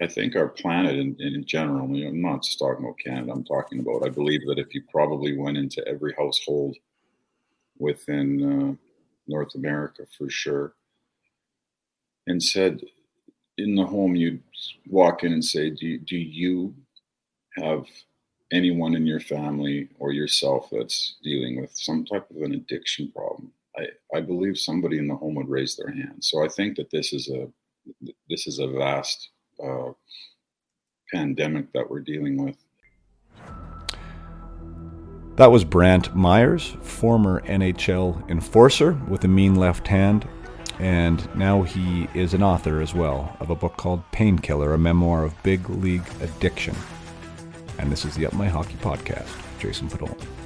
I 0.00 0.06
think 0.06 0.36
our 0.36 0.48
planet 0.48 0.96
in, 0.96 1.16
in 1.20 1.44
general, 1.46 1.84
I'm 1.84 2.20
not 2.20 2.42
just 2.42 2.58
talking 2.58 2.84
about 2.84 2.98
Canada, 2.98 3.32
I'm 3.32 3.44
talking 3.44 3.80
about, 3.80 4.04
I 4.04 4.10
believe 4.10 4.46
that 4.46 4.58
if 4.58 4.74
you 4.74 4.82
probably 4.90 5.36
went 5.36 5.56
into 5.56 5.86
every 5.88 6.14
household 6.18 6.76
within 7.78 8.42
uh, 8.42 8.74
North 9.26 9.54
America 9.54 10.06
for 10.16 10.28
sure 10.28 10.74
and 12.26 12.42
said, 12.42 12.82
in 13.58 13.74
the 13.74 13.86
home, 13.86 14.14
you'd 14.14 14.42
walk 14.86 15.24
in 15.24 15.32
and 15.32 15.44
say, 15.44 15.70
do, 15.70 15.98
do 15.98 16.16
you 16.16 16.74
have 17.56 17.86
anyone 18.52 18.94
in 18.94 19.06
your 19.06 19.20
family 19.20 19.88
or 19.98 20.12
yourself 20.12 20.68
that's 20.70 21.16
dealing 21.22 21.60
with 21.60 21.70
some 21.74 22.04
type 22.04 22.28
of 22.30 22.42
an 22.42 22.52
addiction 22.52 23.10
problem? 23.12 23.50
I, 23.76 23.86
I 24.14 24.20
believe 24.20 24.58
somebody 24.58 24.98
in 24.98 25.08
the 25.08 25.16
home 25.16 25.34
would 25.36 25.48
raise 25.48 25.76
their 25.76 25.90
hand. 25.90 26.22
So 26.22 26.44
I 26.44 26.48
think 26.48 26.76
that 26.76 26.90
this 26.90 27.12
is 27.12 27.30
a 27.30 27.48
this 28.28 28.46
is 28.46 28.58
a 28.58 28.66
vast 28.66 29.30
uh, 29.62 29.92
pandemic 31.12 31.72
that 31.72 31.88
we're 31.88 32.00
dealing 32.00 32.42
with. 32.42 32.56
That 35.36 35.50
was 35.50 35.64
Brantt 35.64 36.14
Myhres, 36.14 36.82
former 36.82 37.42
NHL 37.42 38.28
enforcer 38.30 38.92
with 39.06 39.22
a 39.24 39.28
mean 39.28 39.54
left 39.54 39.86
hand, 39.86 40.26
and 40.78 41.28
now 41.36 41.62
he 41.62 42.08
is 42.14 42.32
an 42.32 42.42
author 42.42 42.80
as 42.80 42.94
well 42.94 43.36
of 43.40 43.50
a 43.50 43.54
book 43.54 43.76
called 43.76 44.02
Painkiller, 44.12 44.72
a 44.72 44.78
memoir 44.78 45.24
of 45.24 45.42
big 45.42 45.68
league 45.68 46.06
addiction. 46.20 46.74
And 47.78 47.92
this 47.92 48.06
is 48.06 48.14
the 48.14 48.26
Up 48.26 48.32
My 48.32 48.48
Hockey 48.48 48.76
podcast, 48.76 49.28
Jason 49.58 49.90
Podollan. 49.90 50.45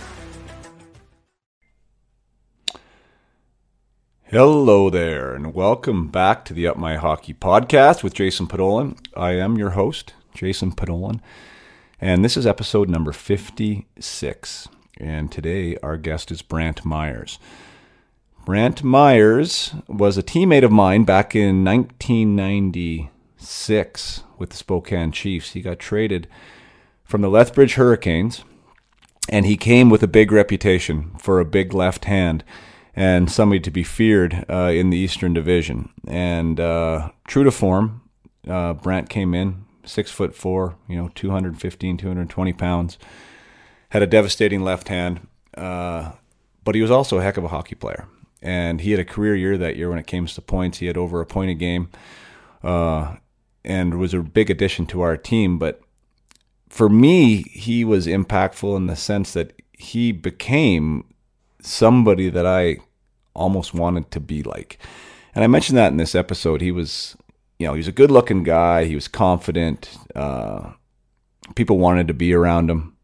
Hello 4.31 4.89
there, 4.89 5.35
and 5.35 5.53
welcome 5.53 6.07
back 6.07 6.45
to 6.45 6.53
the 6.53 6.65
Up 6.65 6.77
My 6.77 6.95
Hockey 6.95 7.33
podcast 7.33 8.01
with 8.01 8.13
Jason 8.13 8.47
Podollan. 8.47 8.97
I 9.13 9.31
am 9.31 9.57
your 9.57 9.71
host, 9.71 10.13
Jason 10.33 10.71
Podollan, 10.71 11.19
and 11.99 12.23
this 12.23 12.37
is 12.37 12.47
episode 12.47 12.87
number 12.87 13.11
56. 13.11 14.69
And 14.97 15.29
today 15.29 15.75
our 15.83 15.97
guest 15.97 16.31
is 16.31 16.41
Brantt 16.41 16.85
Myhres. 16.85 17.39
Brantt 18.45 18.83
Myhres 18.83 19.83
was 19.89 20.17
a 20.17 20.23
teammate 20.23 20.63
of 20.63 20.71
mine 20.71 21.03
back 21.03 21.35
in 21.35 21.65
1996 21.65 24.23
with 24.37 24.49
the 24.49 24.55
Spokane 24.55 25.11
Chiefs. 25.11 25.51
He 25.51 25.61
got 25.61 25.77
traded 25.77 26.29
from 27.03 27.19
the 27.19 27.29
Lethbridge 27.29 27.73
Hurricanes, 27.73 28.45
and 29.27 29.45
he 29.45 29.57
came 29.57 29.89
with 29.89 30.01
a 30.01 30.07
big 30.07 30.31
reputation 30.31 31.11
for 31.19 31.41
a 31.41 31.45
big 31.45 31.73
left 31.73 32.05
hand 32.05 32.45
and 32.95 33.31
somebody 33.31 33.59
to 33.59 33.71
be 33.71 33.83
feared 33.83 34.45
uh, 34.49 34.71
in 34.73 34.89
the 34.89 34.97
Eastern 34.97 35.33
Division. 35.33 35.89
And 36.07 36.59
uh, 36.59 37.11
true 37.27 37.43
to 37.43 37.51
form, 37.51 38.01
uh, 38.47 38.73
Brantt 38.73 39.09
came 39.09 39.33
in 39.33 39.65
six 39.85 40.11
foot 40.11 40.35
four, 40.35 40.75
you 40.87 40.95
know, 40.95 41.09
215, 41.15 41.97
220 41.97 42.53
pounds, 42.53 42.97
had 43.89 44.01
a 44.01 44.07
devastating 44.07 44.63
left 44.63 44.87
hand, 44.87 45.27
uh, 45.57 46.11
but 46.63 46.75
he 46.75 46.81
was 46.81 46.91
also 46.91 47.17
a 47.17 47.23
heck 47.23 47.37
of 47.37 47.43
a 47.43 47.49
hockey 47.49 47.75
player. 47.75 48.07
And 48.41 48.81
he 48.81 48.91
had 48.91 48.99
a 48.99 49.05
career 49.05 49.35
year 49.35 49.57
that 49.57 49.75
year 49.75 49.89
when 49.89 49.99
it 49.99 50.07
came 50.07 50.25
to 50.25 50.41
points. 50.41 50.79
He 50.79 50.87
had 50.87 50.97
over 50.97 51.21
a 51.21 51.25
point 51.25 51.51
a 51.51 51.53
game 51.53 51.89
uh, 52.63 53.17
and 53.63 53.99
was 53.99 54.13
a 54.13 54.21
big 54.21 54.49
addition 54.49 54.87
to 54.87 55.01
our 55.01 55.15
team. 55.15 55.59
But 55.59 55.81
for 56.67 56.89
me, 56.89 57.43
he 57.51 57.85
was 57.85 58.07
impactful 58.07 58.75
in 58.75 58.87
the 58.87 58.95
sense 58.95 59.33
that 59.33 59.61
he 59.73 60.11
became 60.11 61.05
somebody 61.61 62.29
that 62.29 62.45
I 62.45 62.77
almost 63.33 63.73
wanted 63.73 64.11
to 64.11 64.19
be 64.19 64.43
like. 64.43 64.79
And 65.33 65.43
I 65.43 65.47
mentioned 65.47 65.77
that 65.77 65.91
in 65.91 65.97
this 65.97 66.15
episode. 66.15 66.61
He 66.61 66.71
was, 66.71 67.15
you 67.57 67.67
know, 67.67 67.73
he 67.73 67.79
was 67.79 67.87
a 67.87 67.93
good 67.93 68.11
looking 68.11 68.43
guy. 68.43 68.85
He 68.85 68.95
was 68.95 69.07
confident. 69.07 69.89
Uh, 70.15 70.71
people 71.55 71.77
wanted 71.77 72.07
to 72.07 72.13
be 72.13 72.33
around 72.33 72.69
him. 72.69 72.95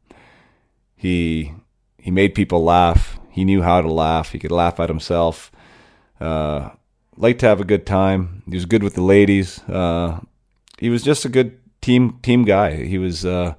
He 0.95 1.53
he 1.97 2.11
made 2.11 2.35
people 2.35 2.63
laugh. 2.63 3.19
He 3.29 3.45
knew 3.45 3.61
how 3.61 3.81
to 3.81 3.91
laugh. 3.91 4.31
He 4.31 4.39
could 4.39 4.51
laugh 4.51 4.79
at 4.79 4.89
himself. 4.89 5.51
Uh, 6.19 6.69
liked 7.15 7.39
to 7.41 7.47
have 7.47 7.61
a 7.61 7.65
good 7.65 7.85
time. 7.85 8.43
He 8.47 8.55
was 8.55 8.65
good 8.65 8.83
with 8.83 8.95
the 8.95 9.03
ladies. 9.03 9.59
Uh, 9.67 10.21
he 10.79 10.89
was 10.89 11.03
just 11.03 11.25
a 11.25 11.29
good 11.29 11.59
team 11.81 12.19
team 12.23 12.45
guy. 12.45 12.83
He 12.83 12.97
was 12.97 13.25
uh, 13.25 13.53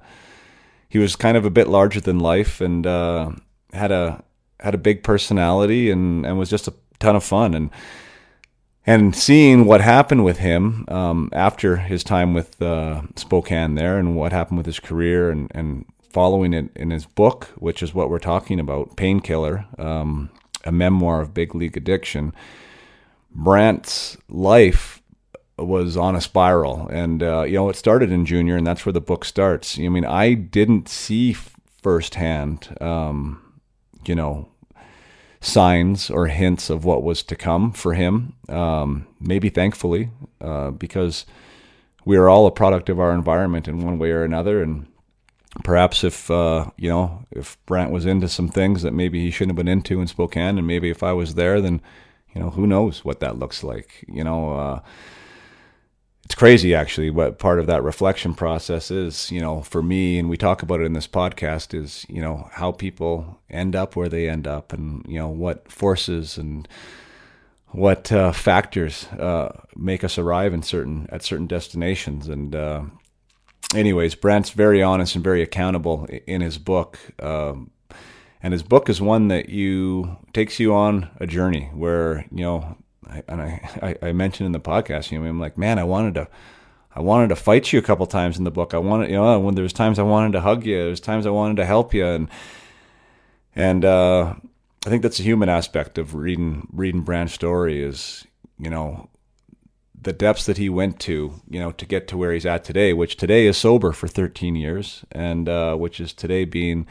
he 0.89 0.97
was 0.97 1.15
kind 1.15 1.37
of 1.37 1.45
a 1.45 1.49
bit 1.49 1.67
larger 1.67 2.01
than 2.01 2.19
life 2.19 2.61
and 2.61 2.85
uh, 2.85 3.31
had 3.71 3.91
a 3.91 4.23
had 4.59 4.75
a 4.75 4.79
big 4.79 5.03
personality 5.03 5.89
and, 5.89 6.25
and 6.25 6.37
was 6.37 6.49
just 6.49 6.67
a 6.67 6.73
ton 6.99 7.15
of 7.15 7.23
fun. 7.23 7.53
And 7.53 7.69
and 8.85 9.15
seeing 9.15 9.65
what 9.65 9.81
happened 9.81 10.25
with 10.25 10.39
him 10.39 10.85
um, 10.87 11.29
after 11.31 11.77
his 11.77 12.03
time 12.03 12.33
with 12.33 12.59
uh, 12.61 13.03
Spokane 13.15 13.75
there 13.75 13.99
and 13.99 14.15
what 14.15 14.31
happened 14.31 14.57
with 14.57 14.65
his 14.65 14.79
career 14.79 15.29
and, 15.29 15.51
and 15.53 15.85
following 16.09 16.53
it 16.53 16.69
in 16.75 16.89
his 16.89 17.05
book, 17.05 17.45
which 17.57 17.83
is 17.83 17.93
what 17.93 18.09
we're 18.09 18.17
talking 18.17 18.59
about, 18.59 18.95
Painkiller, 18.95 19.65
um, 19.77 20.31
a 20.65 20.71
memoir 20.71 21.21
of 21.21 21.33
big 21.35 21.53
league 21.53 21.77
addiction. 21.77 22.33
Brantt's 23.31 24.17
life 24.27 25.03
was 25.57 25.95
on 25.95 26.15
a 26.15 26.21
spiral, 26.21 26.87
and 26.87 27.21
uh, 27.21 27.43
you 27.43 27.55
know 27.55 27.69
it 27.69 27.75
started 27.75 28.11
in 28.11 28.25
junior, 28.25 28.55
and 28.55 28.65
that's 28.65 28.85
where 28.85 28.93
the 28.93 29.01
book 29.01 29.23
starts. 29.23 29.77
I 29.77 29.89
mean, 29.89 30.05
I 30.05 30.33
didn't 30.33 30.89
see 30.89 31.33
firsthand 31.33 32.75
um, 32.81 33.41
you 34.05 34.15
know, 34.15 34.47
signs 35.41 36.09
or 36.09 36.27
hints 36.27 36.69
of 36.69 36.83
what 36.83 37.03
was 37.03 37.23
to 37.23 37.35
come 37.35 37.71
for 37.71 37.93
him. 37.93 38.33
Um, 38.49 39.07
maybe 39.19 39.49
thankfully, 39.49 40.09
uh, 40.41 40.71
because 40.71 41.25
we 42.05 42.17
are 42.17 42.29
all 42.29 42.45
a 42.45 42.51
product 42.51 42.89
of 42.89 42.99
our 42.99 43.11
environment 43.11 43.67
in 43.67 43.83
one 43.83 43.99
way 43.99 44.11
or 44.11 44.23
another. 44.23 44.61
And 44.61 44.87
perhaps 45.63 46.03
if, 46.03 46.29
uh, 46.29 46.71
you 46.77 46.89
know, 46.89 47.25
if 47.31 47.57
Brantt 47.65 47.91
was 47.91 48.05
into 48.05 48.27
some 48.27 48.49
things 48.49 48.81
that 48.81 48.93
maybe 48.93 49.21
he 49.21 49.31
shouldn't 49.31 49.51
have 49.51 49.65
been 49.65 49.71
into 49.71 50.01
in 50.01 50.07
Spokane, 50.07 50.57
and 50.57 50.67
maybe 50.67 50.89
if 50.89 51.03
I 51.03 51.13
was 51.13 51.35
there, 51.35 51.61
then, 51.61 51.81
you 52.33 52.41
know, 52.41 52.49
who 52.49 52.67
knows 52.67 53.05
what 53.05 53.19
that 53.21 53.39
looks 53.39 53.63
like, 53.63 54.03
you 54.07 54.23
know, 54.23 54.53
uh, 54.53 54.79
it's 56.29 56.35
crazy 56.35 56.75
actually 56.75 57.09
what 57.09 57.39
part 57.39 57.59
of 57.59 57.65
that 57.65 57.81
reflection 57.81 58.35
process 58.35 58.91
is 58.91 59.31
you 59.31 59.41
know 59.41 59.61
for 59.63 59.81
me 59.81 60.19
and 60.19 60.29
we 60.29 60.37
talk 60.37 60.61
about 60.61 60.79
it 60.79 60.83
in 60.83 60.93
this 60.93 61.07
podcast 61.07 61.73
is 61.73 62.05
you 62.07 62.21
know 62.21 62.47
how 62.53 62.71
people 62.71 63.39
end 63.49 63.75
up 63.75 63.95
where 63.95 64.07
they 64.07 64.29
end 64.29 64.45
up 64.45 64.71
and 64.71 65.03
you 65.07 65.17
know 65.17 65.27
what 65.27 65.71
forces 65.71 66.37
and 66.37 66.67
what 67.71 68.11
uh, 68.11 68.31
factors 68.31 69.05
uh, 69.13 69.49
make 69.75 70.03
us 70.03 70.17
arrive 70.19 70.53
in 70.53 70.63
certain 70.63 71.07
at 71.11 71.21
certain 71.23 71.47
destinations. 71.47 72.27
And 72.27 72.55
uh, 72.55 72.83
anyways 73.75 74.15
brantt's 74.15 74.51
very 74.51 74.81
honest 74.81 75.15
and 75.15 75.23
very 75.23 75.41
accountable 75.41 76.05
in 76.27 76.41
his 76.41 76.57
book 76.57 76.99
um, 77.21 77.71
and 78.41 78.53
his 78.53 78.63
book 78.63 78.87
is 78.87 79.01
one 79.01 79.29
that 79.29 79.49
you 79.49 80.17
takes 80.33 80.59
you 80.59 80.73
on 80.73 81.09
a 81.19 81.27
journey 81.27 81.69
where 81.73 82.25
you 82.31 82.43
know 82.43 82.77
I, 83.07 83.23
and 83.27 83.41
I, 83.41 83.69
I, 84.01 84.07
I 84.09 84.11
mentioned 84.11 84.45
in 84.45 84.51
the 84.51 84.59
podcast, 84.59 85.11
you 85.11 85.19
know, 85.19 85.27
I'm 85.27 85.39
like, 85.39 85.57
man, 85.57 85.79
I 85.79 85.83
wanted 85.83 86.15
to, 86.15 86.27
I 86.95 87.01
wanted 87.01 87.29
to 87.29 87.35
fight 87.35 87.71
you 87.71 87.79
a 87.79 87.83
couple 87.83 88.05
times 88.07 88.37
in 88.37 88.43
the 88.43 88.51
book. 88.51 88.73
I 88.73 88.77
wanted, 88.77 89.09
you 89.09 89.15
know, 89.15 89.39
when 89.39 89.55
there 89.55 89.63
was 89.63 89.73
times 89.73 89.99
I 89.99 90.03
wanted 90.03 90.33
to 90.33 90.41
hug 90.41 90.65
you, 90.65 90.77
there 90.77 90.89
was 90.89 90.99
times 90.99 91.25
I 91.25 91.29
wanted 91.29 91.57
to 91.57 91.65
help 91.65 91.93
you, 91.93 92.05
and 92.05 92.29
and 93.55 93.85
uh, 93.85 94.33
I 94.85 94.89
think 94.89 95.03
that's 95.03 95.19
a 95.19 95.23
human 95.23 95.49
aspect 95.49 95.97
of 95.97 96.15
reading 96.15 96.67
reading 96.71 97.01
Brantt's 97.01 97.33
story 97.33 97.81
is, 97.81 98.25
you 98.57 98.69
know, 98.69 99.09
the 100.01 100.13
depths 100.13 100.45
that 100.45 100.57
he 100.57 100.69
went 100.69 100.99
to, 101.01 101.41
you 101.49 101.59
know, 101.59 101.71
to 101.71 101.85
get 101.85 102.07
to 102.07 102.17
where 102.17 102.31
he's 102.31 102.45
at 102.45 102.63
today, 102.63 102.93
which 102.93 103.17
today 103.17 103.45
is 103.45 103.57
sober 103.57 103.91
for 103.91 104.07
13 104.07 104.55
years, 104.55 105.03
and 105.11 105.47
uh, 105.47 105.75
which 105.75 105.99
is 105.99 106.13
today 106.13 106.45
being 106.45 106.87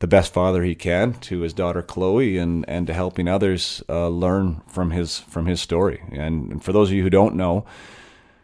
the 0.00 0.06
best 0.06 0.32
father 0.32 0.64
he 0.64 0.74
can 0.74 1.12
to 1.12 1.40
his 1.40 1.52
daughter 1.52 1.82
Chloe 1.82 2.38
and, 2.38 2.64
and 2.68 2.86
to 2.86 2.94
helping 2.94 3.28
others 3.28 3.82
uh, 3.88 4.08
learn 4.08 4.62
from 4.66 4.90
his 4.90 5.20
from 5.20 5.46
his 5.46 5.60
story. 5.60 6.02
And, 6.10 6.50
and, 6.50 6.64
for 6.64 6.72
those 6.72 6.88
of 6.88 6.94
you 6.94 7.02
who 7.02 7.10
don't 7.10 7.36
know, 7.36 7.64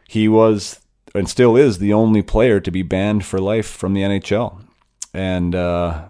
he 0.07 0.29
was 0.29 0.81
and 1.15 1.29
still 1.29 1.57
is 1.57 1.79
the 1.79 1.95
only 1.95 2.23
player 2.23 2.61
to 2.61 2.71
be 2.71 2.83
banned 2.83 3.25
for 3.25 3.41
life 3.41 3.67
from 3.67 3.95
the 3.95 4.03
NHL. 4.03 4.63
And 5.15 5.55
uh, 5.55 6.09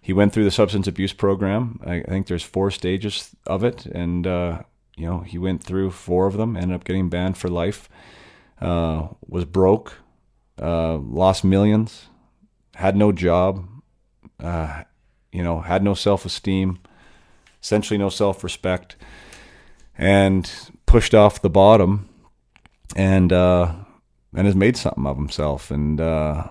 he 0.00 0.14
went 0.14 0.32
through 0.32 0.44
the 0.44 0.50
substance 0.50 0.86
abuse 0.86 1.12
program. 1.12 1.78
I, 1.84 2.00
think 2.00 2.26
there's 2.26 2.42
four 2.42 2.70
stages 2.70 3.36
of 3.46 3.64
it, 3.64 3.84
and 3.84 4.26
uh, 4.26 4.62
you 4.96 5.04
know, 5.04 5.20
he 5.20 5.36
went 5.36 5.62
through 5.62 5.90
four 5.90 6.26
of 6.26 6.38
them, 6.38 6.56
ended 6.56 6.74
up 6.74 6.84
getting 6.84 7.10
banned 7.10 7.36
for 7.36 7.48
life, 7.48 7.90
uh, 8.62 9.08
was 9.28 9.44
broke, 9.44 9.98
uh, 10.60 10.96
lost 10.96 11.44
millions, 11.44 12.06
had 12.76 12.96
no 12.96 13.12
job, 13.12 13.68
uh, 14.42 14.82
you 15.32 15.42
know, 15.42 15.60
had 15.60 15.82
no 15.82 15.94
self 15.94 16.24
esteem, 16.24 16.78
essentially 17.62 17.98
no 17.98 18.08
self 18.08 18.42
respect, 18.44 18.96
and 19.96 20.50
pushed 20.86 21.14
off 21.14 21.42
the 21.42 21.50
bottom, 21.50 22.08
and 22.94 23.32
uh, 23.32 23.72
and 24.34 24.46
has 24.46 24.56
made 24.56 24.76
something 24.76 25.06
of 25.06 25.16
himself. 25.16 25.70
And 25.70 26.00
uh, 26.00 26.48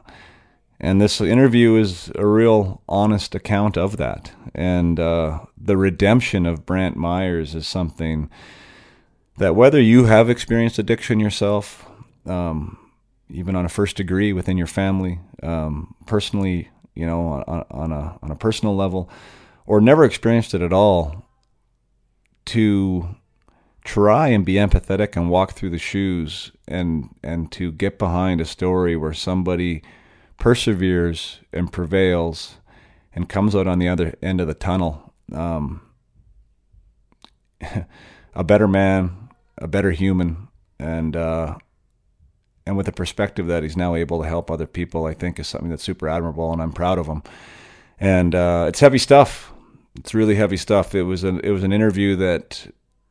and 0.79 1.01
this 1.01 1.21
interview 1.21 1.75
is 1.75 2.11
a 2.15 2.25
real 2.25 2.81
honest 2.87 3.33
account 3.33 3.77
of 3.77 3.97
that. 3.97 4.31
And 4.53 4.99
uh, 4.99 5.39
the 5.57 5.77
redemption 5.77 6.45
of 6.45 6.65
Brantt 6.65 6.97
Myhres 6.97 7.55
is 7.55 7.67
something 7.67 8.29
that 9.37 9.55
whether 9.55 9.81
you 9.81 10.05
have 10.05 10.29
experienced 10.29 10.79
addiction 10.79 11.19
yourself, 11.19 11.85
um, 12.25 12.77
even 13.29 13.55
on 13.55 13.65
a 13.65 13.69
first 13.69 13.97
degree 13.97 14.33
within 14.33 14.57
your 14.57 14.67
family, 14.67 15.19
um, 15.43 15.95
personally, 16.05 16.69
you 16.95 17.05
know, 17.05 17.43
on, 17.47 17.65
on, 17.69 17.91
a 17.91 18.17
on 18.21 18.31
a 18.31 18.35
personal 18.35 18.75
level, 18.75 19.09
or 19.65 19.81
never 19.81 20.03
experienced 20.03 20.53
it 20.53 20.61
at 20.61 20.73
all, 20.73 21.25
to 22.45 23.15
try 23.83 24.29
and 24.29 24.45
be 24.45 24.53
empathetic 24.53 25.15
and 25.15 25.29
walk 25.29 25.53
through 25.53 25.69
the 25.69 25.77
shoes 25.77 26.51
and 26.67 27.09
and 27.23 27.51
to 27.51 27.71
get 27.71 27.99
behind 27.99 28.41
a 28.41 28.45
story 28.45 28.95
where 28.95 29.13
somebody 29.13 29.83
perseveres 30.37 31.39
and 31.53 31.71
prevails 31.71 32.55
and 33.13 33.29
comes 33.29 33.55
out 33.55 33.67
on 33.67 33.79
the 33.79 33.87
other 33.87 34.15
end 34.21 34.41
of 34.41 34.47
the 34.47 34.53
tunnel 34.53 35.13
um, 35.33 35.81
a 38.35 38.43
better 38.43 38.67
man, 38.67 39.29
a 39.57 39.67
better 39.67 39.91
human, 39.91 40.47
and 40.79 41.15
uh, 41.15 41.57
and 42.65 42.75
with 42.75 42.85
the 42.85 42.91
perspective 42.91 43.47
that 43.47 43.63
he's 43.63 43.77
now 43.77 43.95
able 43.95 44.21
to 44.21 44.27
help 44.27 44.49
other 44.49 44.67
people, 44.67 45.05
I 45.05 45.13
think 45.13 45.39
is 45.39 45.47
something 45.47 45.69
that's 45.69 45.83
super 45.83 46.07
admirable, 46.07 46.51
and 46.51 46.61
I'm 46.61 46.73
proud 46.73 46.97
of 46.97 47.07
him. 47.07 47.23
And 47.99 48.33
uh, 48.35 48.65
it's 48.67 48.79
heavy 48.79 48.97
stuff. 48.97 49.51
It's 49.97 50.13
really 50.13 50.35
heavy 50.35 50.57
stuff. 50.57 50.93
It 50.93 51.03
was 51.03 51.23
an 51.23 51.39
it 51.43 51.51
was 51.51 51.63
an 51.63 51.71
interview 51.71 52.15
that 52.17 52.67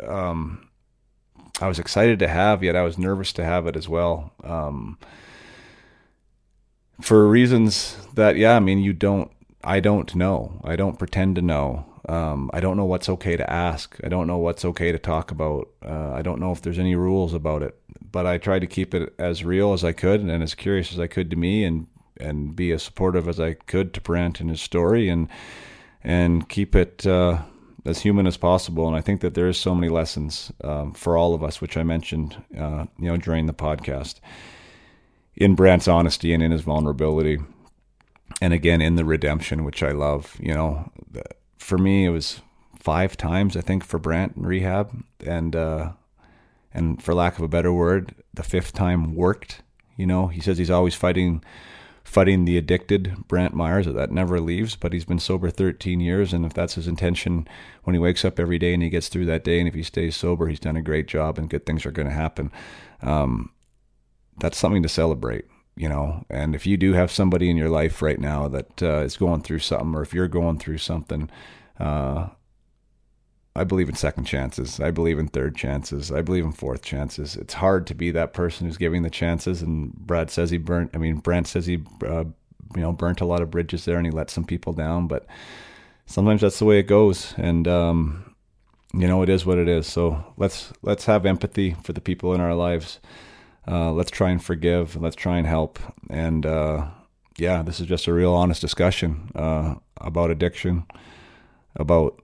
um, 0.07 0.69
I 1.61 1.69
was 1.69 1.79
excited 1.79 2.19
to 2.19 2.29
have, 2.29 2.63
yet 2.63 2.77
I 2.77 2.83
was 2.83 2.99
nervous 2.99 3.33
to 3.35 3.45
have 3.45 3.67
it 3.67 3.77
as 3.77 3.89
well. 3.89 4.33
Um, 4.43 4.99
for 7.01 7.29
reasons 7.29 7.97
that, 8.15 8.37
yeah, 8.37 8.57
I 8.57 8.61
mean, 8.61 8.79
you 8.81 8.93
don't, 8.93 9.31
I 9.63 9.81
don't 9.81 10.15
know. 10.15 10.61
I 10.65 10.77
don't 10.77 10.99
pretend 10.99 11.37
to 11.37 11.43
know. 11.43 11.87
Um, 12.09 12.51
I 12.53 12.61
don't 12.61 12.77
know 12.77 12.85
what's 12.85 13.09
okay 13.09 13.37
to 13.37 13.51
ask. 13.51 13.99
I 14.05 14.09
don't 14.09 14.27
know 14.27 14.39
what's 14.39 14.65
okay 14.65 14.93
to 14.93 14.99
talk 14.99 15.31
about. 15.31 15.69
Uh, 15.85 16.13
I 16.13 16.23
don't 16.23 16.41
know 16.41 16.53
if 16.53 16.61
there's 16.61 16.79
any 16.79 16.97
rules 16.97 17.35
about 17.35 17.63
it. 17.63 17.79
But 18.01 18.27
I 18.27 18.39
tried 18.39 18.61
to 18.61 18.67
keep 18.67 18.95
it 18.95 19.13
as 19.19 19.45
real 19.45 19.73
as 19.73 19.85
I 19.85 19.93
could 19.93 20.21
and 20.21 20.43
as 20.43 20.55
curious 20.55 20.93
as 20.93 21.01
I 21.01 21.07
could 21.07 21.31
to 21.31 21.37
me, 21.37 21.65
and 21.65 21.87
and 22.21 22.55
be 22.55 22.73
as 22.73 22.83
supportive 22.83 23.29
as 23.29 23.41
I 23.41 23.55
could 23.55 23.93
to 23.95 24.01
Brantt 24.01 24.41
and 24.41 24.51
his 24.51 24.61
story, 24.61 25.09
and 25.09 25.29
and 26.03 26.49
keep 26.49 26.77
it 26.77 27.07
uh, 27.07 27.43
as 27.85 28.01
human 28.01 28.27
as 28.27 28.37
possible. 28.37 28.87
And 28.87 28.97
I 28.97 29.01
think 29.01 29.21
that 29.21 29.35
there 29.35 29.49
is 29.49 29.59
so 29.59 29.75
many 29.75 29.89
lessons 29.89 30.53
um, 30.63 30.93
for 30.93 31.17
all 31.17 31.35
of 31.35 31.43
us, 31.43 31.61
which 31.61 31.77
I 31.77 31.83
mentioned, 31.83 32.37
uh, 32.59 32.87
you 32.99 33.09
know, 33.09 33.17
during 33.17 33.47
the 33.47 33.55
podcast 33.55 34.21
in 35.37 35.55
Brantt's 35.55 35.89
honesty 35.89 36.33
and 36.33 36.43
in 36.43 36.51
his 36.51 36.63
vulnerability. 36.63 37.39
And 38.41 38.53
again, 38.53 38.81
in 38.81 38.97
the 38.97 39.05
redemption, 39.05 39.65
which 39.65 39.83
I 39.83 39.93
love, 39.93 40.37
you 40.41 40.55
know, 40.55 40.91
for 41.59 41.79
me, 41.79 42.05
it 42.05 42.11
was 42.11 42.41
five 42.79 43.17
times, 43.17 43.57
I 43.57 43.61
think, 43.61 43.85
for 43.85 43.99
Brantt 43.99 44.37
in 44.37 44.45
rehab. 44.45 45.05
And, 45.27 45.57
uh, 45.57 45.93
and 46.75 47.03
for 47.03 47.15
lack 47.15 47.39
of 47.39 47.45
a 47.45 47.49
better 47.49 47.73
word, 47.73 48.15
the 48.33 48.43
fifth 48.43 48.73
time 48.73 49.15
worked. 49.15 49.63
You 49.97 50.07
know, 50.07 50.27
he 50.27 50.41
says 50.41 50.59
he's 50.59 50.71
always 50.71 50.95
fighting, 50.95 51.43
fighting 52.03 52.45
the 52.45 52.59
addicted 52.59 53.15
Brantt 53.29 53.55
Myhres. 53.55 53.93
That 53.93 54.11
never 54.11 54.41
leaves. 54.41 54.75
But 54.75 54.93
he's 54.93 55.05
been 55.05 55.21
sober 55.21 55.51
13 55.51 56.01
years, 56.01 56.33
and 56.33 56.45
if 56.45 56.53
that's 56.53 56.75
his 56.75 56.89
intention 56.89 57.47
when 57.85 57.95
he 57.95 58.01
wakes 58.01 58.25
up 58.25 58.41
every 58.41 58.59
day 58.59 58.75
and 58.75 58.83
he 58.83 58.91
gets 58.91 59.09
through 59.09 59.27
that 59.27 59.45
day, 59.45 59.61
and 59.61 59.69
if 59.69 59.75
he 59.75 59.83
stays 59.85 60.17
sober, 60.17 60.49
he's 60.49 60.61
done 60.61 60.77
a 60.77 60.83
great 60.83 61.07
job, 61.07 61.39
and 61.39 61.51
good 61.51 61.65
things 61.65 61.87
are 61.87 61.93
going 61.93 62.09
to 62.09 62.15
happen. 62.15 62.51
Um, 63.03 63.51
that's 64.39 64.59
something 64.59 64.83
to 64.83 64.89
celebrate 64.89 65.45
you 65.77 65.89
know 65.89 66.25
and 66.31 66.55
if 66.55 66.67
you 66.67 66.77
do 66.77 66.93
have 66.93 67.11
somebody 67.11 67.51
in 67.51 67.57
your 67.57 67.69
life 67.69 68.01
right 68.03 68.21
now 68.21 68.49
that 68.49 68.83
uh, 68.83 68.99
is 68.99 69.17
going 69.17 69.43
through 69.43 69.59
something 69.59 69.95
or 69.95 70.03
if 70.03 70.15
you're 70.15 70.29
going 70.29 70.59
through 70.59 70.79
something 70.79 71.31
uh, 71.79 72.29
i 73.57 73.65
believe 73.65 73.89
in 73.89 73.95
second 73.95 74.25
chances. 74.25 74.81
I 74.81 74.91
believe 74.91 75.19
in 75.19 75.29
third 75.29 75.57
chances. 75.57 76.11
I 76.11 76.23
believe 76.23 76.45
in 76.45 76.53
fourth 76.53 76.83
chances. 76.83 77.37
It's 77.37 77.55
hard 77.55 77.87
to 77.87 77.95
be 77.95 78.11
that 78.11 78.33
person 78.33 78.67
who's 78.67 78.77
giving 78.77 79.03
the 79.03 79.11
chances 79.11 79.63
and 79.63 79.93
brad 79.95 80.31
says 80.31 80.51
he 80.51 80.59
burnt 80.59 80.91
i 80.95 80.99
mean 80.99 81.17
brantt 81.17 81.47
says 81.47 81.67
he 81.67 81.83
uh, 82.07 82.25
you 82.75 82.83
know 82.83 82.93
burnt 82.93 83.21
a 83.21 83.27
lot 83.27 83.43
of 83.43 83.51
bridges 83.51 83.85
there 83.85 83.97
and 83.97 84.07
he 84.07 84.11
let 84.11 84.31
some 84.31 84.45
people 84.45 84.73
down 84.73 85.07
but 85.07 85.27
sometimes 86.07 86.41
that's 86.41 86.59
the 86.59 86.65
way 86.65 86.79
it 86.79 86.85
goes 86.89 87.35
and 87.37 87.69
um, 87.69 88.35
you 88.97 89.09
know 89.09 89.23
it 89.23 89.29
is 89.29 89.45
what 89.45 89.59
it 89.59 89.69
is. 89.69 89.87
So 89.87 90.25
let's 90.37 90.73
let's 90.83 91.05
have 91.07 91.27
empathy 91.27 91.77
for 91.83 91.93
the 91.93 92.01
people 92.01 92.35
in 92.35 92.41
our 92.41 92.55
lives. 92.55 93.01
Uh, 93.67 93.93
let's 93.93 94.11
try 94.11 94.31
and 94.31 94.43
forgive. 94.43 94.97
Let's 94.97 95.17
try 95.17 95.39
and 95.39 95.47
help. 95.47 95.79
And 96.11 96.47
uh, 96.47 96.87
yeah, 97.37 97.63
this 97.63 97.81
is 97.81 97.87
just 97.87 98.07
a 98.07 98.13
real 98.13 98.33
honest 98.33 98.61
discussion 98.61 99.31
uh, 99.35 99.77
about 100.01 100.31
addiction, 100.31 100.85
about 101.77 102.23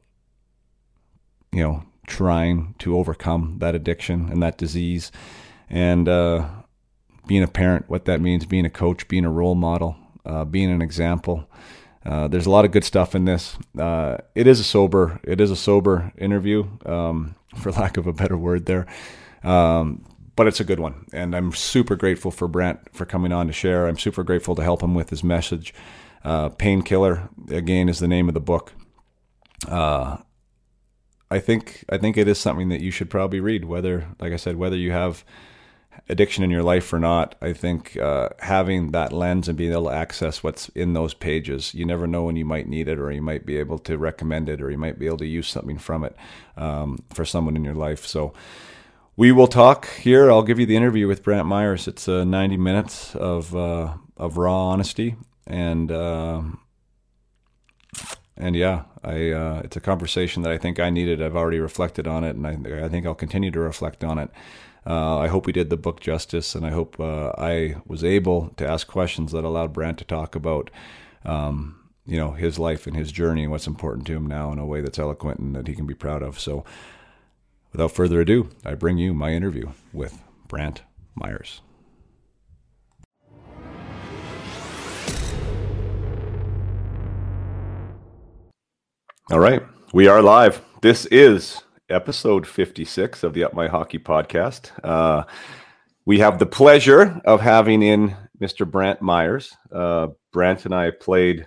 you 1.53 1.63
know 1.63 1.85
trying 2.07 2.75
to 2.79 2.97
overcome 2.97 3.57
that 3.59 3.75
addiction 3.75 4.29
and 4.31 4.43
that 4.43 4.59
disease, 4.59 5.13
and 5.69 6.09
uh, 6.09 6.49
being 7.27 7.43
a 7.43 7.49
parent, 7.49 7.89
what 7.89 8.05
that 8.07 8.21
means, 8.21 8.45
being 8.47 8.65
a 8.65 8.71
coach, 8.71 9.07
being 9.09 9.25
a 9.25 9.31
role 9.31 9.55
model, 9.55 9.97
uh, 10.25 10.45
being 10.45 10.71
an 10.71 10.83
example. 10.83 11.49
Uh, 12.05 12.27
there's 12.29 12.47
a 12.47 12.51
lot 12.51 12.65
of 12.65 12.73
good 12.73 12.85
stuff 12.85 13.15
in 13.15 13.27
this. 13.27 13.57
it 13.77 14.47
is 14.47 14.59
a 14.59 14.65
sober, 14.65 15.21
it 15.23 15.41
is 15.41 15.51
a 15.51 15.57
sober 15.57 16.13
interview, 16.17 16.67
um, 16.87 17.35
for 17.57 17.71
lack 17.73 17.97
of 17.97 18.07
a 18.07 18.13
better 18.13 18.37
word. 18.37 18.67
There, 18.67 18.87
um, 19.43 20.05
but 20.41 20.47
it's 20.47 20.61
a 20.61 20.65
good 20.65 20.81
one. 20.81 21.05
And 21.13 21.35
I'm 21.35 21.53
super 21.53 21.97
grateful 21.97 22.31
for 22.31 22.49
Brent 22.49 22.95
for 22.95 23.05
coming 23.05 23.31
on 23.31 23.47
to 23.47 23.53
share. 23.53 23.87
I'm 23.87 23.99
super 23.99 24.23
grateful 24.23 24.55
to 24.55 24.63
help 24.63 24.83
him 24.83 24.95
with 24.95 25.11
his 25.11 25.23
message. 25.23 25.75
Uh, 26.25 26.49
Painkiller, 26.49 27.29
again, 27.51 27.89
is 27.89 27.99
the 27.99 28.09
name 28.09 28.27
of 28.29 28.35
the 28.35 28.41
book. 28.41 28.73
Uh, 29.69 30.17
I 31.31 31.39
think 31.39 31.85
I 31.89 31.99
think 31.99 32.17
it 32.17 32.29
is 32.29 32.39
something 32.39 32.69
that 32.71 32.81
you 32.81 32.91
should 32.91 33.11
probably 33.11 33.41
read. 33.41 33.65
Whether, 33.65 34.09
like 34.19 34.33
I 34.33 34.37
said, 34.37 34.57
whether 34.57 34.77
you 34.77 34.91
have 34.91 35.25
addiction 36.09 36.43
in 36.43 36.51
your 36.51 36.63
life 36.63 36.93
or 36.93 36.99
not, 36.99 37.37
I 37.41 37.53
think 37.53 37.97
uh, 37.97 38.31
having 38.41 38.91
that 38.93 39.13
lens 39.13 39.49
and 39.49 39.57
being 39.57 39.73
able 39.73 39.85
to 39.85 39.95
access 39.95 40.43
what's 40.43 40.69
in 40.71 40.93
those 40.93 41.15
pages, 41.15 41.75
you 41.75 41.85
never 41.85 42.07
know 42.07 42.25
when 42.25 42.37
you 42.37 42.45
might 42.45 42.69
need 42.69 42.89
it, 42.89 42.99
or 42.99 43.13
you 43.13 43.23
might 43.23 43.47
be 43.47 43.59
able 43.59 43.79
to 43.81 43.97
recommend 43.97 44.49
it, 44.49 44.61
or 44.61 44.71
you 44.71 44.79
might 44.79 44.99
be 44.99 45.07
able 45.07 45.19
to 45.19 45.27
use 45.27 45.49
something 45.49 45.79
from 45.79 46.05
it 46.05 46.17
um, 46.57 46.99
for 47.13 47.25
someone 47.25 47.57
in 47.57 47.65
your 47.65 47.75
life. 47.75 48.07
So 48.07 48.33
we 49.17 49.31
will 49.31 49.49
talk 49.49 49.89
here. 49.89 50.31
I'll 50.33 50.43
give 50.43 50.59
you 50.59 50.67
the 50.67 50.77
interview 50.77 51.07
with 51.07 51.23
Brantt 51.23 51.47
Myhres. 51.47 51.87
It's 51.87 52.09
uh, 52.09 52.25
90 52.25 52.57
minutes 52.57 53.15
of 53.15 53.55
uh, 53.55 53.95
of 54.17 54.37
raw 54.37 54.69
honesty, 54.69 55.15
and 55.47 55.93
uh, 55.93 56.43
and 58.37 58.57
yeah, 58.57 58.85
I 59.03 59.31
uh, 59.31 59.63
it's 59.65 59.77
a 59.77 59.81
conversation 59.81 60.43
that 60.43 60.53
I 60.53 60.59
think 60.59 60.79
I 60.79 60.91
needed. 60.91 61.23
I've 61.23 61.37
already 61.37 61.59
reflected 61.59 62.07
on 62.07 62.25
it, 62.25 62.37
and 62.37 62.47
I, 62.47 62.85
I 62.85 62.89
think 62.89 63.07
I'll 63.07 63.15
continue 63.15 63.51
to 63.51 63.61
reflect 63.61 64.05
on 64.05 64.19
it. 64.19 64.31
Uh, 64.87 65.19
I 65.19 65.29
hope 65.29 65.47
we 65.47 65.53
did 65.53 65.71
the 65.71 65.77
book 65.77 66.01
justice, 66.01 66.55
and 66.55 66.65
I 66.65 66.71
hope 66.71 66.99
uh, 66.99 67.33
I 67.37 67.77
was 67.87 68.03
able 68.03 68.49
to 68.57 68.67
ask 68.67 68.87
questions 68.87 69.33
that 69.33 69.45
allowed 69.45 69.73
Brantt 69.73 69.99
to 69.99 70.05
talk 70.05 70.35
about. 70.35 70.71
Um, 71.25 71.77
you 72.07 72.17
know 72.17 72.33
his 72.33 72.59
life 72.59 72.87
and 72.87 72.97
his 72.97 73.13
journey 73.13 73.43
and 73.43 73.53
what's 73.53 73.67
important 73.67 74.07
to 74.07 74.15
him 74.15 74.27
now 74.27 74.51
in 74.53 74.59
a 74.59 74.67
way 74.67 74.81
that's 74.81 74.99
eloquent 74.99 75.39
and 75.39 75.55
that 75.55 75.69
he 75.69 75.75
can 75.75 75.87
be 75.87 75.95
proud 75.95 76.23
of. 76.23 76.41
So 76.41 76.65
Without 77.73 77.93
further 77.93 78.21
ado, 78.21 78.51
I 78.65 78.75
bring 78.75 78.99
you 78.99 79.15
my 79.15 79.33
interview 79.33 79.71
with 79.93 80.23
Brantt 80.49 80.83
Myhres. 81.19 81.61
All 89.31 89.39
right, 89.39 89.63
we 89.93 90.09
are 90.09 90.23
live. 90.23 90.61
This 90.83 91.07
is 91.07 91.63
episode 91.89 92.45
56 92.45 93.23
of 93.23 93.33
the 93.33 93.45
Up 93.45 93.55
My 93.55 93.69
Hockey 93.69 94.01
podcast. 94.01 94.73
Uh, 94.83 95.23
we 96.05 96.19
have 96.19 96.41
the 96.41 96.47
pleasure 96.47 97.21
of 97.25 97.41
having 97.41 97.81
in 97.81 98.17
Mr. 98.41 98.69
Brantt 98.69 98.99
Myhres. 98.99 99.53
Uh, 99.73 100.09
Brantt 100.33 100.65
and 100.65 100.75
I 100.75 100.91
played 100.91 101.47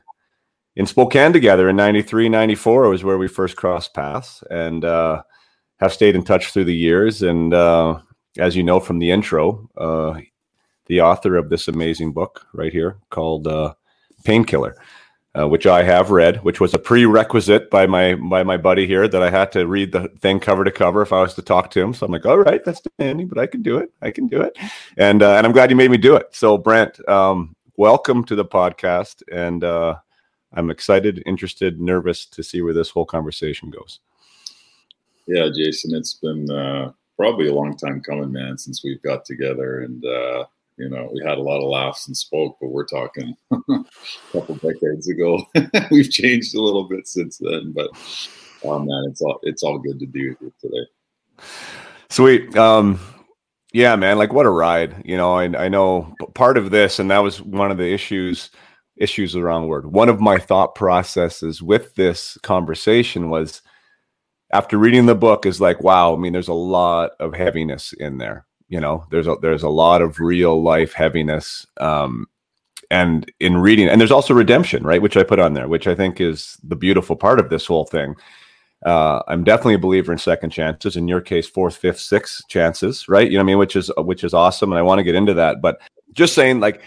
in 0.78 0.86
Spokane 0.86 1.34
together 1.34 1.68
in 1.68 1.76
93, 1.76 2.30
94 2.30 2.88
was 2.88 3.04
where 3.04 3.18
we 3.18 3.28
first 3.28 3.58
crossed 3.58 3.94
paths. 3.94 4.42
And 4.50 4.86
uh, 4.86 5.22
have 5.82 5.92
stayed 5.92 6.16
in 6.16 6.24
touch 6.24 6.54
through 6.54 6.66
the 6.66 6.74
years. 6.74 7.22
And 7.22 7.54
uh, 7.54 8.00
as 8.38 8.56
you 8.56 8.64
know 8.64 8.80
from 8.80 9.00
the 9.00 9.12
intro, 9.12 9.70
uh, 9.76 10.22
the 10.86 11.02
author 11.02 11.36
of 11.36 11.50
this 11.50 11.68
amazing 11.68 12.14
book 12.14 12.46
right 12.54 12.72
here 12.72 13.00
called 13.10 13.46
uh, 13.46 13.74
Painkiller. 14.24 14.78
Uh, 15.38 15.48
which 15.48 15.66
I 15.66 15.84
have 15.84 16.12
read, 16.12 16.44
which 16.44 16.60
was 16.60 16.74
a 16.74 16.80
prerequisite 16.80 17.70
by 17.70 17.88
my 17.88 18.16
by 18.16 18.44
my 18.44 18.58
buddy 18.58 18.86
here 18.86 19.08
that 19.08 19.24
I 19.24 19.30
had 19.30 19.52
to 19.54 19.66
read 19.66 19.92
the 19.92 20.10
thing 20.20 20.40
cover 20.40 20.64
to 20.64 20.72
cover 20.72 21.02
if 21.02 21.12
I 21.12 21.22
was 21.22 21.34
to 21.36 21.42
talk 21.42 21.72
to 21.72 21.82
him. 21.82 21.94
So 21.94 22.06
I'm 22.06 22.12
like, 22.12 22.26
all 22.26 22.38
right, 22.38 22.64
that's 22.64 22.82
demanding, 22.82 23.28
but 23.28 23.40
I 23.40 23.48
can 23.48 23.62
do 23.62 23.78
it. 23.78 23.92
I 24.02 24.12
can 24.12 24.28
do 24.28 24.42
it, 24.42 24.58
and 24.98 25.24
uh, 25.24 25.36
and 25.36 25.46
I'm 25.46 25.54
glad 25.54 25.70
you 25.70 25.76
made 25.76 25.92
me 25.92 25.98
do 25.98 26.16
it. 26.16 26.28
So 26.32 26.58
Brent, 26.58 27.08
um, 27.10 27.56
welcome 27.78 28.24
to 28.26 28.36
the 28.36 28.46
podcast, 28.46 29.24
and 29.32 29.64
uh, 29.64 29.96
I'm 30.54 30.70
excited, 30.70 31.24
interested, 31.26 31.82
nervous 31.82 32.26
to 32.28 32.44
see 32.44 32.62
where 32.62 32.74
this 32.74 32.92
whole 32.92 33.06
conversation 33.06 33.72
goes. 33.72 34.00
Yeah, 35.26 35.50
Jason, 35.56 35.96
it's 35.96 36.16
been 36.16 36.50
uh, 36.52 36.92
probably 37.18 37.48
a 37.48 37.56
long 37.56 37.76
time 37.76 38.02
coming, 38.02 38.32
man, 38.32 38.58
since 38.58 38.84
we've 38.84 39.02
got 39.02 39.26
together, 39.26 39.82
and 39.82 40.06
uh, 40.06 40.46
you 40.78 40.90
know, 40.90 41.10
we 41.14 41.22
had 41.24 41.38
a 41.38 41.42
lot 41.42 41.62
of 41.62 41.70
laughs 41.70 42.08
and 42.08 42.18
spoke, 42.18 42.58
but 42.60 42.70
we're 42.70 42.86
talking 42.86 43.36
a 43.52 43.84
couple 44.32 44.56
decades 44.56 45.10
ago. 45.10 45.44
We've 45.92 46.10
changed 46.10 46.56
a 46.56 46.62
little 46.62 46.88
bit 46.88 47.08
since 47.08 47.38
then, 47.38 47.74
but 47.76 47.90
oh 48.64 48.80
man, 48.80 49.06
it's 49.10 49.22
all 49.22 49.40
it's 49.44 49.64
all 49.64 49.80
good 49.80 50.00
to 50.00 50.08
you 50.14 50.36
today. 50.60 51.46
Sweet. 52.10 52.56
Um, 52.56 53.00
yeah, 53.72 53.96
man, 53.96 54.18
like 54.18 54.34
what 54.34 54.46
a 54.46 54.52
ride. 54.52 55.02
You 55.06 55.18
know, 55.18 55.34
I, 55.34 55.66
I 55.66 55.70
know 55.70 56.14
part 56.34 56.58
of 56.58 56.72
this, 56.72 57.00
and 57.00 57.10
that 57.12 57.20
was 57.20 57.42
one 57.42 57.72
of 57.72 57.78
the 57.78 57.92
issues. 57.92 58.50
Issues 58.96 59.34
the 59.34 59.42
wrong 59.42 59.68
word. 59.68 59.88
One 59.88 60.08
of 60.08 60.22
my 60.22 60.38
thought 60.38 60.76
processes 60.76 61.64
with 61.64 61.96
this 61.96 62.38
conversation 62.44 63.32
was 63.32 63.64
after 64.52 64.78
reading 64.78 65.08
the 65.08 65.16
book 65.16 65.48
is 65.48 65.60
like, 65.60 65.82
wow, 65.82 66.14
I 66.14 66.20
mean, 66.20 66.32
there's 66.32 66.48
a 66.48 66.54
lot 66.54 67.14
of 67.20 67.34
heaviness 67.34 67.94
in 67.94 68.20
there 68.20 68.46
you 68.74 68.80
know 68.80 69.06
there's 69.12 69.28
a 69.28 69.36
there's 69.44 69.62
a 69.62 69.70
lot 69.70 70.02
of 70.02 70.20
real 70.20 70.64
life 70.64 70.94
heaviness 70.94 71.68
um 71.78 72.26
and 72.90 73.32
in 73.40 73.56
reading 73.58 73.88
and 73.88 74.02
there's 74.02 74.12
also 74.12 74.34
redemption 74.34 74.84
right 74.84 75.04
which 75.04 75.16
i 75.16 75.22
put 75.22 75.40
on 75.40 75.54
there 75.54 75.68
which 75.68 75.86
i 75.86 75.94
think 75.94 76.20
is 76.20 76.58
the 76.64 76.76
beautiful 76.76 77.16
part 77.16 77.40
of 77.40 77.50
this 77.50 77.68
whole 77.68 77.86
thing. 77.86 78.16
Uh, 78.84 79.22
i'm 79.28 79.44
definitely 79.44 79.76
a 79.76 79.86
believer 79.88 80.12
in 80.12 80.18
second 80.18 80.50
chances 80.50 80.98
in 80.98 81.08
your 81.08 81.22
case 81.22 81.48
fourth 81.48 81.78
fifth 81.78 82.00
sixth 82.00 82.42
chances 82.50 83.08
right? 83.08 83.30
You 83.32 83.38
know 83.38 83.44
i 83.44 83.46
mean? 83.46 83.60
Which 83.60 83.76
is 83.76 83.92
which 84.00 84.24
is 84.24 84.34
awesome 84.34 84.72
and 84.72 84.80
i 84.80 84.82
want 84.82 84.98
to 84.98 85.04
get 85.04 85.16
into 85.16 85.36
that 85.36 85.62
but 85.62 85.80
just 86.12 86.34
saying 86.34 86.60
like 86.60 86.82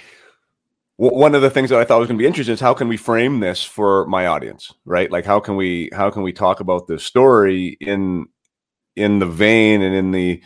one 0.97 1.35
of 1.37 1.43
the 1.43 1.51
things 1.51 1.71
that 1.71 1.79
i 1.79 1.85
thought 1.85 2.01
was 2.01 2.09
going 2.09 2.19
to 2.19 2.23
be 2.23 2.27
interesting 2.27 2.53
is 2.53 2.61
how 2.61 2.75
can 2.75 2.89
we 2.89 2.97
frame 2.97 3.39
this 3.39 3.63
for 3.63 4.07
my 4.07 4.27
audience 4.27 4.75
right? 4.85 5.11
Like 5.11 5.25
how 5.25 5.39
can 5.39 5.55
we 5.55 5.89
how 5.95 6.11
can 6.11 6.23
we 6.23 6.33
talk 6.33 6.59
about 6.59 6.89
this 6.89 7.05
story 7.05 7.79
in 7.81 8.27
in 8.97 9.21
the 9.21 9.27
vein 9.27 9.83
and 9.83 9.95
in 9.95 10.11
the 10.11 10.43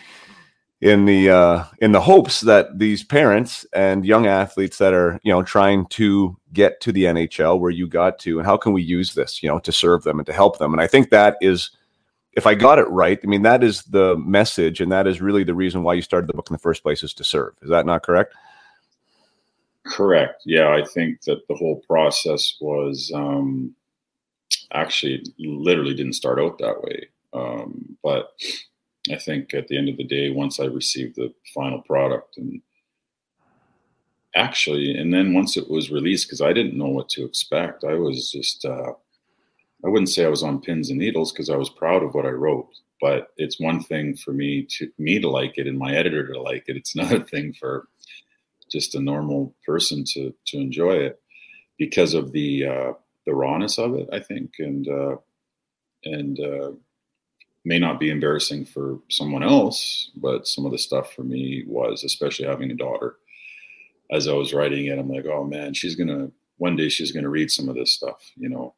in 0.81 1.05
the 1.05 1.29
uh, 1.31 1.65
in 1.79 1.93
the 1.93 2.01
hopes 2.01 2.41
that 2.41 2.79
these 2.79 3.05
parents 3.05 3.67
and 3.73 4.05
young 4.05 4.27
athletes 4.27 4.79
that 4.79 4.95
are 4.95 5.21
you 5.23 5.33
know 5.33 5.43
trying 5.43 5.87
to 5.87 6.37
get 6.53 6.81
to 6.81 6.93
the 6.93 7.05
NHL 7.05 7.61
where 7.61 7.71
you 7.71 7.87
got 7.87 8.19
to, 8.21 8.39
and 8.39 8.47
how 8.47 8.57
can 8.57 8.73
we 8.73 8.83
use 8.83 9.15
this 9.15 9.43
you 9.43 9.49
know 9.49 9.59
to 9.61 9.73
serve 9.73 10.05
them 10.05 10.19
and 10.19 10.27
to 10.27 10.33
help 10.33 10.59
them? 10.59 10.73
And 10.73 10.81
I 10.81 10.87
think 10.87 11.11
that 11.11 11.37
is, 11.41 11.71
if 12.33 12.47
I 12.47 12.55
got 12.55 12.79
it 12.79 12.89
right, 12.89 13.21
I 13.23 13.27
mean 13.27 13.43
that 13.43 13.63
is 13.63 13.83
the 13.85 14.17
message, 14.17 14.81
and 14.81 14.91
that 14.91 15.07
is 15.07 15.21
really 15.21 15.45
the 15.45 15.55
reason 15.55 15.83
why 15.83 15.95
you 15.95 16.03
started 16.03 16.29
the 16.29 16.35
book 16.35 16.49
in 16.49 16.55
the 16.55 16.59
first 16.59 16.83
place 16.83 17.03
is 17.03 17.13
to 17.15 17.25
serve. 17.25 17.55
Is 17.63 17.69
that 17.69 17.87
not 17.87 18.03
correct? 18.03 18.35
Correct. 19.85 20.43
Yeah, 20.47 20.69
I 20.69 20.85
think 20.85 21.23
that 21.23 21.47
the 21.49 21.55
whole 21.55 21.83
process 21.87 22.57
was 22.61 23.11
um, 23.15 23.75
actually 24.73 25.25
literally 25.39 25.95
didn't 25.95 26.15
start 26.15 26.39
out 26.39 26.59
that 26.59 26.83
way, 26.83 27.09
um, 27.35 27.97
but 28.03 28.31
I 29.11 29.17
think 29.17 29.55
at 29.55 29.69
the 29.69 29.79
end 29.79 29.89
of 29.89 29.97
the 29.97 30.05
day, 30.05 30.31
once 30.31 30.61
I 30.61 30.65
received 30.65 31.17
the 31.17 31.33
final 31.55 31.81
product 31.83 32.37
and 32.37 32.61
actually, 34.35 34.97
and 34.97 35.13
then 35.13 35.35
once 35.35 35.57
it 35.57 35.71
was 35.71 35.91
released, 35.91 36.27
because 36.27 36.41
I 36.41 36.53
didn't 36.53 36.79
know 36.79 36.89
what 36.89 37.09
to 37.11 37.25
expect, 37.25 37.85
I 37.85 37.95
was 37.95 38.31
just, 38.31 38.65
uh, 38.65 38.93
I 39.85 39.89
wouldn't 39.89 40.11
say 40.11 40.25
I 40.25 40.29
was 40.29 40.43
on 40.43 40.61
pins 40.61 40.91
and 40.91 40.99
needles 40.99 41.33
because 41.33 41.51
I 41.51 41.57
was 41.57 41.71
proud 41.71 42.03
of 42.03 42.15
what 42.15 42.27
I 42.27 42.31
wrote. 42.31 42.69
But 43.01 43.29
it's 43.39 43.59
one 43.59 43.83
thing 43.83 44.15
for 44.15 44.33
me 44.33 44.67
to 44.79 44.91
me 44.99 45.19
to 45.21 45.29
like 45.29 45.57
it 45.57 45.67
and 45.67 45.79
my 45.79 45.95
editor 45.95 46.27
to 46.27 46.41
like 46.41 46.65
it. 46.69 46.77
It's 46.77 46.95
another 46.97 47.21
thing 47.21 47.55
for 47.55 47.89
just 48.71 48.95
a 48.95 49.01
normal 49.01 49.55
person 49.67 50.05
to 50.13 50.35
to 50.49 50.59
enjoy 50.59 50.93
it 50.93 51.21
because 51.79 52.13
of 52.13 52.33
the 52.33 52.67
uh, 52.67 52.93
the 53.25 53.35
rawness 53.35 53.79
of 53.79 53.95
it. 53.95 54.09
I 54.13 54.21
think 54.21 54.53
and 54.59 54.87
uh, 54.87 55.17
and 56.05 56.39
uh, 56.39 56.73
may 57.65 57.79
not 57.79 58.01
be 58.01 58.11
embarrassing 58.11 58.65
for 58.65 58.99
someone 59.09 59.43
else, 59.43 60.11
but 60.17 60.47
some 60.47 60.65
of 60.65 60.73
the 60.73 60.79
stuff 60.79 61.13
for 61.13 61.23
me 61.23 61.65
was, 61.67 62.05
especially 62.05 62.47
having 62.47 62.71
a 62.71 62.75
daughter. 62.75 63.17
As 64.11 64.27
I 64.27 64.33
was 64.33 64.55
writing 64.55 64.87
it, 64.87 64.99
I'm 64.99 65.09
like, 65.11 65.27
oh 65.27 65.45
man, 65.45 65.75
she's 65.75 65.95
gonna 65.95 66.31
one 66.57 66.77
day 66.77 66.89
she's 66.89 67.13
gonna 67.13 67.29
read 67.29 67.51
some 67.51 67.69
of 67.69 67.75
this 67.75 67.93
stuff, 67.93 68.31
you 68.37 68.49
know. 68.49 68.75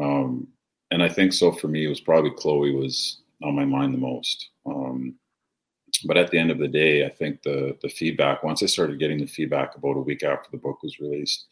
Um, 0.00 0.48
and 0.90 1.02
I 1.02 1.08
think 1.08 1.32
so 1.32 1.52
for 1.52 1.68
me, 1.68 1.84
it 1.84 1.88
was 1.88 2.00
probably 2.00 2.30
Chloe 2.30 2.74
was 2.74 3.20
on 3.42 3.54
my 3.54 3.64
mind 3.64 3.94
the 3.94 3.98
most. 3.98 4.50
Um, 4.64 5.16
but 6.06 6.16
at 6.16 6.30
the 6.30 6.38
end 6.38 6.50
of 6.50 6.58
the 6.58 6.68
day, 6.68 7.04
I 7.04 7.08
think 7.08 7.42
the 7.42 7.76
the 7.82 7.88
feedback 7.88 8.42
once 8.42 8.62
I 8.62 8.66
started 8.66 8.98
getting 8.98 9.18
the 9.18 9.26
feedback 9.26 9.76
about 9.76 9.96
a 9.96 10.00
week 10.00 10.22
after 10.22 10.48
the 10.50 10.58
book 10.58 10.82
was 10.82 11.00
released, 11.00 11.46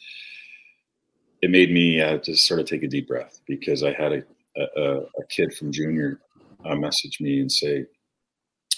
it 1.42 1.50
made 1.50 1.73
me 1.73 2.00
uh, 2.00 2.19
just 2.19 2.47
sort 2.47 2.61
of 2.61 2.66
take 2.66 2.83
a 2.83 2.88
deep 2.88 3.09
breath 3.09 3.40
because 3.47 3.83
I 3.83 3.92
had 3.92 4.12
a 4.12 4.23
a, 4.57 4.99
a 5.19 5.26
kid 5.28 5.54
from 5.54 5.73
junior 5.73 6.21
uh, 6.64 6.75
message 6.75 7.21
me 7.21 7.40
and 7.40 7.50
say, 7.50 7.87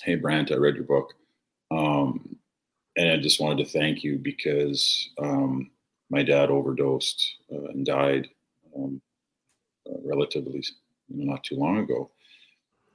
"Hey, 0.03 0.17
Brantt, 0.17 0.53
I 0.53 0.57
read 0.57 0.75
your 0.75 0.85
book, 0.85 1.15
um, 1.71 2.37
and 2.97 3.11
I 3.11 3.17
just 3.17 3.41
wanted 3.41 3.65
to 3.65 3.71
thank 3.71 4.03
you 4.05 4.19
because 4.19 5.11
um, 5.19 5.71
my 6.11 6.23
dad 6.23 6.51
overdosed 6.51 7.37
uh, 7.53 7.65
and 7.67 7.85
died 7.85 8.29
um, 8.77 9.01
uh, 9.89 9.99
relatively 10.05 10.63
not 11.09 11.45
too 11.45 11.57
long 11.57 11.79
ago, 11.79 12.11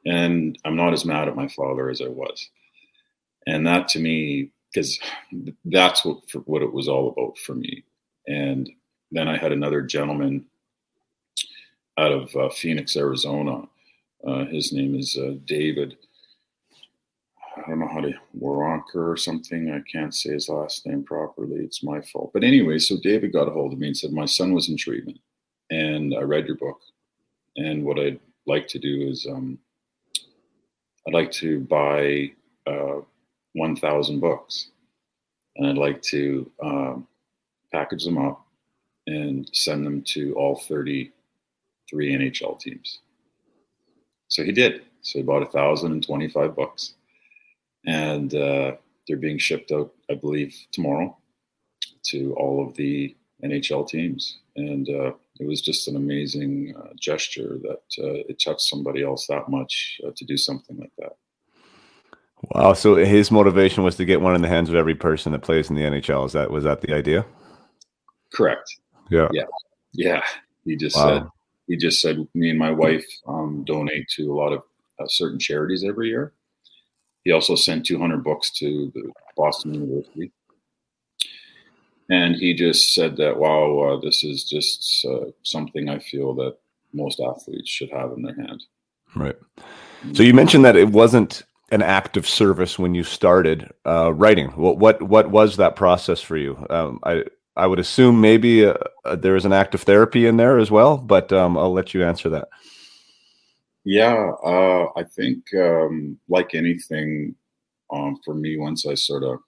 and 0.05 0.57
I'm 0.65 0.75
not 0.75 0.93
as 0.93 1.05
mad 1.05 1.27
at 1.27 1.35
my 1.35 1.47
father 1.47 1.89
as 1.89 2.01
I 2.01 2.07
was." 2.07 2.49
And 3.47 3.65
that 3.65 3.87
to 3.89 3.99
me, 3.99 4.51
because 4.71 4.99
that's 5.65 6.05
what 6.05 6.21
what 6.45 6.61
it 6.61 6.71
was 6.71 6.87
all 6.87 7.09
about 7.09 7.37
for 7.37 7.55
me. 7.55 7.83
And 8.27 8.69
then 9.11 9.27
I 9.27 9.37
had 9.37 9.51
another 9.51 9.81
gentleman 9.81 10.45
out 11.97 12.11
of 12.11 12.35
uh, 12.35 12.49
Phoenix, 12.49 12.95
Arizona, 12.95 13.63
uh, 14.25 14.45
his 14.45 14.73
name 14.73 14.95
is 14.95 15.17
uh, 15.17 15.35
David. 15.45 15.97
I 17.57 17.69
don't 17.69 17.79
know 17.79 17.87
how 17.87 18.01
to 18.01 18.13
Waronker 18.39 19.11
or 19.11 19.17
something. 19.17 19.71
I 19.71 19.81
can't 19.91 20.13
say 20.13 20.33
his 20.33 20.49
last 20.49 20.85
name 20.85 21.03
properly. 21.03 21.57
It's 21.57 21.83
my 21.83 22.01
fault. 22.01 22.31
But 22.33 22.43
anyway, 22.43 22.79
so 22.79 22.97
David 23.01 23.33
got 23.33 23.47
a 23.47 23.51
hold 23.51 23.73
of 23.73 23.79
me 23.79 23.87
and 23.87 23.97
said, 23.97 24.11
My 24.11 24.25
son 24.25 24.53
was 24.53 24.69
in 24.69 24.77
treatment 24.77 25.19
and 25.69 26.15
I 26.15 26.21
read 26.21 26.47
your 26.47 26.55
book. 26.55 26.79
And 27.57 27.83
what 27.83 27.99
I'd 27.99 28.19
like 28.45 28.67
to 28.69 28.79
do 28.79 29.07
is 29.07 29.27
um, 29.29 29.59
I'd 31.07 31.13
like 31.13 31.31
to 31.33 31.61
buy 31.61 32.31
uh, 32.65 33.01
1,000 33.53 34.19
books 34.19 34.69
and 35.55 35.67
I'd 35.67 35.77
like 35.77 36.01
to 36.03 36.49
um, 36.63 37.07
package 37.73 38.05
them 38.05 38.17
up 38.17 38.45
and 39.07 39.49
send 39.53 39.85
them 39.85 40.01
to 40.03 40.33
all 40.35 40.55
33 40.55 41.11
NHL 42.15 42.59
teams. 42.59 42.99
So 44.29 44.43
he 44.43 44.51
did. 44.51 44.83
So 45.01 45.19
he 45.19 45.23
bought 45.23 45.43
a 45.43 45.47
thousand 45.47 45.91
and 45.91 46.05
twenty-five 46.05 46.55
bucks, 46.55 46.93
and 47.85 48.33
uh, 48.33 48.73
they're 49.07 49.17
being 49.17 49.37
shipped 49.37 49.71
out, 49.71 49.91
I 50.09 50.15
believe, 50.15 50.55
tomorrow 50.71 51.17
to 52.07 52.33
all 52.35 52.65
of 52.65 52.75
the 52.75 53.15
NHL 53.43 53.87
teams. 53.87 54.39
And 54.55 54.87
uh, 54.89 55.11
it 55.39 55.47
was 55.47 55.61
just 55.61 55.87
an 55.87 55.95
amazing 55.95 56.75
uh, 56.77 56.89
gesture 56.99 57.59
that 57.61 58.03
uh, 58.03 58.23
it 58.27 58.41
touched 58.43 58.61
somebody 58.61 59.03
else 59.03 59.27
that 59.27 59.49
much 59.49 59.99
uh, 60.05 60.11
to 60.15 60.25
do 60.25 60.37
something 60.37 60.77
like 60.77 60.91
that. 60.97 61.15
Wow! 62.51 62.73
So 62.73 62.95
his 62.95 63.31
motivation 63.31 63.83
was 63.83 63.95
to 63.97 64.05
get 64.05 64.21
one 64.21 64.35
in 64.35 64.41
the 64.41 64.47
hands 64.47 64.69
of 64.69 64.75
every 64.75 64.95
person 64.95 65.31
that 65.33 65.41
plays 65.41 65.69
in 65.69 65.75
the 65.75 65.81
NHL. 65.81 66.25
Is 66.25 66.33
that 66.33 66.51
was 66.51 66.63
that 66.63 66.81
the 66.81 66.93
idea? 66.93 67.25
Correct. 68.33 68.77
Yeah. 69.09 69.27
Yeah. 69.31 69.45
Yeah. 69.93 70.23
He 70.65 70.75
just 70.75 70.95
wow. 70.95 71.19
said 71.19 71.27
he 71.69 71.77
just 71.77 72.01
said 72.01 72.27
me 72.33 72.49
and 72.49 72.59
my 72.59 72.71
wife 72.71 73.05
um, 73.27 73.63
donate 73.63 74.09
to 74.09 74.23
a 74.23 74.33
lot 74.33 74.51
of 74.51 74.63
uh, 74.99 75.05
certain 75.07 75.37
charities 75.37 75.85
every 75.87 76.09
year. 76.09 76.33
He 77.23 77.31
also 77.31 77.55
sent 77.55 77.85
200 77.85 78.23
books 78.23 78.49
to 78.57 78.91
the 78.95 79.11
Boston 79.37 79.75
University. 79.75 80.31
And 82.09 82.35
he 82.35 82.55
just 82.55 82.95
said 82.95 83.17
that, 83.17 83.37
wow, 83.37 83.81
uh, 83.81 83.99
this 84.01 84.23
is 84.23 84.43
just 84.45 85.05
uh, 85.05 85.25
something 85.43 85.89
I 85.89 85.99
feel 85.99 86.33
that 86.35 86.57
most 86.91 87.19
athletes 87.19 87.69
should 87.69 87.91
have 87.91 88.13
in 88.13 88.23
their 88.23 88.33
hand. 88.33 88.63
Right. 89.15 89.35
So 90.13 90.23
you 90.23 90.33
mentioned 90.33 90.65
that 90.65 90.75
it 90.75 90.89
wasn't 90.89 91.43
an 91.71 91.83
act 91.83 92.17
of 92.17 92.27
service 92.27 92.79
when 92.79 92.95
you 92.95 93.03
started 93.03 93.71
uh, 93.85 94.11
writing. 94.11 94.47
What, 94.49 94.79
what 94.79 95.03
what 95.03 95.29
was 95.29 95.57
that 95.57 95.75
process 95.75 96.19
for 96.19 96.35
you? 96.35 96.65
Um, 96.71 96.99
I 97.03 97.25
I 97.59 97.67
would 97.67 97.79
assume 97.79 98.21
maybe 98.21 98.65
uh, 98.65 98.75
uh, 99.03 99.17
there 99.17 99.35
is 99.35 99.43
an 99.43 99.51
active 99.51 99.81
therapy 99.81 100.25
in 100.25 100.37
there 100.37 100.57
as 100.57 100.71
well, 100.71 100.97
but 100.97 101.33
um, 101.33 101.57
I'll 101.57 101.73
let 101.73 101.93
you 101.93 102.05
answer 102.05 102.29
that. 102.29 102.47
Yeah, 103.83 104.31
uh, 104.43 104.87
I 104.95 105.03
think 105.03 105.43
um, 105.53 106.17
like 106.29 106.55
anything, 106.55 107.35
um, 107.91 108.17
for 108.23 108.33
me, 108.33 108.57
once 108.57 108.85
I 108.85 108.95
sort 108.95 109.23
of 109.23 109.39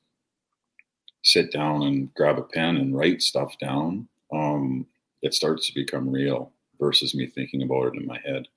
sit 1.24 1.54
down 1.54 1.84
and 1.84 2.14
grab 2.14 2.38
a 2.38 2.44
pen 2.44 2.76
and 2.78 2.98
write 2.98 3.22
stuff 3.22 3.58
down, 3.60 4.10
um, 4.34 4.86
it 5.22 5.34
starts 5.34 5.68
to 5.68 5.74
become 5.74 6.10
real 6.10 6.52
versus 6.80 7.16
me 7.16 7.28
thinking 7.28 7.62
about 7.62 7.88
it 7.88 8.02
in 8.02 8.06
my 8.06 8.20
head. 8.26 8.48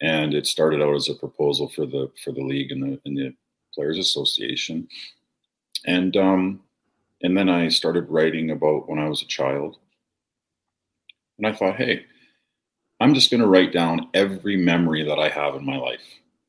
And 0.00 0.32
it 0.32 0.46
started 0.46 0.80
out 0.80 0.94
as 0.94 1.10
a 1.10 1.14
proposal 1.14 1.68
for 1.68 1.84
the 1.84 2.10
for 2.24 2.32
the 2.32 2.42
league 2.42 2.72
and 2.72 2.82
the 2.82 3.00
and 3.04 3.16
the 3.18 3.34
Players 3.74 3.98
Association, 3.98 4.88
and 5.86 6.16
um, 6.16 6.60
and 7.22 7.36
then 7.36 7.48
I 7.48 7.68
started 7.68 8.08
writing 8.08 8.50
about 8.50 8.88
when 8.88 8.98
I 8.98 9.08
was 9.08 9.22
a 9.22 9.26
child, 9.26 9.76
and 11.38 11.46
I 11.46 11.52
thought, 11.52 11.76
hey, 11.76 12.04
I'm 13.00 13.14
just 13.14 13.30
going 13.30 13.40
to 13.40 13.46
write 13.46 13.72
down 13.72 14.08
every 14.12 14.56
memory 14.56 15.04
that 15.04 15.18
I 15.18 15.28
have 15.30 15.54
in 15.54 15.64
my 15.64 15.76
life, 15.76 16.04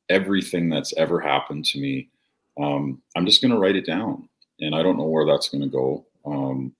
everything 0.08 0.68
that's 0.68 0.92
ever 0.96 1.20
happened 1.20 1.64
to 1.66 1.80
me. 1.80 2.10
Um, 2.60 3.00
I'm 3.16 3.24
just 3.24 3.40
going 3.40 3.52
to 3.52 3.58
write 3.58 3.76
it 3.76 3.86
down, 3.86 4.28
and 4.60 4.74
I 4.74 4.82
don't 4.82 4.98
know 4.98 5.08
where 5.08 5.26
that's 5.26 5.48
going 5.48 5.62
to 5.62 5.68
go. 5.68 6.06
Um, 6.26 6.74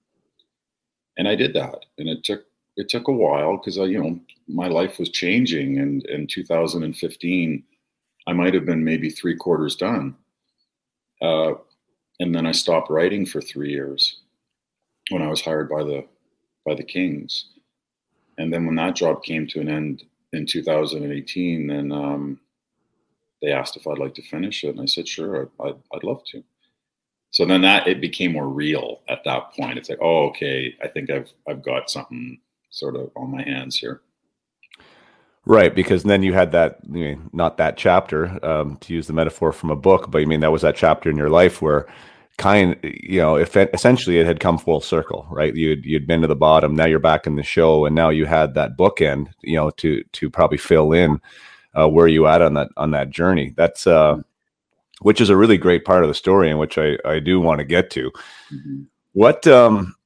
and 1.17 1.27
I 1.27 1.35
did 1.35 1.55
that, 1.55 1.87
and 1.99 2.09
it 2.09 2.25
took 2.25 2.45
it 2.77 2.89
took 2.89 3.09
a 3.09 3.13
while 3.13 3.57
because 3.57 3.79
I, 3.79 3.85
you 3.85 4.03
know, 4.03 4.21
my 4.49 4.69
life 4.69 4.99
was 4.99 5.11
changing, 5.11 5.79
and 5.79 6.05
in 6.07 6.27
2015, 6.27 7.65
I 8.27 8.33
might 8.33 8.55
have 8.55 8.65
been 8.65 8.85
maybe 8.85 9.11
three 9.11 9.37
quarters 9.37 9.77
done, 9.77 10.17
uh, 11.21 11.53
and 12.21 12.35
then 12.35 12.47
I 12.47 12.53
stopped 12.53 12.91
writing 12.91 13.27
for 13.27 13.41
three 13.41 13.71
years 13.71 14.21
when 15.11 15.23
I 15.23 15.29
was 15.29 15.41
hired 15.41 15.69
by 15.69 15.83
the 15.83 16.05
by 16.65 16.75
the 16.75 16.85
Kings, 16.85 17.47
and 18.39 18.53
then 18.53 18.67
when 18.67 18.77
that 18.77 18.97
job 18.97 19.23
came 19.23 19.47
to 19.49 19.61
an 19.61 19.69
end 19.69 20.05
in 20.33 20.47
2018, 20.47 21.67
then 21.67 21.93
um, 21.93 22.41
they 23.43 23.53
asked 23.53 23.77
if 23.77 23.87
I'd 23.87 23.99
like 23.99 24.15
to 24.15 24.23
finish 24.23 24.63
it, 24.65 24.69
and 24.71 24.81
I 24.81 24.87
said 24.87 25.09
sure, 25.09 25.43
I'd, 25.43 25.69
I'd, 25.69 25.77
I'd 25.95 26.05
love 26.05 26.23
to. 26.33 26.43
So 27.33 27.47
then 27.47 27.63
that 27.63 27.89
it 27.89 28.01
became 28.01 28.33
more 28.33 28.49
real 28.49 29.01
at 29.09 29.25
that 29.25 29.53
point. 29.55 29.79
It's 29.79 29.89
like, 29.89 29.99
oh, 30.01 30.29
okay, 30.29 30.75
I 30.83 30.89
think 30.89 31.11
I've 31.11 31.33
I've 31.49 31.63
got 31.63 31.91
something 31.91 32.39
sort 32.71 32.95
of 32.95 33.11
on 33.17 33.31
my 33.31 33.43
hands 33.43 33.79
here. 33.79 34.03
Right, 35.45 35.75
because 35.75 36.05
then 36.05 36.23
you 36.23 36.33
had 36.33 36.53
that, 36.53 36.79
you 36.89 37.17
know, 37.17 37.23
not 37.33 37.57
that 37.57 37.77
chapter, 37.77 38.39
um, 38.45 38.77
to 38.77 38.95
use 38.95 39.09
the 39.09 39.13
metaphor 39.13 39.53
from 39.53 39.71
a 39.71 39.77
book, 39.77 40.09
but 40.09 40.23
I 40.23 40.25
mean, 40.25 40.39
that 40.41 40.53
was 40.53 40.63
that 40.63 40.77
chapter 40.77 41.11
in 41.11 41.17
your 41.17 41.31
life 41.31 41.61
where 41.61 41.87
kind, 42.39 42.77
you 42.83 43.21
know, 43.21 43.37
if 43.37 43.57
it, 43.57 43.71
essentially 43.75 44.21
it 44.21 44.27
had 44.27 44.39
come 44.39 44.57
full 44.57 44.81
circle, 44.81 45.27
right? 45.31 45.55
You'd, 45.55 45.85
you'd 45.85 46.07
been 46.07 46.21
to 46.21 46.29
the 46.29 46.37
bottom, 46.37 46.77
now 46.77 46.87
you're 46.87 47.01
back 47.01 47.27
in 47.27 47.35
the 47.35 47.43
show, 47.43 47.87
and 47.87 47.95
now 47.95 48.11
you 48.11 48.25
had 48.25 48.55
that 48.55 48.77
bookend, 48.77 49.33
you 49.43 49.57
know, 49.57 49.71
to, 49.71 50.05
to 50.05 50.31
probably 50.31 50.59
fill 50.59 50.93
in 50.93 51.21
uh, 51.75 51.89
where 51.89 52.07
you 52.07 52.29
at 52.29 52.41
on 52.41 52.55
that, 52.55 52.69
on 52.77 52.93
that 52.93 53.11
journey. 53.11 53.53
That's, 53.57 53.85
uh, 53.85 54.23
which 55.01 55.21
is 55.21 55.29
a 55.29 55.37
really 55.37 55.59
great 55.59 55.85
part 55.85 56.05
of 56.05 56.09
the 56.09 56.15
story 56.15 56.51
and 56.51 56.59
which 56.61 56.79
I, 56.79 56.97
I 57.05 57.19
do 57.19 57.41
want 57.41 57.59
to 57.59 57.65
get 57.65 57.91
to. 57.91 58.13
Mm-hmm. 58.55 58.83
What, 59.13 59.45
um, 59.49 59.97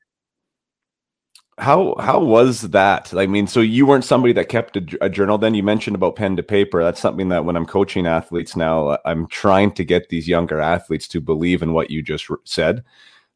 how 1.58 1.94
how 1.98 2.20
was 2.20 2.62
that? 2.62 3.14
I 3.14 3.26
mean, 3.26 3.46
so 3.46 3.60
you 3.60 3.86
weren't 3.86 4.04
somebody 4.04 4.32
that 4.34 4.48
kept 4.48 4.76
a, 4.76 4.84
a, 5.00 5.08
journal. 5.08 5.38
Then 5.38 5.54
you 5.54 5.62
mentioned 5.62 5.96
about 5.96 6.16
pen 6.16 6.36
to 6.36 6.42
paper. 6.42 6.82
That's 6.82 7.00
something 7.00 7.30
that 7.30 7.44
when 7.46 7.56
I'm 7.56 7.64
coaching 7.64 8.06
athletes 8.06 8.56
now, 8.56 8.98
I'm 9.06 9.26
trying 9.28 9.72
to 9.72 9.84
get 9.84 10.10
these 10.10 10.28
younger 10.28 10.60
athletes 10.60 11.08
to 11.08 11.20
believe 11.20 11.62
in 11.62 11.72
what 11.72 11.90
you 11.90 12.02
just 12.02 12.28
said, 12.44 12.84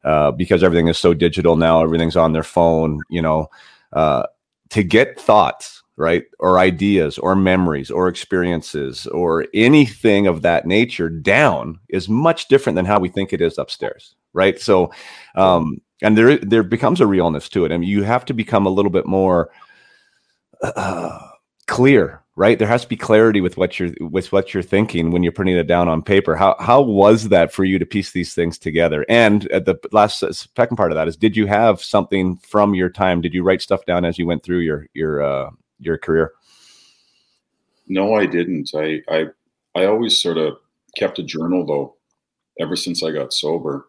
uh, 0.03 0.31
because 0.31 0.61
everything 0.63 0.87
is 0.87 0.99
so 0.99 1.15
digital 1.15 1.55
now. 1.55 1.81
Everything's 1.81 2.15
on 2.15 2.33
their 2.33 2.43
phone. 2.43 3.01
You 3.09 3.23
know, 3.23 3.47
uh, 3.93 4.27
to 4.69 4.83
get 4.83 5.19
thoughts 5.19 5.81
right 5.97 6.25
or 6.39 6.59
ideas 6.59 7.17
or 7.17 7.35
memories 7.35 7.91
or 7.91 8.07
experiences 8.07 9.07
or 9.07 9.45
anything 9.53 10.25
of 10.25 10.41
that 10.41 10.65
nature 10.65 11.09
down 11.09 11.79
is 11.89 12.07
much 12.07 12.47
different 12.47 12.75
than 12.75 12.85
how 12.85 12.99
we 12.99 13.09
think 13.09 13.33
it 13.33 13.41
is 13.41 13.57
upstairs 13.57 14.15
right 14.33 14.59
so 14.59 14.89
um 15.35 15.81
and 16.01 16.17
there 16.17 16.37
there 16.37 16.63
becomes 16.63 17.01
a 17.01 17.07
realness 17.07 17.49
to 17.49 17.65
it. 17.65 17.71
I 17.71 17.77
mean, 17.77 17.89
you 17.89 18.03
have 18.03 18.25
to 18.25 18.33
become 18.33 18.65
a 18.65 18.69
little 18.69 18.91
bit 18.91 19.05
more 19.05 19.49
uh, 20.61 21.19
clear, 21.67 22.21
right? 22.35 22.57
There 22.57 22.67
has 22.67 22.81
to 22.83 22.87
be 22.87 22.97
clarity 22.97 23.41
with 23.41 23.57
what 23.57 23.79
you're 23.79 23.91
with 23.99 24.31
what 24.31 24.53
you're 24.53 24.63
thinking 24.63 25.11
when 25.11 25.23
you're 25.23 25.31
putting 25.31 25.55
it 25.55 25.67
down 25.67 25.87
on 25.87 26.01
paper. 26.01 26.35
How 26.35 26.55
how 26.59 26.81
was 26.81 27.29
that 27.29 27.53
for 27.53 27.63
you 27.63 27.79
to 27.79 27.85
piece 27.85 28.11
these 28.11 28.33
things 28.33 28.57
together? 28.57 29.05
And 29.07 29.43
the 29.43 29.79
last 29.91 30.23
second 30.55 30.77
part 30.77 30.91
of 30.91 30.95
that 30.95 31.07
is, 31.07 31.15
did 31.15 31.37
you 31.37 31.45
have 31.47 31.81
something 31.81 32.37
from 32.37 32.73
your 32.73 32.89
time? 32.89 33.21
Did 33.21 33.33
you 33.33 33.43
write 33.43 33.61
stuff 33.61 33.85
down 33.85 34.05
as 34.05 34.17
you 34.17 34.25
went 34.25 34.43
through 34.43 34.59
your 34.59 34.87
your 34.93 35.21
uh, 35.21 35.49
your 35.79 35.97
career? 35.97 36.33
No, 37.87 38.15
I 38.15 38.25
didn't. 38.25 38.71
I 38.75 39.01
I 39.07 39.25
I 39.75 39.85
always 39.85 40.17
sort 40.19 40.37
of 40.37 40.57
kept 40.97 41.19
a 41.19 41.23
journal 41.23 41.65
though, 41.65 41.95
ever 42.59 42.75
since 42.75 43.03
I 43.03 43.11
got 43.11 43.33
sober 43.33 43.87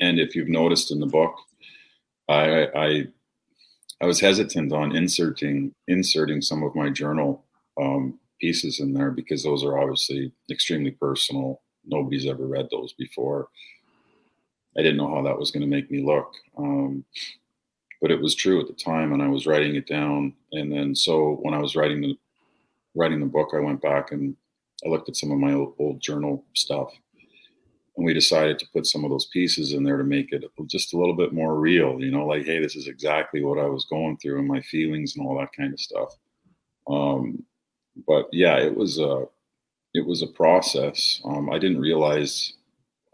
and 0.00 0.18
if 0.18 0.34
you've 0.34 0.48
noticed 0.48 0.90
in 0.90 1.00
the 1.00 1.06
book, 1.06 1.34
I, 2.28 2.66
I, 2.66 3.04
I 4.00 4.06
was 4.06 4.20
hesitant 4.20 4.72
on 4.72 4.94
inserting 4.94 5.74
inserting 5.88 6.42
some 6.42 6.62
of 6.62 6.74
my 6.74 6.90
journal 6.90 7.44
um, 7.80 8.18
pieces 8.40 8.80
in 8.80 8.92
there 8.92 9.10
because 9.10 9.42
those 9.42 9.64
are 9.64 9.78
obviously 9.78 10.32
extremely 10.50 10.92
personal. 10.92 11.62
Nobody's 11.84 12.26
ever 12.26 12.46
read 12.46 12.68
those 12.70 12.92
before. 12.92 13.48
I 14.76 14.82
didn't 14.82 14.98
know 14.98 15.12
how 15.12 15.22
that 15.22 15.38
was 15.38 15.50
going 15.50 15.62
to 15.62 15.66
make 15.66 15.90
me 15.90 16.04
look, 16.04 16.32
um, 16.56 17.04
but 18.00 18.10
it 18.10 18.20
was 18.20 18.34
true 18.34 18.60
at 18.60 18.68
the 18.68 18.74
time, 18.74 19.12
and 19.12 19.22
I 19.22 19.28
was 19.28 19.46
writing 19.46 19.74
it 19.74 19.88
down. 19.88 20.34
And 20.52 20.70
then, 20.70 20.94
so 20.94 21.38
when 21.42 21.54
I 21.54 21.58
was 21.58 21.74
writing 21.74 22.00
the 22.00 22.16
writing 22.94 23.20
the 23.20 23.26
book, 23.26 23.50
I 23.54 23.60
went 23.60 23.80
back 23.80 24.12
and 24.12 24.36
I 24.84 24.88
looked 24.88 25.08
at 25.08 25.16
some 25.16 25.32
of 25.32 25.38
my 25.38 25.52
old, 25.52 25.74
old 25.78 26.00
journal 26.00 26.44
stuff 26.54 26.92
and 27.98 28.06
we 28.06 28.14
decided 28.14 28.60
to 28.60 28.68
put 28.72 28.86
some 28.86 29.04
of 29.04 29.10
those 29.10 29.26
pieces 29.26 29.72
in 29.72 29.82
there 29.82 29.96
to 29.96 30.04
make 30.04 30.32
it 30.32 30.44
just 30.68 30.94
a 30.94 30.96
little 30.96 31.16
bit 31.16 31.32
more 31.32 31.58
real 31.58 32.00
you 32.00 32.12
know 32.12 32.24
like 32.24 32.44
hey 32.44 32.60
this 32.60 32.76
is 32.76 32.86
exactly 32.86 33.42
what 33.42 33.58
i 33.58 33.66
was 33.66 33.84
going 33.86 34.16
through 34.16 34.38
and 34.38 34.46
my 34.46 34.60
feelings 34.62 35.16
and 35.16 35.26
all 35.26 35.36
that 35.38 35.52
kind 35.54 35.74
of 35.74 35.80
stuff. 35.80 36.14
Um, 36.88 37.42
but 38.06 38.26
yeah 38.32 38.56
it 38.56 38.74
was 38.74 38.98
a 38.98 39.26
it 39.94 40.06
was 40.06 40.22
a 40.22 40.28
process. 40.28 41.20
Um, 41.24 41.50
i 41.50 41.58
didn't 41.58 41.80
realize 41.80 42.54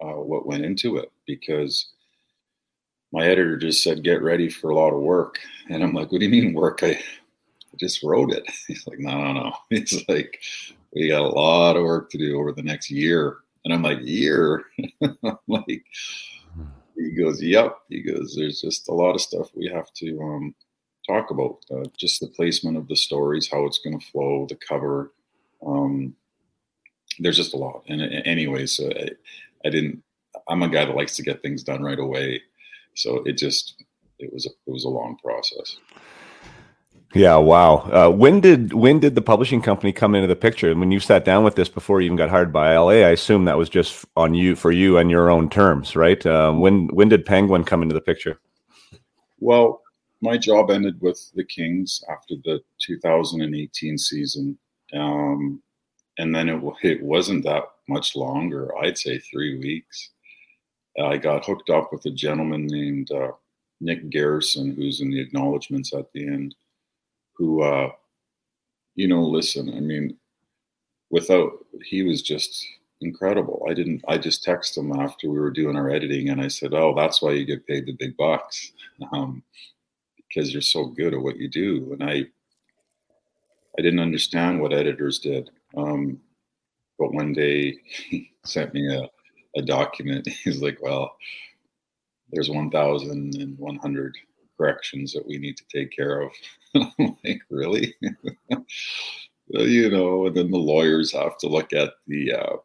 uh, 0.02 0.20
what 0.20 0.46
went 0.46 0.64
into 0.64 0.98
it 0.98 1.10
because 1.26 1.90
my 3.10 3.24
editor 3.24 3.56
just 3.56 3.82
said 3.82 4.04
get 4.04 4.22
ready 4.22 4.50
for 4.50 4.70
a 4.70 4.76
lot 4.76 4.92
of 4.92 5.00
work. 5.00 5.38
And 5.70 5.82
i'm 5.82 5.94
like 5.94 6.12
what 6.12 6.18
do 6.20 6.26
you 6.26 6.30
mean 6.30 6.52
work? 6.52 6.82
I, 6.82 6.90
I 6.90 7.76
just 7.80 8.02
wrote 8.02 8.32
it. 8.32 8.44
He's 8.68 8.86
like 8.86 8.98
no 8.98 9.16
no 9.24 9.32
no. 9.32 9.52
It's 9.70 10.06
like 10.10 10.42
we 10.92 11.08
got 11.08 11.22
a 11.22 11.28
lot 11.28 11.76
of 11.76 11.84
work 11.84 12.10
to 12.10 12.18
do 12.18 12.38
over 12.38 12.52
the 12.52 12.62
next 12.62 12.90
year 12.90 13.38
and 13.64 13.72
I'm 13.72 13.82
like, 13.82 13.98
year? 14.02 14.64
I'm 15.02 15.38
like, 15.46 15.84
he 16.96 17.10
goes, 17.10 17.42
yep. 17.42 17.78
He 17.88 18.02
goes, 18.02 18.34
there's 18.36 18.60
just 18.60 18.88
a 18.88 18.94
lot 18.94 19.14
of 19.14 19.20
stuff 19.20 19.50
we 19.54 19.68
have 19.68 19.92
to 19.94 20.20
um, 20.20 20.54
talk 21.06 21.30
about. 21.30 21.58
Uh, 21.70 21.84
just 21.98 22.20
the 22.20 22.28
placement 22.28 22.76
of 22.76 22.88
the 22.88 22.96
stories, 22.96 23.50
how 23.50 23.64
it's 23.64 23.78
going 23.78 23.98
to 23.98 24.06
flow, 24.06 24.46
the 24.48 24.56
cover. 24.56 25.12
Um, 25.66 26.14
there's 27.18 27.36
just 27.36 27.54
a 27.54 27.58
lot. 27.58 27.82
And 27.88 28.02
uh, 28.02 28.90
I, 28.90 29.08
I 29.66 29.70
didn't, 29.70 30.02
I'm 30.48 30.62
a 30.62 30.68
guy 30.68 30.84
that 30.84 30.96
likes 30.96 31.16
to 31.16 31.22
get 31.22 31.42
things 31.42 31.62
done 31.62 31.82
right 31.82 31.98
away. 31.98 32.42
So 32.94 33.22
it 33.24 33.38
just, 33.38 33.82
it 34.18 34.32
was 34.32 34.46
a, 34.46 34.50
it 34.66 34.72
was 34.72 34.84
a 34.84 34.88
long 34.88 35.16
process. 35.22 35.78
Yeah, 37.14 37.36
wow. 37.36 37.76
Uh, 37.92 38.10
when 38.10 38.40
did 38.40 38.72
when 38.72 38.98
did 38.98 39.14
the 39.14 39.22
publishing 39.22 39.62
company 39.62 39.92
come 39.92 40.16
into 40.16 40.26
the 40.26 40.34
picture? 40.34 40.74
When 40.74 40.90
you 40.90 40.98
sat 40.98 41.24
down 41.24 41.44
with 41.44 41.54
this 41.54 41.68
before 41.68 42.00
you 42.00 42.06
even 42.06 42.16
got 42.16 42.28
hired 42.28 42.52
by 42.52 42.76
LA, 42.76 43.06
I 43.06 43.10
assume 43.10 43.44
that 43.44 43.56
was 43.56 43.68
just 43.68 44.04
on 44.16 44.34
you 44.34 44.56
for 44.56 44.72
you 44.72 44.98
and 44.98 45.08
your 45.08 45.30
own 45.30 45.48
terms, 45.48 45.94
right? 45.94 46.24
Uh, 46.26 46.50
when 46.52 46.88
when 46.88 47.08
did 47.08 47.24
Penguin 47.24 47.62
come 47.62 47.82
into 47.82 47.94
the 47.94 48.00
picture? 48.00 48.40
Well, 49.38 49.80
my 50.22 50.36
job 50.36 50.72
ended 50.72 51.00
with 51.00 51.30
the 51.36 51.44
Kings 51.44 52.02
after 52.10 52.34
the 52.44 52.60
2018 52.80 53.96
season, 53.96 54.58
um, 54.92 55.62
and 56.18 56.34
then 56.34 56.48
it 56.48 56.60
it 56.82 57.00
wasn't 57.00 57.44
that 57.44 57.62
much 57.88 58.16
longer. 58.16 58.76
I'd 58.78 58.98
say 58.98 59.20
three 59.20 59.56
weeks. 59.56 60.10
I 61.00 61.16
got 61.18 61.44
hooked 61.44 61.70
up 61.70 61.92
with 61.92 62.04
a 62.06 62.10
gentleman 62.10 62.66
named 62.66 63.12
uh, 63.12 63.32
Nick 63.80 64.10
Garrison, 64.10 64.74
who's 64.74 65.00
in 65.00 65.10
the 65.10 65.20
acknowledgments 65.20 65.94
at 65.94 66.10
the 66.12 66.26
end 66.26 66.56
who, 67.36 67.62
uh, 67.62 67.90
you 68.94 69.08
know, 69.08 69.22
listen, 69.22 69.72
I 69.74 69.80
mean, 69.80 70.16
without, 71.10 71.52
he 71.84 72.02
was 72.02 72.22
just 72.22 72.66
incredible. 73.00 73.66
I 73.68 73.74
didn't, 73.74 74.04
I 74.08 74.18
just 74.18 74.44
texted 74.44 74.78
him 74.78 74.92
after 74.92 75.28
we 75.28 75.38
were 75.38 75.50
doing 75.50 75.76
our 75.76 75.90
editing 75.90 76.30
and 76.30 76.40
I 76.40 76.48
said, 76.48 76.74
oh, 76.74 76.94
that's 76.96 77.20
why 77.20 77.32
you 77.32 77.44
get 77.44 77.66
paid 77.66 77.86
the 77.86 77.92
big 77.92 78.16
bucks. 78.16 78.72
Um, 79.12 79.42
because 80.34 80.52
you're 80.52 80.62
so 80.62 80.86
good 80.86 81.14
at 81.14 81.20
what 81.20 81.36
you 81.36 81.48
do. 81.48 81.92
And 81.92 82.02
I, 82.02 82.24
I 83.78 83.82
didn't 83.82 84.00
understand 84.00 84.60
what 84.60 84.72
editors 84.72 85.18
did. 85.18 85.50
Um, 85.76 86.20
but 86.98 87.12
one 87.12 87.32
day 87.32 87.78
he 88.08 88.32
sent 88.44 88.74
me 88.74 88.92
a, 88.92 89.08
a 89.56 89.62
document. 89.62 90.28
He's 90.44 90.62
like, 90.62 90.78
well, 90.82 91.16
there's 92.30 92.50
1,100 92.50 94.16
corrections 94.56 95.12
that 95.12 95.26
we 95.26 95.38
need 95.38 95.56
to 95.56 95.64
take 95.72 95.92
care 95.92 96.20
of. 96.20 96.32
I'm 96.98 97.16
like, 97.24 97.42
really? 97.50 97.94
you 99.48 99.90
know, 99.90 100.26
and 100.26 100.36
then 100.36 100.50
the 100.50 100.58
lawyers 100.58 101.12
have 101.12 101.38
to 101.38 101.48
look 101.48 101.72
at 101.72 101.92
the 102.06 102.32
uh, 102.32 102.56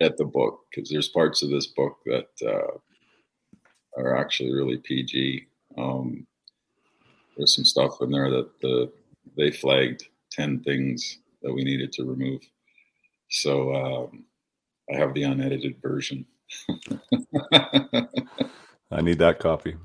at 0.00 0.16
the 0.16 0.24
book 0.24 0.60
because 0.70 0.88
there's 0.88 1.08
parts 1.08 1.42
of 1.42 1.50
this 1.50 1.66
book 1.66 1.98
that 2.06 2.28
uh, 2.44 2.78
are 3.96 4.16
actually 4.16 4.52
really 4.52 4.78
PG. 4.78 5.46
Um, 5.78 6.26
there's 7.36 7.54
some 7.54 7.64
stuff 7.64 8.00
in 8.00 8.10
there 8.10 8.30
that 8.30 8.60
the 8.60 8.90
they 9.36 9.50
flagged 9.50 10.04
ten 10.30 10.60
things 10.62 11.18
that 11.42 11.52
we 11.52 11.64
needed 11.64 11.92
to 11.92 12.04
remove. 12.04 12.40
So 13.28 13.74
um, 13.74 14.24
I 14.92 14.96
have 14.96 15.14
the 15.14 15.22
unedited 15.24 15.76
version. 15.80 16.26
I 18.92 19.00
need 19.02 19.18
that 19.18 19.38
copy. 19.38 19.76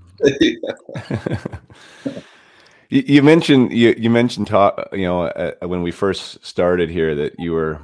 You, 2.96 3.04
you, 3.08 3.22
mentioned 3.22 3.72
you, 3.74 3.94
you 3.98 4.10
mentioned 4.10 4.48
talk, 4.48 4.88
you 4.94 5.04
know 5.04 5.24
uh, 5.24 5.68
when 5.68 5.84
we 5.84 5.92
first 5.92 6.44
started 6.46 6.90
here 6.90 7.14
that 7.16 7.38
you 7.40 7.52
were 7.52 7.82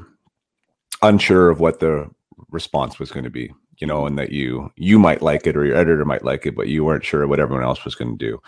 unsure 1.01 1.49
of 1.49 1.59
what 1.59 1.79
the 1.79 2.09
response 2.49 2.99
was 2.99 3.11
going 3.11 3.23
to 3.23 3.29
be 3.29 3.51
you 3.77 3.87
know 3.87 4.05
and 4.05 4.17
that 4.17 4.31
you 4.31 4.71
you 4.75 4.97
might 4.97 5.21
like 5.21 5.47
it 5.47 5.57
or 5.57 5.65
your 5.65 5.75
editor 5.75 6.05
might 6.05 6.23
like 6.23 6.45
it 6.45 6.55
but 6.55 6.67
you 6.67 6.83
weren't 6.83 7.03
sure 7.03 7.27
what 7.27 7.39
everyone 7.39 7.63
else 7.63 7.83
was 7.83 7.95
going 7.95 8.17
to 8.17 8.25
do. 8.25 8.41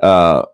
Uh, 0.00 0.44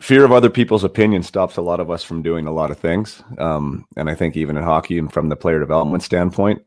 fear 0.00 0.24
of 0.24 0.32
other 0.32 0.50
people's 0.50 0.84
opinion 0.84 1.22
stops 1.22 1.56
a 1.56 1.62
lot 1.62 1.80
of 1.80 1.90
us 1.90 2.04
from 2.04 2.22
doing 2.22 2.46
a 2.46 2.52
lot 2.52 2.70
of 2.70 2.78
things 2.78 3.22
um, 3.38 3.86
and 3.96 4.08
i 4.08 4.14
think 4.14 4.36
even 4.36 4.56
in 4.56 4.62
hockey 4.62 4.98
and 4.98 5.12
from 5.12 5.28
the 5.28 5.36
player 5.36 5.58
development 5.58 6.02
standpoint 6.02 6.62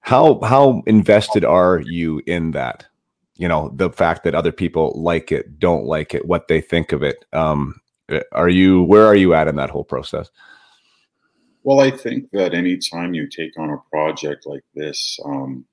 how 0.00 0.40
how 0.40 0.82
invested 0.86 1.44
are 1.44 1.80
you 1.80 2.20
in 2.26 2.50
that 2.50 2.86
you 3.36 3.48
know 3.48 3.70
the 3.74 3.90
fact 3.90 4.24
that 4.24 4.34
other 4.34 4.52
people 4.52 4.92
like 4.96 5.32
it 5.32 5.58
don't 5.58 5.84
like 5.84 6.14
it 6.14 6.26
what 6.26 6.48
they 6.48 6.60
think 6.60 6.92
of 6.92 7.02
it 7.02 7.24
um, 7.32 7.80
are 8.32 8.48
you 8.48 8.82
where 8.82 9.06
are 9.06 9.16
you 9.16 9.34
at 9.34 9.48
in 9.48 9.56
that 9.56 9.70
whole 9.70 9.84
process? 9.84 10.30
Well 11.62 11.80
i 11.80 11.90
think 11.90 12.30
that 12.32 12.54
anytime 12.54 13.14
you 13.14 13.28
take 13.28 13.58
on 13.58 13.70
a 13.70 13.82
project 13.90 14.46
like 14.46 14.64
this 14.74 15.18
um, 15.24 15.64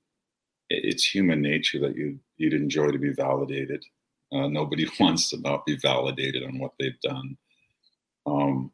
it's 0.70 1.04
human 1.04 1.42
nature 1.42 1.78
that 1.80 1.96
you 1.96 2.18
you'd 2.38 2.54
enjoy 2.54 2.90
to 2.90 2.98
be 2.98 3.12
validated. 3.12 3.84
Uh, 4.32 4.48
nobody 4.48 4.88
wants 5.00 5.30
to 5.30 5.40
not 5.40 5.66
be 5.66 5.76
validated 5.76 6.42
on 6.44 6.58
what 6.58 6.72
they've 6.78 7.00
done. 7.02 7.36
Um, 8.24 8.72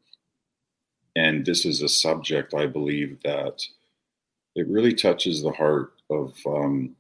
and 1.19 1.45
this 1.45 1.67
is 1.67 1.83
a 1.83 1.89
subject 1.89 2.55
i 2.55 2.67
believe 2.67 3.19
that 3.25 3.63
it 4.55 4.67
really 4.69 4.95
touches 4.95 5.43
the 5.43 5.53
heart 5.53 5.93
of, 6.11 6.35
um, 6.47 6.97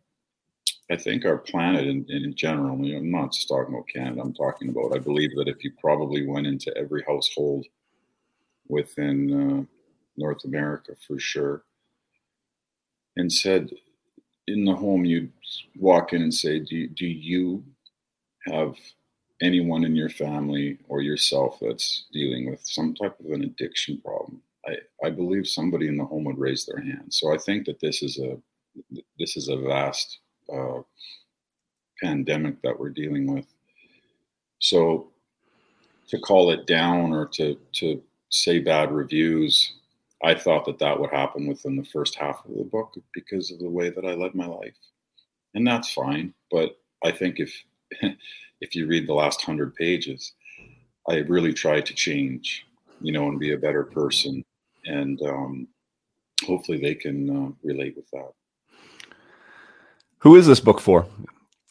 I 0.90 0.96
think, 0.96 1.24
our 1.24 1.38
planet 1.38 1.86
in, 1.86 2.06
in 2.08 2.34
general. 2.34 2.74
I'm 2.74 3.10
not 3.10 3.32
just 3.32 3.48
talking 3.48 3.74
about 3.74 3.88
Canada. 3.88 4.22
I'm 4.22 4.34
talking 4.34 4.70
about. 4.70 4.94
I 4.94 4.98
believe 4.98 5.34
that 5.36 5.48
if 5.48 5.62
you 5.62 5.72
probably 5.80 6.26
went 6.26 6.46
into 6.46 6.74
every 6.76 7.02
household 7.06 7.66
within 8.68 9.18
uh, 9.60 9.64
North 10.16 10.44
America, 10.44 10.92
for 11.06 11.18
sure, 11.18 11.64
and 13.16 13.30
said, 13.30 13.70
in 14.46 14.64
the 14.64 14.74
home, 14.74 15.04
you'd 15.04 15.32
walk 15.76 16.12
in 16.14 16.22
and 16.22 16.32
say, 16.32 16.58
"Do 16.58 16.88
do 16.88 17.06
you 17.06 17.62
have 18.46 18.74
anyone 19.42 19.84
in 19.84 19.94
your 19.94 20.08
family 20.08 20.78
or 20.88 21.02
yourself 21.02 21.58
that's 21.60 22.06
dealing 22.12 22.50
with 22.50 22.60
some 22.64 22.94
type 22.94 23.18
of 23.20 23.30
an 23.32 23.44
addiction 23.44 24.00
problem?" 24.02 24.40
I, 24.66 25.06
I 25.06 25.10
believe 25.10 25.46
somebody 25.46 25.88
in 25.88 25.96
the 25.96 26.04
home 26.04 26.24
would 26.24 26.38
raise 26.38 26.64
their 26.66 26.80
hand. 26.80 27.12
So 27.12 27.32
I 27.32 27.38
think 27.38 27.66
that 27.66 27.80
this 27.80 28.02
is 28.02 28.18
a 28.18 28.38
this 29.18 29.36
is 29.36 29.48
a 29.48 29.56
vast 29.56 30.20
uh, 30.52 30.82
pandemic 32.02 32.60
that 32.62 32.78
we're 32.78 32.90
dealing 32.90 33.32
with. 33.32 33.46
So 34.58 35.08
to 36.08 36.18
call 36.18 36.50
it 36.50 36.66
down 36.66 37.12
or 37.12 37.26
to 37.26 37.56
to 37.74 38.02
say 38.30 38.58
bad 38.58 38.92
reviews, 38.92 39.74
I 40.22 40.34
thought 40.34 40.64
that 40.66 40.78
that 40.78 40.98
would 40.98 41.10
happen 41.10 41.46
within 41.46 41.76
the 41.76 41.84
first 41.84 42.16
half 42.16 42.44
of 42.44 42.56
the 42.56 42.64
book 42.64 42.94
because 43.14 43.50
of 43.50 43.58
the 43.58 43.70
way 43.70 43.90
that 43.90 44.04
I 44.04 44.14
led 44.14 44.34
my 44.34 44.46
life, 44.46 44.76
and 45.54 45.66
that's 45.66 45.92
fine. 45.92 46.34
But 46.50 46.78
I 47.04 47.12
think 47.12 47.38
if 47.38 47.52
if 48.60 48.74
you 48.74 48.86
read 48.86 49.06
the 49.06 49.14
last 49.14 49.42
hundred 49.42 49.74
pages, 49.74 50.32
I 51.08 51.16
really 51.18 51.52
tried 51.52 51.86
to 51.86 51.94
change, 51.94 52.66
you 53.00 53.12
know, 53.12 53.28
and 53.28 53.38
be 53.38 53.52
a 53.52 53.58
better 53.58 53.84
person 53.84 54.44
and 54.88 55.20
um, 55.22 55.68
hopefully 56.44 56.80
they 56.80 56.94
can 56.94 57.30
uh, 57.30 57.50
relate 57.62 57.94
with 57.96 58.10
that. 58.12 58.32
Who 60.20 60.36
is 60.36 60.46
this 60.46 60.60
book 60.60 60.80
for? 60.80 61.06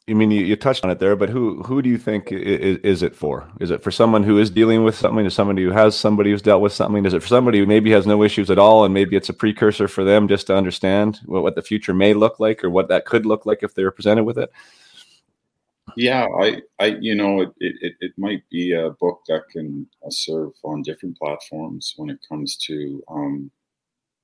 I 0.10 0.14
mean, 0.14 0.32
you, 0.32 0.46
you, 0.46 0.56
touched 0.56 0.86
on 0.86 0.90
it 0.90 1.00
there, 1.00 1.18
but 1.18 1.28
who 1.28 1.62
who 1.64 1.82
do 1.82 1.90
you 1.90 1.98
think 1.98 2.32
is, 2.32 2.78
is, 2.78 3.04
it 3.04 3.14
for? 3.14 3.46
Is 3.60 3.72
it 3.72 3.84
for 3.84 3.92
someone 3.92 4.24
who 4.24 4.38
is 4.40 4.50
dealing 4.50 4.86
with 4.86 4.96
something? 4.96 5.26
Is 5.26 5.34
somebody 5.34 5.64
who 5.64 5.72
has 5.72 5.98
somebody 5.98 6.32
who's 6.32 6.42
dealt 6.42 6.62
with 6.62 6.72
something? 6.72 7.06
Is 7.06 7.14
it 7.14 7.22
for 7.22 7.28
somebody 7.28 7.60
who 7.60 7.66
maybe 7.66 7.92
has 7.92 8.08
no 8.08 8.24
issues 8.24 8.50
at 8.50 8.58
all, 8.58 8.86
and 8.86 8.94
maybe 8.94 9.18
it's 9.18 9.28
a 9.28 9.34
precursor 9.34 9.90
for 9.90 10.06
them 10.06 10.30
just 10.30 10.48
to 10.48 10.56
understand 10.56 11.20
what, 11.26 11.44
what 11.44 11.56
the 11.56 11.62
future 11.62 11.94
may 11.94 12.14
look 12.14 12.40
like, 12.40 12.64
or 12.64 12.70
what 12.70 12.88
that 12.88 13.06
could 13.06 13.26
look 13.26 13.46
like 13.46 13.64
if 13.64 13.76
they 13.76 13.84
were 13.84 13.92
presented 13.92 14.24
with 14.24 14.38
it? 14.38 14.50
Yeah, 15.98 16.26
I, 16.40 16.62
I, 16.80 16.86
you 17.02 17.16
know, 17.16 17.42
it, 17.42 17.52
it, 17.60 17.94
it 18.00 18.12
might 18.18 18.48
be 18.50 18.74
a 18.74 18.92
book 18.92 19.24
that 19.28 19.50
can 19.50 19.88
uh, 20.06 20.10
serve 20.10 20.52
on 20.64 20.84
different 20.84 21.18
platforms 21.18 21.94
when 21.98 22.10
it 22.10 22.20
comes 22.28 22.56
to, 22.58 23.04
um, 23.10 23.52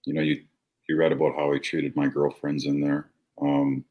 you 0.06 0.14
know, 0.14 0.22
you, 0.22 0.44
you 0.88 0.98
read 0.98 1.12
about 1.12 1.36
how 1.36 1.52
I 1.52 1.58
treated 1.58 1.96
my 1.96 2.08
girlfriends 2.08 2.66
in 2.66 2.80
there. 2.80 3.10
Um, 3.42 3.84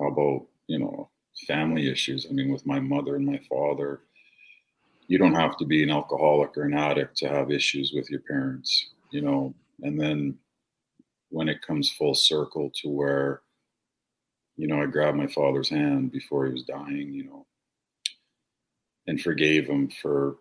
about, 0.00 0.46
you 0.66 0.78
know, 0.78 1.10
family 1.46 1.90
issues? 1.90 2.26
I 2.28 2.32
mean, 2.32 2.52
with 2.52 2.66
my 2.66 2.80
mother 2.80 3.16
and 3.16 3.26
my 3.26 3.40
father, 3.48 4.00
you 5.08 5.18
don't 5.18 5.34
have 5.34 5.56
to 5.58 5.64
be 5.64 5.82
an 5.82 5.90
alcoholic 5.90 6.56
or 6.56 6.62
an 6.62 6.74
addict 6.74 7.16
to 7.18 7.28
have 7.28 7.50
issues 7.50 7.92
with 7.94 8.10
your 8.10 8.20
parents, 8.20 8.90
you 9.10 9.22
know, 9.22 9.54
and 9.82 10.00
then 10.00 10.36
when 11.30 11.48
it 11.48 11.62
comes 11.62 11.90
full 11.90 12.14
circle 12.14 12.70
to 12.82 12.88
where 12.88 13.42
you 14.56 14.66
know, 14.66 14.82
I 14.82 14.86
grabbed 14.86 15.18
my 15.18 15.26
father's 15.26 15.68
hand 15.68 16.10
before 16.10 16.46
he 16.46 16.52
was 16.52 16.64
dying, 16.64 17.12
you 17.12 17.24
know, 17.24 17.46
and 19.06 19.20
forgave 19.20 19.66
him 19.66 19.88
for 19.88 20.36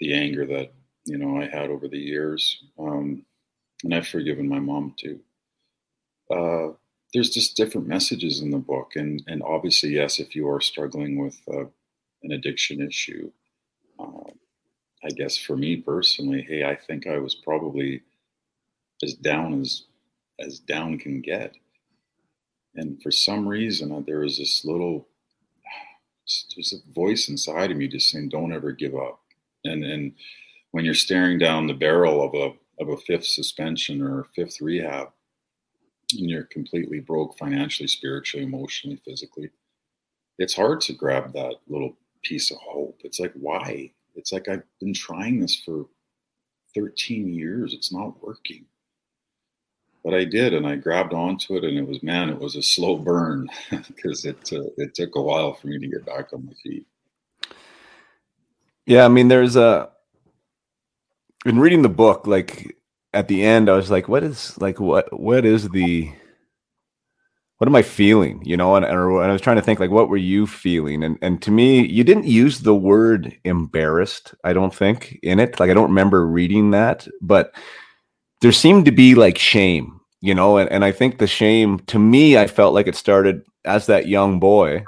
the 0.00 0.14
anger 0.14 0.46
that, 0.46 0.72
you 1.04 1.18
know, 1.18 1.40
I 1.40 1.46
had 1.46 1.70
over 1.70 1.86
the 1.86 1.98
years. 1.98 2.64
Um, 2.78 3.24
and 3.84 3.94
I've 3.94 4.08
forgiven 4.08 4.48
my 4.48 4.58
mom 4.58 4.94
too. 4.98 5.20
Uh, 6.30 6.72
there's 7.14 7.30
just 7.30 7.56
different 7.56 7.86
messages 7.86 8.40
in 8.40 8.50
the 8.50 8.58
book. 8.58 8.92
And, 8.94 9.22
and 9.26 9.42
obviously, 9.42 9.90
yes, 9.90 10.18
if 10.18 10.34
you 10.34 10.48
are 10.48 10.60
struggling 10.60 11.18
with 11.18 11.40
uh, 11.50 11.64
an 12.22 12.32
addiction 12.32 12.80
issue, 12.80 13.30
uh, 13.98 14.30
I 15.02 15.08
guess 15.10 15.36
for 15.36 15.56
me 15.56 15.76
personally, 15.76 16.42
hey, 16.42 16.64
I 16.64 16.76
think 16.76 17.06
I 17.06 17.18
was 17.18 17.34
probably 17.34 18.02
as 19.02 19.14
down 19.14 19.60
as 19.60 19.84
as 20.40 20.58
down 20.60 20.98
can 20.98 21.20
get 21.20 21.54
and 22.74 23.02
for 23.02 23.10
some 23.10 23.46
reason 23.46 24.04
there 24.06 24.20
was 24.20 24.38
this 24.38 24.64
little 24.64 25.06
there's 26.56 26.72
a 26.72 26.92
voice 26.92 27.28
inside 27.28 27.70
of 27.70 27.76
me 27.76 27.88
just 27.88 28.10
saying 28.10 28.28
don't 28.28 28.52
ever 28.52 28.72
give 28.72 28.94
up 28.94 29.20
and 29.64 29.84
and 29.84 30.12
when 30.70 30.84
you're 30.84 30.94
staring 30.94 31.38
down 31.38 31.66
the 31.66 31.74
barrel 31.74 32.22
of 32.22 32.34
a 32.34 32.82
of 32.82 32.88
a 32.88 32.96
fifth 32.96 33.26
suspension 33.26 34.02
or 34.02 34.20
a 34.20 34.24
fifth 34.24 34.60
rehab 34.60 35.08
and 36.12 36.30
you're 36.30 36.44
completely 36.44 37.00
broke 37.00 37.36
financially 37.38 37.88
spiritually 37.88 38.44
emotionally 38.44 39.00
physically 39.04 39.50
it's 40.38 40.54
hard 40.54 40.80
to 40.82 40.92
grab 40.92 41.32
that 41.32 41.56
little 41.66 41.96
piece 42.22 42.50
of 42.50 42.58
hope. 42.58 43.00
It's 43.04 43.20
like 43.20 43.32
why? 43.34 43.90
It's 44.14 44.32
like 44.32 44.48
i've 44.48 44.62
been 44.80 44.94
trying 44.94 45.40
this 45.40 45.56
for 45.64 45.86
13 46.74 47.32
years. 47.32 47.74
It's 47.74 47.92
not 47.92 48.22
working. 48.22 48.64
But 50.04 50.14
I 50.14 50.24
did, 50.24 50.54
and 50.54 50.66
I 50.66 50.76
grabbed 50.76 51.12
onto 51.12 51.56
it, 51.56 51.64
and 51.64 51.76
it 51.76 51.86
was 51.86 52.02
man, 52.02 52.30
it 52.30 52.38
was 52.38 52.56
a 52.56 52.62
slow 52.62 52.96
burn 52.96 53.48
because 53.70 54.24
it 54.24 54.52
uh, 54.52 54.70
it 54.76 54.94
took 54.94 55.16
a 55.16 55.22
while 55.22 55.54
for 55.54 55.66
me 55.66 55.78
to 55.78 55.88
get 55.88 56.06
back 56.06 56.32
on 56.32 56.46
my 56.46 56.52
feet. 56.62 56.86
Yeah, 58.86 59.04
I 59.04 59.08
mean, 59.08 59.28
there's 59.28 59.56
a 59.56 59.90
in 61.44 61.58
reading 61.58 61.82
the 61.82 61.88
book, 61.88 62.26
like 62.26 62.77
at 63.18 63.26
the 63.26 63.42
end, 63.42 63.68
I 63.68 63.74
was 63.74 63.90
like, 63.90 64.08
what 64.08 64.22
is 64.22 64.56
like 64.60 64.78
what 64.78 65.08
what 65.18 65.44
is 65.44 65.68
the 65.70 66.08
what 67.56 67.66
am 67.66 67.74
I 67.74 67.82
feeling? 67.82 68.40
You 68.44 68.56
know, 68.56 68.76
and, 68.76 68.84
and 68.84 68.96
I 68.96 69.32
was 69.32 69.40
trying 69.40 69.56
to 69.56 69.62
think 69.62 69.80
like, 69.80 69.90
what 69.90 70.08
were 70.08 70.16
you 70.16 70.46
feeling? 70.46 71.02
And 71.02 71.18
and 71.20 71.42
to 71.42 71.50
me, 71.50 71.84
you 71.84 72.04
didn't 72.04 72.26
use 72.26 72.60
the 72.60 72.76
word 72.76 73.36
embarrassed. 73.42 74.34
I 74.44 74.52
don't 74.52 74.72
think 74.72 75.18
in 75.24 75.40
it. 75.40 75.58
Like 75.58 75.68
I 75.68 75.74
don't 75.74 75.88
remember 75.88 76.24
reading 76.28 76.70
that, 76.70 77.08
but 77.20 77.52
there 78.40 78.52
seemed 78.52 78.84
to 78.84 78.92
be 78.92 79.16
like 79.16 79.36
shame, 79.36 79.98
you 80.20 80.32
know, 80.32 80.56
and, 80.56 80.70
and 80.70 80.84
I 80.84 80.92
think 80.92 81.18
the 81.18 81.26
shame 81.26 81.80
to 81.88 81.98
me, 81.98 82.38
I 82.38 82.46
felt 82.46 82.72
like 82.72 82.86
it 82.86 82.94
started 82.94 83.42
as 83.64 83.86
that 83.86 84.06
young 84.06 84.38
boy, 84.38 84.84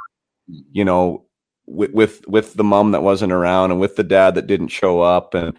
you 0.47 0.85
know, 0.85 1.25
with 1.66 1.90
with 1.90 2.29
with 2.29 2.55
the 2.55 2.62
mom 2.62 2.93
that 2.93 3.03
wasn't 3.03 3.33
around 3.33 3.73
and 3.73 3.81
with 3.81 3.97
the 3.97 4.05
dad 4.05 4.37
that 4.37 4.47
didn't 4.47 4.69
show 4.69 5.01
up 5.01 5.35
and 5.35 5.57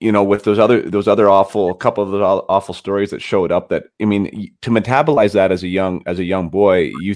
you 0.00 0.12
know 0.12 0.22
with 0.22 0.44
those 0.44 0.58
other 0.58 0.82
those 0.82 1.08
other 1.08 1.28
awful 1.28 1.74
couple 1.74 2.04
of 2.04 2.10
the 2.10 2.18
awful 2.18 2.74
stories 2.74 3.10
that 3.10 3.22
showed 3.22 3.50
up 3.50 3.68
that 3.68 3.84
i 4.00 4.04
mean 4.04 4.50
to 4.62 4.70
metabolize 4.70 5.32
that 5.32 5.52
as 5.52 5.62
a 5.62 5.68
young 5.68 6.02
as 6.06 6.18
a 6.18 6.24
young 6.24 6.48
boy 6.48 6.90
you 7.00 7.14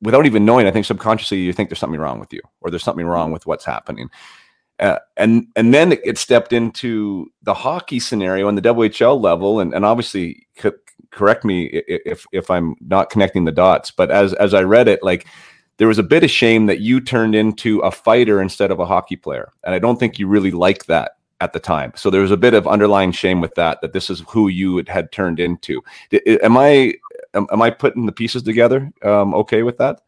without 0.00 0.26
even 0.26 0.44
knowing 0.44 0.66
i 0.66 0.70
think 0.70 0.86
subconsciously 0.86 1.38
you 1.38 1.52
think 1.52 1.68
there's 1.68 1.78
something 1.78 2.00
wrong 2.00 2.18
with 2.18 2.32
you 2.32 2.40
or 2.60 2.70
there's 2.70 2.84
something 2.84 3.06
wrong 3.06 3.30
with 3.30 3.46
what's 3.46 3.64
happening 3.64 4.08
uh, 4.80 4.98
and 5.16 5.46
and 5.54 5.72
then 5.72 5.92
it 6.04 6.18
stepped 6.18 6.52
into 6.52 7.30
the 7.42 7.54
hockey 7.54 8.00
scenario 8.00 8.48
and 8.48 8.58
the 8.58 8.62
WHL 8.62 9.20
level, 9.22 9.60
and, 9.60 9.72
and 9.72 9.84
obviously 9.84 10.48
co- 10.56 10.72
correct 11.10 11.44
me 11.44 11.66
if 11.86 12.26
if 12.32 12.50
I'm 12.50 12.74
not 12.80 13.08
connecting 13.08 13.44
the 13.44 13.52
dots. 13.52 13.92
But 13.92 14.10
as 14.10 14.32
as 14.34 14.54
I 14.54 14.62
read 14.62 14.88
it, 14.88 15.00
like 15.02 15.28
there 15.76 15.86
was 15.86 15.98
a 15.98 16.02
bit 16.02 16.24
of 16.24 16.30
shame 16.30 16.66
that 16.66 16.80
you 16.80 17.00
turned 17.00 17.36
into 17.36 17.78
a 17.80 17.92
fighter 17.92 18.40
instead 18.40 18.70
of 18.70 18.80
a 18.80 18.86
hockey 18.86 19.16
player. 19.16 19.52
And 19.62 19.74
I 19.74 19.78
don't 19.78 19.98
think 19.98 20.18
you 20.18 20.26
really 20.26 20.50
liked 20.50 20.88
that 20.88 21.12
at 21.42 21.52
the 21.52 21.58
time. 21.58 21.92
So 21.96 22.08
there 22.08 22.22
was 22.22 22.30
a 22.30 22.36
bit 22.36 22.54
of 22.54 22.68
underlying 22.68 23.10
shame 23.10 23.40
with 23.40 23.56
that, 23.56 23.80
that 23.80 23.92
this 23.92 24.10
is 24.10 24.22
who 24.28 24.46
you 24.46 24.84
had 24.86 25.10
turned 25.10 25.40
into. 25.40 25.82
Am 26.26 26.56
I, 26.56 26.94
am, 27.34 27.60
I 27.60 27.68
putting 27.70 28.06
the 28.06 28.12
pieces 28.12 28.44
together? 28.44 28.92
Um, 29.02 29.34
okay 29.34 29.64
with 29.64 29.76
that? 29.78 30.02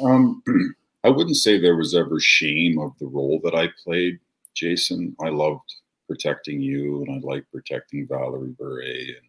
Um, 0.00 0.44
I 1.04 1.08
wouldn't 1.08 1.36
say 1.36 1.58
there 1.58 1.76
was 1.76 1.94
ever 1.96 2.20
shame 2.20 2.78
of 2.78 2.92
the 3.00 3.06
role 3.06 3.40
that 3.42 3.54
I 3.54 3.68
played, 3.82 4.20
Jason. 4.54 5.16
I 5.20 5.30
loved 5.30 5.74
protecting 6.06 6.60
you 6.60 7.02
and 7.02 7.16
I 7.16 7.26
liked 7.26 7.50
protecting 7.50 8.06
Valeri 8.06 8.50
Bure 8.50 8.80
and 8.80 9.26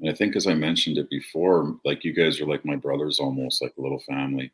and 0.00 0.08
I 0.08 0.12
think, 0.12 0.36
as 0.36 0.46
I 0.46 0.54
mentioned 0.54 0.96
it 0.96 1.10
before, 1.10 1.76
like 1.84 2.04
you 2.04 2.12
guys 2.12 2.40
are 2.40 2.46
like 2.46 2.64
my 2.64 2.76
brothers 2.76 3.18
almost, 3.18 3.60
like 3.60 3.74
a 3.76 3.80
little 3.80 3.98
family. 3.98 4.52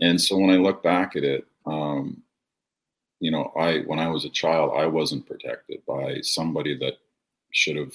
And 0.00 0.20
so 0.20 0.38
when 0.38 0.50
I 0.50 0.58
look 0.58 0.80
back 0.80 1.16
at 1.16 1.24
it, 1.24 1.44
um, 1.66 2.22
you 3.22 3.30
know, 3.30 3.52
I 3.56 3.82
when 3.86 4.00
I 4.00 4.08
was 4.08 4.24
a 4.24 4.30
child, 4.30 4.72
I 4.76 4.86
wasn't 4.86 5.28
protected 5.28 5.80
by 5.86 6.20
somebody 6.22 6.76
that 6.78 6.94
should 7.52 7.76
have 7.76 7.94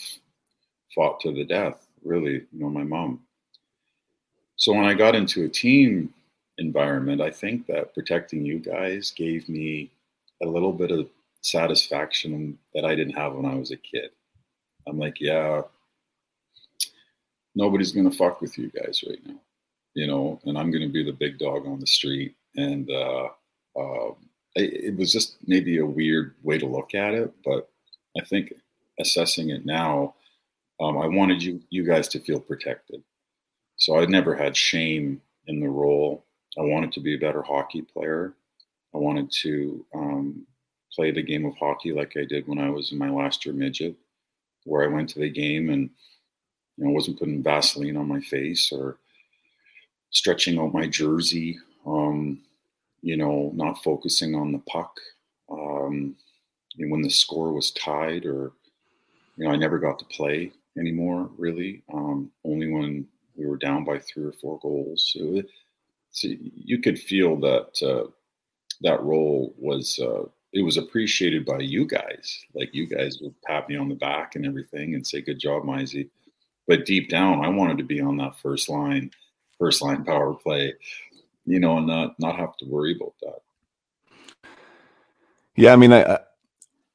fought 0.95 1.19
to 1.19 1.33
the 1.33 1.43
death. 1.43 1.85
Really, 2.01 2.45
you 2.53 2.59
know, 2.61 2.69
my 2.69 2.85
mom. 2.85 3.19
So 4.55 4.71
when 4.71 4.85
I 4.85 4.93
got 4.93 5.15
into 5.15 5.43
a 5.43 5.49
team 5.49 6.13
environment, 6.59 7.19
I 7.19 7.29
think 7.29 7.67
that 7.67 7.93
protecting 7.93 8.45
you 8.45 8.59
guys 8.59 9.11
gave 9.11 9.49
me 9.49 9.91
a 10.41 10.45
little 10.45 10.71
bit 10.71 10.91
of 10.91 11.09
satisfaction 11.41 12.57
that 12.73 12.85
I 12.85 12.95
didn't 12.95 13.17
have 13.17 13.33
when 13.33 13.45
I 13.45 13.55
was 13.55 13.71
a 13.71 13.77
kid. 13.77 14.11
I'm 14.87 14.97
like, 14.97 15.19
yeah, 15.19 15.63
nobody's 17.53 17.91
gonna 17.91 18.11
fuck 18.11 18.39
with 18.39 18.57
you 18.57 18.69
guys 18.69 19.03
right 19.05 19.19
now, 19.25 19.41
you 19.93 20.07
know, 20.07 20.39
and 20.45 20.57
I'm 20.57 20.71
gonna 20.71 20.87
be 20.87 21.03
the 21.03 21.11
big 21.11 21.37
dog 21.37 21.67
on 21.67 21.81
the 21.81 21.87
street. 21.87 22.33
And 22.55 22.89
uh, 22.89 23.27
uh, 23.77 24.11
it, 24.61 24.95
was 24.97 25.11
just 25.11 25.37
maybe 25.45 25.77
a 25.77 25.85
weird 25.85 26.35
way 26.43 26.57
to 26.57 26.65
look 26.65 26.95
at 26.95 27.13
it, 27.13 27.33
but 27.43 27.69
I 28.17 28.25
think 28.25 28.53
assessing 28.99 29.49
it 29.49 29.65
now, 29.65 30.15
um, 30.79 30.97
I 30.97 31.07
wanted 31.07 31.41
you 31.41 31.61
you 31.69 31.83
guys 31.83 32.07
to 32.09 32.19
feel 32.19 32.39
protected. 32.39 33.03
So 33.77 33.97
I 33.97 34.05
never 34.05 34.35
had 34.35 34.57
shame 34.57 35.21
in 35.47 35.59
the 35.59 35.69
role. 35.69 36.25
I 36.57 36.61
wanted 36.61 36.91
to 36.93 36.99
be 36.99 37.15
a 37.15 37.19
better 37.19 37.41
hockey 37.41 37.81
player. 37.81 38.33
I 38.93 38.97
wanted 38.97 39.31
to 39.43 39.85
um, 39.93 40.47
play 40.93 41.11
the 41.11 41.21
game 41.21 41.45
of 41.45 41.55
hockey 41.57 41.93
like 41.93 42.13
I 42.17 42.25
did 42.25 42.47
when 42.47 42.59
I 42.59 42.69
was 42.69 42.91
in 42.91 42.97
my 42.97 43.09
last 43.09 43.45
year 43.45 43.53
midget, 43.53 43.95
where 44.65 44.83
I 44.83 44.93
went 44.93 45.09
to 45.09 45.19
the 45.19 45.29
game 45.29 45.69
and 45.69 45.89
you 46.77 46.85
know, 46.85 46.91
wasn't 46.91 47.19
putting 47.19 47.43
Vaseline 47.43 47.97
on 47.97 48.07
my 48.07 48.19
face 48.19 48.71
or 48.71 48.97
stretching 50.11 50.59
out 50.59 50.73
my 50.73 50.87
jersey. 50.87 51.59
Um, 51.85 52.41
you 53.07 53.15
know, 53.15 53.51
not 53.55 53.81
focusing 53.83 54.35
on 54.35 54.51
the 54.51 54.59
puck. 54.59 54.99
Um, 55.49 56.13
and 56.77 56.91
when 56.91 57.01
the 57.01 57.09
score 57.09 57.53
was 57.53 57.71
tied, 57.71 58.25
or 58.25 58.51
you 59.37 59.45
know, 59.45 59.51
I 59.51 59.55
never 59.55 59.79
got 59.79 59.97
to 59.99 60.05
play 60.05 60.51
anymore. 60.77 61.29
Really, 61.37 61.83
um, 61.93 62.29
only 62.43 62.67
when 62.69 63.07
we 63.37 63.45
were 63.45 63.55
down 63.55 63.85
by 63.85 63.99
three 63.99 64.25
or 64.25 64.33
four 64.33 64.59
goals. 64.59 65.09
So, 65.13 65.41
so 66.11 66.27
you 66.29 66.79
could 66.79 66.99
feel 66.99 67.37
that 67.37 67.81
uh, 67.81 68.11
that 68.81 69.01
role 69.01 69.55
was 69.57 69.97
uh, 69.99 70.23
it 70.51 70.63
was 70.63 70.75
appreciated 70.75 71.45
by 71.45 71.59
you 71.59 71.85
guys. 71.85 72.45
Like 72.53 72.73
you 72.73 72.87
guys 72.87 73.19
would 73.21 73.41
pat 73.43 73.69
me 73.69 73.77
on 73.77 73.87
the 73.87 73.95
back 73.95 74.35
and 74.35 74.45
everything 74.45 74.95
and 74.95 75.07
say, 75.07 75.21
"Good 75.21 75.39
job, 75.39 75.63
Mizey." 75.63 76.09
but 76.67 76.85
deep 76.85 77.07
down, 77.07 77.45
I 77.45 77.47
wanted 77.47 77.77
to 77.77 77.85
be 77.85 78.01
on 78.01 78.17
that 78.17 78.37
first 78.37 78.67
line, 78.67 79.11
first 79.57 79.81
line 79.81 80.03
power 80.03 80.33
play, 80.33 80.73
you 81.47 81.59
know, 81.59 81.77
and 81.77 81.87
not 81.87 82.15
not 82.19 82.37
have 82.37 82.55
to 82.57 82.65
worry 82.65 82.95
about 82.95 83.13
that. 83.21 84.49
Yeah, 85.55 85.73
I 85.73 85.75
mean, 85.77 85.93
I 85.93 86.19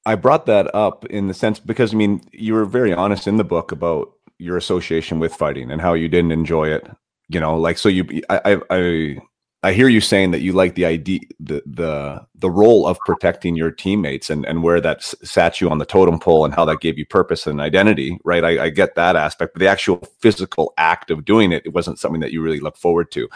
I 0.07 0.15
brought 0.15 0.47
that 0.47 0.73
up 0.75 1.05
in 1.07 1.27
the 1.27 1.35
sense 1.35 1.59
because 1.59 1.95
I 1.95 1.97
mean, 1.97 2.23
you 2.33 2.55
were 2.55 2.65
very 2.65 2.93
honest 2.93 3.27
in 3.27 3.39
the 3.39 3.45
book 3.45 3.73
about 3.73 4.13
your 4.39 4.57
association 4.57 5.19
with 5.19 5.35
fighting 5.35 5.71
and 5.71 5.81
how 5.81 5.95
you 5.95 6.09
didn't 6.09 6.33
enjoy 6.33 6.69
it. 6.69 6.89
You 7.29 7.41
know, 7.41 7.57
like 7.57 7.79
so 7.79 7.89
you 7.89 8.23
I 8.29 8.61
I 8.71 9.19
I 9.65 9.73
hear 9.73 9.89
you 9.89 10.01
saying 10.01 10.33
that 10.33 10.41
you 10.41 10.53
like 10.53 10.75
the 10.75 10.85
idea, 10.85 11.21
the 11.39 11.63
the 11.65 12.27
the 12.35 12.51
role 12.51 12.87
of 12.87 12.99
protecting 13.07 13.55
your 13.55 13.71
teammates 13.71 14.29
and 14.29 14.45
and 14.45 14.63
where 14.63 14.81
that 14.81 15.03
sat 15.03 15.61
you 15.61 15.71
on 15.71 15.79
the 15.79 15.87
totem 15.87 16.19
pole 16.19 16.45
and 16.45 16.53
how 16.53 16.65
that 16.65 16.81
gave 16.81 16.99
you 16.99 17.07
purpose 17.07 17.47
and 17.47 17.61
identity, 17.61 18.19
right? 18.25 18.45
I, 18.45 18.65
I, 18.65 18.69
get 18.71 18.97
that 18.97 19.15
aspect, 19.15 19.55
but 19.55 19.61
the 19.61 19.69
actual 19.69 19.99
physical 20.19 20.75
act 20.79 21.13
of 21.13 21.25
doing 21.25 21.53
it, 21.53 21.65
it 21.65 21.73
wasn't 21.73 22.01
something 22.01 22.21
that 22.21 22.33
you 22.33 22.43
really 22.43 22.59
look 22.59 22.77
forward 22.77 23.13
to. 23.13 23.29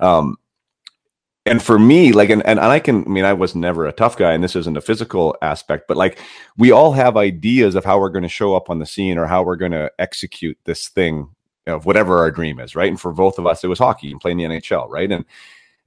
Um, 0.00 0.38
and 1.46 1.62
for 1.62 1.78
me, 1.78 2.12
like, 2.12 2.28
and, 2.28 2.44
and 2.44 2.60
I 2.60 2.78
can, 2.80 3.04
I 3.04 3.08
mean, 3.08 3.24
I 3.24 3.32
was 3.32 3.54
never 3.54 3.86
a 3.86 3.92
tough 3.92 4.16
guy, 4.16 4.32
and 4.32 4.42
this 4.42 4.56
isn't 4.56 4.76
a 4.76 4.80
physical 4.80 5.36
aspect, 5.42 5.86
but 5.88 5.96
like, 5.96 6.18
we 6.58 6.72
all 6.72 6.92
have 6.92 7.16
ideas 7.16 7.74
of 7.74 7.84
how 7.84 7.98
we're 7.98 8.10
going 8.10 8.24
to 8.24 8.28
show 8.28 8.54
up 8.54 8.68
on 8.68 8.78
the 8.78 8.86
scene 8.86 9.16
or 9.16 9.26
how 9.26 9.42
we're 9.42 9.56
going 9.56 9.72
to 9.72 9.90
execute 9.98 10.58
this 10.64 10.88
thing 10.88 11.28
of 11.66 11.86
whatever 11.86 12.18
our 12.18 12.30
dream 12.30 12.60
is, 12.60 12.76
right? 12.76 12.88
And 12.88 13.00
for 13.00 13.12
both 13.12 13.38
of 13.38 13.46
us, 13.46 13.64
it 13.64 13.68
was 13.68 13.78
hockey 13.78 14.10
and 14.10 14.20
playing 14.20 14.38
the 14.38 14.44
NHL, 14.44 14.88
right? 14.88 15.10
And 15.10 15.24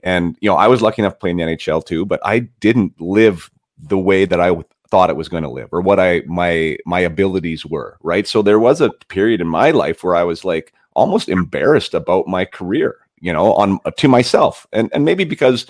and 0.01 0.37
you 0.39 0.49
know, 0.49 0.55
I 0.55 0.67
was 0.67 0.81
lucky 0.81 1.01
enough 1.01 1.13
to 1.13 1.19
play 1.19 1.31
in 1.31 1.37
the 1.37 1.43
NHL 1.43 1.85
too, 1.85 2.05
but 2.05 2.19
I 2.23 2.39
didn't 2.39 2.99
live 3.01 3.49
the 3.77 3.97
way 3.97 4.25
that 4.25 4.39
I 4.39 4.55
thought 4.89 5.09
it 5.09 5.15
was 5.15 5.29
going 5.29 5.43
to 5.43 5.49
live 5.49 5.69
or 5.71 5.81
what 5.81 5.99
I 5.99 6.21
my 6.25 6.77
my 6.85 6.99
abilities 6.99 7.65
were, 7.65 7.97
right? 8.01 8.27
So 8.27 8.41
there 8.41 8.59
was 8.59 8.81
a 8.81 8.91
period 9.09 9.41
in 9.41 9.47
my 9.47 9.71
life 9.71 10.03
where 10.03 10.15
I 10.15 10.23
was 10.23 10.43
like 10.43 10.73
almost 10.93 11.29
embarrassed 11.29 11.93
about 11.93 12.27
my 12.27 12.45
career, 12.45 12.97
you 13.21 13.33
know, 13.33 13.53
on 13.53 13.79
to 13.97 14.07
myself. 14.07 14.65
And 14.71 14.89
and 14.93 15.05
maybe 15.05 15.23
because 15.23 15.65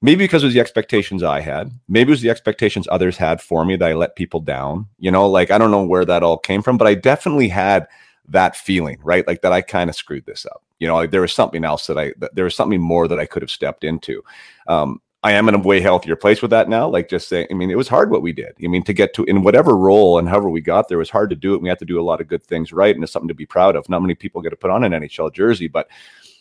maybe 0.00 0.24
because 0.24 0.42
it 0.42 0.46
was 0.46 0.54
the 0.54 0.60
expectations 0.60 1.22
I 1.22 1.40
had, 1.40 1.72
maybe 1.88 2.10
it 2.10 2.14
was 2.14 2.22
the 2.22 2.30
expectations 2.30 2.86
others 2.90 3.16
had 3.16 3.40
for 3.40 3.64
me 3.64 3.76
that 3.76 3.88
I 3.88 3.94
let 3.94 4.16
people 4.16 4.40
down, 4.40 4.88
you 4.98 5.10
know, 5.10 5.28
like 5.28 5.50
I 5.50 5.58
don't 5.58 5.70
know 5.70 5.84
where 5.84 6.04
that 6.04 6.22
all 6.22 6.38
came 6.38 6.62
from, 6.62 6.76
but 6.76 6.88
I 6.88 6.94
definitely 6.94 7.48
had 7.48 7.86
that 8.28 8.56
feeling, 8.56 8.98
right? 9.02 9.26
Like 9.26 9.42
that 9.42 9.52
I 9.52 9.62
kind 9.62 9.88
of 9.88 9.96
screwed 9.96 10.26
this 10.26 10.44
up. 10.46 10.62
You 10.78 10.88
know, 10.88 10.96
like 10.96 11.12
there 11.12 11.20
was 11.20 11.32
something 11.32 11.64
else 11.64 11.86
that 11.86 11.98
I, 11.98 12.12
that 12.18 12.34
there 12.34 12.44
was 12.44 12.56
something 12.56 12.80
more 12.80 13.06
that 13.06 13.20
I 13.20 13.26
could 13.26 13.42
have 13.42 13.50
stepped 13.50 13.84
into. 13.84 14.22
Um, 14.66 15.00
I 15.24 15.32
am 15.32 15.48
in 15.48 15.54
a 15.54 15.58
way 15.58 15.80
healthier 15.80 16.16
place 16.16 16.42
with 16.42 16.50
that 16.50 16.68
now. 16.68 16.88
Like 16.88 17.08
just 17.08 17.28
saying, 17.28 17.46
I 17.48 17.54
mean, 17.54 17.70
it 17.70 17.76
was 17.76 17.86
hard 17.86 18.10
what 18.10 18.22
we 18.22 18.32
did. 18.32 18.54
I 18.62 18.66
mean, 18.66 18.82
to 18.84 18.92
get 18.92 19.14
to 19.14 19.24
in 19.24 19.44
whatever 19.44 19.76
role 19.76 20.18
and 20.18 20.28
however 20.28 20.50
we 20.50 20.60
got 20.60 20.88
there, 20.88 20.98
was 20.98 21.10
hard 21.10 21.30
to 21.30 21.36
do 21.36 21.54
it. 21.54 21.62
We 21.62 21.68
had 21.68 21.78
to 21.78 21.84
do 21.84 22.00
a 22.00 22.02
lot 22.02 22.20
of 22.20 22.26
good 22.26 22.42
things 22.42 22.72
right, 22.72 22.92
and 22.92 23.04
it's 23.04 23.12
something 23.12 23.28
to 23.28 23.34
be 23.34 23.46
proud 23.46 23.76
of. 23.76 23.88
Not 23.88 24.02
many 24.02 24.16
people 24.16 24.42
get 24.42 24.50
to 24.50 24.56
put 24.56 24.72
on 24.72 24.82
an 24.82 24.90
NHL 24.90 25.32
jersey, 25.32 25.68
but 25.68 25.88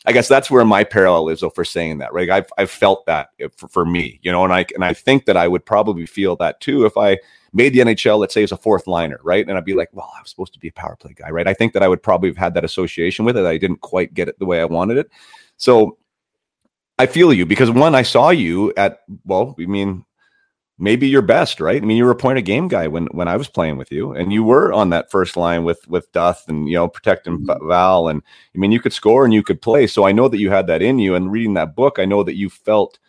I 0.06 0.14
guess 0.14 0.28
that's 0.28 0.50
where 0.50 0.66
my 0.66 0.84
parallel 0.84 1.30
is, 1.30 1.42
though, 1.42 1.52
for 1.52 1.64
saying 1.64 2.00
that. 2.00 2.14
Right, 2.14 2.30
I've 2.30 2.50
I've 2.58 2.72
felt 2.72 3.06
that 3.06 3.30
eh, 3.40 3.48
for, 3.56 3.68
for 3.68 3.86
me, 3.86 4.20
you 4.24 4.32
know, 4.32 4.44
and 4.44 4.54
I 4.54 4.66
and 4.74 4.84
I 4.84 4.94
think 4.94 5.26
that 5.26 5.38
I 5.38 5.48
would 5.48 5.66
probably 5.66 6.06
feel 6.06 6.36
that 6.38 6.60
too 6.60 6.86
if 6.86 6.98
I 6.98 7.20
made 7.54 7.74
the 7.74 7.80
NHL, 7.80 8.20
let's 8.20 8.34
say, 8.34 8.44
as 8.44 8.52
a 8.52 8.58
fourth 8.58 8.88
liner, 8.88 9.20
right? 9.24 9.48
And 9.48 9.58
I'd 9.58 9.66
be 9.66 9.74
like, 9.74 9.90
well, 9.92 10.12
I 10.16 10.22
was 10.22 10.30
supposed 10.30 10.54
to 10.54 10.60
be 10.60 10.70
a 10.70 10.74
power 10.74 10.96
play 10.96 11.14
guy, 11.14 11.30
right? 11.30 11.48
I 11.48 11.54
think 11.54 11.74
that 11.74 11.84
I 11.84 11.88
would 11.88 12.02
probably 12.02 12.30
have 12.30 12.38
had 12.38 12.54
that 12.54 12.64
association 12.64 13.26
with 13.26 13.38
it. 13.38 13.46
I 13.46 13.58
didn't 13.58 13.82
quite 13.82 14.14
get 14.14 14.28
it 14.28 14.40
the 14.40 14.46
way 14.46 14.62
I 14.62 14.66
wanted 14.66 14.98
it. 14.98 15.12
So 15.58 15.98
I 16.98 17.08
feel 17.08 17.34
you 17.34 17.46
because 17.46 17.70
one, 17.70 17.94
I 17.94 18.04
saw 18.04 18.30
you 18.30 18.74
at, 18.78 19.02
well, 19.26 19.56
I 19.60 19.66
mean, 19.66 20.06
maybe 20.82 21.08
your 21.08 21.22
best, 21.22 21.62
right? 21.62 21.82
I 21.82 21.86
mean, 21.86 21.96
you 21.96 22.04
were 22.06 22.12
a 22.12 22.16
point 22.16 22.40
of 22.40 22.44
game 22.44 22.68
guy 22.68 22.88
when 22.88 23.06
when 23.08 23.28
I 23.28 23.38
was 23.38 23.48
playing 23.48 23.78
with 23.78 23.92
you, 23.92 24.12
and 24.12 24.34
you 24.34 24.44
were 24.44 24.74
on 24.74 24.90
that 24.90 25.12
first 25.12 25.38
line 25.38 25.64
with 25.64 25.88
with 25.88 26.12
Duth 26.12 26.44
and 26.48 26.68
you 26.68 26.76
know 26.76 26.88
protecting 26.88 27.40
mm-hmm. 27.40 27.68
Val, 27.68 28.08
and 28.08 28.22
I 28.54 28.58
mean, 28.58 28.72
you 28.72 28.82
could 28.82 28.94
score 28.94 29.24
and 29.24 29.34
you 29.34 29.44
could 29.44 29.62
play. 29.62 29.88
So 29.88 30.06
I 30.06 30.12
know 30.12 30.28
that 30.28 30.40
you 30.40 30.50
had 30.50 30.68
that 30.68 30.82
in 30.82 31.00
you. 31.00 31.16
And 31.16 31.32
reading 31.32 31.54
that 31.54 31.76
book, 31.76 32.00
I 32.00 32.06
know 32.06 32.24
that 32.24 32.36
you 32.36 32.50
felt 32.50 33.00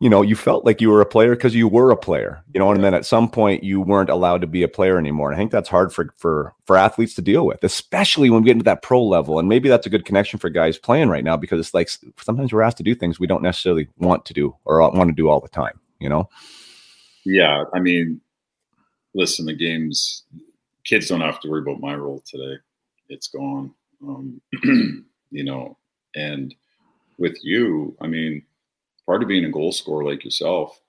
you 0.00 0.08
know, 0.08 0.22
you 0.22 0.36
felt 0.36 0.64
like 0.64 0.80
you 0.80 0.90
were 0.90 1.00
a 1.00 1.06
player 1.06 1.34
because 1.34 1.56
you 1.56 1.66
were 1.66 1.90
a 1.90 1.96
player, 1.96 2.40
you 2.54 2.60
know, 2.60 2.70
and 2.70 2.84
then 2.84 2.94
at 2.94 3.04
some 3.04 3.28
point 3.28 3.64
you 3.64 3.80
weren't 3.80 4.10
allowed 4.10 4.40
to 4.40 4.46
be 4.46 4.62
a 4.62 4.68
player 4.68 4.96
anymore. 4.96 5.28
And 5.28 5.34
I 5.34 5.38
think 5.38 5.50
that's 5.50 5.68
hard 5.68 5.92
for 5.92 6.14
for 6.16 6.54
for 6.66 6.76
athletes 6.76 7.14
to 7.14 7.22
deal 7.22 7.44
with, 7.44 7.64
especially 7.64 8.30
when 8.30 8.42
we 8.42 8.46
get 8.46 8.52
into 8.52 8.64
that 8.64 8.82
pro 8.82 9.02
level. 9.02 9.40
And 9.40 9.48
maybe 9.48 9.68
that's 9.68 9.86
a 9.86 9.90
good 9.90 10.04
connection 10.04 10.38
for 10.38 10.50
guys 10.50 10.78
playing 10.78 11.08
right 11.08 11.24
now 11.24 11.36
because 11.36 11.58
it's 11.58 11.74
like 11.74 11.90
sometimes 12.20 12.52
we're 12.52 12.62
asked 12.62 12.76
to 12.76 12.84
do 12.84 12.94
things 12.94 13.18
we 13.18 13.26
don't 13.26 13.42
necessarily 13.42 13.88
want 13.98 14.24
to 14.26 14.34
do 14.34 14.54
or 14.64 14.78
want 14.78 15.08
to 15.08 15.14
do 15.14 15.28
all 15.28 15.40
the 15.40 15.48
time, 15.48 15.80
you 15.98 16.08
know? 16.08 16.28
Yeah. 17.24 17.64
I 17.74 17.80
mean, 17.80 18.20
listen, 19.14 19.46
the 19.46 19.54
games 19.54 20.24
kids 20.88 21.08
don't 21.08 21.20
have 21.20 21.40
to 21.40 21.48
worry 21.48 21.60
about 21.60 21.80
my 21.80 21.94
role 21.94 22.22
today. 22.26 22.58
It's 23.08 23.28
gone. 23.28 23.72
Um, 24.02 24.40
you 25.30 25.44
know, 25.44 25.76
and 26.14 26.54
with 27.18 27.36
you, 27.42 27.96
I 28.00 28.06
mean, 28.06 28.42
part 29.04 29.22
of 29.22 29.28
being 29.28 29.44
a 29.44 29.50
goal 29.50 29.72
scorer 29.72 30.04
like 30.04 30.24
yourself, 30.24 30.80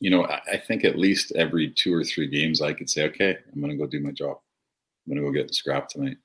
you 0.00 0.10
know, 0.10 0.24
I, 0.26 0.40
I 0.52 0.56
think 0.58 0.84
at 0.84 0.98
least 0.98 1.32
every 1.32 1.70
two 1.70 1.94
or 1.94 2.04
three 2.04 2.26
games 2.26 2.60
I 2.60 2.72
could 2.72 2.90
say, 2.90 3.04
okay, 3.04 3.38
I'm 3.52 3.60
going 3.60 3.70
to 3.70 3.78
go 3.78 3.86
do 3.86 4.00
my 4.00 4.12
job. 4.12 4.38
I'm 5.06 5.14
going 5.14 5.24
to 5.24 5.30
go 5.30 5.32
get 5.32 5.48
the 5.48 5.54
scrap 5.54 5.88
tonight. 5.88 6.16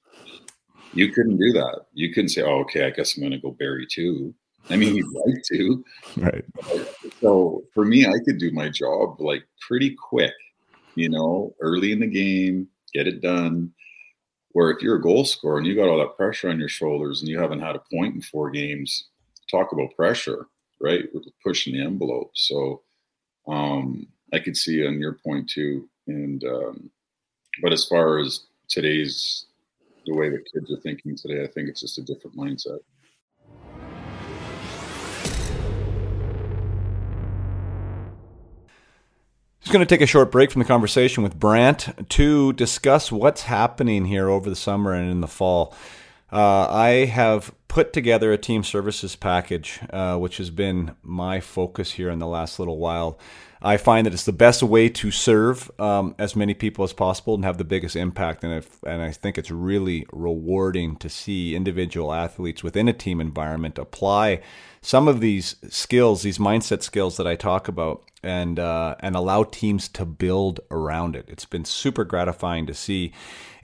You 0.94 1.12
couldn't 1.12 1.38
do 1.38 1.52
that. 1.54 1.86
You 1.94 2.14
couldn't 2.14 2.30
say, 2.30 2.42
oh, 2.42 2.60
okay, 2.62 2.86
I 2.86 2.90
guess 2.90 3.16
I'm 3.16 3.22
going 3.22 3.32
to 3.32 3.38
go 3.38 3.52
bury 3.52 3.86
two. 3.90 4.34
I 4.70 4.76
mean, 4.78 4.96
you'd 4.96 5.14
like 5.14 5.44
to. 5.52 5.84
Right. 6.18 6.46
So 7.22 7.64
for 7.74 7.86
me, 7.86 8.06
I 8.06 8.20
could 8.26 8.38
do 8.38 8.52
my 8.52 8.70
job 8.70 9.20
like 9.20 9.44
pretty 9.62 9.96
quick, 9.96 10.34
you 10.96 11.10
know, 11.10 11.56
early 11.62 11.92
in 11.92 12.00
the 12.00 12.08
game, 12.08 12.68
get 12.94 13.08
it 13.08 13.22
done. 13.22 13.74
Where 14.52 14.72
if 14.72 14.82
you're 14.82 14.96
a 14.96 15.02
goal 15.02 15.26
scorer 15.26 15.58
and 15.58 15.68
you 15.68 15.76
got 15.76 15.90
all 15.90 16.00
that 16.00 16.16
pressure 16.16 16.50
on 16.50 16.60
your 16.60 16.70
shoulders 16.70 17.20
and 17.22 17.30
you 17.30 17.40
haven't 17.40 17.60
had 17.60 17.76
a 17.76 17.84
point 17.92 18.16
in 18.16 18.22
four 18.22 18.50
games, 18.52 19.10
talk 19.52 19.72
about 19.74 19.96
pressure, 19.96 20.48
right? 20.80 21.06
We're 21.14 21.22
pushing 21.44 21.74
the 21.74 21.84
envelope. 21.84 22.32
So 22.36 22.82
um, 23.48 24.08
I 24.34 24.40
could 24.40 24.56
see 24.56 24.86
on 24.88 25.00
your 25.00 25.14
point 25.14 25.50
too. 25.50 25.90
And 26.08 26.44
um, 26.46 26.90
but 27.62 27.74
as 27.74 27.86
far 27.86 28.20
as 28.20 28.46
today's 28.70 29.46
the 30.06 30.14
way 30.14 30.30
that 30.30 30.46
kids 30.54 30.72
are 30.72 30.82
thinking 30.82 31.16
today, 31.16 31.44
I 31.44 31.48
think 31.48 31.70
it's 31.70 31.82
just 31.82 31.98
a 31.98 32.04
different 32.04 32.38
mindset. 32.38 32.80
Just 39.66 39.74
going 39.74 39.84
to 39.84 39.92
take 39.92 40.02
a 40.02 40.06
short 40.06 40.32
break 40.32 40.52
from 40.52 40.60
the 40.60 40.68
conversation 40.68 41.24
with 41.24 41.40
Brantt 41.40 42.08
to 42.10 42.54
discuss 42.54 43.12
what's 43.12 43.42
happening 43.42 44.06
here 44.06 44.30
over 44.30 44.48
the 44.48 44.56
summer 44.56 44.94
and 44.94 45.10
in 45.10 45.22
the 45.22 45.28
fall. 45.28 45.74
Uh, 46.32 46.68
I 46.70 47.06
have 47.06 47.52
put 47.68 47.92
together 47.92 48.32
a 48.32 48.38
team 48.38 48.64
services 48.64 49.16
package, 49.16 49.80
uh, 49.90 50.18
which 50.18 50.38
has 50.38 50.52
been 50.52 50.96
my 51.02 51.40
focus 51.40 51.94
here 51.94 52.12
in 52.12 52.20
the 52.20 52.28
last 52.28 52.60
little 52.60 52.78
while. 52.78 53.18
I 53.60 53.78
find 53.78 54.06
that 54.06 54.14
it's 54.14 54.26
the 54.26 54.32
best 54.32 54.62
way 54.62 54.88
to 54.88 55.10
serve 55.10 55.72
um, 55.80 56.14
as 56.20 56.36
many 56.36 56.54
people 56.54 56.84
as 56.84 56.94
possible 56.94 57.34
and 57.34 57.44
have 57.44 57.58
the 57.58 57.64
biggest 57.64 57.96
impact. 57.96 58.44
And, 58.44 58.54
if, 58.54 58.84
and 58.84 59.02
I 59.02 59.12
think 59.12 59.40
it's 59.40 59.50
really 59.50 60.06
rewarding 60.14 60.96
to 60.98 61.10
see 61.10 61.56
individual 61.56 62.14
athletes 62.14 62.62
within 62.64 62.88
a 62.88 62.94
team 62.94 63.20
environment 63.20 63.80
apply 63.80 64.44
some 64.86 65.08
of 65.08 65.20
these 65.20 65.56
skills, 65.68 66.22
these 66.22 66.38
mindset 66.38 66.84
skills 66.84 67.18
that 67.18 67.26
I 67.26 67.36
talk 67.36 67.68
about, 67.68 68.04
and 68.22 68.60
uh, 68.60 68.94
and 69.00 69.16
allow 69.16 69.44
teams 69.44 69.88
to 69.90 70.06
build 70.06 70.60
around 70.70 71.16
it. 71.16 71.26
It's 71.28 71.46
been 71.46 71.66
super 71.66 72.04
gratifying 72.04 72.68
to 72.68 72.76
see, 72.76 73.12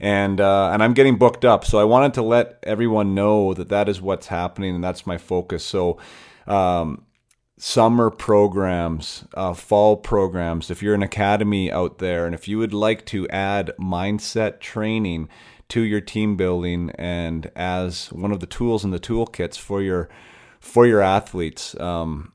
and 0.00 0.40
uh, 0.40 0.70
and 0.72 0.82
I'm 0.82 0.94
getting 0.94 1.18
booked 1.18 1.44
up. 1.44 1.64
So 1.64 1.78
I 1.78 1.84
wanted 1.84 2.14
to 2.14 2.22
let 2.22 2.58
everyone 2.64 3.14
know 3.14 3.54
that 3.54 3.68
that 3.68 3.88
is 3.88 4.02
what's 4.02 4.26
happening, 4.26 4.74
and 4.74 4.84
that's 4.84 5.06
my 5.06 5.16
focus. 5.16 5.64
So. 5.64 5.98
Um, 6.46 7.06
summer 7.56 8.10
programs, 8.10 9.24
uh, 9.34 9.54
fall 9.54 9.96
programs, 9.96 10.68
if 10.68 10.82
you're 10.82 10.96
an 10.96 11.02
academy 11.02 11.70
out 11.70 11.98
there, 11.98 12.26
and 12.26 12.34
if 12.34 12.48
you 12.48 12.58
would 12.58 12.74
like 12.74 13.06
to 13.06 13.28
add 13.28 13.70
mindset 13.78 14.58
training 14.58 15.28
to 15.68 15.82
your 15.82 16.00
team 16.00 16.36
building 16.36 16.90
and 16.96 17.52
as 17.54 18.10
one 18.12 18.32
of 18.32 18.40
the 18.40 18.46
tools 18.46 18.84
in 18.84 18.90
the 18.90 18.98
toolkits 18.98 19.56
for 19.56 19.80
your 19.80 20.08
for 20.62 20.86
your 20.86 21.00
athletes, 21.02 21.78
um, 21.80 22.32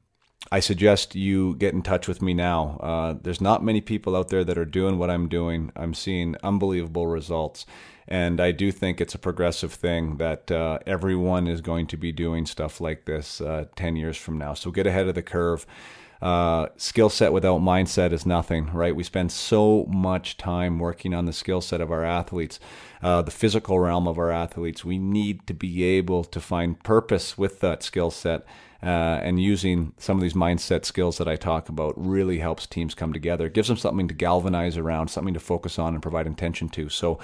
I 0.52 0.60
suggest 0.60 1.16
you 1.16 1.56
get 1.56 1.74
in 1.74 1.82
touch 1.82 2.08
with 2.08 2.22
me 2.22 2.34
now. 2.34 2.78
Uh, 2.82 3.16
there's 3.22 3.42
not 3.42 3.63
many 3.63 3.82
people 3.82 4.16
out 4.16 4.28
there 4.28 4.44
that 4.44 4.58
are 4.58 4.66
doing 4.66 4.98
what 4.98 5.10
I'm 5.10 5.30
doing. 5.30 5.72
I'm 5.76 5.94
seeing 5.94 6.36
unbelievable 6.44 7.08
results. 7.08 7.66
And 8.08 8.40
I 8.40 8.52
do 8.52 8.72
think 8.72 9.00
it's 9.00 9.16
a 9.16 9.20
progressive 9.20 9.74
thing 9.74 10.18
that 10.18 10.52
uh, 10.52 10.80
everyone 10.86 11.48
is 11.48 11.62
going 11.62 11.88
to 11.88 11.98
be 11.98 12.12
doing 12.12 12.46
stuff 12.46 12.80
like 12.80 13.06
this 13.06 13.42
uh, 13.42 13.66
10 13.76 13.96
years 13.96 14.18
from 14.18 14.38
now. 14.38 14.54
So 14.54 14.72
get 14.72 14.88
ahead 14.88 15.08
of 15.08 15.16
the 15.16 15.24
curve. 15.24 15.66
Uh, 16.21 16.67
skill 16.77 17.10
set 17.10 17.32
without 17.32 17.62
mindset 17.62 18.12
is 18.12 18.25
nothing, 18.25 18.71
right? 18.73 18.95
We 18.95 19.03
spend 19.03 19.32
so 19.32 19.86
much 19.86 20.38
time 20.38 20.80
working 20.80 21.13
on 21.13 21.25
the 21.25 21.34
skill 21.34 21.62
set 21.62 21.82
of 21.82 21.91
our 21.91 22.03
athletes, 22.03 22.60
uh, 23.03 23.21
the 23.21 23.32
physical 23.32 23.80
realm 23.80 24.08
of 24.08 24.17
our 24.17 24.32
athletes. 24.32 24.84
We 24.84 24.97
need 24.97 25.45
to 25.47 25.53
be 25.53 25.84
able 25.84 26.23
to 26.23 26.39
find 26.39 26.82
purpose 26.84 27.38
with 27.38 27.60
that 27.60 27.84
skill 27.84 28.10
set 28.10 28.45
uh, 28.82 29.19
and 29.23 29.41
using 29.41 29.93
some 29.97 30.17
of 30.17 30.21
these 30.21 30.34
mindset 30.34 30.86
skills 30.86 31.17
that 31.17 31.27
I 31.27 31.36
talk 31.36 31.69
about 31.69 31.93
really 31.97 32.39
helps 32.39 32.67
teams 32.67 32.93
come 32.93 33.12
together. 33.13 33.47
It 33.47 33.53
gives 33.53 33.67
them 33.67 33.77
something 33.77 34.08
to 34.08 34.13
galvanize 34.13 34.77
around, 34.77 35.10
something 35.10 35.34
to 35.34 35.39
focus 35.39 35.80
on 35.80 35.93
and 35.93 36.01
provide 36.01 36.27
intention 36.27 36.69
to. 36.69 36.89
So, 36.89 37.19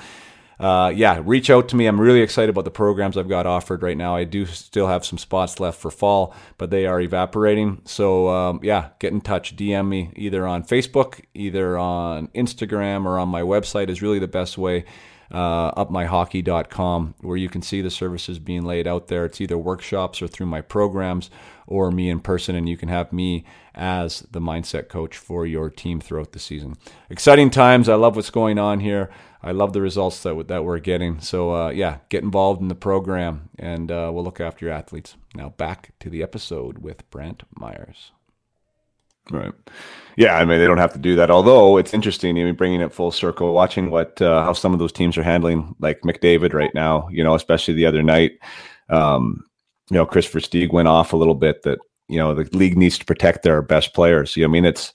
uh, 0.63 0.87
yeah, 0.87 1.21
reach 1.25 1.49
out 1.49 1.67
to 1.67 1.75
me. 1.75 1.87
I'm 1.87 1.99
really 1.99 2.21
excited 2.21 2.49
about 2.49 2.63
the 2.63 2.71
programs 2.71 3.17
I've 3.17 3.27
got 3.27 3.45
offered 3.45 3.83
right 3.83 3.97
now. 3.97 4.15
I 4.15 4.23
do 4.23 4.45
still 4.45 4.87
have 4.87 5.03
some 5.03 5.17
spots 5.17 5.59
left 5.59 5.77
for 5.77 5.91
fall, 5.91 6.33
but 6.57 6.69
they 6.69 6.85
are 6.85 7.01
evaporating. 7.01 7.81
So, 7.83 8.29
um, 8.29 8.61
yeah, 8.63 8.91
get 8.99 9.11
in 9.11 9.19
touch. 9.19 9.57
DM 9.57 9.89
me 9.89 10.11
either 10.15 10.47
on 10.47 10.63
Facebook, 10.63 11.19
either 11.33 11.77
on 11.77 12.27
Instagram, 12.29 13.05
or 13.05 13.19
on 13.19 13.27
my 13.27 13.41
website 13.41 13.89
is 13.89 14.01
really 14.01 14.19
the 14.19 14.27
best 14.29 14.57
way 14.57 14.85
uh, 15.33 15.83
upmyhockey.com, 15.83 17.15
where 17.21 17.37
you 17.37 17.49
can 17.49 17.61
see 17.61 17.81
the 17.81 17.89
services 17.89 18.39
being 18.39 18.63
laid 18.63 18.87
out 18.87 19.07
there. 19.07 19.25
It's 19.25 19.41
either 19.41 19.57
workshops 19.57 20.21
or 20.21 20.27
through 20.27 20.45
my 20.45 20.61
programs 20.61 21.29
or 21.65 21.91
me 21.91 22.09
in 22.09 22.19
person, 22.19 22.55
and 22.55 22.69
you 22.69 22.77
can 22.77 22.89
have 22.89 23.11
me 23.11 23.43
as 23.73 24.21
the 24.31 24.39
mindset 24.39 24.89
coach 24.89 25.17
for 25.17 25.45
your 25.45 25.69
team 25.69 25.99
throughout 25.99 26.33
the 26.33 26.39
season. 26.39 26.75
Exciting 27.09 27.49
times. 27.49 27.89
I 27.89 27.95
love 27.95 28.15
what's 28.15 28.29
going 28.29 28.59
on 28.59 28.79
here. 28.79 29.09
I 29.43 29.51
love 29.51 29.73
the 29.73 29.81
results 29.81 30.23
that 30.23 30.47
that 30.47 30.63
we're 30.63 30.79
getting. 30.79 31.19
So 31.19 31.53
uh, 31.53 31.69
yeah, 31.69 31.97
get 32.09 32.23
involved 32.23 32.61
in 32.61 32.69
the 32.69 32.75
program, 32.75 33.49
and 33.59 33.91
uh, 33.91 34.09
we'll 34.13 34.23
look 34.23 34.39
after 34.39 34.65
your 34.65 34.73
athletes. 34.73 35.15
Now 35.35 35.49
back 35.49 35.91
to 35.99 36.09
the 36.09 36.23
episode 36.23 36.77
with 36.77 37.09
Brantt 37.09 37.43
Myhres. 37.59 38.11
Right. 39.31 39.53
Yeah, 40.15 40.35
I 40.35 40.45
mean 40.45 40.59
they 40.59 40.67
don't 40.67 40.77
have 40.77 40.93
to 40.93 40.99
do 40.99 41.15
that. 41.17 41.29
Although 41.29 41.77
it's 41.77 41.93
interesting, 41.93 42.37
I 42.39 42.43
mean, 42.43 42.55
bringing 42.55 42.81
it 42.81 42.93
full 42.93 43.11
circle, 43.11 43.53
watching 43.53 43.89
what 43.89 44.21
uh, 44.21 44.43
how 44.43 44.53
some 44.53 44.73
of 44.73 44.79
those 44.79 44.93
teams 44.93 45.17
are 45.17 45.23
handling, 45.23 45.75
like 45.79 46.01
McDavid 46.01 46.53
right 46.53 46.73
now. 46.73 47.09
You 47.11 47.23
know, 47.23 47.35
especially 47.35 47.73
the 47.73 47.85
other 47.85 48.03
night. 48.03 48.33
Um, 48.89 49.43
you 49.89 49.95
know, 49.95 50.05
Kris 50.05 50.27
Versteeg 50.27 50.71
went 50.71 50.87
off 50.87 51.11
a 51.11 51.17
little 51.17 51.35
bit 51.35 51.63
that 51.63 51.79
you 52.07 52.17
know 52.17 52.33
the 52.33 52.43
league 52.57 52.77
needs 52.77 52.97
to 52.97 53.05
protect 53.05 53.43
their 53.43 53.61
best 53.61 53.93
players. 53.93 54.37
You 54.37 54.43
know, 54.43 54.49
I 54.49 54.51
mean, 54.51 54.65
it's. 54.65 54.93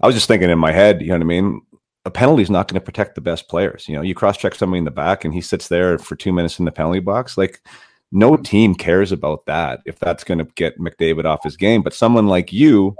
I 0.00 0.06
was 0.06 0.16
just 0.16 0.26
thinking 0.26 0.50
in 0.50 0.58
my 0.58 0.72
head, 0.72 1.00
you 1.00 1.08
know 1.08 1.14
what 1.14 1.22
I 1.22 1.24
mean? 1.24 1.60
A 2.04 2.10
penalty 2.10 2.42
is 2.42 2.50
not 2.50 2.68
going 2.68 2.80
to 2.80 2.84
protect 2.84 3.14
the 3.14 3.20
best 3.20 3.48
players. 3.48 3.88
You 3.88 3.94
know, 3.94 4.02
you 4.02 4.14
cross 4.14 4.36
check 4.36 4.54
somebody 4.54 4.78
in 4.78 4.84
the 4.84 4.90
back 4.90 5.24
and 5.24 5.32
he 5.32 5.40
sits 5.40 5.68
there 5.68 5.98
for 5.98 6.16
two 6.16 6.32
minutes 6.32 6.58
in 6.58 6.64
the 6.64 6.72
penalty 6.72 7.00
box. 7.00 7.38
Like, 7.38 7.62
no 8.10 8.36
team 8.36 8.74
cares 8.74 9.12
about 9.12 9.46
that 9.46 9.80
if 9.86 9.98
that's 9.98 10.24
going 10.24 10.38
to 10.38 10.44
get 10.54 10.78
McDavid 10.78 11.24
off 11.24 11.44
his 11.44 11.56
game. 11.56 11.82
But 11.82 11.94
someone 11.94 12.26
like 12.26 12.52
you 12.52 12.96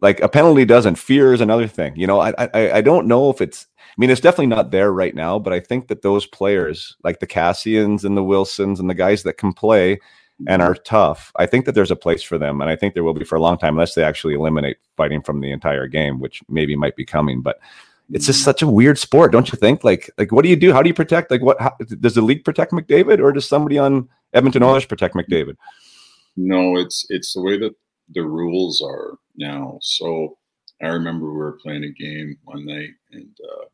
like 0.00 0.20
a 0.20 0.28
penalty 0.28 0.64
doesn't. 0.64 0.96
Fear 0.96 1.34
is 1.34 1.40
another 1.40 1.66
thing. 1.66 1.94
You 1.96 2.06
know, 2.06 2.20
I, 2.20 2.32
I 2.38 2.72
I 2.72 2.80
don't 2.80 3.06
know 3.06 3.30
if 3.30 3.40
it's. 3.40 3.66
I 3.78 3.94
mean, 3.98 4.10
it's 4.10 4.20
definitely 4.20 4.46
not 4.46 4.70
there 4.70 4.92
right 4.92 5.14
now, 5.14 5.38
but 5.38 5.52
I 5.52 5.60
think 5.60 5.88
that 5.88 6.02
those 6.02 6.24
players, 6.26 6.96
like 7.02 7.20
the 7.20 7.26
Kassians 7.26 8.04
and 8.04 8.16
the 8.16 8.24
Wilsons 8.24 8.80
and 8.80 8.88
the 8.88 8.94
guys 8.94 9.24
that 9.24 9.36
can 9.36 9.52
play 9.52 9.98
and 10.46 10.62
are 10.62 10.74
tough, 10.74 11.32
I 11.36 11.44
think 11.44 11.66
that 11.66 11.74
there's 11.74 11.90
a 11.90 11.96
place 11.96 12.22
for 12.22 12.38
them, 12.38 12.60
and 12.62 12.70
I 12.70 12.76
think 12.76 12.94
there 12.94 13.04
will 13.04 13.12
be 13.12 13.24
for 13.24 13.34
a 13.34 13.42
long 13.42 13.58
time, 13.58 13.74
unless 13.74 13.94
they 13.94 14.04
actually 14.04 14.34
eliminate 14.34 14.78
fighting 14.96 15.20
from 15.22 15.40
the 15.40 15.50
entire 15.50 15.86
game, 15.86 16.18
which 16.18 16.42
maybe 16.48 16.76
might 16.76 16.96
be 16.96 17.04
coming. 17.04 17.42
But 17.42 17.58
it's 18.12 18.26
just 18.26 18.42
such 18.42 18.62
a 18.62 18.66
weird 18.66 18.98
sport, 18.98 19.32
don't 19.32 19.52
you 19.52 19.58
think? 19.58 19.84
Like, 19.84 20.10
like 20.18 20.32
what 20.32 20.42
do 20.42 20.48
you 20.48 20.56
do? 20.56 20.72
How 20.72 20.82
do 20.82 20.88
you 20.88 20.94
protect? 20.94 21.30
Like, 21.30 21.42
what 21.42 21.60
how, 21.60 21.74
does 22.00 22.14
the 22.14 22.22
league 22.22 22.44
protect 22.44 22.72
McDavid, 22.72 23.20
or 23.20 23.32
does 23.32 23.46
somebody 23.46 23.78
on 23.78 24.08
Edmonton 24.32 24.62
Oilers 24.62 24.84
protect 24.84 25.14
McDavid? 25.14 25.56
No, 26.36 26.76
it's 26.76 27.06
it's 27.08 27.34
the 27.34 27.42
way 27.42 27.58
that 27.58 27.74
the 28.12 28.22
rules 28.22 28.82
are 28.82 29.18
now. 29.36 29.78
So 29.82 30.38
I 30.82 30.88
remember 30.88 31.26
we 31.26 31.36
were 31.36 31.58
playing 31.62 31.84
a 31.84 31.90
game 31.90 32.36
one 32.44 32.66
night 32.66 32.90
and 33.12 33.36
uh, 33.52 33.64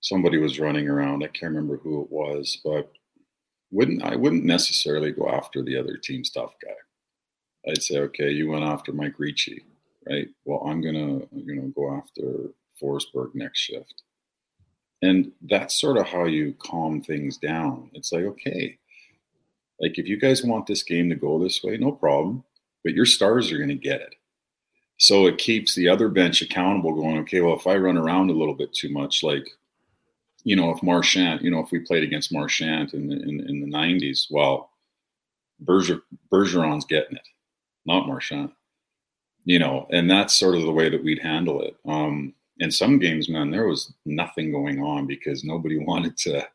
somebody 0.00 0.38
was 0.38 0.60
running 0.60 0.88
around. 0.88 1.24
I 1.24 1.28
can't 1.28 1.54
remember 1.54 1.78
who 1.78 2.02
it 2.02 2.10
was, 2.10 2.60
but 2.64 2.92
wouldn't 3.70 4.02
I 4.02 4.16
wouldn't 4.16 4.44
necessarily 4.44 5.10
go 5.10 5.28
after 5.28 5.62
the 5.62 5.76
other 5.76 5.96
team's 5.96 6.30
tough 6.30 6.54
guy. 6.62 7.70
I'd 7.70 7.82
say, 7.82 7.98
okay, 7.98 8.30
you 8.30 8.50
went 8.50 8.64
after 8.64 8.92
Mike 8.92 9.18
Ricci, 9.18 9.64
right? 10.08 10.28
Well, 10.44 10.62
I'm 10.66 10.80
gonna 10.80 11.22
I'm 11.32 11.46
gonna 11.46 11.68
go 11.74 11.96
after 11.96 12.50
Forsberg 12.82 13.34
next 13.34 13.60
shift. 13.60 14.02
And 15.02 15.32
that's 15.42 15.80
sort 15.80 15.98
of 15.98 16.06
how 16.06 16.24
you 16.24 16.54
calm 16.58 17.02
things 17.02 17.36
down. 17.36 17.90
It's 17.94 18.12
like, 18.12 18.24
okay, 18.24 18.78
like 19.80 19.98
if 19.98 20.06
you 20.06 20.18
guys 20.18 20.42
want 20.42 20.66
this 20.66 20.82
game 20.82 21.10
to 21.10 21.16
go 21.16 21.38
this 21.38 21.62
way, 21.62 21.76
no 21.76 21.92
problem 21.92 22.44
but 22.84 22.94
your 22.94 23.06
stars 23.06 23.50
are 23.50 23.56
going 23.56 23.70
to 23.70 23.74
get 23.74 24.02
it. 24.02 24.14
So 24.98 25.26
it 25.26 25.38
keeps 25.38 25.74
the 25.74 25.88
other 25.88 26.08
bench 26.08 26.40
accountable, 26.42 26.94
going, 26.94 27.18
okay, 27.20 27.40
well, 27.40 27.56
if 27.56 27.66
I 27.66 27.76
run 27.76 27.96
around 27.96 28.30
a 28.30 28.34
little 28.34 28.54
bit 28.54 28.72
too 28.72 28.90
much, 28.90 29.24
like, 29.24 29.48
you 30.44 30.54
know, 30.54 30.70
if 30.70 30.82
Marchand, 30.82 31.40
you 31.42 31.50
know, 31.50 31.58
if 31.58 31.72
we 31.72 31.80
played 31.80 32.04
against 32.04 32.32
Marchand 32.32 32.92
in 32.94 33.08
the, 33.08 33.16
in, 33.16 33.40
in 33.48 33.60
the 33.60 33.76
90s, 33.76 34.26
well, 34.30 34.70
Berger, 35.58 36.02
Bergeron's 36.30 36.84
getting 36.84 37.16
it, 37.16 37.26
not 37.86 38.06
Marchand, 38.06 38.52
you 39.44 39.58
know, 39.58 39.88
and 39.90 40.08
that's 40.08 40.38
sort 40.38 40.54
of 40.54 40.62
the 40.62 40.72
way 40.72 40.88
that 40.90 41.02
we'd 41.02 41.22
handle 41.22 41.62
it. 41.62 41.74
Um, 41.86 42.34
in 42.58 42.70
some 42.70 42.98
games, 42.98 43.28
man, 43.28 43.50
there 43.50 43.66
was 43.66 43.92
nothing 44.06 44.52
going 44.52 44.80
on 44.80 45.06
because 45.06 45.44
nobody 45.44 45.78
wanted 45.84 46.16
to, 46.18 46.46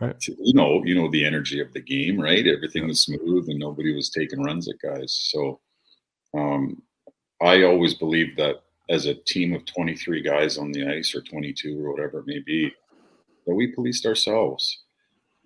right. 0.00 0.18
to, 0.20 0.34
you 0.38 0.54
know, 0.54 0.82
you 0.84 0.94
know, 0.94 1.10
the 1.10 1.24
energy 1.24 1.60
of 1.60 1.72
the 1.72 1.80
game, 1.80 2.20
right? 2.20 2.46
Everything 2.46 2.86
was 2.86 3.00
smooth 3.00 3.48
and 3.48 3.58
nobody 3.58 3.94
was 3.94 4.10
taking 4.10 4.42
runs 4.42 4.68
at 4.68 4.80
guys. 4.80 5.12
So, 5.30 5.60
um, 6.36 6.82
I 7.40 7.62
always 7.64 7.94
believed 7.94 8.38
that 8.38 8.62
as 8.88 9.06
a 9.06 9.14
team 9.14 9.52
of 9.52 9.64
23 9.66 10.22
guys 10.22 10.58
on 10.58 10.72
the 10.72 10.86
ice 10.86 11.14
or 11.14 11.20
22 11.20 11.84
or 11.84 11.92
whatever 11.92 12.20
it 12.20 12.26
may 12.26 12.38
be, 12.40 12.72
that 13.46 13.54
we 13.54 13.68
policed 13.68 14.06
ourselves. 14.06 14.84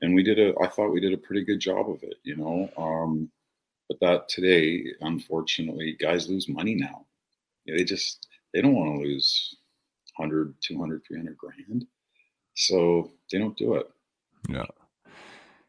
And 0.03 0.15
we 0.15 0.23
did 0.23 0.39
a, 0.39 0.55
I 0.63 0.69
thought 0.69 0.93
we 0.93 1.01
did 1.01 1.13
a 1.13 1.19
pretty 1.19 1.45
good 1.45 1.61
job 1.61 1.91
of 1.91 2.03
it, 2.03 2.15
you 2.23 2.37
know. 2.37 2.71
Um, 2.77 3.31
but 3.89 3.99
that 4.01 4.29
today, 4.29 4.85
unfortunately, 5.01 5.97
guys 6.01 6.29
lose 6.29 6.49
money 6.49 6.75
now. 6.75 7.07
They 7.67 7.85
just, 7.85 8.27
they 8.55 8.63
don't 8.63 8.75
want 8.75 8.97
to 8.97 9.07
lose 9.07 9.57
100, 10.21 10.55
200, 10.61 11.03
300 11.07 11.37
grand. 11.37 11.87
So 12.55 13.11
they 13.33 13.39
don't 13.39 13.57
do 13.57 13.75
it. 13.75 13.87
Yeah. 14.49 14.67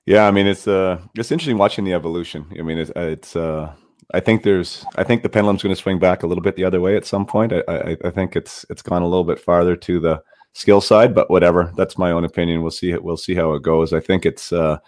Yeah, 0.05 0.27
I 0.27 0.31
mean 0.31 0.47
it's 0.47 0.67
uh 0.67 0.99
it's 1.15 1.31
interesting 1.31 1.57
watching 1.57 1.85
the 1.85 1.93
evolution. 1.93 2.45
I 2.57 2.63
mean 2.63 2.77
it's 2.77 2.91
it's 2.95 3.35
uh 3.35 3.73
I 4.13 4.19
think 4.19 4.43
there's 4.43 4.85
I 4.95 5.03
think 5.03 5.23
the 5.23 5.29
pendulum's 5.29 5.63
going 5.63 5.75
to 5.75 5.81
swing 5.81 5.99
back 5.99 6.23
a 6.23 6.27
little 6.27 6.41
bit 6.41 6.55
the 6.55 6.65
other 6.65 6.81
way 6.81 6.97
at 6.97 7.05
some 7.05 7.25
point. 7.25 7.53
I, 7.53 7.61
I, 7.67 7.97
I 8.05 8.09
think 8.09 8.35
it's 8.35 8.65
it's 8.69 8.81
gone 8.81 9.03
a 9.03 9.07
little 9.07 9.23
bit 9.23 9.39
farther 9.39 9.75
to 9.75 9.99
the 9.99 10.21
skill 10.53 10.81
side, 10.81 11.15
but 11.15 11.29
whatever. 11.29 11.71
That's 11.77 11.97
my 11.97 12.11
own 12.11 12.25
opinion. 12.25 12.61
We'll 12.61 12.71
see 12.71 12.91
it. 12.91 13.03
We'll 13.03 13.17
see 13.17 13.35
how 13.35 13.53
it 13.53 13.63
goes. 13.63 13.93
I 13.93 13.99
think 13.99 14.25
it's 14.25 14.51
uh 14.51 14.79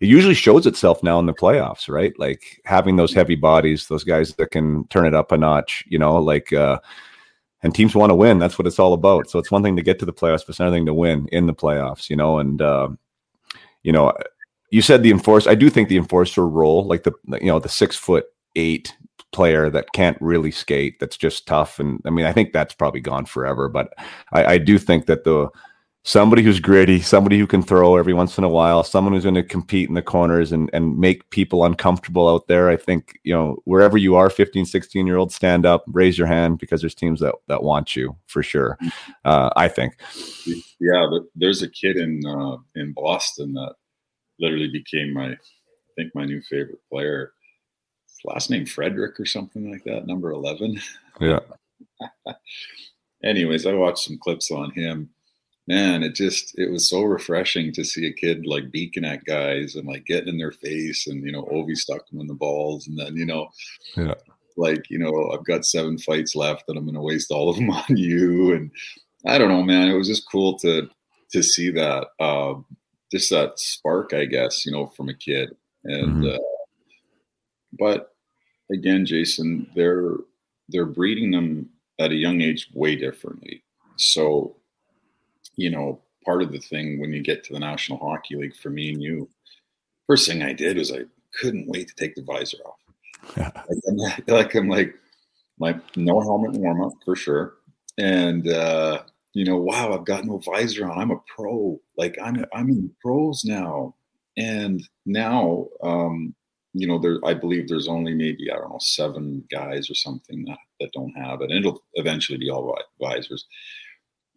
it 0.00 0.08
usually 0.08 0.34
shows 0.34 0.66
itself 0.66 1.02
now 1.02 1.18
in 1.18 1.26
the 1.26 1.34
playoffs, 1.34 1.88
right? 1.88 2.12
Like 2.18 2.60
having 2.64 2.96
those 2.96 3.14
heavy 3.14 3.34
bodies, 3.34 3.88
those 3.88 4.04
guys 4.04 4.34
that 4.34 4.50
can 4.50 4.86
turn 4.88 5.06
it 5.06 5.14
up 5.14 5.32
a 5.32 5.38
notch, 5.38 5.84
you 5.88 5.98
know, 5.98 6.16
like 6.16 6.52
uh 6.52 6.78
and 7.66 7.74
teams 7.74 7.96
want 7.96 8.10
to 8.10 8.14
win. 8.14 8.38
That's 8.38 8.58
what 8.58 8.66
it's 8.66 8.78
all 8.78 8.94
about. 8.94 9.28
So 9.28 9.40
it's 9.40 9.50
one 9.50 9.62
thing 9.62 9.74
to 9.76 9.82
get 9.82 9.98
to 9.98 10.06
the 10.06 10.12
playoffs, 10.12 10.46
but 10.46 10.50
it's 10.50 10.60
another 10.60 10.76
thing 10.76 10.86
to 10.86 10.94
win 10.94 11.28
in 11.32 11.46
the 11.46 11.54
playoffs, 11.54 12.08
you 12.08 12.16
know, 12.16 12.38
and 12.38 12.62
uh, 12.62 12.88
you 13.82 13.92
know, 13.92 14.14
you 14.70 14.80
said 14.80 15.02
the 15.02 15.10
enforcer. 15.10 15.50
I 15.50 15.56
do 15.56 15.68
think 15.68 15.88
the 15.88 15.96
enforcer 15.96 16.46
role, 16.46 16.86
like 16.86 17.02
the 17.02 17.12
you 17.40 17.48
know 17.48 17.58
the 17.58 17.68
six 17.68 17.96
foot 17.96 18.26
eight 18.54 18.96
player 19.32 19.68
that 19.68 19.92
can't 19.92 20.16
really 20.20 20.52
skate, 20.52 20.98
that's 21.00 21.16
just 21.16 21.46
tough. 21.46 21.78
And 21.80 22.00
I 22.06 22.10
mean, 22.10 22.24
I 22.24 22.32
think 22.32 22.52
that's 22.52 22.74
probably 22.74 23.00
gone 23.00 23.26
forever. 23.26 23.68
But 23.68 23.92
I, 24.32 24.44
I 24.44 24.58
do 24.58 24.78
think 24.78 25.06
that 25.06 25.24
the 25.24 25.48
somebody 26.06 26.40
who's 26.40 26.60
gritty, 26.60 27.00
somebody 27.00 27.36
who 27.36 27.48
can 27.48 27.60
throw 27.60 27.96
every 27.96 28.14
once 28.14 28.38
in 28.38 28.44
a 28.44 28.48
while, 28.48 28.84
someone 28.84 29.12
who's 29.12 29.24
going 29.24 29.34
to 29.34 29.42
compete 29.42 29.88
in 29.88 29.96
the 29.96 30.02
corners 30.02 30.52
and, 30.52 30.70
and 30.72 30.96
make 30.96 31.28
people 31.30 31.64
uncomfortable 31.64 32.28
out 32.28 32.46
there. 32.46 32.70
I 32.70 32.76
think, 32.76 33.18
you 33.24 33.34
know, 33.34 33.56
wherever 33.64 33.98
you 33.98 34.14
are, 34.14 34.30
15, 34.30 34.66
16 34.66 35.04
year 35.04 35.16
old, 35.16 35.32
stand 35.32 35.66
up, 35.66 35.84
raise 35.88 36.16
your 36.16 36.28
hand 36.28 36.60
because 36.60 36.80
there's 36.80 36.94
teams 36.94 37.18
that, 37.20 37.34
that 37.48 37.64
want 37.64 37.96
you 37.96 38.16
for 38.26 38.42
sure. 38.42 38.78
Uh, 39.24 39.50
I 39.56 39.66
think. 39.66 39.96
Yeah. 40.78 41.04
There's 41.34 41.60
a 41.60 41.68
kid 41.68 41.96
in, 41.96 42.22
uh, 42.24 42.58
in 42.76 42.92
Boston 42.92 43.52
that 43.54 43.74
literally 44.38 44.68
became 44.68 45.12
my, 45.12 45.32
I 45.32 45.36
think 45.96 46.14
my 46.14 46.24
new 46.24 46.40
favorite 46.42 46.78
player. 46.88 47.32
His 48.06 48.20
last 48.24 48.50
name 48.50 48.66
Frederic 48.66 49.18
or 49.18 49.26
something 49.26 49.68
like 49.68 49.82
that. 49.84 50.06
Number 50.06 50.30
11. 50.30 50.80
Yeah. 51.20 51.40
Anyways, 53.24 53.66
I 53.66 53.72
watched 53.72 54.04
some 54.04 54.18
clips 54.18 54.52
on 54.52 54.70
him 54.70 55.10
man, 55.66 56.02
it 56.02 56.14
just 56.14 56.56
it 56.58 56.70
was 56.70 56.88
so 56.88 57.02
refreshing 57.02 57.72
to 57.72 57.84
see 57.84 58.06
a 58.06 58.12
kid 58.12 58.46
like 58.46 58.70
beacon 58.70 59.04
at 59.04 59.24
guys 59.24 59.74
and 59.74 59.86
like 59.86 60.04
getting 60.06 60.28
in 60.28 60.38
their 60.38 60.52
face 60.52 61.06
and 61.06 61.24
you 61.24 61.32
know 61.32 61.44
Ovi 61.44 61.76
stuck 61.76 62.08
them 62.08 62.20
in 62.20 62.26
the 62.26 62.34
balls 62.34 62.86
and 62.86 62.98
then 62.98 63.16
you 63.16 63.26
know 63.26 63.48
yeah. 63.96 64.14
like 64.56 64.88
you 64.90 64.98
know 64.98 65.30
I've 65.32 65.44
got 65.44 65.64
seven 65.64 65.98
fights 65.98 66.34
left 66.34 66.64
and 66.68 66.78
I'm 66.78 66.86
gonna 66.86 67.02
waste 67.02 67.30
all 67.30 67.50
of 67.50 67.56
them 67.56 67.70
on 67.70 67.96
you. 67.96 68.54
And 68.54 68.70
I 69.26 69.38
don't 69.38 69.48
know 69.48 69.62
man 69.62 69.88
it 69.88 69.96
was 69.96 70.08
just 70.08 70.30
cool 70.30 70.58
to 70.60 70.88
to 71.32 71.42
see 71.42 71.70
that 71.70 72.08
uh, 72.20 72.54
just 73.10 73.30
that 73.30 73.58
spark 73.58 74.14
I 74.14 74.24
guess 74.24 74.64
you 74.64 74.72
know 74.72 74.86
from 74.86 75.08
a 75.08 75.14
kid. 75.14 75.54
And 75.84 76.24
mm-hmm. 76.24 76.36
uh, 76.36 76.38
but 77.78 78.14
again 78.70 79.04
Jason 79.04 79.68
they're 79.74 80.14
they're 80.68 80.86
breeding 80.86 81.30
them 81.30 81.70
at 81.98 82.10
a 82.12 82.16
young 82.16 82.40
age 82.40 82.68
way 82.74 82.94
differently. 82.94 83.62
So 83.96 84.56
you 85.56 85.70
know, 85.70 86.00
part 86.24 86.42
of 86.42 86.52
the 86.52 86.58
thing 86.58 87.00
when 87.00 87.12
you 87.12 87.22
get 87.22 87.44
to 87.44 87.52
the 87.52 87.60
National 87.60 87.98
Hockey 87.98 88.36
League 88.36 88.56
for 88.56 88.70
me 88.70 88.92
and 88.92 89.02
you, 89.02 89.28
first 90.06 90.28
thing 90.28 90.42
I 90.42 90.52
did 90.52 90.76
was 90.76 90.92
I 90.92 91.04
couldn't 91.40 91.68
wait 91.68 91.88
to 91.88 91.94
take 91.94 92.14
the 92.14 92.22
visor 92.22 92.58
off. 92.64 92.78
like, 93.36 93.78
I'm, 93.88 93.96
like, 94.26 94.54
I'm 94.54 94.68
like 94.68 94.94
my 95.58 95.80
no 95.96 96.20
helmet 96.20 96.52
warm 96.52 96.82
up 96.82 96.92
for 97.04 97.16
sure. 97.16 97.54
And, 97.98 98.48
uh, 98.48 99.02
you 99.32 99.44
know, 99.44 99.56
wow, 99.56 99.92
I've 99.92 100.04
got 100.04 100.24
no 100.24 100.38
visor 100.38 100.90
on. 100.90 100.98
I'm 100.98 101.10
a 101.10 101.20
pro. 101.34 101.80
Like 101.96 102.16
I'm, 102.22 102.44
I'm 102.54 102.68
in 102.70 102.82
the 102.82 102.94
pros 103.02 103.44
now. 103.44 103.94
And 104.36 104.82
now, 105.06 105.66
um, 105.82 106.34
you 106.74 106.86
know, 106.86 106.98
there, 106.98 107.18
I 107.24 107.32
believe 107.32 107.68
there's 107.68 107.88
only 107.88 108.14
maybe, 108.14 108.50
I 108.50 108.56
don't 108.56 108.70
know, 108.70 108.78
seven 108.80 109.44
guys 109.50 109.90
or 109.90 109.94
something 109.94 110.44
that, 110.44 110.58
that 110.80 110.92
don't 110.92 111.12
have 111.12 111.40
it. 111.40 111.50
And 111.50 111.58
it'll 111.58 111.82
eventually 111.94 112.38
be 112.38 112.50
all 112.50 112.76
visors. 113.00 113.46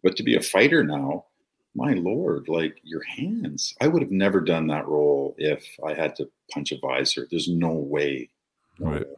But 0.02 0.16
to 0.16 0.22
be 0.22 0.36
a 0.36 0.42
fighter 0.42 0.82
now, 0.82 1.26
my 1.74 1.92
lord, 1.92 2.48
like 2.48 2.78
your 2.82 3.02
hands. 3.02 3.74
I 3.80 3.86
would 3.86 4.02
have 4.02 4.10
never 4.10 4.40
done 4.40 4.66
that 4.68 4.88
role 4.88 5.34
if 5.38 5.64
I 5.86 5.94
had 5.94 6.16
to 6.16 6.28
punch 6.50 6.72
a 6.72 6.78
visor. 6.78 7.26
There's 7.30 7.48
no 7.48 7.72
way. 7.72 8.30
right. 8.78 9.06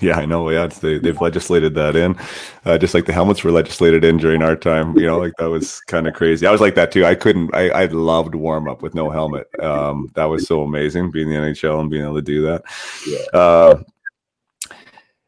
Yeah, 0.00 0.18
I 0.18 0.26
know. 0.26 0.50
Yeah, 0.50 0.66
they, 0.66 0.98
they've 0.98 1.20
legislated 1.20 1.76
that 1.76 1.94
in, 1.94 2.16
uh, 2.64 2.78
just 2.78 2.94
like 2.94 3.06
the 3.06 3.12
helmets 3.12 3.44
were 3.44 3.52
legislated 3.52 4.04
in 4.04 4.16
during 4.16 4.42
our 4.42 4.56
time. 4.56 4.96
You 4.98 5.06
know, 5.06 5.18
like 5.18 5.34
that 5.38 5.50
was 5.50 5.80
kind 5.82 6.08
of 6.08 6.14
crazy. 6.14 6.44
I 6.48 6.50
was 6.50 6.60
like 6.60 6.74
that 6.74 6.90
too. 6.90 7.04
I 7.04 7.14
couldn't. 7.14 7.54
I, 7.54 7.68
I 7.68 7.84
loved 7.84 8.34
warm 8.34 8.68
up 8.68 8.82
with 8.82 8.94
no 8.94 9.10
helmet. 9.10 9.46
Um, 9.60 10.10
that 10.14 10.24
was 10.24 10.48
so 10.48 10.62
amazing 10.62 11.12
being 11.12 11.28
the 11.28 11.36
NHL 11.36 11.78
and 11.78 11.88
being 11.88 12.02
able 12.02 12.16
to 12.16 12.22
do 12.22 12.42
that. 12.42 12.62
Yeah. 13.06 13.38
Uh, 13.40 13.82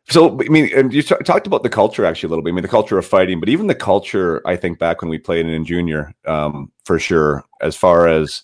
so, 0.08 0.38
I 0.40 0.48
mean, 0.48 0.70
and 0.76 0.92
you 0.92 1.02
t- 1.02 1.14
talked 1.24 1.46
about 1.46 1.62
the 1.62 1.70
culture 1.70 2.04
actually 2.04 2.28
a 2.28 2.30
little 2.30 2.42
bit. 2.42 2.50
I 2.50 2.54
mean, 2.54 2.62
the 2.62 2.68
culture 2.68 2.98
of 2.98 3.06
fighting, 3.06 3.40
but 3.40 3.48
even 3.48 3.68
the 3.68 3.74
culture, 3.74 4.42
I 4.46 4.56
think 4.56 4.78
back 4.78 5.00
when 5.00 5.08
we 5.08 5.18
played 5.18 5.46
in 5.46 5.64
junior, 5.64 6.14
um, 6.26 6.70
for 6.84 6.98
sure, 6.98 7.44
as 7.60 7.74
far 7.74 8.06
as 8.06 8.42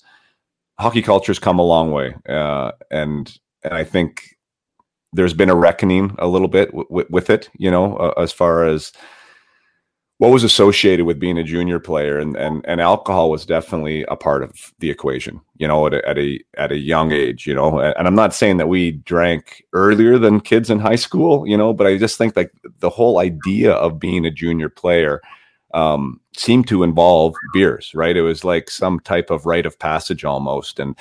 hockey 0.78 1.02
culture's 1.02 1.38
come 1.38 1.58
a 1.58 1.64
long 1.64 1.92
way. 1.92 2.14
Uh, 2.28 2.72
and, 2.90 3.36
and 3.62 3.74
I 3.74 3.84
think 3.84 4.36
there's 5.12 5.34
been 5.34 5.50
a 5.50 5.54
reckoning 5.54 6.14
a 6.18 6.26
little 6.26 6.48
bit 6.48 6.68
w- 6.68 6.88
w- 6.88 7.08
with 7.10 7.28
it, 7.28 7.50
you 7.58 7.70
know, 7.70 7.96
uh, 7.96 8.14
as 8.16 8.32
far 8.32 8.64
as, 8.64 8.92
what 10.20 10.30
was 10.30 10.44
associated 10.44 11.06
with 11.06 11.18
being 11.18 11.38
a 11.38 11.42
junior 11.42 11.80
player 11.80 12.18
and, 12.18 12.36
and 12.36 12.62
and 12.68 12.78
alcohol 12.78 13.30
was 13.30 13.46
definitely 13.46 14.04
a 14.08 14.16
part 14.16 14.42
of 14.42 14.74
the 14.78 14.90
equation 14.90 15.40
you 15.56 15.66
know 15.66 15.86
at 15.86 15.94
a, 15.94 16.06
at 16.06 16.18
a 16.18 16.38
at 16.58 16.70
a 16.70 16.76
young 16.76 17.10
age 17.10 17.46
you 17.46 17.54
know 17.54 17.80
and 17.80 18.06
i'm 18.06 18.14
not 18.14 18.34
saying 18.34 18.58
that 18.58 18.68
we 18.68 18.90
drank 18.90 19.64
earlier 19.72 20.18
than 20.18 20.38
kids 20.38 20.68
in 20.68 20.78
high 20.78 20.94
school 20.94 21.46
you 21.48 21.56
know 21.56 21.72
but 21.72 21.86
i 21.86 21.96
just 21.96 22.18
think 22.18 22.36
like 22.36 22.52
the 22.80 22.90
whole 22.90 23.18
idea 23.18 23.72
of 23.72 23.98
being 23.98 24.26
a 24.26 24.30
junior 24.30 24.68
player 24.68 25.22
um, 25.72 26.20
seemed 26.36 26.68
to 26.68 26.82
involve 26.82 27.34
beers 27.54 27.90
right 27.94 28.16
it 28.16 28.22
was 28.22 28.44
like 28.44 28.68
some 28.70 29.00
type 29.00 29.30
of 29.30 29.46
rite 29.46 29.66
of 29.66 29.78
passage 29.78 30.22
almost 30.22 30.78
and 30.78 30.94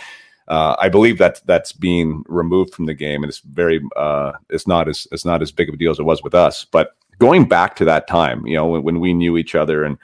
uh, 0.48 0.76
I 0.80 0.90
believe 0.90 1.20
that 1.20 1.42
that's 1.46 1.72
being 1.72 2.24
removed 2.28 2.74
from 2.74 2.88
the 2.88 2.96
game, 2.96 3.22
and 3.22 3.30
it's 3.30 3.38
very 3.38 3.80
uh, 3.96 4.32
it's 4.50 4.66
not 4.66 4.90
as 4.90 5.08
it's 5.12 5.24
not 5.24 5.44
as 5.44 5.52
big 5.52 5.70
of 5.70 5.76
a 5.76 5.78
deal 5.78 5.92
as 5.92 6.00
it 6.00 6.06
was 6.06 6.24
with 6.24 6.34
us. 6.34 6.66
But 6.66 6.96
going 7.20 7.48
back 7.48 7.76
to 7.78 7.86
that 7.86 8.08
time, 8.08 8.46
you 8.48 8.56
know, 8.56 8.68
when, 8.68 8.84
when 8.84 9.00
we 9.00 9.14
knew 9.14 9.38
each 9.38 9.56
other 9.56 9.84
and 9.84 9.98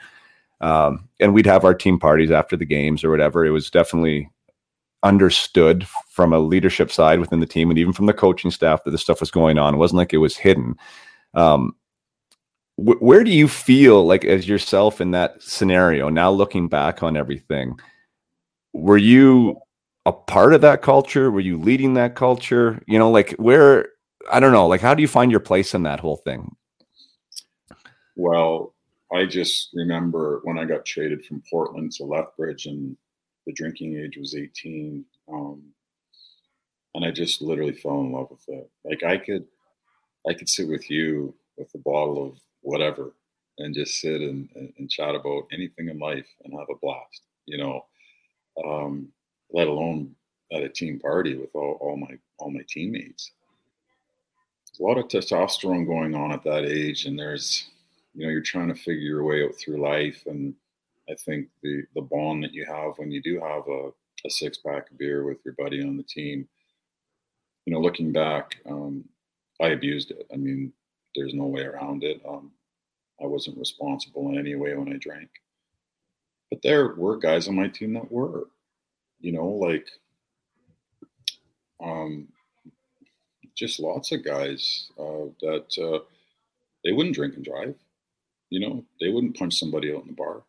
um, 0.60 1.08
and 1.20 1.34
we'd 1.34 1.46
have 1.46 1.64
our 1.64 1.74
team 1.74 1.98
parties 1.98 2.30
after 2.30 2.56
the 2.56 2.64
games 2.64 3.04
or 3.04 3.10
whatever. 3.10 3.44
It 3.44 3.50
was 3.50 3.70
definitely 3.70 4.30
understood 5.02 5.86
from 6.10 6.32
a 6.32 6.38
leadership 6.38 6.90
side 6.90 7.20
within 7.20 7.40
the 7.40 7.46
team 7.46 7.70
and 7.70 7.78
even 7.78 7.92
from 7.92 8.06
the 8.06 8.14
coaching 8.14 8.50
staff 8.50 8.82
that 8.84 8.90
this 8.90 9.02
stuff 9.02 9.20
was 9.20 9.30
going 9.30 9.58
on. 9.58 9.74
It 9.74 9.78
wasn't 9.78 9.98
like 9.98 10.14
it 10.14 10.18
was 10.18 10.36
hidden. 10.36 10.76
Um, 11.34 11.76
wh- 12.76 13.00
where 13.02 13.24
do 13.24 13.30
you 13.30 13.48
feel 13.48 14.06
like 14.06 14.24
as 14.24 14.48
yourself 14.48 15.00
in 15.00 15.10
that 15.12 15.42
scenario 15.42 16.08
now 16.08 16.30
looking 16.30 16.68
back 16.68 17.02
on 17.02 17.16
everything 17.16 17.78
were 18.72 18.98
you 18.98 19.58
a 20.04 20.12
part 20.12 20.54
of 20.54 20.60
that 20.60 20.82
culture 20.82 21.30
were 21.30 21.40
you 21.40 21.58
leading 21.58 21.94
that 21.94 22.14
culture 22.14 22.82
you 22.86 22.98
know 22.98 23.10
like 23.10 23.32
where 23.32 23.88
i 24.30 24.38
don't 24.38 24.52
know 24.52 24.66
like 24.66 24.80
how 24.80 24.94
do 24.94 25.02
you 25.02 25.08
find 25.08 25.30
your 25.30 25.40
place 25.40 25.74
in 25.74 25.82
that 25.82 26.00
whole 26.00 26.16
thing 26.16 26.54
well, 28.16 28.74
I 29.12 29.26
just 29.26 29.70
remember 29.74 30.40
when 30.44 30.58
I 30.58 30.64
got 30.64 30.84
traded 30.84 31.24
from 31.24 31.42
Portland 31.48 31.92
to 31.92 32.04
Lethbridge 32.04 32.66
and 32.66 32.96
the 33.46 33.52
drinking 33.52 33.96
age 33.96 34.16
was 34.16 34.34
18. 34.34 35.04
Um, 35.32 35.62
and 36.94 37.04
I 37.04 37.10
just 37.10 37.42
literally 37.42 37.74
fell 37.74 38.00
in 38.00 38.12
love 38.12 38.28
with 38.30 38.48
it. 38.48 38.70
Like 38.84 39.04
I 39.04 39.18
could, 39.18 39.44
I 40.28 40.34
could 40.34 40.48
sit 40.48 40.66
with 40.66 40.90
you 40.90 41.34
with 41.56 41.72
a 41.74 41.78
bottle 41.78 42.26
of 42.26 42.38
whatever 42.62 43.12
and 43.58 43.74
just 43.74 44.00
sit 44.00 44.20
and, 44.22 44.48
and, 44.56 44.72
and 44.78 44.90
chat 44.90 45.14
about 45.14 45.44
anything 45.52 45.88
in 45.88 45.98
life 45.98 46.26
and 46.44 46.58
have 46.58 46.68
a 46.70 46.78
blast, 46.80 47.22
you 47.46 47.58
know, 47.58 47.84
um, 48.64 49.08
let 49.52 49.68
alone 49.68 50.14
at 50.52 50.62
a 50.62 50.68
team 50.68 50.98
party 50.98 51.36
with 51.36 51.50
all, 51.54 51.78
all 51.80 51.96
my, 51.96 52.16
all 52.38 52.50
my 52.50 52.62
teammates. 52.68 53.30
There's 54.66 54.80
a 54.80 54.82
lot 54.82 54.98
of 54.98 55.08
testosterone 55.08 55.86
going 55.86 56.14
on 56.14 56.32
at 56.32 56.42
that 56.44 56.64
age. 56.64 57.04
And 57.06 57.18
there's, 57.18 57.68
you 58.16 58.24
know 58.24 58.32
you're 58.32 58.40
trying 58.40 58.68
to 58.68 58.74
figure 58.74 59.02
your 59.02 59.24
way 59.24 59.44
out 59.44 59.54
through 59.54 59.80
life 59.80 60.24
and 60.26 60.54
i 61.10 61.14
think 61.14 61.48
the 61.62 61.82
the 61.94 62.00
bond 62.00 62.42
that 62.42 62.54
you 62.54 62.64
have 62.64 62.92
when 62.96 63.10
you 63.10 63.20
do 63.20 63.38
have 63.38 63.62
a, 63.68 63.90
a 64.26 64.30
six 64.30 64.58
pack 64.58 64.90
of 64.90 64.98
beer 64.98 65.24
with 65.24 65.38
your 65.44 65.54
buddy 65.58 65.82
on 65.82 65.96
the 65.96 66.02
team 66.02 66.48
you 67.66 67.72
know 67.72 67.80
looking 67.80 68.12
back 68.12 68.56
um, 68.68 69.04
i 69.60 69.68
abused 69.68 70.10
it. 70.10 70.26
I 70.32 70.36
mean 70.36 70.72
there's 71.14 71.34
no 71.34 71.44
way 71.44 71.62
around 71.62 72.02
it. 72.04 72.20
Um, 72.28 72.50
i 73.22 73.26
wasn't 73.26 73.58
responsible 73.58 74.28
in 74.30 74.38
any 74.38 74.54
way 74.54 74.74
when 74.74 74.92
i 74.92 74.96
drank. 74.96 75.28
But 76.50 76.62
there 76.62 76.94
were 76.94 77.18
guys 77.18 77.48
on 77.48 77.56
my 77.56 77.68
team 77.68 77.92
that 77.94 78.10
were 78.10 78.48
you 79.20 79.32
know 79.32 79.46
like 79.46 79.88
um, 81.82 82.28
just 83.54 83.80
lots 83.80 84.10
of 84.12 84.24
guys 84.24 84.88
uh, 84.98 85.28
that 85.42 85.66
uh, 85.78 85.98
they 86.82 86.92
wouldn't 86.92 87.14
drink 87.14 87.34
and 87.36 87.44
drive 87.44 87.74
you 88.50 88.60
know, 88.60 88.84
they 89.00 89.08
wouldn't 89.08 89.36
punch 89.36 89.58
somebody 89.58 89.92
out 89.94 90.02
in 90.02 90.08
the 90.08 90.14
bar. 90.14 90.42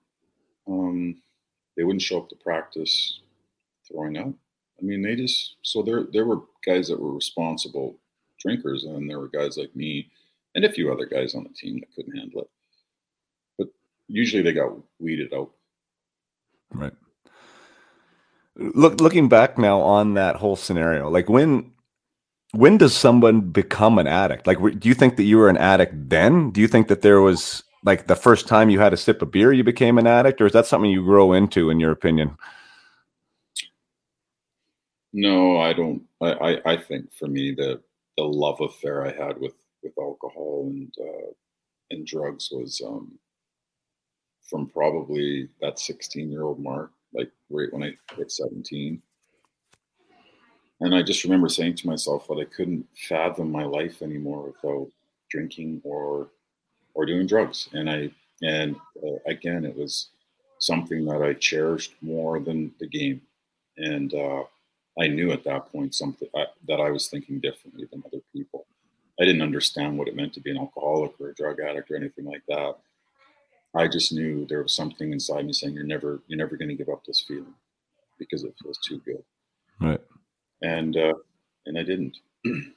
Um, 0.67 1.21
they 1.75 1.83
wouldn't 1.83 2.01
show 2.01 2.19
up 2.19 2.29
to 2.29 2.35
practice 2.35 3.21
throwing 3.87 4.17
up. 4.17 4.29
I 4.79 4.83
mean, 4.83 5.01
they 5.01 5.15
just 5.15 5.55
so 5.61 5.81
there 5.81 6.05
there 6.11 6.25
were 6.25 6.41
guys 6.65 6.87
that 6.89 6.99
were 6.99 7.13
responsible 7.13 7.97
drinkers, 8.39 8.83
and 8.83 9.09
there 9.09 9.19
were 9.19 9.29
guys 9.29 9.57
like 9.57 9.75
me 9.75 10.09
and 10.55 10.65
a 10.65 10.71
few 10.71 10.91
other 10.91 11.05
guys 11.05 11.35
on 11.35 11.43
the 11.43 11.49
team 11.49 11.79
that 11.79 11.93
couldn't 11.95 12.17
handle 12.17 12.41
it. 12.41 12.49
But 13.57 13.67
usually 14.07 14.43
they 14.43 14.53
got 14.53 14.71
weeded 14.99 15.33
out. 15.33 15.51
Right. 16.71 16.93
Look, 18.55 18.99
looking 18.99 19.29
back 19.29 19.57
now 19.57 19.79
on 19.81 20.15
that 20.15 20.35
whole 20.35 20.55
scenario, 20.55 21.09
like 21.09 21.29
when 21.29 21.71
when 22.51 22.77
does 22.77 22.95
someone 22.95 23.41
become 23.41 23.99
an 23.99 24.07
addict? 24.07 24.47
Like, 24.47 24.57
do 24.79 24.89
you 24.89 24.95
think 24.95 25.17
that 25.17 25.23
you 25.23 25.37
were 25.37 25.49
an 25.49 25.57
addict 25.57 26.09
then? 26.09 26.51
Do 26.51 26.61
you 26.61 26.67
think 26.67 26.87
that 26.87 27.01
there 27.01 27.21
was 27.21 27.63
like 27.83 28.07
the 28.07 28.15
first 28.15 28.47
time 28.47 28.69
you 28.69 28.79
had 28.79 28.93
a 28.93 28.97
sip 28.97 29.21
of 29.21 29.31
beer, 29.31 29.53
you 29.53 29.63
became 29.63 29.97
an 29.97 30.07
addict, 30.07 30.41
or 30.41 30.45
is 30.45 30.53
that 30.53 30.65
something 30.65 30.89
you 30.89 31.03
grow 31.03 31.33
into, 31.33 31.69
in 31.69 31.79
your 31.79 31.91
opinion? 31.91 32.37
No, 35.13 35.59
I 35.59 35.73
don't. 35.73 36.03
I, 36.21 36.31
I, 36.33 36.73
I 36.73 36.77
think 36.77 37.13
for 37.13 37.27
me, 37.27 37.53
the 37.53 37.81
the 38.17 38.23
love 38.23 38.61
affair 38.61 39.05
I 39.05 39.11
had 39.11 39.39
with 39.39 39.55
with 39.83 39.93
alcohol 39.99 40.67
and 40.67 40.93
uh, 40.99 41.31
and 41.91 42.05
drugs 42.05 42.49
was 42.51 42.81
um, 42.85 43.17
from 44.49 44.67
probably 44.69 45.49
that 45.61 45.79
16 45.79 46.31
year 46.31 46.43
old 46.43 46.59
mark, 46.59 46.91
like 47.13 47.31
right 47.49 47.71
when 47.71 47.83
I 47.83 48.15
hit 48.15 48.31
17. 48.31 49.01
And 50.79 50.93
I 50.93 51.01
just 51.01 51.23
remember 51.23 51.49
saying 51.49 51.75
to 51.77 51.87
myself 51.87 52.27
that 52.27 52.39
I 52.39 52.45
couldn't 52.45 52.85
fathom 53.09 53.51
my 53.51 53.63
life 53.63 54.01
anymore 54.01 54.53
without 54.53 54.89
drinking 55.29 55.81
or 55.83 56.29
or 56.97 57.05
doing 57.05 57.27
drugs. 57.27 57.69
And 57.73 57.89
I 57.89 58.09
and 58.41 58.75
uh, 59.01 59.17
again, 59.27 59.63
it 59.63 59.77
was 59.77 60.09
something 60.59 61.05
that 61.05 61.21
I 61.21 61.33
cherished 61.33 61.93
more 62.01 62.39
than 62.39 62.73
the 62.79 62.87
game. 62.87 63.21
And 63.77 64.13
uh, 64.13 64.43
I 64.99 65.07
knew 65.07 65.31
at 65.31 65.43
that 65.43 65.71
point 65.71 65.93
something 65.93 66.27
I, 66.35 66.41
uh, 66.41 66.45
that 66.67 66.81
I 66.81 66.89
was 66.89 67.07
thinking 67.07 67.39
differently 67.39 67.87
than 67.91 68.03
other 68.05 68.21
people. 68.33 68.65
I 69.19 69.25
didn't 69.25 69.43
understand 69.43 69.97
what 69.97 70.07
it 70.07 70.15
meant 70.15 70.33
to 70.33 70.41
be 70.41 70.51
an 70.51 70.57
alcoholic 70.57 71.13
or 71.19 71.29
a 71.29 71.35
drug 71.35 71.59
addict 71.59 71.91
or 71.91 71.95
anything 71.95 72.25
like 72.25 72.43
that. 72.47 72.75
I 73.75 73.87
just 73.87 74.11
knew 74.11 74.45
there 74.47 74.63
was 74.63 74.73
something 74.73 75.11
inside 75.11 75.45
me 75.45 75.53
saying, 75.53 75.73
"You're 75.73 75.83
never, 75.83 76.21
you're 76.27 76.37
never 76.37 76.57
going 76.57 76.69
to 76.69 76.75
give 76.75 76.89
up 76.89 77.03
this 77.05 77.23
feeling 77.27 77.53
because 78.17 78.43
it 78.43 78.55
feels 78.61 78.79
too 78.79 78.99
good." 79.05 79.23
Right. 79.79 80.01
And 80.63 80.97
uh, 80.97 81.13
and 81.67 81.77
I 81.77 81.83
didn't. 81.83 82.17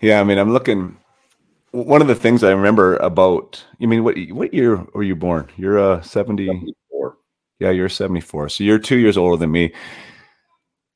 yeah, 0.00 0.20
I 0.20 0.24
mean, 0.24 0.38
I'm 0.38 0.52
looking. 0.52 0.98
One 1.84 2.00
of 2.00 2.08
the 2.08 2.14
things 2.14 2.42
I 2.42 2.52
remember 2.52 2.96
about, 2.96 3.62
you 3.78 3.86
mean, 3.86 4.02
what 4.02 4.16
what 4.30 4.54
year 4.54 4.76
were 4.94 5.02
you 5.02 5.14
born? 5.14 5.50
You're 5.56 5.78
uh 5.78 6.00
70. 6.00 6.46
74. 6.46 7.16
Yeah, 7.60 7.70
you're 7.70 7.88
74. 7.88 8.48
So 8.48 8.64
you're 8.64 8.78
two 8.78 8.96
years 8.96 9.16
older 9.16 9.36
than 9.36 9.50
me. 9.50 9.72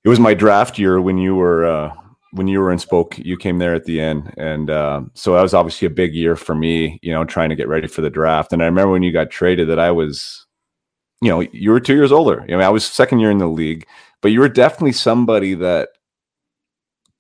It 0.05 0.09
was 0.09 0.19
my 0.19 0.33
draft 0.33 0.79
year 0.79 1.01
when 1.01 1.19
you 1.19 1.35
were 1.35 1.67
uh, 1.67 1.93
when 2.33 2.49
you 2.49 2.61
were 2.61 2.73
in 2.73 2.79
Spoke, 2.79 3.19
you 3.19 3.37
came 3.37 3.59
there 3.59 3.75
at 3.75 3.85
the 3.85 4.01
end, 4.01 4.33
and 4.39 4.71
uh, 4.71 5.03
so 5.15 5.35
that 5.35 5.43
was 5.43 5.53
obviously 5.53 5.87
a 5.87 5.91
big 5.91 6.15
year 6.15 6.37
for 6.37 6.55
me. 6.55 6.99
You 7.03 7.13
know, 7.13 7.25
trying 7.25 7.51
to 7.51 7.57
get 7.57 7.69
ready 7.69 7.87
for 7.87 8.01
the 8.01 8.11
draft. 8.11 8.53
And 8.53 8.63
I 8.63 8.67
remember 8.67 8.93
when 8.93 9.03
you 9.03 9.13
got 9.13 9.31
traded, 9.31 9.69
that 9.69 9.79
I 9.79 9.91
was, 9.91 10.47
you 11.21 11.29
know, 11.29 11.41
you 11.41 11.71
were 11.71 11.81
two 11.81 11.97
years 11.97 12.13
older. 12.13 12.41
I 12.43 12.47
mean, 12.47 12.61
I 12.63 12.71
was 12.71 12.87
second 12.87 13.21
year 13.21 13.31
in 13.31 13.39
the 13.39 13.47
league, 13.47 13.87
but 14.23 14.33
you 14.33 14.41
were 14.41 14.49
definitely 14.49 14.93
somebody 14.93 15.55
that, 15.55 15.91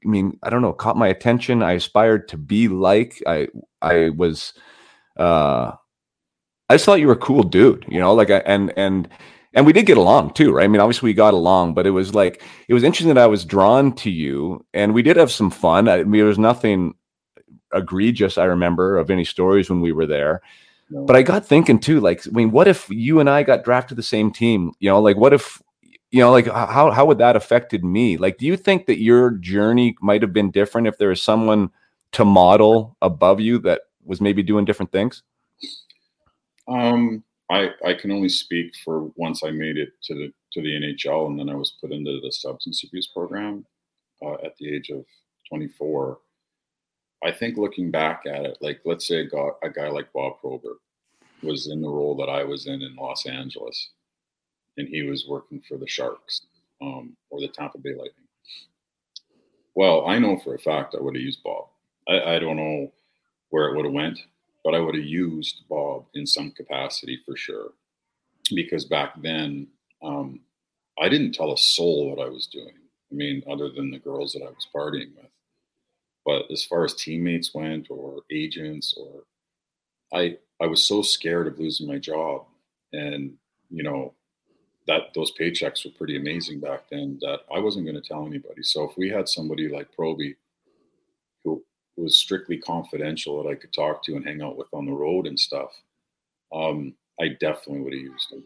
I 0.04 0.08
mean, 0.08 0.38
I 0.42 0.50
don't 0.50 0.62
know, 0.62 0.72
caught 0.72 0.96
my 0.96 1.08
attention. 1.08 1.62
I 1.62 1.72
aspired 1.72 2.28
to 2.28 2.36
be 2.36 2.68
like. 2.68 3.22
I 3.26 3.48
I 3.82 4.10
was, 4.10 4.54
uh, 5.18 5.72
I 6.68 6.74
just 6.74 6.84
thought 6.84 7.00
you 7.00 7.06
were 7.06 7.14
a 7.14 7.16
cool 7.16 7.42
dude. 7.42 7.84
You 7.88 8.00
know, 8.00 8.14
like 8.14 8.30
I, 8.30 8.38
and 8.38 8.72
and 8.76 9.08
and 9.52 9.66
we 9.66 9.72
did 9.72 9.86
get 9.86 9.98
along 9.98 10.34
too, 10.34 10.52
right? 10.52 10.64
I 10.64 10.68
mean, 10.68 10.80
obviously 10.80 11.08
we 11.08 11.14
got 11.14 11.34
along, 11.34 11.74
but 11.74 11.86
it 11.86 11.90
was 11.90 12.14
like 12.14 12.42
it 12.68 12.74
was 12.74 12.84
interesting 12.84 13.14
that 13.14 13.22
I 13.22 13.26
was 13.26 13.44
drawn 13.44 13.92
to 13.96 14.10
you, 14.10 14.64
and 14.72 14.94
we 14.94 15.02
did 15.02 15.16
have 15.16 15.30
some 15.30 15.50
fun. 15.50 15.88
I 15.88 16.04
mean, 16.04 16.20
there 16.20 16.26
was 16.26 16.38
nothing 16.38 16.94
egregious 17.74 18.38
I 18.38 18.44
remember 18.44 18.98
of 18.98 19.10
any 19.10 19.24
stories 19.24 19.70
when 19.70 19.80
we 19.80 19.92
were 19.92 20.06
there. 20.06 20.42
No. 20.90 21.04
But 21.04 21.16
I 21.16 21.22
got 21.22 21.46
thinking 21.46 21.78
too, 21.78 22.00
like, 22.00 22.26
I 22.26 22.30
mean, 22.30 22.50
what 22.50 22.66
if 22.66 22.88
you 22.90 23.20
and 23.20 23.30
I 23.30 23.44
got 23.44 23.64
drafted 23.64 23.90
to 23.90 23.94
the 23.94 24.02
same 24.02 24.32
team? 24.32 24.72
You 24.80 24.90
know, 24.90 25.00
like, 25.00 25.16
what 25.16 25.32
if, 25.32 25.62
you 26.10 26.20
know, 26.20 26.30
like, 26.30 26.46
how 26.46 26.90
how 26.90 27.06
would 27.06 27.18
that 27.18 27.36
affected 27.36 27.84
me? 27.84 28.16
Like, 28.16 28.38
do 28.38 28.46
you 28.46 28.56
think 28.56 28.86
that 28.86 29.00
your 29.00 29.30
journey 29.32 29.96
might 30.00 30.22
have 30.22 30.32
been 30.32 30.50
different 30.50 30.86
if 30.86 30.98
there 30.98 31.08
was 31.08 31.22
someone 31.22 31.70
to 32.12 32.24
model 32.24 32.96
above 33.00 33.40
you 33.40 33.58
that 33.60 33.82
was 34.04 34.20
maybe 34.20 34.42
doing 34.42 34.64
different 34.64 34.90
things? 34.90 35.22
Um, 36.66 37.22
I, 37.50 37.70
I 37.84 37.94
can 37.94 38.12
only 38.12 38.28
speak 38.28 38.74
for 38.84 39.10
once 39.16 39.42
I 39.44 39.50
made 39.50 39.76
it 39.76 39.90
to 40.04 40.14
the 40.14 40.32
to 40.52 40.62
the 40.62 40.68
NHL, 40.68 41.28
and 41.28 41.38
then 41.38 41.48
I 41.48 41.54
was 41.54 41.76
put 41.80 41.92
into 41.92 42.20
the 42.20 42.32
substance 42.32 42.82
abuse 42.84 43.08
program 43.08 43.64
uh, 44.22 44.34
at 44.44 44.56
the 44.58 44.74
age 44.74 44.90
of 44.90 45.04
24. 45.48 46.18
I 47.24 47.30
think 47.30 47.56
looking 47.56 47.90
back 47.90 48.22
at 48.26 48.46
it, 48.46 48.58
like 48.60 48.80
let's 48.84 49.06
say 49.06 49.20
a 49.20 49.28
guy, 49.28 49.48
a 49.62 49.70
guy 49.70 49.88
like 49.88 50.12
Bob 50.12 50.40
Probert 50.40 50.78
was 51.42 51.68
in 51.68 51.80
the 51.80 51.88
role 51.88 52.16
that 52.16 52.28
I 52.28 52.44
was 52.44 52.66
in 52.66 52.82
in 52.82 52.96
Los 52.96 53.26
Angeles, 53.26 53.90
and 54.76 54.88
he 54.88 55.02
was 55.02 55.26
working 55.28 55.60
for 55.60 55.76
the 55.76 55.88
Sharks 55.88 56.42
um, 56.80 57.16
or 57.30 57.40
the 57.40 57.48
Tampa 57.48 57.78
Bay 57.78 57.90
Lightning. 57.90 58.28
Well, 59.74 60.06
I 60.06 60.18
know 60.18 60.38
for 60.38 60.54
a 60.54 60.58
fact 60.58 60.94
I 60.98 61.02
would 61.02 61.14
have 61.14 61.22
used 61.22 61.42
Bob. 61.42 61.66
I, 62.08 62.36
I 62.36 62.38
don't 62.38 62.56
know 62.56 62.92
where 63.50 63.68
it 63.68 63.76
would 63.76 63.84
have 63.84 63.94
went 63.94 64.20
but 64.64 64.74
I 64.74 64.80
would 64.80 64.94
have 64.94 65.04
used 65.04 65.62
Bob 65.68 66.06
in 66.14 66.26
some 66.26 66.50
capacity 66.50 67.20
for 67.24 67.36
sure. 67.36 67.72
Because 68.54 68.84
back 68.84 69.20
then, 69.22 69.68
um, 70.02 70.40
I 71.00 71.08
didn't 71.08 71.32
tell 71.32 71.52
a 71.52 71.58
soul 71.58 72.10
what 72.10 72.24
I 72.24 72.28
was 72.28 72.46
doing. 72.46 72.74
I 73.10 73.14
mean, 73.14 73.42
other 73.50 73.70
than 73.70 73.90
the 73.90 73.98
girls 73.98 74.32
that 74.32 74.42
I 74.42 74.50
was 74.50 74.66
partying 74.74 75.14
with. 75.16 75.30
But 76.24 76.50
as 76.52 76.64
far 76.64 76.84
as 76.84 76.94
teammates 76.94 77.54
went, 77.54 77.90
or 77.90 78.22
agents, 78.30 78.94
or 78.96 79.22
I, 80.12 80.36
I 80.60 80.66
was 80.66 80.84
so 80.84 81.02
scared 81.02 81.46
of 81.46 81.58
losing 81.58 81.88
my 81.88 81.98
job, 81.98 82.44
and 82.92 83.34
you 83.70 83.82
know, 83.82 84.14
that 84.90 85.14
those 85.14 85.32
paychecks 85.38 85.84
were 85.84 85.92
pretty 85.96 86.16
amazing 86.16 86.58
back 86.58 86.82
then. 86.90 87.16
That 87.20 87.40
I 87.54 87.60
wasn't 87.60 87.86
going 87.86 88.00
to 88.00 88.06
tell 88.06 88.26
anybody. 88.26 88.64
So 88.64 88.82
if 88.90 88.96
we 88.96 89.08
had 89.08 89.28
somebody 89.28 89.68
like 89.68 89.86
Proby, 89.96 90.34
who 91.44 91.62
was 91.96 92.18
strictly 92.18 92.58
confidential 92.58 93.40
that 93.40 93.48
I 93.48 93.54
could 93.54 93.72
talk 93.72 94.02
to 94.04 94.16
and 94.16 94.26
hang 94.26 94.42
out 94.42 94.56
with 94.56 94.66
on 94.72 94.86
the 94.86 94.92
road 94.92 95.28
and 95.28 95.38
stuff, 95.38 95.80
um, 96.52 96.94
I 97.20 97.28
definitely 97.28 97.82
would 97.82 97.92
have 97.92 98.02
used 98.02 98.32
him. 98.32 98.44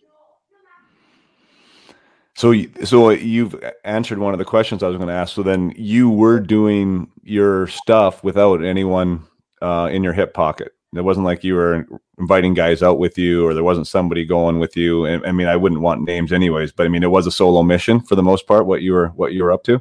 So, 2.36 2.52
so 2.84 3.10
you've 3.10 3.58
answered 3.84 4.18
one 4.18 4.34
of 4.34 4.38
the 4.38 4.44
questions 4.44 4.82
I 4.82 4.88
was 4.88 4.96
going 4.98 5.08
to 5.08 5.14
ask. 5.14 5.34
So 5.34 5.42
then 5.42 5.72
you 5.76 6.10
were 6.10 6.40
doing 6.40 7.10
your 7.22 7.68
stuff 7.68 8.22
without 8.22 8.62
anyone 8.62 9.24
uh, 9.62 9.88
in 9.90 10.04
your 10.04 10.12
hip 10.12 10.34
pocket. 10.34 10.74
It 10.96 11.04
wasn't 11.04 11.26
like 11.26 11.42
you 11.42 11.54
were 11.54 11.86
inviting 12.18 12.54
guys 12.54 12.82
out 12.82 12.98
with 12.98 13.18
you, 13.18 13.46
or 13.46 13.54
there 13.54 13.64
wasn't 13.64 13.86
somebody 13.86 14.24
going 14.24 14.58
with 14.58 14.76
you. 14.76 15.04
And 15.04 15.24
I 15.26 15.32
mean, 15.32 15.46
I 15.46 15.56
wouldn't 15.56 15.80
want 15.80 16.02
names 16.02 16.32
anyways, 16.32 16.72
but 16.72 16.86
I 16.86 16.88
mean, 16.88 17.02
it 17.02 17.10
was 17.10 17.26
a 17.26 17.32
solo 17.32 17.62
mission 17.62 18.00
for 18.00 18.14
the 18.14 18.22
most 18.22 18.46
part. 18.46 18.66
What 18.66 18.82
you 18.82 18.92
were, 18.92 19.08
what 19.08 19.32
you 19.32 19.42
were 19.42 19.52
up 19.52 19.64
to. 19.64 19.80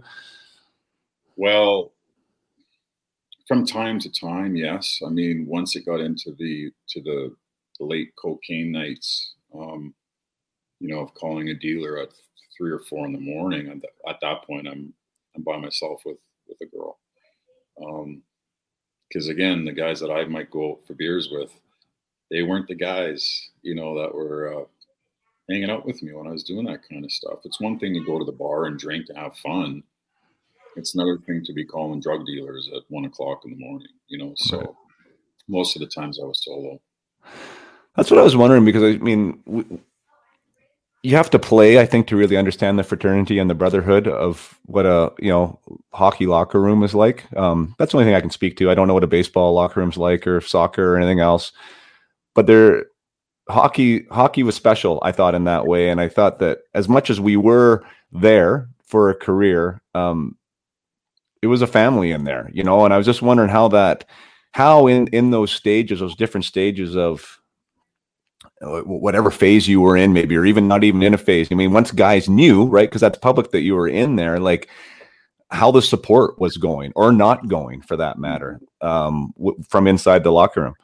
Well, 1.35 1.93
from 3.47 3.65
time 3.65 3.99
to 3.99 4.11
time, 4.11 4.55
yes. 4.55 5.01
I 5.05 5.09
mean, 5.09 5.45
once 5.47 5.75
it 5.75 5.85
got 5.85 5.99
into 5.99 6.33
the 6.37 6.71
to 6.89 7.01
the, 7.01 7.35
late 7.79 8.15
cocaine 8.15 8.71
nights, 8.71 9.33
um, 9.53 9.93
you 10.79 10.87
know, 10.87 10.99
of 10.99 11.13
calling 11.15 11.49
a 11.49 11.53
dealer 11.53 11.97
at 11.97 12.07
three 12.55 12.71
or 12.71 12.79
four 12.79 13.05
in 13.05 13.11
the 13.11 13.19
morning, 13.19 13.67
and 13.67 13.83
at 14.07 14.19
that 14.21 14.43
point, 14.45 14.67
I'm 14.67 14.93
I'm 15.35 15.43
by 15.43 15.57
myself 15.57 16.01
with 16.05 16.17
with 16.47 16.57
a 16.61 16.65
girl. 16.67 16.99
Because 19.13 19.27
again, 19.27 19.65
the 19.65 19.71
guys 19.71 19.99
that 19.99 20.11
I 20.11 20.25
might 20.25 20.49
go 20.49 20.71
out 20.71 20.87
for 20.87 20.95
beers 20.95 21.29
with, 21.31 21.51
they 22.31 22.41
weren't 22.41 22.67
the 22.67 22.75
guys, 22.75 23.49
you 23.61 23.75
know, 23.75 24.01
that 24.01 24.15
were 24.15 24.61
uh, 24.61 24.65
hanging 25.49 25.69
out 25.69 25.85
with 25.85 26.01
me 26.01 26.13
when 26.13 26.25
I 26.25 26.31
was 26.31 26.43
doing 26.43 26.65
that 26.65 26.89
kind 26.89 27.05
of 27.05 27.11
stuff. 27.11 27.39
It's 27.43 27.61
one 27.61 27.77
thing 27.77 27.93
to 27.93 28.03
go 28.03 28.17
to 28.17 28.25
the 28.25 28.31
bar 28.31 28.65
and 28.65 28.79
drink 28.79 29.05
to 29.07 29.13
have 29.13 29.37
fun 29.37 29.83
it's 30.75 30.95
another 30.95 31.17
thing 31.17 31.43
to 31.45 31.53
be 31.53 31.65
calling 31.65 31.99
drug 31.99 32.25
dealers 32.25 32.69
at 32.75 32.83
one 32.89 33.05
o'clock 33.05 33.41
in 33.45 33.51
the 33.51 33.57
morning, 33.57 33.87
you 34.07 34.17
know. 34.17 34.33
So 34.35 34.59
right. 34.59 34.69
most 35.47 35.75
of 35.75 35.81
the 35.81 35.87
times 35.87 36.19
I 36.19 36.25
was 36.25 36.43
solo. 36.43 36.79
That's 37.95 38.09
what 38.09 38.19
I 38.19 38.23
was 38.23 38.35
wondering 38.35 38.65
because 38.65 38.83
I 38.83 38.97
mean, 38.97 39.39
we, 39.45 39.65
you 41.03 41.17
have 41.17 41.29
to 41.31 41.39
play, 41.39 41.79
I 41.79 41.85
think, 41.85 42.07
to 42.07 42.15
really 42.15 42.37
understand 42.37 42.79
the 42.79 42.83
fraternity 42.83 43.37
and 43.37 43.49
the 43.49 43.55
brotherhood 43.55 44.07
of 44.07 44.57
what 44.65 44.85
a 44.85 45.11
you 45.19 45.29
know 45.29 45.59
hockey 45.91 46.25
locker 46.25 46.61
room 46.61 46.81
is 46.81 46.95
like. 46.95 47.25
Um, 47.37 47.75
that's 47.77 47.91
the 47.91 47.97
only 47.97 48.07
thing 48.07 48.15
I 48.15 48.21
can 48.21 48.29
speak 48.29 48.55
to. 48.57 48.71
I 48.71 48.75
don't 48.75 48.87
know 48.87 48.93
what 48.93 49.03
a 49.03 49.07
baseball 49.07 49.53
locker 49.53 49.81
room's 49.81 49.97
like 49.97 50.25
or 50.25 50.39
soccer 50.39 50.93
or 50.93 50.97
anything 50.97 51.19
else, 51.19 51.51
but 52.33 52.47
there, 52.47 52.85
hockey 53.49 54.05
hockey 54.11 54.43
was 54.43 54.55
special. 54.55 54.99
I 55.03 55.11
thought 55.11 55.35
in 55.35 55.43
that 55.43 55.67
way, 55.67 55.89
and 55.89 55.99
I 55.99 56.07
thought 56.07 56.39
that 56.39 56.59
as 56.73 56.87
much 56.87 57.09
as 57.09 57.19
we 57.19 57.35
were 57.35 57.83
there 58.13 58.69
for 58.85 59.09
a 59.09 59.15
career, 59.15 59.81
um, 59.93 60.37
it 61.41 61.47
was 61.47 61.61
a 61.61 61.67
family 61.67 62.11
in 62.11 62.23
there, 62.23 62.49
you 62.53 62.63
know, 62.63 62.85
and 62.85 62.93
I 62.93 62.97
was 62.97 63.05
just 63.05 63.21
wondering 63.21 63.49
how 63.49 63.67
that 63.69 64.05
how 64.53 64.87
in 64.87 65.07
in 65.07 65.31
those 65.31 65.51
stages, 65.51 65.99
those 65.99 66.15
different 66.15 66.45
stages 66.45 66.95
of 66.95 67.41
whatever 68.63 69.31
phase 69.31 69.67
you 69.67 69.81
were 69.81 69.97
in, 69.97 70.13
maybe, 70.13 70.35
or 70.35 70.45
even 70.45 70.67
not 70.67 70.83
even 70.83 71.03
in 71.03 71.13
a 71.13 71.17
phase. 71.17 71.49
I 71.51 71.55
mean, 71.55 71.73
once 71.73 71.91
guys 71.91 72.29
knew, 72.29 72.65
right? 72.65 72.89
Because 72.89 73.01
that's 73.01 73.17
public 73.17 73.51
that 73.51 73.61
you 73.61 73.75
were 73.75 73.87
in 73.87 74.15
there, 74.15 74.39
like 74.39 74.69
how 75.51 75.71
the 75.71 75.81
support 75.81 76.39
was 76.39 76.57
going 76.57 76.91
or 76.95 77.11
not 77.11 77.47
going 77.47 77.81
for 77.81 77.95
that 77.95 78.17
matter 78.17 78.59
um, 78.81 79.33
w- 79.37 79.61
from 79.69 79.87
inside 79.87 80.23
the 80.23 80.31
locker 80.31 80.61
room. 80.61 80.75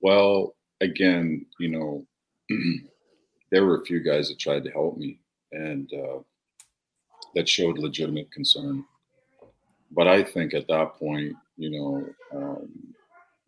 Well, 0.00 0.54
again, 0.80 1.44
you 1.58 1.68
know, 1.70 2.06
there 3.50 3.64
were 3.64 3.80
a 3.80 3.84
few 3.84 4.00
guys 4.02 4.28
that 4.28 4.38
tried 4.38 4.64
to 4.64 4.70
help 4.70 4.96
me 4.96 5.18
and 5.52 5.90
uh, 5.92 6.20
that 7.34 7.48
showed 7.48 7.78
legitimate 7.78 8.30
concern. 8.30 8.84
But 9.90 10.06
I 10.06 10.22
think 10.22 10.54
at 10.54 10.68
that 10.68 10.94
point, 10.94 11.34
you 11.56 11.70
know, 11.70 12.06
um, 12.32 12.94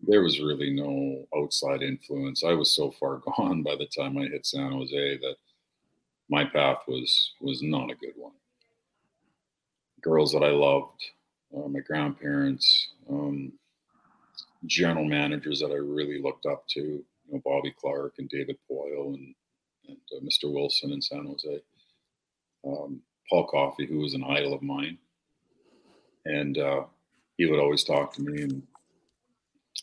there 0.03 0.22
was 0.22 0.40
really 0.40 0.70
no 0.70 1.24
outside 1.36 1.82
influence. 1.82 2.42
I 2.44 2.53
was 2.53 2.74
so 2.74 2.90
far 2.90 3.16
gone 3.36 3.62
by 3.62 3.76
the 3.76 3.86
time 3.86 4.18
I 4.18 4.22
hit 4.22 4.46
San 4.46 4.72
Jose 4.72 5.18
that 5.18 5.36
my 6.28 6.44
path 6.44 6.78
was 6.88 7.32
was 7.40 7.62
not 7.62 7.90
a 7.90 7.94
good 7.96 8.14
one. 8.16 8.32
Girls 10.00 10.32
that 10.32 10.42
I 10.42 10.50
loved, 10.50 11.05
uh, 11.57 11.68
my 11.68 11.80
grandparents, 11.80 12.88
um, 13.09 13.53
general 14.66 15.05
managers 15.05 15.61
that 15.61 15.70
I 15.70 15.76
really 15.76 16.20
looked 16.20 16.46
up 16.46 16.66
to, 16.70 16.80
you 16.80 17.05
know, 17.30 17.42
Bobby 17.44 17.72
Clarke 17.78 18.14
and 18.18 18.28
David 18.28 18.57
Poile 18.68 19.14
and, 19.14 19.34
and 19.88 19.96
uh, 20.16 20.20
Mr. 20.24 20.53
Wilson 20.53 20.92
in 20.92 21.03
San 21.03 21.26
Jose, 21.26 21.61
um, 22.66 23.00
Paul 23.30 23.46
Coffey, 23.46 23.86
who 23.86 23.98
was 23.98 24.14
an 24.14 24.24
idol 24.24 24.55
of 24.55 24.62
mine, 24.62 24.98
and 26.24 26.59
uh, 26.59 26.84
he 27.36 27.46
would 27.46 27.61
always 27.61 27.84
talk 27.84 28.12
to 28.14 28.22
me 28.22 28.42
and 28.42 28.62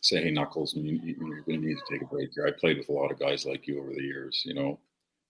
say, 0.01 0.23
"Hey, 0.23 0.31
Knuckles, 0.31 0.73
you, 0.75 0.97
are 0.97 1.41
going 1.41 1.61
to 1.61 1.67
need 1.67 1.77
to 1.77 1.91
take 1.91 2.01
a 2.01 2.05
break 2.05 2.29
here." 2.33 2.47
I 2.47 2.51
played 2.51 2.77
with 2.77 2.89
a 2.89 2.93
lot 2.93 3.11
of 3.11 3.19
guys 3.19 3.45
like 3.45 3.67
you 3.67 3.79
over 3.79 3.93
the 3.93 4.01
years. 4.01 4.43
You 4.45 4.53
know, 4.53 4.79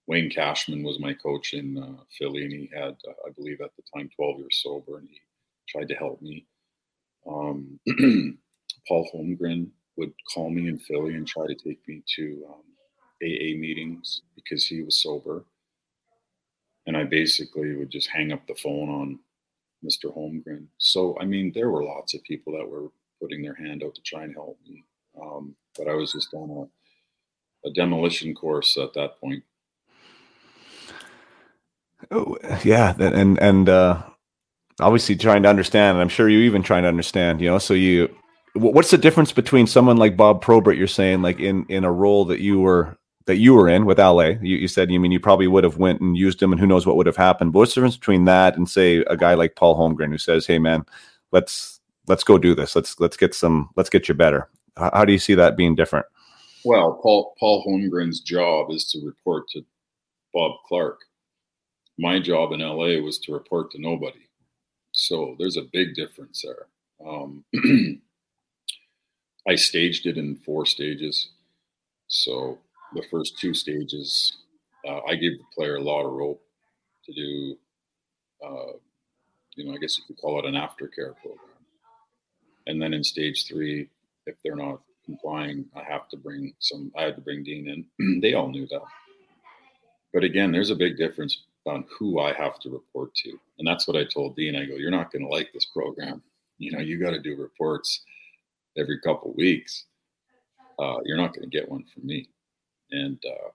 Wayne 0.07 0.29
Cashman 0.29 0.83
was 0.83 0.99
my 0.99 1.13
coach 1.13 1.53
in 1.53 1.77
uh, 1.77 2.03
Philly, 2.17 2.43
and 2.43 2.51
he 2.51 2.69
had, 2.73 2.95
uh, 3.07 3.27
I 3.27 3.31
believe, 3.35 3.61
at 3.61 3.71
the 3.75 3.83
time, 3.95 4.09
12 4.15 4.39
years 4.39 4.61
sober, 4.63 4.97
and 4.97 5.07
he 5.07 5.21
tried 5.67 5.87
to 5.89 5.95
help 5.95 6.21
me. 6.21 6.45
Um, 7.27 7.79
Paul 8.87 9.07
Holmgren 9.13 9.69
would 9.97 10.13
call 10.33 10.49
me 10.49 10.67
in 10.67 10.79
Philly 10.79 11.13
and 11.13 11.27
try 11.27 11.45
to 11.45 11.55
take 11.55 11.87
me 11.87 12.01
to 12.15 12.45
um, 12.49 12.63
AA 13.21 13.55
meetings 13.57 14.21
because 14.35 14.65
he 14.65 14.81
was 14.81 15.01
sober, 15.01 15.45
and 16.87 16.97
I 16.97 17.03
basically 17.03 17.75
would 17.75 17.91
just 17.91 18.09
hang 18.09 18.31
up 18.31 18.47
the 18.47 18.55
phone 18.55 18.89
on 18.89 19.19
Mr. 19.85 20.15
Holmgren. 20.15 20.65
So, 20.77 21.17
I 21.19 21.25
mean, 21.25 21.51
there 21.53 21.69
were 21.69 21.83
lots 21.83 22.13
of 22.13 22.23
people 22.23 22.53
that 22.53 22.67
were 22.67 22.87
putting 23.21 23.41
their 23.41 23.55
hand 23.55 23.83
out 23.83 23.95
to 23.95 24.01
try 24.01 24.23
and 24.23 24.33
help 24.33 24.57
me. 24.67 24.83
Um, 25.21 25.55
but 25.77 25.87
I 25.87 25.93
was 25.93 26.13
just 26.13 26.33
on 26.33 26.49
a, 27.65 27.67
a 27.67 27.71
demolition 27.73 28.33
course 28.33 28.77
at 28.77 28.93
that 28.93 29.19
point. 29.19 29.43
Oh, 32.11 32.37
yeah, 32.63 32.95
and 32.97 33.37
and 33.39 33.69
uh, 33.69 34.01
obviously 34.79 35.15
trying 35.15 35.43
to 35.43 35.49
understand. 35.49 35.97
I'm 35.97 36.09
sure 36.09 36.29
you 36.29 36.39
even 36.39 36.63
trying 36.63 36.83
to 36.83 36.89
understand. 36.89 37.41
You 37.41 37.49
know, 37.51 37.59
so 37.59 37.73
you, 37.73 38.13
what's 38.53 38.91
the 38.91 38.97
difference 38.97 39.31
between 39.31 39.67
someone 39.67 39.97
like 39.97 40.17
Bob 40.17 40.41
Probert? 40.41 40.77
You're 40.77 40.87
saying 40.87 41.21
like 41.21 41.39
in 41.39 41.65
in 41.67 41.83
a 41.83 41.91
role 41.91 42.25
that 42.25 42.39
you 42.39 42.59
were 42.59 42.97
that 43.25 43.37
you 43.37 43.53
were 43.53 43.69
in 43.69 43.85
with 43.85 43.99
LA. 43.99 44.29
You, 44.41 44.57
you 44.57 44.67
said 44.67 44.89
you 44.89 44.99
mean 44.99 45.11
you 45.11 45.19
probably 45.19 45.47
would 45.47 45.63
have 45.63 45.77
went 45.77 46.01
and 46.01 46.17
used 46.17 46.41
him, 46.41 46.51
and 46.51 46.59
who 46.59 46.67
knows 46.67 46.85
what 46.85 46.95
would 46.95 47.05
have 47.05 47.17
happened. 47.17 47.51
But 47.51 47.59
what's 47.59 47.75
the 47.75 47.81
difference 47.81 47.97
between 47.97 48.25
that 48.25 48.55
and 48.55 48.67
say 48.67 48.97
a 49.07 49.17
guy 49.17 49.33
like 49.33 49.55
Paul 49.55 49.77
Holmgren 49.77 50.09
who 50.09 50.17
says, 50.17 50.47
"Hey, 50.47 50.57
man, 50.57 50.85
let's 51.31 51.78
let's 52.09 52.23
go 52.23 52.37
do 52.37 52.53
this. 52.53 52.75
Let's 52.75 52.99
let's 52.99 53.15
get 53.15 53.33
some 53.33 53.69
let's 53.77 53.89
get 53.89 54.09
you 54.09 54.15
better. 54.15 54.49
How, 54.75 54.89
how 54.93 55.05
do 55.05 55.13
you 55.13 55.19
see 55.19 55.35
that 55.35 55.55
being 55.55 55.75
different? 55.75 56.05
Well, 56.65 56.99
Paul 57.01 57.35
Paul 57.39 57.63
Holmgren's 57.65 58.19
job 58.19 58.71
is 58.71 58.89
to 58.91 58.99
report 59.05 59.47
to 59.49 59.63
Bob 60.33 60.57
Clarke. 60.67 60.99
My 61.97 62.19
job 62.19 62.51
in 62.51 62.59
LA 62.59 62.99
was 63.01 63.19
to 63.19 63.33
report 63.33 63.71
to 63.71 63.81
nobody. 63.81 64.19
So 64.91 65.35
there's 65.39 65.57
a 65.57 65.69
big 65.71 65.95
difference 65.95 66.43
there. 66.43 66.67
Um, 67.07 67.45
I 69.47 69.55
staged 69.55 70.05
it 70.05 70.17
in 70.17 70.37
four 70.37 70.65
stages. 70.65 71.29
So 72.07 72.57
the 72.95 73.03
first 73.11 73.37
two 73.37 73.53
stages, 73.53 74.37
uh, 74.87 74.99
I 75.07 75.15
gave 75.15 75.37
the 75.37 75.43
player 75.55 75.75
a 75.75 75.81
lot 75.81 76.05
of 76.05 76.13
rope 76.13 76.41
to 77.05 77.13
do, 77.13 77.57
uh, 78.45 78.73
you 79.55 79.65
know, 79.65 79.73
I 79.73 79.77
guess 79.77 79.97
you 79.97 80.03
could 80.07 80.17
call 80.17 80.39
it 80.39 80.45
an 80.45 80.55
aftercare 80.55 81.15
program. 81.21 81.48
And 82.69 82.79
then 82.79 82.93
in 82.93 83.03
stage 83.03 83.47
three, 83.47 83.89
if 84.27 84.35
they're 84.43 84.55
not 84.55 84.81
complying, 85.03 85.65
I 85.75 85.81
have 85.83 86.07
to 86.09 86.17
bring 86.17 86.53
some, 86.59 86.91
I 86.95 87.01
had 87.01 87.15
to 87.15 87.21
bring 87.21 87.43
Dean 87.43 87.85
in. 87.97 88.19
they 88.21 88.35
all 88.35 88.47
knew 88.47 88.67
that. 88.67 88.83
But 90.13 90.23
again, 90.23 90.51
there's 90.51 90.69
a 90.69 90.75
big 90.75 90.95
difference 90.95 91.45
on 91.65 91.85
who 91.97 92.19
I 92.19 92.31
have 92.33 92.59
to 92.59 92.69
report 92.69 93.15
to. 93.15 93.39
And 93.57 93.67
that's 93.67 93.87
what 93.87 93.97
I 93.97 94.03
told 94.03 94.35
Dean. 94.35 94.55
I 94.55 94.65
go, 94.65 94.75
you're 94.75 94.91
not 94.91 95.11
going 95.11 95.23
to 95.23 95.29
like 95.29 95.51
this 95.51 95.65
program. 95.65 96.21
You 96.59 96.71
know, 96.71 96.79
you 96.79 96.99
got 96.99 97.11
to 97.11 97.19
do 97.19 97.35
reports 97.35 98.03
every 98.77 98.99
couple 98.99 99.33
weeks. 99.33 99.85
Uh, 100.77 100.97
you're 101.05 101.17
not 101.17 101.33
going 101.33 101.49
to 101.49 101.57
get 101.57 101.69
one 101.69 101.85
from 101.91 102.05
me. 102.05 102.29
And, 102.91 103.19
uh, 103.25 103.49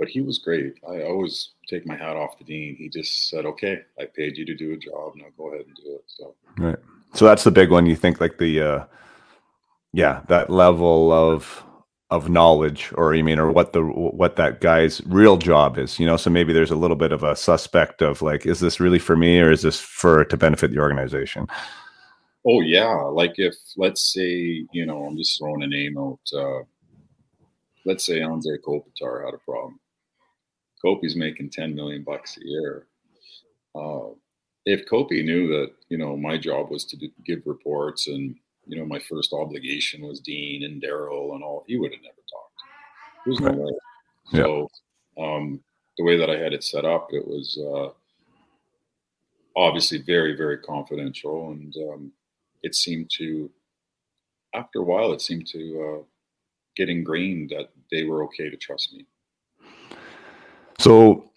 but 0.00 0.08
he 0.08 0.22
was 0.22 0.38
great. 0.38 0.80
I 0.88 1.02
always 1.02 1.50
take 1.68 1.86
my 1.86 1.94
hat 1.94 2.16
off 2.16 2.38
to 2.38 2.44
Dean. 2.44 2.74
He 2.74 2.88
just 2.88 3.28
said, 3.28 3.44
okay, 3.44 3.82
I 4.00 4.06
paid 4.06 4.38
you 4.38 4.46
to 4.46 4.54
do 4.54 4.72
a 4.72 4.76
job. 4.78 5.12
Now 5.14 5.26
go 5.36 5.48
ahead 5.48 5.66
and 5.66 5.76
do 5.76 5.94
it. 5.94 6.04
So, 6.06 6.34
right. 6.56 6.78
So 7.12 7.26
that's 7.26 7.44
the 7.44 7.50
big 7.50 7.70
one. 7.70 7.84
You 7.84 7.94
think 7.94 8.18
like 8.18 8.38
the, 8.38 8.62
uh, 8.62 8.84
yeah, 9.92 10.22
that 10.28 10.48
level 10.48 11.12
of 11.12 11.62
of 12.10 12.28
knowledge, 12.28 12.92
or 12.94 13.14
you 13.14 13.22
mean, 13.22 13.38
or 13.38 13.52
what 13.52 13.74
the 13.74 13.82
what 13.82 14.36
that 14.36 14.62
guy's 14.62 15.02
real 15.06 15.36
job 15.36 15.76
is. 15.76 16.00
You 16.00 16.06
know, 16.06 16.16
so 16.16 16.30
maybe 16.30 16.54
there's 16.54 16.70
a 16.70 16.76
little 16.76 16.96
bit 16.96 17.12
of 17.12 17.22
a 17.22 17.36
suspect 17.36 18.00
of 18.00 18.22
like, 18.22 18.46
is 18.46 18.58
this 18.58 18.80
really 18.80 18.98
for 18.98 19.16
me, 19.16 19.38
or 19.38 19.50
is 19.50 19.62
this 19.62 19.78
for 19.78 20.24
to 20.24 20.36
benefit 20.36 20.70
the 20.70 20.78
organization? 20.78 21.46
Oh 22.46 22.62
yeah, 22.62 22.88
like 22.88 23.34
if 23.36 23.54
let's 23.76 24.14
say 24.14 24.64
you 24.72 24.86
know, 24.86 25.04
I'm 25.04 25.18
just 25.18 25.38
throwing 25.38 25.62
a 25.62 25.66
name 25.66 25.98
out. 25.98 26.20
Uh, 26.34 26.64
let's 27.84 28.06
say 28.06 28.20
Anze 28.20 28.56
Kopitar 28.66 29.26
had 29.26 29.34
a 29.34 29.38
problem. 29.38 29.78
Kopi's 30.84 31.16
making 31.16 31.50
10 31.50 31.74
million 31.74 32.02
bucks 32.02 32.38
a 32.38 32.46
year. 32.46 32.86
Uh, 33.74 34.10
if 34.66 34.86
Kopi 34.86 35.24
knew 35.24 35.48
that 35.48 35.72
you 35.88 35.98
know 35.98 36.16
my 36.16 36.36
job 36.36 36.70
was 36.70 36.84
to 36.86 36.96
do, 36.96 37.08
give 37.24 37.42
reports 37.46 38.08
and 38.08 38.36
you 38.66 38.78
know 38.78 38.84
my 38.84 38.98
first 38.98 39.32
obligation 39.32 40.02
was 40.02 40.20
Dean 40.20 40.64
and 40.64 40.82
Daryl 40.82 41.34
and 41.34 41.42
all, 41.42 41.64
he 41.66 41.76
would 41.76 41.92
have 41.92 42.02
never 42.02 42.14
talked. 42.30 42.60
There's 43.26 43.40
no 43.40 43.52
way. 43.52 43.72
Yeah. 44.32 44.42
So 44.42 44.68
um, 45.18 45.60
the 45.98 46.04
way 46.04 46.16
that 46.16 46.30
I 46.30 46.36
had 46.36 46.52
it 46.52 46.64
set 46.64 46.84
up, 46.84 47.08
it 47.10 47.26
was 47.26 47.58
uh, 47.58 47.90
obviously 49.56 49.98
very 49.98 50.36
very 50.36 50.58
confidential, 50.58 51.50
and 51.50 51.74
um, 51.88 52.12
it 52.62 52.74
seemed 52.74 53.10
to 53.18 53.50
after 54.54 54.80
a 54.80 54.84
while 54.84 55.12
it 55.12 55.20
seemed 55.20 55.46
to 55.48 55.98
uh, 56.00 56.04
get 56.76 56.88
ingrained 56.88 57.50
that 57.50 57.70
they 57.90 58.04
were 58.04 58.24
okay 58.24 58.50
to 58.50 58.56
trust 58.56 58.92
me. 58.92 59.06
So 60.80 61.30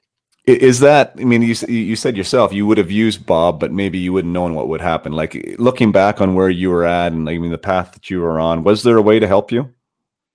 is 0.46 0.80
that? 0.80 1.14
I 1.20 1.24
mean, 1.24 1.42
you 1.42 1.56
you 1.68 1.96
said 1.96 2.18
yourself 2.18 2.54
you 2.54 2.66
would 2.66 2.78
have 2.78 2.92
used 2.92 3.26
Bob, 3.26 3.60
but 3.60 3.72
maybe 3.72 3.98
you 3.98 4.14
wouldn't 4.14 4.34
known 4.34 4.56
what 4.56 4.70
would 4.70 4.82
happen. 4.82 5.12
Like 5.12 5.56
looking 5.58 5.92
back 5.92 6.22
on 6.22 6.34
where 6.34 6.50
you 6.50 6.70
were 6.70 6.86
at, 6.86 7.12
and 7.12 7.30
I 7.30 7.38
mean 7.38 7.52
the 7.52 7.58
path 7.58 7.92
that 7.94 8.10
you 8.10 8.22
were 8.22 8.40
on, 8.40 8.64
was 8.64 8.84
there 8.84 8.98
a 8.98 9.02
way 9.02 9.20
to 9.20 9.28
help 9.28 9.52
you? 9.52 9.74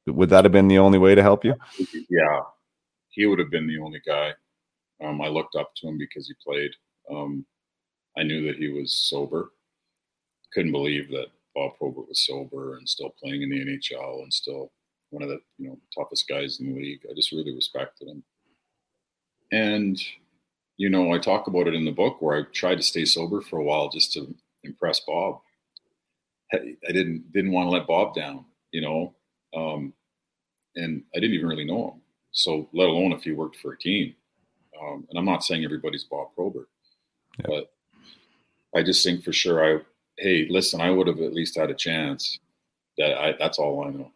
Would 0.07 0.31
that 0.31 0.45
have 0.45 0.53
been 0.53 0.69
the 0.69 0.79
only 0.79 0.99
way 0.99 1.15
to 1.15 1.23
help 1.23 1.45
you? 1.45 1.55
Yeah, 2.09 2.41
he 3.11 3.27
would 3.27 3.39
have 3.39 3.51
been 3.51 3.67
the 3.67 3.79
only 3.79 4.01
guy. 4.07 4.33
Um, 5.03 5.21
I 5.21 5.29
looked 5.29 5.57
up 5.57 5.73
to 5.77 5.89
him 5.89 5.99
because 5.99 6.27
he 6.27 6.35
played. 6.45 6.71
Um, 7.11 7.47
I 8.17 8.23
knew 8.23 8.47
that 8.47 8.57
he 8.57 8.69
was 8.69 8.95
sober. 8.95 9.53
Couldn't 10.53 10.73
believe 10.73 11.11
that 11.11 11.29
Bob 11.55 11.73
Probert 11.79 12.09
was 12.09 12.25
sober 12.27 12.77
and 12.77 12.89
still 12.89 13.15
playing 13.23 13.43
in 13.43 13.51
the 13.51 13.65
NHL 13.65 14.23
and 14.23 14.33
still 14.33 14.73
one 15.11 15.23
of 15.23 15.29
the 15.29 15.41
you 15.59 15.69
know 15.69 15.79
toughest 15.97 16.29
guys 16.29 16.61
in 16.61 16.75
the 16.75 16.81
league. 16.81 17.01
I 17.09 17.15
just 17.15 17.33
really 17.33 17.55
respected 17.55 18.09
him. 18.09 18.23
And, 19.53 20.01
you 20.77 20.91
know, 20.91 21.13
I 21.13 21.19
talk 21.19 21.47
about 21.47 21.67
it 21.67 21.75
in 21.75 21.85
the 21.85 21.91
book 21.91 22.21
where 22.21 22.37
I 22.37 22.43
tried 22.53 22.77
to 22.77 22.83
stay 22.83 23.05
sober 23.05 23.41
for 23.41 23.59
a 23.59 23.65
while 23.65 23.89
just 23.89 24.13
to 24.15 24.35
impress 24.65 25.01
Bob. 25.01 25.41
I 26.53 26.77
didn't 26.87 27.31
didn't 27.33 27.53
want 27.53 27.67
to 27.67 27.71
let 27.71 27.87
Bob 27.87 28.15
down, 28.15 28.47
you 28.73 28.81
know, 28.81 29.15
um, 29.55 29.93
and 30.77 31.03
I 31.15 31.21
didn't 31.21 31.35
even 31.35 31.49
really 31.49 31.67
know 31.67 31.91
him. 31.91 32.01
So, 32.31 32.71
let 32.73 32.89
alone 32.89 33.13
if 33.13 33.25
he 33.25 33.33
worked 33.33 33.57
for 33.57 33.73
a 33.73 33.79
team. 33.79 34.15
Um, 34.81 35.07
and 35.11 35.19
I'm 35.19 35.27
not 35.27 35.45
saying 35.45 35.65
everybody's 35.65 36.05
Bob 36.05 36.29
Probert, 36.35 36.69
yeah. 37.41 37.47
but 37.49 37.73
I 38.75 38.83
just 38.83 39.05
think 39.05 39.25
for 39.25 39.33
sure 39.33 39.63
I, 39.63 39.83
hey, 40.17 40.47
listen, 40.49 40.81
I 40.81 40.91
would 40.91 41.07
have 41.07 41.21
at 41.21 41.35
least 41.35 41.59
had 41.59 41.71
a 41.71 41.75
chance. 41.75 42.39
That 42.97 43.19
I, 43.19 43.35
that's 43.39 43.59
all 43.59 43.85
I 43.85 43.91
know 43.91 44.11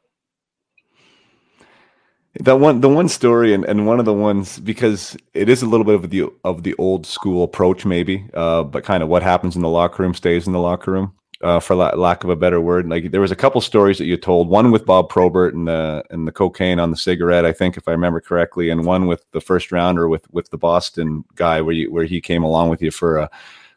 that 2.40 2.58
one 2.58 2.80
the 2.80 2.88
one 2.88 3.08
story 3.08 3.52
and, 3.52 3.64
and 3.66 3.86
one 3.86 3.98
of 3.98 4.04
the 4.04 4.12
ones 4.12 4.58
because 4.58 5.16
it 5.34 5.48
is 5.48 5.62
a 5.62 5.66
little 5.66 5.84
bit 5.84 5.94
of 5.94 6.10
the 6.10 6.24
of 6.44 6.62
the 6.62 6.74
old 6.74 7.06
school 7.06 7.44
approach 7.44 7.84
maybe 7.84 8.26
uh, 8.34 8.62
but 8.62 8.84
kind 8.84 9.02
of 9.02 9.08
what 9.08 9.22
happens 9.22 9.54
in 9.54 9.62
the 9.62 9.68
locker 9.68 10.02
room 10.02 10.14
stays 10.14 10.46
in 10.46 10.52
the 10.52 10.58
locker 10.58 10.92
room 10.92 11.12
uh, 11.42 11.60
for 11.60 11.74
la- 11.74 11.94
lack 11.94 12.24
of 12.24 12.30
a 12.30 12.36
better 12.36 12.60
word. 12.60 12.88
Like 12.88 13.10
there 13.10 13.20
was 13.20 13.32
a 13.32 13.36
couple 13.36 13.60
stories 13.60 13.98
that 13.98 14.06
you 14.06 14.16
told. 14.16 14.48
One 14.48 14.70
with 14.70 14.86
Bob 14.86 15.08
Probert 15.08 15.54
and 15.54 15.68
the 15.68 16.04
and 16.10 16.26
the 16.26 16.32
cocaine 16.32 16.78
on 16.78 16.90
the 16.90 16.96
cigarette, 16.96 17.44
I 17.44 17.52
think, 17.52 17.76
if 17.76 17.88
I 17.88 17.92
remember 17.92 18.20
correctly, 18.20 18.70
and 18.70 18.84
one 18.84 19.06
with 19.06 19.24
the 19.32 19.40
first 19.40 19.72
rounder 19.72 20.08
with 20.08 20.30
with 20.32 20.50
the 20.50 20.58
Boston 20.58 21.24
guy, 21.34 21.60
where 21.60 21.74
you 21.74 21.92
where 21.92 22.04
he 22.04 22.20
came 22.20 22.42
along 22.42 22.70
with 22.70 22.80
you 22.80 22.90
for 22.90 23.18
a 23.18 23.30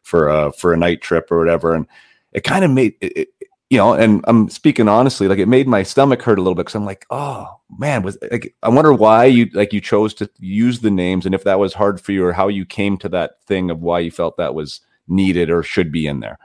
for 0.04 0.30
a 0.30 0.52
for 0.54 0.74
a 0.74 0.78
night 0.78 1.02
trip 1.02 1.32
or 1.32 1.40
whatever, 1.40 1.74
and 1.74 1.88
it 2.34 2.44
kind 2.44 2.64
of 2.64 2.72
made 2.72 2.96
it, 3.02 3.30
you 3.70 3.78
know, 3.78 3.94
and 3.94 4.24
I'm 4.28 4.50
speaking 4.50 4.88
honestly, 4.88 5.28
like 5.28 5.40
it 5.40 5.48
made 5.48 5.68
my 5.68 5.84
stomach 5.84 6.22
hurt 6.22 6.38
a 6.38 6.42
little 6.42 6.56
bit 6.56 6.64
because 6.64 6.76
I'm 6.76 6.86
like, 6.86 7.06
oh 7.10 7.60
man, 7.80 8.04
was 8.04 8.18
like 8.32 8.56
I 8.62 8.70
wonder 8.70 8.94
why 8.94 9.26
you 9.26 9.50
like 9.54 9.74
you 9.74 9.82
chose 9.82 10.14
to 10.16 10.30
use 10.38 10.82
the 10.82 10.92
names 10.92 11.26
and 11.26 11.34
if 11.34 11.44
that 11.46 11.60
was 11.60 11.74
hard 11.74 12.00
for 12.00 12.12
you 12.12 12.24
or 12.26 12.34
how 12.34 12.48
you 12.48 12.66
came 12.66 12.98
to 13.00 13.10
that 13.10 13.44
thing 13.44 13.72
of 13.72 13.82
why 13.82 14.00
you 14.00 14.12
felt 14.12 14.38
that 14.38 14.54
was 14.54 14.82
needed 15.08 15.50
or 15.50 15.64
should 15.64 15.92
be 15.92 16.06
in 16.06 16.20
there. 16.20 16.38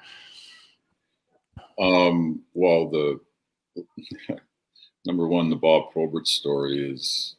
Um, 1.78 2.42
well, 2.54 2.90
the 2.90 3.20
number 5.06 5.28
one, 5.28 5.50
the 5.50 5.56
Bob 5.56 5.92
Probert 5.92 6.26
story 6.26 6.90
is 6.90 7.36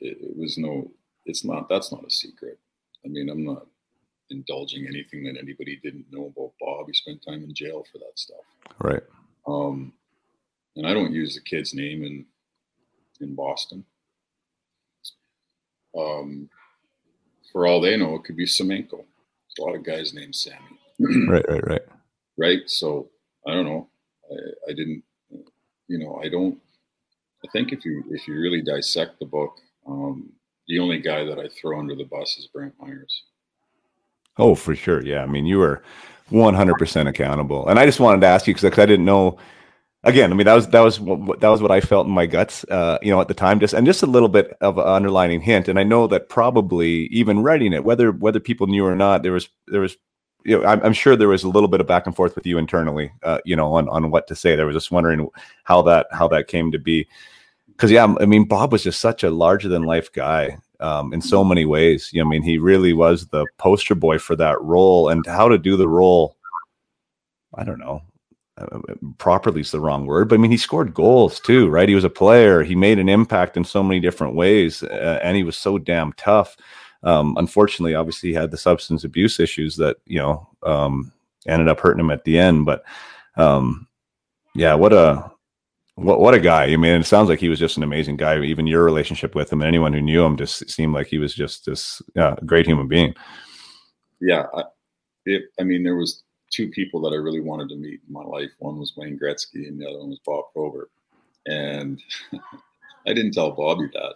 it, 0.00 0.18
it 0.20 0.36
was 0.36 0.58
no, 0.58 0.90
it's 1.24 1.44
not. 1.44 1.68
That's 1.68 1.92
not 1.92 2.04
a 2.04 2.10
secret. 2.10 2.58
I 3.04 3.08
mean, 3.08 3.28
I'm 3.28 3.44
not 3.44 3.66
indulging 4.34 4.86
anything 4.86 5.24
that 5.24 5.38
anybody 5.40 5.80
didn't 5.82 6.06
know 6.10 6.26
about 6.26 6.52
Bob. 6.60 6.86
He 6.86 6.94
spent 6.94 7.24
time 7.26 7.44
in 7.44 7.54
jail 7.54 7.84
for 7.90 7.98
that 7.98 8.16
stuff. 8.16 8.44
Right. 8.80 9.02
Um, 9.46 9.92
and 10.76 10.86
I 10.86 10.92
don't 10.92 11.12
use 11.12 11.34
the 11.34 11.40
kid's 11.40 11.74
name 11.74 12.02
in 12.04 12.26
in 13.20 13.34
Boston. 13.34 13.84
Um, 15.96 16.48
for 17.52 17.66
all 17.66 17.80
they 17.80 17.96
know, 17.96 18.16
it 18.16 18.24
could 18.24 18.36
be 18.36 18.46
Semenko. 18.46 18.90
There's 18.90 19.58
a 19.58 19.62
lot 19.62 19.76
of 19.76 19.84
guys 19.84 20.12
named 20.12 20.34
Sammy. 20.34 20.78
right, 21.28 21.44
right, 21.48 21.66
right. 21.66 21.82
Right. 22.36 22.62
So 22.70 23.08
I 23.46 23.54
don't 23.54 23.66
know. 23.66 23.88
I, 24.30 24.70
I 24.70 24.74
didn't. 24.74 25.02
You 25.86 25.98
know, 25.98 26.20
I 26.22 26.28
don't. 26.28 26.58
I 27.44 27.48
think 27.52 27.72
if 27.72 27.84
you 27.84 28.02
if 28.10 28.26
you 28.26 28.34
really 28.34 28.62
dissect 28.62 29.18
the 29.20 29.26
book, 29.26 29.58
um, 29.86 30.32
the 30.66 30.78
only 30.78 30.98
guy 30.98 31.24
that 31.24 31.38
I 31.38 31.48
throw 31.48 31.78
under 31.78 31.94
the 31.94 32.04
bus 32.04 32.36
is 32.38 32.48
Brantt 32.48 32.72
Myhres. 32.80 33.12
Oh, 34.38 34.54
for 34.54 34.74
sure. 34.74 35.02
Yeah. 35.02 35.22
I 35.22 35.26
mean, 35.26 35.46
you 35.46 35.58
were 35.58 35.82
100% 36.30 37.08
accountable. 37.08 37.68
And 37.68 37.78
I 37.78 37.86
just 37.86 38.00
wanted 38.00 38.20
to 38.22 38.26
ask 38.26 38.46
you 38.46 38.54
because 38.54 38.78
I 38.78 38.86
didn't 38.86 39.04
know. 39.04 39.38
Again, 40.06 40.32
I 40.32 40.34
mean 40.34 40.44
that 40.44 40.52
was 40.52 40.68
that 40.68 40.80
was 40.80 40.98
that 40.98 41.48
was 41.48 41.62
what 41.62 41.70
I 41.70 41.80
felt 41.80 42.06
in 42.06 42.12
my 42.12 42.26
guts, 42.26 42.62
uh, 42.64 42.98
you 43.00 43.10
know, 43.10 43.22
at 43.22 43.28
the 43.28 43.32
time. 43.32 43.58
Just 43.58 43.72
and 43.72 43.86
just 43.86 44.02
a 44.02 44.06
little 44.06 44.28
bit 44.28 44.54
of 44.60 44.76
an 44.76 44.84
underlining 44.84 45.40
hint, 45.40 45.66
and 45.66 45.78
I 45.78 45.82
know 45.82 46.06
that 46.08 46.28
probably 46.28 47.06
even 47.06 47.42
writing 47.42 47.72
it, 47.72 47.84
whether 47.84 48.12
whether 48.12 48.38
people 48.38 48.66
knew 48.66 48.84
or 48.84 48.94
not, 48.94 49.22
there 49.22 49.32
was 49.32 49.48
there 49.68 49.80
was 49.80 49.96
you 50.44 50.58
know, 50.58 50.66
I'm, 50.66 50.82
I'm, 50.82 50.92
sure 50.92 51.16
there 51.16 51.28
was 51.28 51.42
a 51.42 51.48
little 51.48 51.68
bit 51.68 51.80
of 51.80 51.86
back 51.86 52.06
and 52.06 52.14
forth 52.14 52.36
with 52.36 52.44
you 52.44 52.58
internally, 52.58 53.12
uh, 53.22 53.38
you 53.46 53.56
know, 53.56 53.72
on, 53.72 53.88
on 53.88 54.10
what 54.10 54.26
to 54.26 54.36
say. 54.36 54.54
There 54.54 54.66
was 54.66 54.76
just 54.76 54.90
wondering 54.90 55.26
how 55.64 55.80
that 55.82 56.06
how 56.12 56.28
that 56.28 56.48
came 56.48 56.70
to 56.72 56.78
be, 56.78 57.08
because 57.68 57.90
yeah, 57.90 58.14
I 58.20 58.26
mean, 58.26 58.44
Bob 58.44 58.72
was 58.72 58.82
just 58.84 59.00
such 59.00 59.24
a 59.24 59.30
larger 59.30 59.68
than 59.68 59.84
life 59.84 60.12
guy, 60.12 60.58
um, 60.80 61.12
in 61.12 61.20
so 61.20 61.44
many 61.44 61.64
ways. 61.64 62.10
You 62.12 62.22
know, 62.22 62.28
I 62.28 62.30
mean, 62.30 62.42
he 62.42 62.58
really 62.58 62.92
was 62.92 63.26
the 63.26 63.46
poster 63.58 63.94
boy 63.94 64.18
for 64.18 64.36
that 64.36 64.60
role, 64.60 65.08
and 65.08 65.24
how 65.26 65.48
to 65.48 65.58
do 65.58 65.76
the 65.76 65.88
role. 65.88 66.36
I 67.54 67.64
don't 67.64 67.78
know. 67.78 68.02
Uh, 68.56 68.78
properly 69.18 69.62
is 69.62 69.72
the 69.72 69.80
wrong 69.80 70.06
word, 70.06 70.28
but 70.28 70.36
I 70.36 70.38
mean, 70.38 70.50
he 70.50 70.56
scored 70.56 70.94
goals 70.94 71.40
too, 71.40 71.68
right? 71.68 71.88
He 71.88 71.94
was 71.96 72.04
a 72.04 72.10
player. 72.10 72.62
He 72.62 72.76
made 72.76 73.00
an 73.00 73.08
impact 73.08 73.56
in 73.56 73.64
so 73.64 73.82
many 73.82 73.98
different 73.98 74.36
ways, 74.36 74.82
uh, 74.84 75.18
and 75.22 75.36
he 75.36 75.42
was 75.42 75.58
so 75.58 75.76
damn 75.76 76.12
tough. 76.12 76.56
Um, 77.02 77.36
unfortunately, 77.36 77.94
obviously, 77.94 78.30
he 78.30 78.34
had 78.34 78.50
the 78.50 78.56
substance 78.56 79.02
abuse 79.02 79.40
issues 79.40 79.76
that 79.76 79.96
you 80.06 80.18
know 80.18 80.48
um, 80.62 81.12
ended 81.46 81.68
up 81.68 81.80
hurting 81.80 82.00
him 82.00 82.10
at 82.10 82.24
the 82.24 82.38
end. 82.38 82.64
But 82.64 82.84
um, 83.36 83.88
yeah, 84.54 84.74
what 84.74 84.92
a 84.92 85.30
what 85.96 86.20
what 86.20 86.34
a 86.34 86.40
guy! 86.40 86.64
I 86.64 86.76
mean, 86.76 87.00
it 87.00 87.06
sounds 87.06 87.28
like 87.28 87.38
he 87.38 87.48
was 87.48 87.58
just 87.58 87.76
an 87.76 87.82
amazing 87.82 88.16
guy. 88.16 88.40
Even 88.42 88.66
your 88.66 88.82
relationship 88.82 89.34
with 89.34 89.52
him, 89.52 89.60
and 89.60 89.68
anyone 89.68 89.92
who 89.92 90.00
knew 90.00 90.24
him, 90.24 90.36
just 90.36 90.68
seemed 90.70 90.92
like 90.92 91.06
he 91.06 91.18
was 91.18 91.34
just 91.34 91.66
this 91.66 92.02
uh, 92.16 92.34
great 92.46 92.66
human 92.66 92.88
being. 92.88 93.14
Yeah, 94.20 94.46
I, 94.54 94.64
it, 95.26 95.42
I 95.60 95.62
mean, 95.62 95.84
there 95.84 95.96
was 95.96 96.24
two 96.50 96.68
people 96.68 97.00
that 97.02 97.14
I 97.14 97.16
really 97.16 97.40
wanted 97.40 97.68
to 97.70 97.76
meet 97.76 98.00
in 98.06 98.12
my 98.12 98.22
life. 98.22 98.50
One 98.58 98.78
was 98.78 98.94
Wayne 98.96 99.18
Gretzky, 99.18 99.68
and 99.68 99.80
the 99.80 99.88
other 99.88 99.98
one 99.98 100.10
was 100.10 100.20
Bob 100.24 100.46
Probert. 100.52 100.90
And 101.46 102.00
I 103.06 103.12
didn't 103.12 103.32
tell 103.32 103.52
Bobby 103.52 103.88
that, 103.92 104.14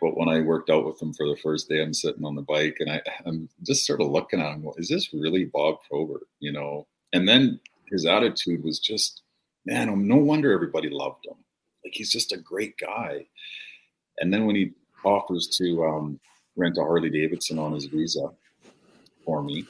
but 0.00 0.16
when 0.16 0.28
I 0.28 0.40
worked 0.40 0.70
out 0.70 0.86
with 0.86 1.00
him 1.00 1.12
for 1.12 1.28
the 1.28 1.36
first 1.36 1.68
day, 1.68 1.82
I'm 1.82 1.94
sitting 1.94 2.24
on 2.24 2.34
the 2.34 2.42
bike, 2.42 2.78
and 2.80 2.90
I, 2.90 3.02
I'm 3.26 3.48
just 3.62 3.86
sort 3.86 4.00
of 4.00 4.10
looking 4.10 4.40
at 4.40 4.54
him. 4.54 4.66
Is 4.76 4.88
this 4.88 5.12
really 5.12 5.44
Bob 5.44 5.76
Probert? 5.88 6.26
You 6.40 6.52
know? 6.52 6.86
And 7.12 7.28
then 7.28 7.60
his 7.90 8.06
attitude 8.06 8.64
was 8.64 8.78
just 8.78 9.22
man, 9.66 10.06
no 10.08 10.16
wonder 10.16 10.52
everybody 10.52 10.88
loved 10.90 11.26
him. 11.26 11.36
Like 11.84 11.94
he's 11.94 12.10
just 12.10 12.32
a 12.32 12.36
great 12.36 12.76
guy. 12.78 13.26
And 14.18 14.32
then 14.32 14.46
when 14.46 14.56
he 14.56 14.72
offers 15.04 15.48
to 15.58 15.84
um, 15.84 16.20
rent 16.56 16.76
a 16.78 16.82
Harley 16.82 17.10
Davidson 17.10 17.58
on 17.58 17.72
his 17.72 17.86
visa 17.86 18.30
for 19.24 19.42
me, 19.42 19.64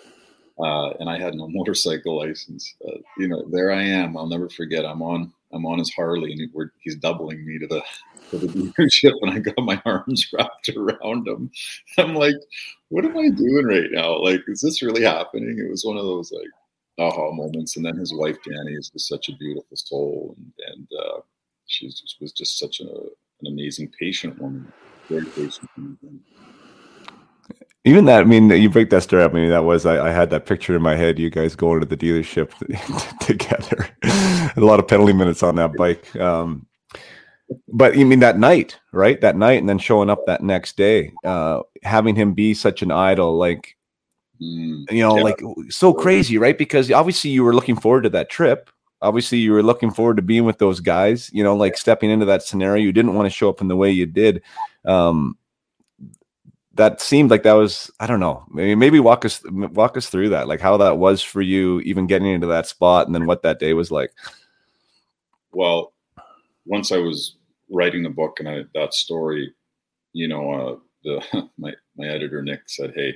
uh, 0.58 0.90
and 0.98 1.08
I 1.08 1.18
had 1.18 1.34
no 1.34 1.48
motorcycle 1.50 2.18
license, 2.18 2.74
uh, 2.86 2.98
you 3.18 3.28
know, 3.28 3.44
there 3.50 3.72
I 3.72 3.82
am. 3.82 4.16
I'll 4.16 4.26
never 4.26 4.48
forget. 4.48 4.84
I'm 4.84 5.02
on 5.02 5.32
I'm 5.52 5.66
on 5.66 5.78
his 5.78 5.92
Harley, 5.92 6.32
and 6.32 6.40
he, 6.40 6.48
he's 6.82 6.96
doubling 6.96 7.44
me 7.44 7.58
to 7.58 7.66
the 7.66 7.82
to 8.30 8.38
the 8.38 8.46
dealership, 8.46 9.14
and 9.22 9.32
I 9.32 9.38
got 9.40 9.58
my 9.58 9.80
arms 9.86 10.28
wrapped 10.32 10.68
around 10.68 11.26
him. 11.26 11.50
I'm 11.98 12.14
like, 12.14 12.36
what 12.88 13.04
am 13.04 13.16
I 13.16 13.30
doing 13.30 13.66
right 13.66 13.90
now? 13.90 14.18
Like, 14.18 14.42
is 14.46 14.60
this 14.60 14.82
really 14.82 15.02
happening? 15.02 15.58
It 15.58 15.70
was 15.70 15.84
one 15.84 15.96
of 15.96 16.04
those 16.04 16.30
like 16.32 16.48
aha 17.00 17.32
moments. 17.32 17.76
And 17.76 17.84
then 17.84 17.96
his 17.96 18.14
wife 18.14 18.36
Dani 18.46 18.78
is 18.78 18.90
just 18.90 19.08
such 19.08 19.28
a 19.28 19.36
beautiful 19.36 19.76
soul, 19.76 20.36
and 20.36 20.52
and 20.72 20.88
uh, 21.02 21.20
she 21.66 21.86
was 22.20 22.32
just 22.32 22.58
such 22.58 22.80
a, 22.80 22.84
an 22.84 23.46
amazing 23.46 23.90
patient 23.98 24.40
woman, 24.40 24.72
very 25.08 25.24
patient. 25.26 25.68
Woman. 25.76 26.20
Even 27.86 28.04
that, 28.04 28.20
I 28.20 28.24
mean, 28.24 28.50
you 28.50 28.68
break 28.68 28.90
that 28.90 29.04
story 29.04 29.22
up. 29.22 29.32
I 29.32 29.36
mean, 29.36 29.48
that 29.48 29.64
was 29.64 29.86
I, 29.86 30.08
I 30.08 30.10
had 30.10 30.28
that 30.30 30.44
picture 30.44 30.76
in 30.76 30.82
my 30.82 30.96
head. 30.96 31.18
You 31.18 31.30
guys 31.30 31.56
going 31.56 31.80
to 31.80 31.86
the 31.86 31.96
dealership 31.96 32.52
together. 33.26 33.88
a 34.56 34.60
lot 34.60 34.78
of 34.80 34.86
penalty 34.86 35.14
minutes 35.14 35.42
on 35.42 35.56
that 35.56 35.74
bike. 35.76 36.14
Um, 36.16 36.66
but 37.68 37.96
you 37.96 38.04
mean 38.04 38.20
that 38.20 38.38
night, 38.38 38.78
right? 38.92 39.20
That 39.20 39.36
night, 39.36 39.60
and 39.60 39.68
then 39.68 39.78
showing 39.78 40.10
up 40.10 40.26
that 40.26 40.42
next 40.42 40.76
day, 40.76 41.12
uh, 41.24 41.62
having 41.82 42.14
him 42.14 42.34
be 42.34 42.52
such 42.52 42.82
an 42.82 42.90
idol, 42.90 43.36
like 43.36 43.76
Mm, 44.42 44.90
you 44.90 45.02
know, 45.02 45.16
yeah. 45.16 45.22
like 45.22 45.40
so 45.68 45.92
crazy, 45.92 46.38
right? 46.38 46.56
Because 46.56 46.90
obviously 46.90 47.30
you 47.30 47.44
were 47.44 47.54
looking 47.54 47.76
forward 47.76 48.02
to 48.02 48.10
that 48.10 48.30
trip. 48.30 48.70
Obviously, 49.02 49.38
you 49.38 49.52
were 49.52 49.62
looking 49.62 49.90
forward 49.90 50.16
to 50.16 50.22
being 50.22 50.44
with 50.44 50.58
those 50.58 50.80
guys. 50.80 51.30
You 51.32 51.42
know, 51.42 51.56
like 51.56 51.76
stepping 51.76 52.10
into 52.10 52.26
that 52.26 52.42
scenario, 52.42 52.82
you 52.82 52.92
didn't 52.92 53.14
want 53.14 53.26
to 53.26 53.30
show 53.30 53.48
up 53.48 53.60
in 53.60 53.68
the 53.68 53.76
way 53.76 53.90
you 53.90 54.06
did. 54.06 54.42
Um, 54.84 55.38
that 56.74 57.00
seemed 57.00 57.30
like 57.30 57.42
that 57.42 57.54
was 57.54 57.90
I 58.00 58.06
don't 58.06 58.20
know. 58.20 58.44
Maybe 58.50 58.74
maybe 58.74 59.00
walk 59.00 59.24
us 59.24 59.42
walk 59.50 59.96
us 59.96 60.08
through 60.08 60.30
that, 60.30 60.48
like 60.48 60.60
how 60.60 60.76
that 60.78 60.98
was 60.98 61.22
for 61.22 61.42
you, 61.42 61.80
even 61.80 62.06
getting 62.06 62.28
into 62.28 62.46
that 62.48 62.66
spot, 62.66 63.06
and 63.06 63.14
then 63.14 63.26
what 63.26 63.42
that 63.42 63.58
day 63.58 63.74
was 63.74 63.90
like. 63.90 64.12
Well, 65.52 65.92
once 66.66 66.92
I 66.92 66.98
was 66.98 67.36
writing 67.70 68.02
the 68.02 68.10
book 68.10 68.40
and 68.40 68.48
I, 68.48 68.62
that 68.74 68.94
story, 68.94 69.52
you 70.12 70.28
know, 70.28 70.52
uh, 70.52 70.76
the 71.04 71.48
my 71.58 71.74
my 71.96 72.06
editor 72.06 72.42
Nick 72.42 72.62
said, 72.66 72.92
"Hey, 72.94 73.14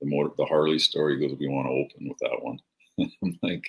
the 0.00 0.06
motor, 0.06 0.30
the 0.36 0.44
Harley 0.44 0.78
story 0.78 1.18
goes, 1.18 1.36
we 1.38 1.48
want 1.48 1.66
to 1.66 1.72
open 1.72 2.08
with 2.08 2.18
that 2.18 2.42
one. 2.42 2.58
I'm 3.22 3.38
like, 3.42 3.64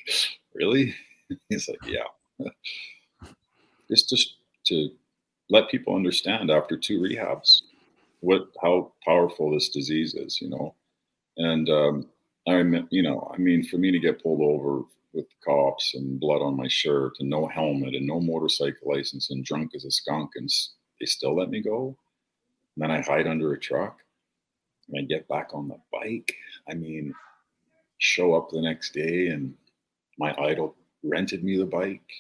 really? 0.54 0.96
He's 1.50 1.70
like, 1.70 1.80
yeah. 1.86 2.48
Just 3.90 4.10
to, 4.10 4.18
to 4.66 4.90
let 5.50 5.70
people 5.70 5.96
understand 5.96 6.52
after 6.52 6.78
two 6.78 7.00
rehabs 7.00 7.62
what 8.22 8.50
how 8.62 8.92
powerful 9.04 9.52
this 9.52 9.70
disease 9.70 10.14
is, 10.14 10.42
you 10.42 10.50
know. 10.50 10.76
And 11.38 11.70
um, 11.70 12.10
I 12.48 12.60
you 12.90 13.02
know, 13.02 13.32
I 13.34 13.38
mean, 13.38 13.64
for 13.64 13.78
me 13.78 13.92
to 13.92 14.00
get 14.00 14.22
pulled 14.22 14.42
over 14.42 14.84
with 15.14 15.26
cops 15.44 15.96
and 15.96 16.20
blood 16.20 16.42
on 16.42 16.56
my 16.56 16.68
shirt 16.68 17.14
and 17.20 17.30
no 17.30 17.48
helmet 17.48 17.96
and 17.96 18.06
no 18.06 18.20
motorcycle 18.20 18.94
license 18.94 19.32
and 19.32 19.44
drunk 19.44 19.72
as 19.76 19.86
a 19.86 19.92
skunk 19.92 20.32
and 20.36 20.50
they 21.00 21.06
still 21.06 21.36
let 21.36 21.50
me 21.50 21.62
go. 21.62 21.98
And 22.76 22.84
then 22.84 22.92
I 22.92 23.02
hide 23.02 23.26
under 23.26 23.54
a 23.54 23.60
truck 23.60 24.00
and 24.90 25.00
I 25.00 25.04
get 25.04 25.28
back 25.28 25.50
on 25.54 25.68
the 25.68 25.80
bike. 25.92 26.36
I 26.70 26.74
mean, 26.74 27.14
show 27.98 28.34
up 28.34 28.50
the 28.50 28.62
next 28.62 28.94
day 28.94 29.28
and 29.28 29.54
my 30.18 30.34
idol 30.40 30.76
rented 31.04 31.44
me 31.44 31.58
the 31.58 31.66
bike, 31.66 32.12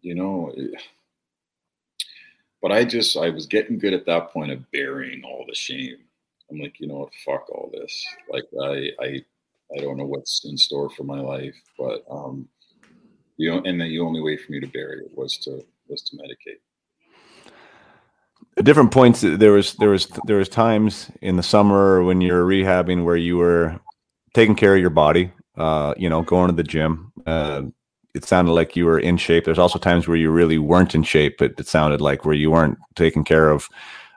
you 0.00 0.14
know. 0.14 0.54
But 2.60 2.70
I 2.70 2.84
just, 2.84 3.16
I 3.16 3.28
was 3.28 3.46
getting 3.46 3.76
good 3.76 3.92
at 3.92 4.06
that 4.06 4.30
point 4.30 4.52
of 4.52 4.70
burying 4.70 5.24
all 5.24 5.44
the 5.48 5.54
shame. 5.54 5.96
I'm 6.48 6.60
like, 6.60 6.78
you 6.78 6.86
know 6.86 6.98
what, 6.98 7.12
fuck 7.26 7.50
all 7.50 7.72
this. 7.74 8.06
Like, 8.30 8.44
I, 8.62 8.90
I, 9.00 9.24
I 9.76 9.80
don't 9.80 9.96
know 9.96 10.06
what's 10.06 10.44
in 10.44 10.56
store 10.56 10.88
for 10.88 11.02
my 11.02 11.18
life, 11.18 11.60
but, 11.76 12.04
um, 12.08 12.48
you 13.36 13.50
know, 13.50 13.60
and 13.64 13.80
the 13.80 13.98
only 13.98 14.20
way 14.20 14.36
for 14.36 14.52
me 14.52 14.60
to 14.60 14.68
bury 14.68 15.00
it 15.00 15.10
was 15.12 15.38
to, 15.38 15.64
was 15.88 16.02
to 16.02 16.16
medicate 16.18 16.60
at 18.58 18.64
different 18.64 18.90
points 18.90 19.22
there 19.22 19.52
was 19.52 19.74
there 19.74 19.90
was 19.90 20.08
there 20.26 20.36
was 20.36 20.48
times 20.48 21.10
in 21.20 21.36
the 21.36 21.42
summer 21.42 22.02
when 22.02 22.20
you're 22.20 22.44
rehabbing 22.44 23.04
where 23.04 23.16
you 23.16 23.36
were 23.36 23.78
taking 24.34 24.54
care 24.54 24.74
of 24.74 24.80
your 24.80 24.90
body 24.90 25.32
uh, 25.56 25.94
you 25.96 26.08
know 26.08 26.22
going 26.22 26.48
to 26.48 26.56
the 26.56 26.62
gym 26.62 27.12
uh, 27.26 27.62
it 28.14 28.24
sounded 28.24 28.52
like 28.52 28.76
you 28.76 28.84
were 28.84 28.98
in 28.98 29.16
shape. 29.16 29.44
There's 29.44 29.58
also 29.58 29.78
times 29.78 30.06
where 30.06 30.16
you 30.16 30.30
really 30.30 30.58
weren't 30.58 30.94
in 30.94 31.02
shape, 31.02 31.36
but 31.38 31.54
it 31.58 31.66
sounded 31.66 32.00
like 32.00 32.24
where 32.24 32.34
you 32.34 32.50
weren't 32.50 32.78
taking 32.94 33.24
care 33.24 33.50
of 33.50 33.68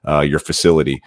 uh, 0.07 0.19
your 0.19 0.39
facility. 0.39 1.01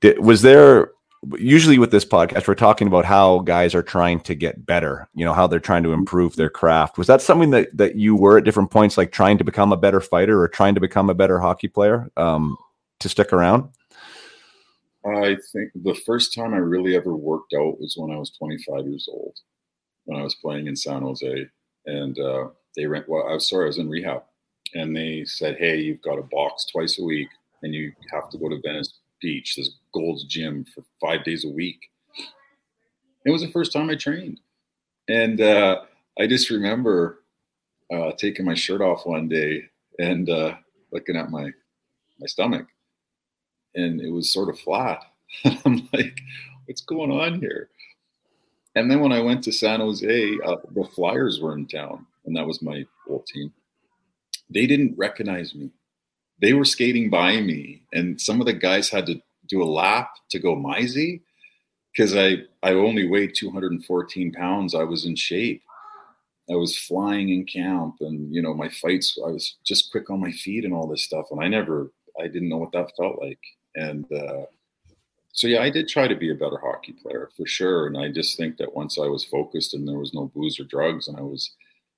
Did, 0.00 0.18
was 0.18 0.42
there 0.42 0.90
usually 1.38 1.78
with 1.78 1.90
this 1.90 2.04
podcast 2.04 2.46
we're 2.46 2.54
talking 2.54 2.86
about 2.86 3.04
how 3.04 3.40
guys 3.40 3.74
are 3.74 3.82
trying 3.82 4.20
to 4.20 4.34
get 4.34 4.64
better 4.64 5.08
you 5.14 5.24
know 5.24 5.32
how 5.32 5.46
they're 5.46 5.58
trying 5.58 5.82
to 5.82 5.92
improve 5.92 6.36
their 6.36 6.50
craft 6.50 6.98
was 6.98 7.06
that 7.06 7.22
something 7.22 7.50
that 7.50 7.74
that 7.76 7.96
you 7.96 8.14
were 8.14 8.38
at 8.38 8.44
different 8.44 8.70
points 8.70 8.96
like 8.96 9.10
trying 9.10 9.36
to 9.36 9.42
become 9.42 9.72
a 9.72 9.76
better 9.76 10.00
fighter 10.00 10.40
or 10.40 10.46
trying 10.46 10.74
to 10.74 10.80
become 10.80 11.10
a 11.10 11.14
better 11.14 11.40
hockey 11.40 11.66
player 11.66 12.08
um, 12.18 12.56
to 13.00 13.08
stick 13.08 13.32
around? 13.32 13.68
I 15.06 15.36
think 15.52 15.70
the 15.74 15.94
first 15.94 16.34
time 16.34 16.52
i 16.52 16.58
really 16.58 16.96
ever 16.96 17.14
worked 17.14 17.54
out 17.54 17.80
was 17.80 17.94
when 17.96 18.10
i 18.10 18.18
was 18.18 18.30
25 18.30 18.86
years 18.86 19.08
old 19.10 19.36
when 20.04 20.18
i 20.18 20.22
was 20.22 20.34
playing 20.34 20.66
in 20.66 20.74
san 20.74 21.02
jose 21.02 21.46
and 21.86 22.18
uh, 22.18 22.48
they 22.76 22.86
rent 22.86 23.08
well 23.08 23.28
i 23.28 23.34
was 23.34 23.48
sorry 23.48 23.64
i 23.64 23.66
was 23.68 23.78
in 23.78 23.88
rehab 23.88 24.22
and 24.74 24.96
they 24.96 25.24
said 25.24 25.56
hey 25.58 25.78
you've 25.78 26.02
got 26.02 26.18
a 26.18 26.22
box 26.22 26.66
twice 26.66 26.98
a 26.98 27.04
week 27.04 27.28
and 27.62 27.74
you 27.74 27.92
have 28.12 28.28
to 28.30 28.38
go 28.38 28.48
to 28.48 28.60
venice 28.64 28.98
beach 29.20 29.54
this 29.56 29.76
gold's 29.94 30.24
gym 30.24 30.64
for 30.74 30.84
five 31.00 31.24
days 31.24 31.44
a 31.44 31.48
week. 31.48 31.90
It 33.24 33.30
was 33.30 33.42
the 33.42 33.50
first 33.50 33.72
time 33.72 33.90
i 33.90 33.94
trained 33.94 34.40
and 35.08 35.40
uh, 35.40 35.82
i 36.18 36.26
just 36.26 36.50
remember 36.50 37.22
uh, 37.92 38.12
taking 38.18 38.44
my 38.44 38.54
shirt 38.54 38.80
off 38.80 39.06
one 39.06 39.28
day 39.28 39.62
and 40.00 40.28
uh, 40.28 40.54
looking 40.92 41.16
at 41.16 41.30
my 41.30 41.50
my 42.18 42.26
stomach 42.26 42.66
and 43.76 44.00
it 44.00 44.10
was 44.10 44.32
sort 44.32 44.48
of 44.48 44.58
flat 44.58 45.04
i'm 45.64 45.88
like 45.92 46.20
what's 46.66 46.82
going 46.82 47.10
on 47.10 47.40
here 47.40 47.68
and 48.76 48.90
then 48.90 49.00
when 49.00 49.10
I 49.10 49.20
went 49.20 49.42
to 49.44 49.52
San 49.52 49.80
Jose, 49.80 50.38
uh, 50.44 50.56
the 50.74 50.84
Flyers 50.84 51.40
were 51.40 51.56
in 51.56 51.66
town, 51.66 52.06
and 52.26 52.36
that 52.36 52.46
was 52.46 52.60
my 52.60 52.84
old 53.08 53.26
team. 53.26 53.52
They 54.50 54.66
didn't 54.66 54.98
recognize 54.98 55.54
me. 55.54 55.70
They 56.42 56.52
were 56.52 56.66
skating 56.66 57.08
by 57.08 57.40
me, 57.40 57.82
and 57.94 58.20
some 58.20 58.38
of 58.38 58.46
the 58.46 58.52
guys 58.52 58.90
had 58.90 59.06
to 59.06 59.20
do 59.48 59.62
a 59.62 59.64
lap 59.64 60.10
to 60.28 60.38
go 60.38 60.54
Meisy 60.54 61.22
because 61.90 62.14
I 62.14 62.42
I 62.62 62.72
only 62.72 63.08
weighed 63.08 63.34
214 63.34 64.32
pounds. 64.32 64.74
I 64.74 64.84
was 64.84 65.06
in 65.06 65.16
shape. 65.16 65.62
I 66.50 66.54
was 66.54 66.78
flying 66.78 67.30
in 67.30 67.46
camp, 67.46 67.96
and 68.00 68.32
you 68.34 68.42
know 68.42 68.52
my 68.52 68.68
fights. 68.68 69.18
I 69.26 69.30
was 69.30 69.56
just 69.64 69.90
quick 69.90 70.10
on 70.10 70.20
my 70.20 70.32
feet 70.32 70.66
and 70.66 70.74
all 70.74 70.86
this 70.86 71.02
stuff, 71.02 71.28
and 71.30 71.40
I 71.42 71.48
never 71.48 71.92
I 72.20 72.24
didn't 72.24 72.50
know 72.50 72.58
what 72.58 72.72
that 72.72 72.92
felt 72.94 73.18
like, 73.22 73.40
and. 73.76 74.10
Uh, 74.12 74.46
so 75.36 75.48
yeah, 75.48 75.60
I 75.60 75.68
did 75.68 75.86
try 75.86 76.08
to 76.08 76.16
be 76.16 76.30
a 76.30 76.34
better 76.34 76.56
hockey 76.56 76.94
player 76.94 77.28
for 77.36 77.46
sure. 77.46 77.86
And 77.86 77.98
I 77.98 78.08
just 78.08 78.38
think 78.38 78.56
that 78.56 78.74
once 78.74 78.98
I 78.98 79.06
was 79.06 79.22
focused 79.22 79.74
and 79.74 79.86
there 79.86 79.98
was 79.98 80.14
no 80.14 80.32
booze 80.34 80.58
or 80.58 80.64
drugs 80.64 81.08
and 81.08 81.18
I 81.18 81.20
was, 81.20 81.50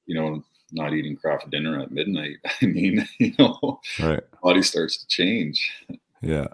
you 0.07 0.17
know, 0.17 0.43
not 0.73 0.93
eating 0.93 1.17
Kraft 1.17 1.49
dinner 1.49 1.81
at 1.81 1.93
midnight, 1.93 2.39
I 2.63 2.67
mean, 2.67 3.09
you 3.21 3.33
know, 3.39 3.81
right. 4.01 4.21
body 4.43 4.63
starts 4.63 4.97
to 4.99 5.07
change. 5.07 5.73
Yeah. 6.21 6.49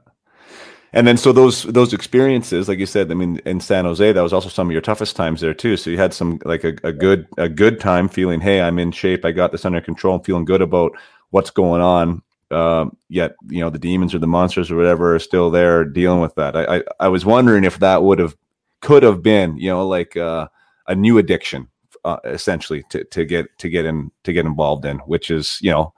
And 0.93 1.07
then 1.09 1.16
so 1.16 1.33
those 1.33 1.62
those 1.64 1.95
experiences, 1.95 2.68
like 2.68 2.79
you 2.79 2.87
said, 2.87 3.11
I 3.11 3.14
mean, 3.14 3.41
in 3.47 3.61
San 3.61 3.87
Jose, 3.87 4.12
that 4.12 4.20
was 4.20 4.35
also 4.35 4.51
some 4.51 4.68
of 4.68 4.72
your 4.72 4.83
toughest 4.83 5.16
times 5.16 5.41
there 5.41 5.55
too. 5.55 5.79
So 5.79 5.89
you 5.89 5.97
had 5.97 6.12
some 6.12 6.39
like 6.45 6.64
a, 6.64 6.75
a 6.85 6.93
good 6.93 7.27
a 7.39 7.49
good 7.49 7.81
time 7.81 8.11
feeling, 8.11 8.43
hey, 8.43 8.61
I'm 8.61 8.79
in 8.79 8.93
shape, 8.93 9.25
I 9.25 9.33
got 9.33 9.53
this 9.53 9.64
under 9.64 9.81
control, 9.81 10.16
I'm 10.16 10.22
feeling 10.22 10.45
good 10.45 10.62
about 10.62 10.93
what's 11.31 11.51
going 11.51 11.81
on 11.81 12.22
um, 12.51 12.97
yet 13.09 13.34
you 13.49 13.61
know 13.61 13.70
the 13.70 13.78
demons 13.78 14.14
or 14.14 14.18
the 14.18 14.26
monsters 14.26 14.70
or 14.70 14.76
whatever 14.76 15.14
are 15.14 15.20
still 15.20 15.51
there 15.51 15.84
dealing 15.84 16.20
with 16.20 16.34
that. 16.34 16.57
I 16.57 16.76
I, 16.76 16.82
I 17.01 17.09
was 17.09 17.24
wondering 17.24 17.64
if 17.64 17.78
that 17.78 18.03
would 18.03 18.18
have 18.18 18.36
could 18.80 19.03
have 19.03 19.22
been 19.22 19.57
you 19.57 19.70
know 19.70 19.86
like 19.86 20.16
uh, 20.16 20.49
a 20.86 20.95
new 20.95 21.18
addiction 21.18 21.68
uh, 22.05 22.18
essentially 22.24 22.84
to 22.90 23.05
to 23.05 23.24
get 23.24 23.47
to 23.59 23.68
get 23.68 23.84
in 23.84 24.11
to 24.24 24.32
get 24.32 24.47
involved 24.47 24.84
in, 24.84 24.99
which 25.01 25.30
is 25.30 25.59
you 25.62 25.70
know 25.70 25.92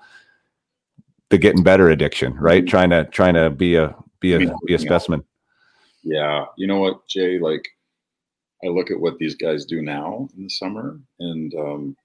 the 1.31 1.39
getting 1.39 1.63
better 1.63 1.91
addiction, 1.91 2.35
right? 2.35 2.63
Mm-hmm. 2.63 2.71
Trying 2.71 2.91
to 2.91 3.05
trying 3.07 3.35
to 3.35 3.51
be 3.51 3.77
a 3.77 3.95
be 4.21 4.35
a 4.35 4.55
be 4.67 4.75
a 4.75 4.79
specimen. 4.79 5.25
Yeah, 6.03 6.47
you 6.57 6.67
know 6.67 6.79
what, 6.79 7.07
Jay? 7.09 7.39
Like 7.39 7.67
I 8.65 8.69
look 8.69 8.91
at 8.91 9.01
what 9.01 9.19
these 9.19 9.35
guys 9.35 9.65
do 9.65 9.83
now 9.83 10.29
in 10.37 10.45
the 10.45 10.51
summer, 10.51 11.01
and 11.19 11.53
um, 11.55 11.97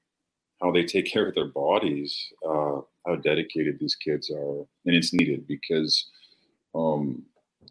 how 0.62 0.72
they 0.72 0.84
take 0.84 1.06
care 1.06 1.28
of 1.28 1.36
their 1.36 1.48
bodies, 1.50 2.18
uh, 2.48 2.82
how 3.06 3.16
dedicated 3.16 3.80
these 3.80 3.96
kids 3.96 4.30
are, 4.30 4.66
and 4.86 4.96
it's 4.96 5.14
needed 5.14 5.48
because, 5.48 6.10
um, 6.76 7.24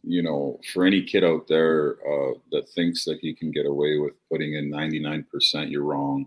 you 0.02 0.22
know, 0.22 0.58
for 0.72 0.84
any 0.84 1.02
kid 1.02 1.24
out 1.24 1.46
there 1.48 1.96
uh, 2.06 2.34
that 2.52 2.68
thinks 2.70 3.04
that 3.04 3.18
he 3.20 3.34
can 3.34 3.50
get 3.50 3.66
away 3.66 3.98
with 3.98 4.14
putting 4.30 4.54
in 4.54 4.70
99%, 4.70 5.24
you're 5.70 5.84
wrong. 5.84 6.26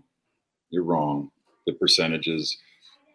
You're 0.70 0.84
wrong. 0.84 1.30
The 1.66 1.72
percentages, 1.74 2.56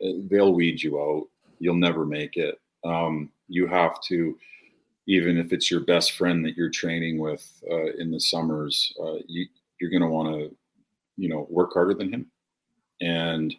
uh, 0.04 0.14
they'll 0.30 0.54
weed 0.54 0.82
you 0.82 1.00
out. 1.00 1.28
You'll 1.60 1.76
never 1.76 2.06
make 2.06 2.38
it. 2.38 2.60
Um, 2.84 3.32
you 3.48 3.68
have 3.68 4.02
to, 4.08 4.38
even 5.08 5.38
if 5.38 5.52
it's 5.54 5.72
your 5.72 5.82
best 5.82 6.14
friend 6.14 6.46
that 6.46 6.56
you're 6.56 6.70
training 6.70 7.20
with 7.20 7.46
uh, 7.70 7.94
in 7.98 8.12
the 8.12 8.20
summers, 8.20 8.94
uh, 9.02 9.18
you, 9.28 9.46
you're 9.80 9.92
going 9.92 10.04
to 10.04 10.08
want 10.08 10.30
to, 10.30 10.56
you 11.18 11.30
know, 11.30 11.48
work 11.50 11.74
harder 11.74 11.94
than 11.94 12.14
him 12.14 12.32
and 13.02 13.56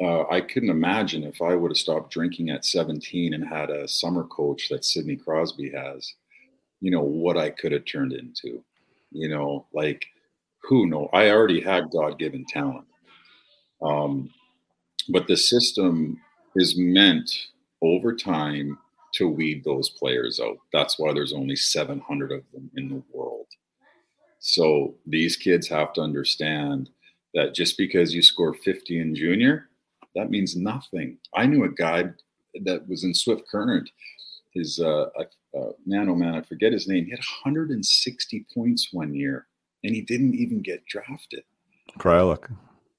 uh, 0.00 0.24
I 0.30 0.40
couldn't 0.40 0.70
imagine 0.70 1.24
if 1.24 1.42
I 1.42 1.54
would 1.54 1.70
have 1.70 1.78
stopped 1.78 2.12
drinking 2.12 2.50
at 2.50 2.64
17 2.64 3.34
and 3.34 3.46
had 3.46 3.70
a 3.70 3.86
summer 3.86 4.24
coach 4.24 4.68
that 4.70 4.84
Sidney 4.84 5.16
Crosby 5.16 5.70
has, 5.70 6.14
you 6.80 6.90
know, 6.90 7.02
what 7.02 7.36
I 7.36 7.50
could 7.50 7.72
have 7.72 7.84
turned 7.84 8.12
into. 8.12 8.64
You 9.10 9.28
know, 9.28 9.66
like 9.74 10.06
who 10.62 10.86
know? 10.86 11.08
I 11.12 11.30
already 11.30 11.60
had 11.60 11.90
God 11.90 12.18
given 12.18 12.44
talent. 12.46 12.86
Um, 13.82 14.30
but 15.08 15.26
the 15.26 15.36
system 15.36 16.20
is 16.54 16.78
meant 16.78 17.30
over 17.82 18.14
time 18.14 18.78
to 19.14 19.28
weed 19.28 19.64
those 19.64 19.90
players 19.90 20.40
out. 20.40 20.58
That's 20.72 20.98
why 20.98 21.12
there's 21.12 21.32
only 21.32 21.56
700 21.56 22.32
of 22.32 22.42
them 22.52 22.70
in 22.76 22.88
the 22.88 23.02
world. 23.12 23.46
So 24.38 24.94
these 25.06 25.36
kids 25.36 25.68
have 25.68 25.92
to 25.94 26.00
understand 26.00 26.90
that 27.34 27.54
just 27.54 27.76
because 27.76 28.14
you 28.14 28.22
score 28.22 28.54
50 28.54 29.00
in 29.00 29.14
junior, 29.14 29.69
that 30.14 30.30
means 30.30 30.56
nothing. 30.56 31.18
I 31.34 31.46
knew 31.46 31.64
a 31.64 31.70
guy 31.70 32.04
that 32.62 32.88
was 32.88 33.04
in 33.04 33.14
Swift 33.14 33.48
Current. 33.48 33.88
His 34.52 34.80
uh, 34.80 35.06
uh, 35.56 35.70
man, 35.86 36.08
oh 36.08 36.14
man, 36.14 36.34
I 36.34 36.42
forget 36.42 36.72
his 36.72 36.88
name. 36.88 37.04
He 37.04 37.10
had 37.10 37.20
160 37.20 38.46
points 38.52 38.88
one 38.92 39.14
year, 39.14 39.46
and 39.84 39.94
he 39.94 40.02
didn't 40.02 40.34
even 40.34 40.60
get 40.60 40.84
drafted. 40.86 41.44
Krylik. 41.98 42.50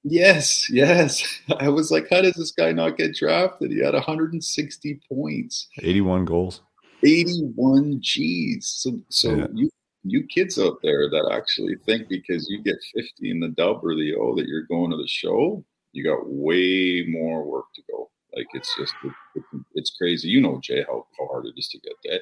Yes, 0.04 0.68
yes. 0.68 1.22
I 1.58 1.68
was 1.68 1.90
like, 1.90 2.08
how 2.10 2.22
does 2.22 2.34
this 2.34 2.52
guy 2.52 2.72
not 2.72 2.96
get 2.96 3.14
drafted? 3.14 3.70
He 3.70 3.78
had 3.78 3.94
160 3.94 5.00
points, 5.08 5.68
81 5.80 6.24
goals, 6.24 6.62
81 7.04 7.98
G's. 8.00 8.66
So, 8.66 9.00
so 9.08 9.34
yeah. 9.36 9.46
you 9.54 9.70
you 10.04 10.26
kids 10.26 10.58
out 10.58 10.78
there 10.82 11.08
that 11.08 11.30
actually 11.32 11.76
think 11.86 12.08
because 12.08 12.48
you 12.48 12.60
get 12.62 12.76
50 12.94 13.30
in 13.30 13.38
the 13.38 13.48
dub 13.50 13.84
or 13.84 13.94
the 13.94 14.14
O 14.14 14.34
that 14.34 14.48
you're 14.48 14.62
going 14.62 14.90
to 14.90 14.96
the 14.96 15.06
show, 15.06 15.64
you 15.92 16.04
got 16.04 16.26
way 16.26 17.06
more 17.08 17.44
work 17.44 17.66
to 17.74 17.82
go. 17.90 18.10
Like 18.34 18.46
it's 18.54 18.74
just 18.76 18.94
it, 19.04 19.44
it's 19.74 19.94
crazy. 19.96 20.28
You 20.28 20.40
know, 20.40 20.58
Jay, 20.62 20.84
how, 20.86 21.06
how 21.18 21.26
hard 21.26 21.46
it 21.46 21.54
is 21.56 21.68
to 21.68 21.78
get 21.80 21.92
there. 22.04 22.20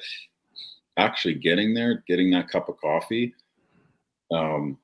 Actually, 0.97 1.35
getting 1.35 1.73
there, 1.73 2.03
getting 2.07 2.31
that 2.31 2.49
cup 2.49 2.69
of 2.69 2.77
coffee. 2.77 3.33
Um, 4.31 4.77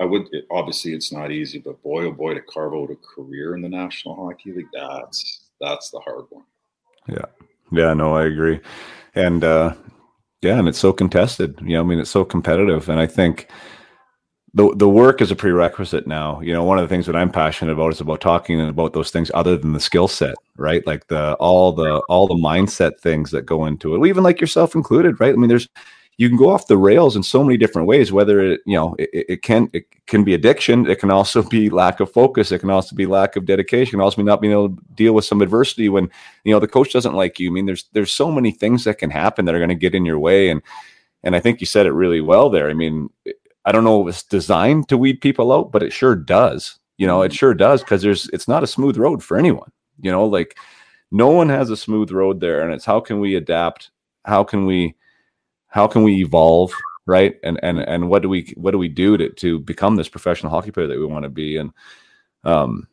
I 0.00 0.04
would 0.04 0.28
it, 0.32 0.46
obviously 0.50 0.94
it's 0.94 1.12
not 1.12 1.30
easy, 1.30 1.58
but 1.58 1.82
boy 1.82 2.04
oh 2.06 2.12
boy, 2.12 2.34
to 2.34 2.40
carve 2.40 2.72
out 2.72 2.90
a 2.90 2.96
career 2.96 3.54
in 3.54 3.62
the 3.62 3.68
National 3.68 4.16
Hockey 4.16 4.52
League, 4.52 4.66
that's 4.72 5.50
that's 5.60 5.90
the 5.90 6.00
hard 6.00 6.24
one. 6.30 6.44
Yeah, 7.08 7.26
yeah, 7.70 7.92
no, 7.94 8.14
I 8.14 8.24
agree, 8.24 8.60
and 9.14 9.44
uh, 9.44 9.74
yeah, 10.40 10.58
and 10.58 10.68
it's 10.68 10.78
so 10.78 10.92
contested. 10.92 11.58
You 11.62 11.74
know, 11.74 11.80
I 11.80 11.84
mean, 11.84 11.98
it's 11.98 12.10
so 12.10 12.24
competitive, 12.24 12.88
and 12.88 12.98
I 12.98 13.06
think 13.06 13.48
the 14.54 14.74
the 14.76 14.88
work 14.88 15.20
is 15.20 15.30
a 15.30 15.36
prerequisite 15.36 16.06
now. 16.06 16.40
You 16.40 16.52
know, 16.52 16.64
one 16.64 16.78
of 16.78 16.82
the 16.82 16.88
things 16.88 17.06
that 17.06 17.16
I'm 17.16 17.30
passionate 17.30 17.72
about 17.72 17.92
is 17.92 18.00
about 18.00 18.20
talking 18.20 18.60
about 18.60 18.92
those 18.92 19.10
things 19.10 19.30
other 19.34 19.56
than 19.56 19.72
the 19.72 19.80
skill 19.80 20.08
set, 20.08 20.34
right? 20.56 20.84
Like 20.86 21.06
the 21.06 21.34
all 21.34 21.72
the 21.72 22.00
all 22.08 22.26
the 22.26 22.34
mindset 22.34 22.98
things 23.00 23.30
that 23.30 23.46
go 23.46 23.64
into 23.66 23.94
it. 23.94 24.08
Even 24.08 24.24
like 24.24 24.40
yourself 24.40 24.74
included, 24.74 25.20
right? 25.20 25.32
I 25.32 25.36
mean, 25.36 25.48
there's 25.48 25.68
you 26.20 26.28
can 26.28 26.36
go 26.36 26.50
off 26.50 26.66
the 26.66 26.76
rails 26.76 27.16
in 27.16 27.22
so 27.22 27.42
many 27.42 27.56
different 27.56 27.88
ways 27.88 28.12
whether 28.12 28.40
it 28.40 28.60
you 28.66 28.76
know 28.76 28.94
it, 28.98 29.08
it, 29.12 29.42
can 29.42 29.70
it 29.72 29.86
can 30.06 30.22
be 30.22 30.34
addiction 30.34 30.86
it 30.86 31.00
can 31.00 31.10
also 31.10 31.42
be 31.42 31.70
lack 31.70 31.98
of 31.98 32.12
focus 32.12 32.52
it 32.52 32.58
can 32.58 32.68
also 32.68 32.94
be 32.94 33.06
lack 33.06 33.36
of 33.36 33.46
dedication 33.46 33.88
it 33.88 33.92
can 33.92 34.00
also 34.02 34.18
be 34.18 34.22
not 34.22 34.38
being 34.38 34.52
able 34.52 34.68
to 34.68 34.82
deal 34.94 35.14
with 35.14 35.24
some 35.24 35.40
adversity 35.40 35.88
when 35.88 36.10
you 36.44 36.52
know 36.52 36.60
the 36.60 36.68
coach 36.68 36.92
doesn't 36.92 37.14
like 37.14 37.40
you 37.40 37.48
i 37.48 37.52
mean 37.52 37.64
there's 37.64 37.84
there's 37.94 38.12
so 38.12 38.30
many 38.30 38.50
things 38.50 38.84
that 38.84 38.98
can 38.98 39.08
happen 39.08 39.46
that 39.46 39.54
are 39.54 39.58
going 39.58 39.70
to 39.70 39.74
get 39.74 39.94
in 39.94 40.04
your 40.04 40.18
way 40.18 40.50
and 40.50 40.60
and 41.22 41.34
i 41.34 41.40
think 41.40 41.58
you 41.58 41.66
said 41.66 41.86
it 41.86 41.92
really 41.92 42.20
well 42.20 42.50
there 42.50 42.68
i 42.68 42.74
mean 42.74 43.08
i 43.64 43.72
don't 43.72 43.84
know 43.84 44.06
if 44.06 44.14
it's 44.14 44.22
designed 44.24 44.88
to 44.88 44.98
weed 44.98 45.20
people 45.20 45.52
out 45.52 45.72
but 45.72 45.82
it 45.82 45.92
sure 45.92 46.14
does 46.14 46.78
you 46.98 47.06
know 47.06 47.22
it 47.22 47.28
mm-hmm. 47.28 47.36
sure 47.36 47.54
does 47.54 47.82
because 47.82 48.02
there's 48.02 48.28
it's 48.30 48.48
not 48.48 48.62
a 48.62 48.66
smooth 48.66 48.96
road 48.96 49.22
for 49.22 49.36
anyone 49.36 49.70
you 50.00 50.10
know 50.10 50.24
like 50.24 50.56
no 51.10 51.28
one 51.28 51.48
has 51.48 51.70
a 51.70 51.76
smooth 51.76 52.10
road 52.10 52.40
there 52.40 52.60
and 52.62 52.72
it's 52.72 52.84
how 52.84 53.00
can 53.00 53.20
we 53.20 53.34
adapt 53.34 53.90
how 54.24 54.44
can 54.44 54.66
we 54.66 54.94
how 55.68 55.86
can 55.86 56.02
we 56.02 56.16
evolve 56.22 56.72
right 57.06 57.36
and 57.42 57.58
and 57.62 57.80
and 57.80 58.08
what 58.08 58.22
do 58.22 58.28
we 58.28 58.52
what 58.56 58.70
do 58.72 58.78
we 58.78 58.88
do 58.88 59.16
to 59.16 59.30
to 59.30 59.58
become 59.60 59.96
this 59.96 60.08
professional 60.08 60.50
hockey 60.50 60.70
player 60.70 60.86
that 60.86 60.98
we 60.98 61.06
want 61.06 61.22
to 61.24 61.30
be 61.30 61.56
and 61.56 61.72
Um, 62.44 62.88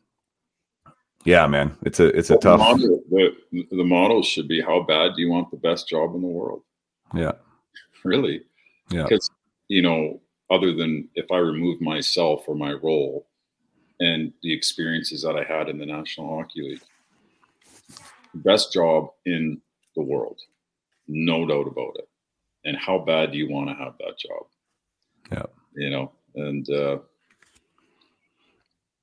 yeah, 1.24 1.46
man, 1.46 1.76
it's 1.82 2.00
a 2.00 2.06
it's 2.16 2.30
a 2.30 2.34
Well, 2.34 2.40
tough. 2.40 2.60
The 2.60 2.64
model, 2.64 3.02
the, 3.10 3.66
the 3.70 3.84
model 3.84 4.22
should 4.22 4.48
be 4.48 4.60
how 4.60 4.82
bad 4.82 5.14
do 5.14 5.22
you 5.22 5.30
want 5.30 5.50
the 5.50 5.56
best 5.56 5.88
job 5.88 6.14
in 6.14 6.22
the 6.22 6.28
world? 6.28 6.62
Yeah, 7.14 7.32
Really? 8.04 8.42
yeah, 8.90 9.04
Because, 9.04 9.30
you 9.68 9.82
know, 9.82 10.20
other 10.50 10.72
than 10.72 11.08
if 11.14 11.30
I 11.30 11.38
remove 11.38 11.80
myself 11.80 12.44
or 12.46 12.54
my 12.54 12.72
role 12.72 13.26
and 14.00 14.32
the 14.42 14.52
experiences 14.52 15.22
that 15.22 15.36
I 15.36 15.44
had 15.44 15.68
in 15.68 15.78
the 15.78 15.86
National 15.86 16.36
Hockey 16.36 16.62
League, 16.62 16.82
best 18.34 18.72
job 18.72 19.10
in 19.26 19.60
the 19.96 20.02
world, 20.02 20.40
no 21.06 21.46
doubt 21.46 21.68
about 21.68 21.96
it. 21.98 22.08
And 22.64 22.76
how 22.76 22.98
bad 22.98 23.32
do 23.32 23.38
you 23.38 23.50
want 23.50 23.68
to 23.68 23.74
have 23.74 23.94
that 23.98 24.18
job? 24.18 24.46
Yeah. 25.32 25.46
You 25.74 25.90
know, 25.90 26.12
and 26.34 26.68
uh, 26.70 26.98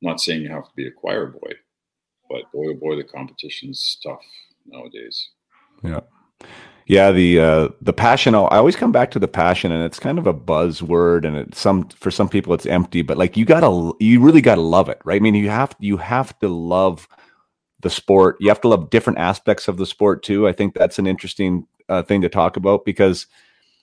not 0.01 0.19
saying 0.21 0.41
you 0.41 0.49
have 0.49 0.65
to 0.65 0.75
be 0.75 0.87
a 0.87 0.91
choir 0.91 1.27
boy, 1.27 1.51
but 2.29 2.51
boy, 2.51 2.69
oh 2.69 2.73
boy, 2.73 2.95
the 2.95 3.03
competition's 3.03 3.97
tough 4.03 4.25
nowadays. 4.65 5.29
yeah. 5.83 6.01
Yeah, 6.87 7.11
the 7.11 7.39
uh, 7.39 7.69
the 7.81 7.93
passion. 7.93 8.35
I 8.35 8.39
always 8.57 8.75
come 8.75 8.91
back 8.91 9.09
to 9.11 9.19
the 9.19 9.27
passion, 9.27 9.71
and 9.71 9.83
it's 9.83 9.99
kind 9.99 10.19
of 10.19 10.27
a 10.27 10.33
buzzword, 10.33 11.25
and 11.25 11.35
it's 11.35 11.59
some 11.59 11.89
for 11.89 12.11
some 12.11 12.29
people 12.29 12.53
it's 12.53 12.67
empty, 12.67 13.01
but 13.01 13.17
like 13.17 13.35
you 13.35 13.43
gotta, 13.43 13.91
you 13.99 14.21
really 14.21 14.41
gotta 14.41 14.61
love 14.61 14.87
it, 14.89 14.99
right? 15.03 15.19
I 15.19 15.23
mean, 15.23 15.33
you 15.33 15.49
have 15.49 15.75
you 15.79 15.97
have 15.97 16.37
to 16.39 16.47
love 16.47 17.07
the 17.81 17.89
sport. 17.89 18.37
You 18.39 18.49
have 18.49 18.61
to 18.61 18.67
love 18.67 18.89
different 18.91 19.19
aspects 19.19 19.67
of 19.67 19.77
the 19.77 19.85
sport 19.85 20.23
too. 20.23 20.47
I 20.47 20.51
think 20.53 20.75
that's 20.75 20.99
an 20.99 21.07
interesting 21.07 21.67
uh, 21.89 22.03
thing 22.03 22.21
to 22.21 22.29
talk 22.29 22.57
about 22.57 22.85
because, 22.85 23.27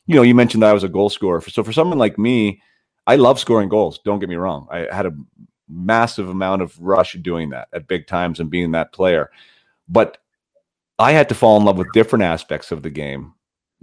you 0.07 0.15
know, 0.17 0.23
you 0.23 0.35
mentioned 0.35 0.63
that 0.63 0.71
I 0.71 0.75
was 0.75 0.85
a 0.85 0.89
goal 0.89 1.11
scorer. 1.11 1.41
So 1.41 1.63
for 1.65 1.73
someone 1.73 1.99
like 1.99 2.19
me, 2.19 2.63
I 3.07 3.17
love 3.17 3.39
scoring 3.41 3.69
goals. 3.69 4.01
Don't 4.05 4.19
get 4.21 4.29
me 4.29 4.37
wrong. 4.37 4.67
I 4.71 4.89
had 4.93 5.07
a 5.07 5.15
massive 5.69 6.29
amount 6.29 6.63
of 6.63 6.79
rush 6.81 7.15
doing 7.15 7.51
that 7.51 7.69
at 7.73 7.89
big 7.89 8.07
times 8.07 8.41
and 8.41 8.51
being 8.51 8.73
that 8.73 8.93
player, 8.93 9.31
but 9.89 10.19
I 10.99 11.13
had 11.13 11.29
to 11.31 11.35
fall 11.35 11.57
in 11.57 11.65
love 11.65 11.79
with 11.79 11.93
different 11.93 12.25
aspects 12.25 12.71
of 12.71 12.83
the 12.83 12.91
game 12.91 13.35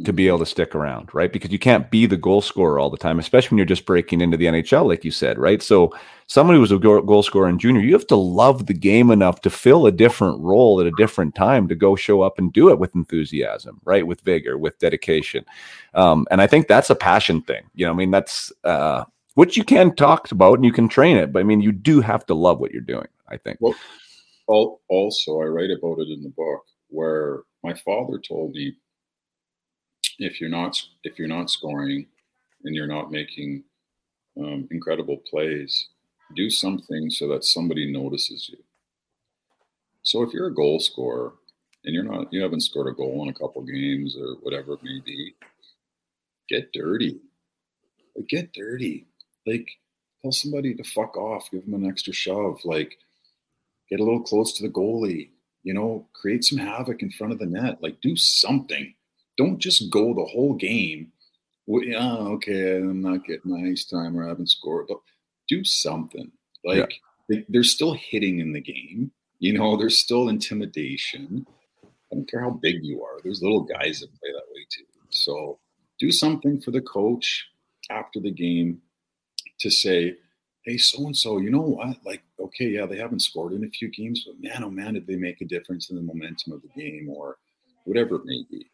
to 0.06 0.14
be 0.14 0.28
able 0.28 0.40
to 0.40 0.46
stick 0.46 0.76
around, 0.76 1.14
right? 1.14 1.32
Because 1.32 1.52
you 1.52 1.60
can't 1.60 1.92
be 1.92 2.06
the 2.06 2.16
goal 2.16 2.42
scorer 2.42 2.80
all 2.80 2.90
the 2.90 2.98
time, 2.98 3.20
especially 3.20 3.50
when 3.50 3.58
you're 3.58 3.66
just 3.66 3.86
breaking 3.86 4.22
into 4.22 4.38
the 4.38 4.46
NHL, 4.46 4.88
like 4.88 5.04
you 5.04 5.12
said, 5.12 5.38
right? 5.38 5.62
So, 5.62 5.94
someone 6.28 6.56
who 6.56 6.62
was 6.62 6.72
a 6.72 6.78
goal 6.78 7.24
scorer 7.24 7.50
in 7.50 7.60
junior, 7.60 7.82
you 7.82 7.94
have 7.94 8.08
to 8.08 8.16
love 8.16 8.68
the 8.68 8.74
game 8.74 9.12
enough 9.12 9.42
to 9.42 9.50
fill 9.50 9.86
a 9.86 9.92
different 9.92 10.40
role 10.40 10.80
at 10.80 10.88
a 10.88 10.92
different 10.92 11.36
time 11.36 11.68
to 11.68 11.76
go 11.76 11.96
show 11.96 12.22
up 12.22 12.40
and 12.40 12.54
do 12.54 12.70
it 12.70 12.80
with 12.80 12.96
enthusiasm, 12.96 13.82
right? 13.84 14.08
With 14.08 14.22
vigor, 14.22 14.58
with 14.58 14.80
dedication. 14.80 15.44
Um, 15.96 16.28
and 16.32 16.42
I 16.42 16.48
think 16.48 16.68
that's 16.68 16.90
a 16.90 16.96
passion 16.96 17.42
thing. 17.42 17.64
You 17.76 17.86
know, 17.86 17.92
I 17.92 17.96
mean, 17.96 18.12
that's 18.12 18.54
uh, 18.64 19.04
which 19.34 19.58
you 19.58 19.66
can 19.66 19.96
talk 19.96 20.32
about 20.32 20.56
and 20.56 20.66
you 20.66 20.72
can 20.72 20.88
train 20.88 21.18
it, 21.18 21.34
but 21.34 21.40
I 21.40 21.44
mean, 21.44 21.60
you 21.62 21.74
do 21.74 22.00
have 22.00 22.26
to 22.28 22.34
love 22.34 22.60
what 22.60 22.72
you're 22.72 22.82
doing, 22.82 23.08
I 23.28 23.36
think. 23.36 23.58
Well, 23.60 23.76
also, 24.48 25.42
I 25.42 25.46
write 25.46 25.72
about 25.72 26.00
it 26.00 26.08
in 26.10 26.24
the 26.24 26.30
book 26.30 26.64
where 26.90 27.42
my 27.64 27.74
father 27.74 28.20
told 28.20 28.52
me 28.52 28.76
if 30.18 30.42
you're 30.42 30.50
not 30.50 30.82
if 31.04 31.18
you're 31.18 31.28
not 31.28 31.50
scoring 31.50 32.08
and 32.64 32.76
you're 32.76 32.88
not 32.88 33.12
making 33.12 33.64
um, 34.40 34.68
incredible 34.72 35.18
plays, 35.30 35.88
do 36.36 36.50
something 36.50 37.10
so 37.10 37.28
that 37.30 37.44
somebody 37.44 37.92
notices 37.92 38.50
you. 38.50 38.58
So 40.04 40.24
if 40.24 40.34
you're 40.34 40.48
a 40.48 40.54
goal 40.54 40.80
scorer 40.80 41.34
and 41.86 41.94
you're 41.94 42.04
not 42.04 42.32
you 42.32 42.42
haven't 42.42 42.62
scored 42.62 42.88
a 42.88 42.96
goal 42.96 43.24
in 43.24 43.30
a 43.30 43.34
couple 43.34 43.62
games 43.64 44.16
or 44.20 44.36
whatever 44.42 44.74
it 44.74 44.84
may 44.84 45.00
be, 45.06 45.36
get 46.48 46.74
dirty. 46.74 47.20
Like, 48.16 48.28
get 48.28 48.54
dirty. 48.54 49.08
Like 49.46 49.70
tell 50.22 50.32
somebody 50.32 50.76
to 50.76 50.84
fuck 50.84 51.18
off, 51.18 51.50
give 51.52 51.66
them 51.66 51.84
an 51.84 51.90
extra 51.90 52.14
shove, 52.14 52.60
like 52.66 52.98
get 53.90 54.00
a 54.00 54.04
little 54.04 54.22
close 54.22 54.54
to 54.54 54.64
the 54.64 54.74
goalie, 54.74 55.30
you 55.64 55.74
know, 55.74 56.08
create 56.14 56.44
some 56.44 56.58
havoc 56.58 57.02
in 57.02 57.12
front 57.12 57.34
of 57.34 57.40
the 57.40 57.46
net, 57.46 57.82
like 57.82 58.02
do 58.02 58.16
something 58.16 58.94
don't 59.40 59.58
just 59.58 59.90
go 59.90 60.14
the 60.14 60.26
whole 60.26 60.54
game. 60.54 61.14
Well, 61.66 61.84
yeah, 61.84 62.00
oh, 62.02 62.34
okay, 62.34 62.76
I'm 62.76 63.02
not 63.02 63.24
getting 63.24 63.52
my 63.52 63.70
ice 63.70 63.86
time 63.86 64.18
or 64.18 64.26
I 64.26 64.28
haven't 64.28 64.50
scored, 64.50 64.88
but 64.90 64.98
do 65.48 65.64
something. 65.64 66.30
Like 66.66 67.00
yeah. 67.30 67.40
they, 67.48 67.58
are 67.58 67.64
still 67.64 67.94
hitting 67.94 68.40
in 68.40 68.52
the 68.52 68.60
game. 68.60 69.12
You 69.40 69.58
know, 69.58 69.78
there's 69.78 69.98
still 69.98 70.28
intimidation. 70.28 71.46
I 71.86 72.16
don't 72.16 72.30
care 72.30 72.42
how 72.42 72.50
big 72.50 72.84
you 72.84 73.02
are. 73.02 73.22
There's 73.24 73.42
little 73.42 73.62
guys 73.62 74.02
that 74.02 74.20
play 74.20 74.32
that 74.34 74.54
way 74.54 74.66
too. 74.70 74.84
So 75.10 75.60
do 76.00 76.12
something 76.12 76.60
for 76.60 76.72
the 76.72 76.82
coach 76.82 77.48
after 77.90 78.20
the 78.20 78.32
game 78.32 78.82
to 79.62 79.70
say, 79.70 80.18
hey, 80.70 80.78
so 80.78 81.04
and 81.06 81.18
so, 81.18 81.40
you 81.40 81.50
know 81.50 81.62
what? 81.62 81.98
Like, 82.06 82.22
okay, 82.40 82.66
yeah, 82.66 82.86
they 82.86 82.98
haven't 82.98 83.22
scored 83.22 83.54
in 83.54 83.64
a 83.64 83.70
few 83.70 83.90
games, 83.90 84.26
but 84.26 84.36
man, 84.40 84.64
oh 84.64 84.70
man, 84.70 84.94
did 84.94 85.08
they 85.08 85.16
make 85.16 85.42
a 85.42 85.46
difference 85.46 85.90
in 85.90 85.96
the 85.96 86.02
momentum 86.02 86.54
of 86.54 86.62
the 86.62 86.68
game 86.80 87.10
or 87.10 87.38
whatever 87.86 88.18
it 88.18 88.26
may 88.26 88.44
be. 88.52 88.70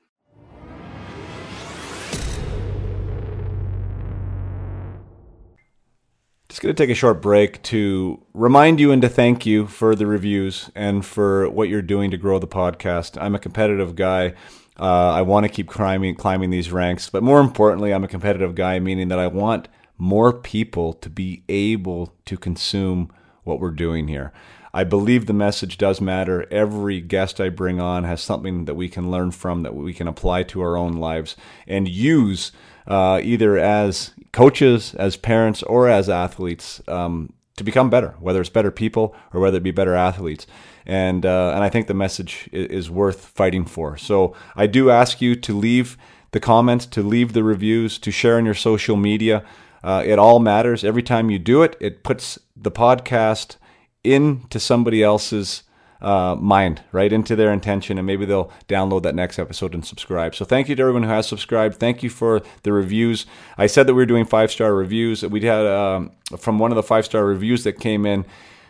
Just 6.49 6.61
going 6.61 6.75
to 6.75 6.83
take 6.83 6.89
a 6.89 6.95
short 6.95 7.21
break 7.21 7.61
to 7.63 8.21
remind 8.33 8.79
you 8.79 8.91
and 8.91 9.01
to 9.01 9.09
thank 9.09 9.45
you 9.45 9.65
for 9.67 9.95
the 9.95 10.05
reviews 10.05 10.69
and 10.75 11.05
for 11.05 11.49
what 11.49 11.69
you're 11.69 11.81
doing 11.81 12.11
to 12.11 12.17
grow 12.17 12.39
the 12.39 12.47
podcast. 12.47 13.21
I'm 13.21 13.35
a 13.35 13.39
competitive 13.39 13.95
guy. 13.95 14.33
Uh, 14.77 15.11
I 15.11 15.21
want 15.21 15.45
to 15.45 15.49
keep 15.49 15.69
climbing, 15.69 16.15
climbing 16.15 16.49
these 16.49 16.71
ranks, 16.71 17.09
but 17.09 17.23
more 17.23 17.39
importantly, 17.39 17.93
I'm 17.93 18.03
a 18.03 18.09
competitive 18.09 18.53
guy, 18.53 18.79
meaning 18.79 19.07
that 19.07 19.19
I 19.19 19.27
want 19.27 19.69
more 19.97 20.33
people 20.33 20.93
to 20.93 21.09
be 21.09 21.43
able 21.47 22.13
to 22.25 22.37
consume 22.37 23.11
what 23.43 23.59
we're 23.59 23.71
doing 23.71 24.07
here. 24.07 24.33
I 24.73 24.83
believe 24.83 25.25
the 25.25 25.33
message 25.33 25.77
does 25.77 26.01
matter. 26.01 26.45
Every 26.51 26.99
guest 26.99 27.39
I 27.39 27.47
bring 27.47 27.79
on 27.79 28.03
has 28.03 28.21
something 28.21 28.65
that 28.65 28.75
we 28.75 28.89
can 28.89 29.09
learn 29.09 29.31
from, 29.31 29.63
that 29.63 29.73
we 29.73 29.93
can 29.93 30.07
apply 30.07 30.43
to 30.43 30.61
our 30.61 30.75
own 30.75 30.93
lives 30.93 31.37
and 31.65 31.87
use 31.87 32.51
uh, 32.85 33.21
either 33.23 33.57
as 33.57 34.11
coaches, 34.33 34.93
as 34.95 35.15
parents, 35.15 35.63
or 35.63 35.87
as 35.87 36.09
athletes 36.09 36.81
um, 36.89 37.31
to 37.55 37.63
become 37.63 37.89
better, 37.89 38.15
whether 38.19 38.41
it's 38.41 38.49
better 38.49 38.69
people 38.69 39.15
or 39.33 39.39
whether 39.39 39.57
it 39.57 39.63
be 39.63 39.71
better 39.71 39.95
athletes. 39.95 40.45
And, 40.85 41.25
uh, 41.25 41.53
and 41.55 41.63
I 41.63 41.69
think 41.69 41.87
the 41.87 41.93
message 41.93 42.49
is, 42.51 42.67
is 42.67 42.91
worth 42.91 43.27
fighting 43.27 43.63
for. 43.63 43.95
So 43.95 44.35
I 44.57 44.67
do 44.67 44.89
ask 44.89 45.21
you 45.21 45.35
to 45.37 45.57
leave 45.57 45.97
the 46.31 46.41
comments, 46.41 46.85
to 46.87 47.01
leave 47.01 47.31
the 47.31 47.45
reviews, 47.45 47.97
to 47.99 48.11
share 48.11 48.35
on 48.35 48.43
your 48.45 48.53
social 48.53 48.97
media. 48.97 49.45
Uh, 49.85 50.01
it 50.03 50.17
all 50.17 50.39
matters. 50.39 50.83
Every 50.83 51.03
time 51.03 51.29
you 51.29 51.37
do 51.37 51.61
it, 51.61 51.77
it 51.79 52.03
puts 52.03 52.39
the 52.55 52.71
podcast 52.71 53.57
into 54.03 54.59
somebody 54.59 55.03
else's 55.03 55.61
uh, 56.01 56.35
mind, 56.39 56.81
right 56.91 57.13
into 57.13 57.35
their 57.35 57.53
intention, 57.53 57.99
and 57.99 58.07
maybe 58.07 58.25
they'll 58.25 58.51
download 58.67 59.03
that 59.03 59.13
next 59.13 59.37
episode 59.37 59.75
and 59.75 59.85
subscribe. 59.85 60.33
So 60.33 60.43
thank 60.43 60.69
you 60.69 60.75
to 60.75 60.81
everyone 60.81 61.03
who 61.03 61.09
has 61.09 61.27
subscribed. 61.27 61.75
Thank 61.75 62.01
you 62.01 62.09
for 62.09 62.41
the 62.63 62.73
reviews. 62.73 63.27
I 63.59 63.67
said 63.67 63.85
that 63.85 63.93
we 63.93 64.01
were 64.01 64.07
doing 64.07 64.25
five 64.25 64.51
star 64.51 64.73
reviews. 64.73 65.23
We 65.23 65.41
had 65.41 65.67
um, 65.67 66.11
from 66.35 66.57
one 66.57 66.71
of 66.71 66.75
the 66.75 66.83
five 66.83 67.05
star 67.05 67.23
reviews 67.23 67.63
that 67.63 67.79
came 67.79 68.07
in. 68.07 68.25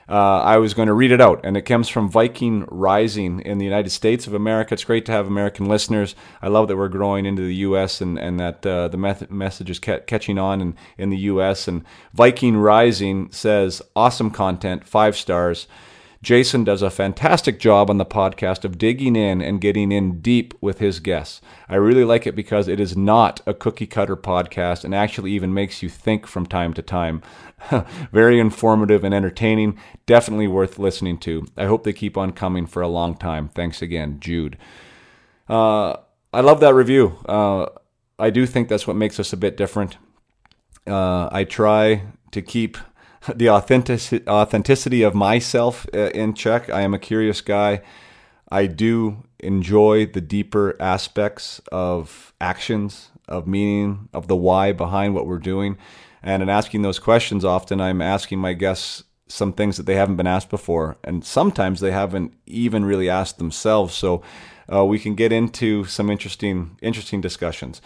Uh, 0.07 0.41
I 0.41 0.57
was 0.57 0.73
going 0.73 0.87
to 0.87 0.93
read 0.93 1.11
it 1.11 1.19
out, 1.19 1.41
and 1.43 1.57
it 1.57 1.63
comes 1.63 1.89
from 1.89 2.09
Viking 2.09 2.65
Rising 2.69 3.39
in 3.39 3.57
the 3.57 3.65
United 3.65 3.89
States 3.89 4.27
of 4.27 4.33
America. 4.33 4.75
It's 4.75 4.83
great 4.83 5.05
to 5.07 5.11
have 5.11 5.25
American 5.25 5.65
listeners. 5.65 6.15
I 6.41 6.47
love 6.47 6.67
that 6.67 6.77
we're 6.77 6.89
growing 6.89 7.25
into 7.25 7.41
the 7.41 7.55
U.S. 7.55 8.01
and, 8.01 8.19
and 8.19 8.39
that 8.39 8.65
uh, 8.65 8.87
the 8.87 9.27
message 9.29 9.69
is 9.69 9.79
ca- 9.79 10.01
catching 10.01 10.37
on 10.37 10.61
in, 10.61 10.75
in 10.97 11.09
the 11.09 11.17
U.S. 11.17 11.67
And 11.67 11.83
Viking 12.13 12.55
Rising 12.55 13.31
says, 13.31 13.81
awesome 13.95 14.29
content, 14.29 14.85
five 14.85 15.17
stars. 15.17 15.67
Jason 16.26 16.63
does 16.63 16.82
a 16.82 16.89
fantastic 16.89 17.59
job 17.59 17.88
on 17.88 17.99
the 17.99 18.03
podcast 18.03 18.65
of 18.65 18.80
digging 18.80 19.15
in 19.15 19.43
and 19.43 19.61
getting 19.61 19.91
in 19.91 20.21
deep 20.21 20.55
with 20.59 20.80
his 20.80 20.99
guests. 20.99 21.39
I 21.69 21.76
really 21.76 22.03
like 22.03 22.26
it 22.26 22.36
because 22.36 22.67
it 22.67 22.80
is 22.80 22.97
not 22.97 23.41
a 23.45 23.53
cookie 23.53 23.86
cutter 23.86 24.17
podcast 24.17 24.84
and 24.84 24.95
actually 24.95 25.34
even 25.34 25.53
makes 25.53 25.84
you 25.84 25.88
think 25.88 26.26
from 26.26 26.47
time 26.47 26.73
to 26.73 26.82
time. 26.82 27.21
Very 28.11 28.39
informative 28.39 29.03
and 29.03 29.13
entertaining. 29.13 29.78
Definitely 30.07 30.47
worth 30.47 30.80
listening 30.80 31.19
to. 31.19 31.45
I 31.55 31.65
hope 31.65 31.84
they 31.84 31.93
keep 31.93 32.17
on 32.17 32.32
coming 32.32 32.65
for 32.65 32.82
a 32.82 32.88
long 32.88 33.15
time. 33.15 33.47
Thanks 33.49 33.84
again, 33.84 34.19
Jude. 34.19 34.57
Uh, 35.47 35.97
I 36.34 36.41
love 36.41 36.59
that 36.61 36.73
review. 36.73 37.19
Uh, 37.28 37.67
I 38.17 38.32
do 38.32 38.47
think 38.47 38.67
that's 38.67 38.88
what 38.88 38.95
makes 38.95 39.19
us 39.19 39.32
a 39.32 39.38
bit 39.38 39.57
different. 39.57 39.97
Uh, 40.88 41.30
I 41.32 41.43
try 41.43 42.01
to 42.32 42.41
keep 42.41 42.80
the 43.36 43.49
authentic- 43.49 44.28
authenticity 44.28 45.03
of 45.03 45.15
myself 45.15 45.88
uh, 45.93 46.09
in 46.09 46.34
check. 46.34 46.69
I 46.69 46.82
am 46.82 46.93
a 46.93 46.99
curious 46.99 47.41
guy. 47.41 47.82
I 48.49 48.67
do 48.67 49.23
enjoy 49.39 50.05
the 50.05 50.21
deeper 50.21 50.76
aspects 50.80 51.59
of 51.71 52.34
actions, 52.39 53.09
of 53.28 53.47
meaning, 53.47 54.09
of 54.13 54.28
the 54.28 54.36
why 54.36 54.71
behind 54.71 55.15
what 55.15 55.28
we're 55.28 55.39
doing. 55.39 55.78
And 56.21 56.41
in 56.41 56.49
asking 56.49 56.82
those 56.82 56.99
questions, 56.99 57.43
often 57.43 57.82
I'm 57.82 58.01
asking 58.01 58.39
my 58.39 58.53
guests 58.53 59.03
some 59.28 59.53
things 59.53 59.78
that 59.78 59.88
they 59.88 59.95
haven't 59.95 60.17
been 60.17 60.28
asked 60.28 60.49
before. 60.49 60.97
And 61.03 61.26
sometimes 61.26 61.80
they 61.80 61.91
haven't 61.91 62.34
even 62.45 62.86
really 62.86 63.09
asked 63.09 63.38
themselves. 63.39 63.95
So 63.95 64.21
uh, 64.71 64.86
we 64.86 64.99
can 64.99 65.15
get 65.15 65.32
into 65.32 65.86
some 65.86 66.09
interesting, 66.09 66.78
interesting 66.82 67.21
discussions. 67.21 67.82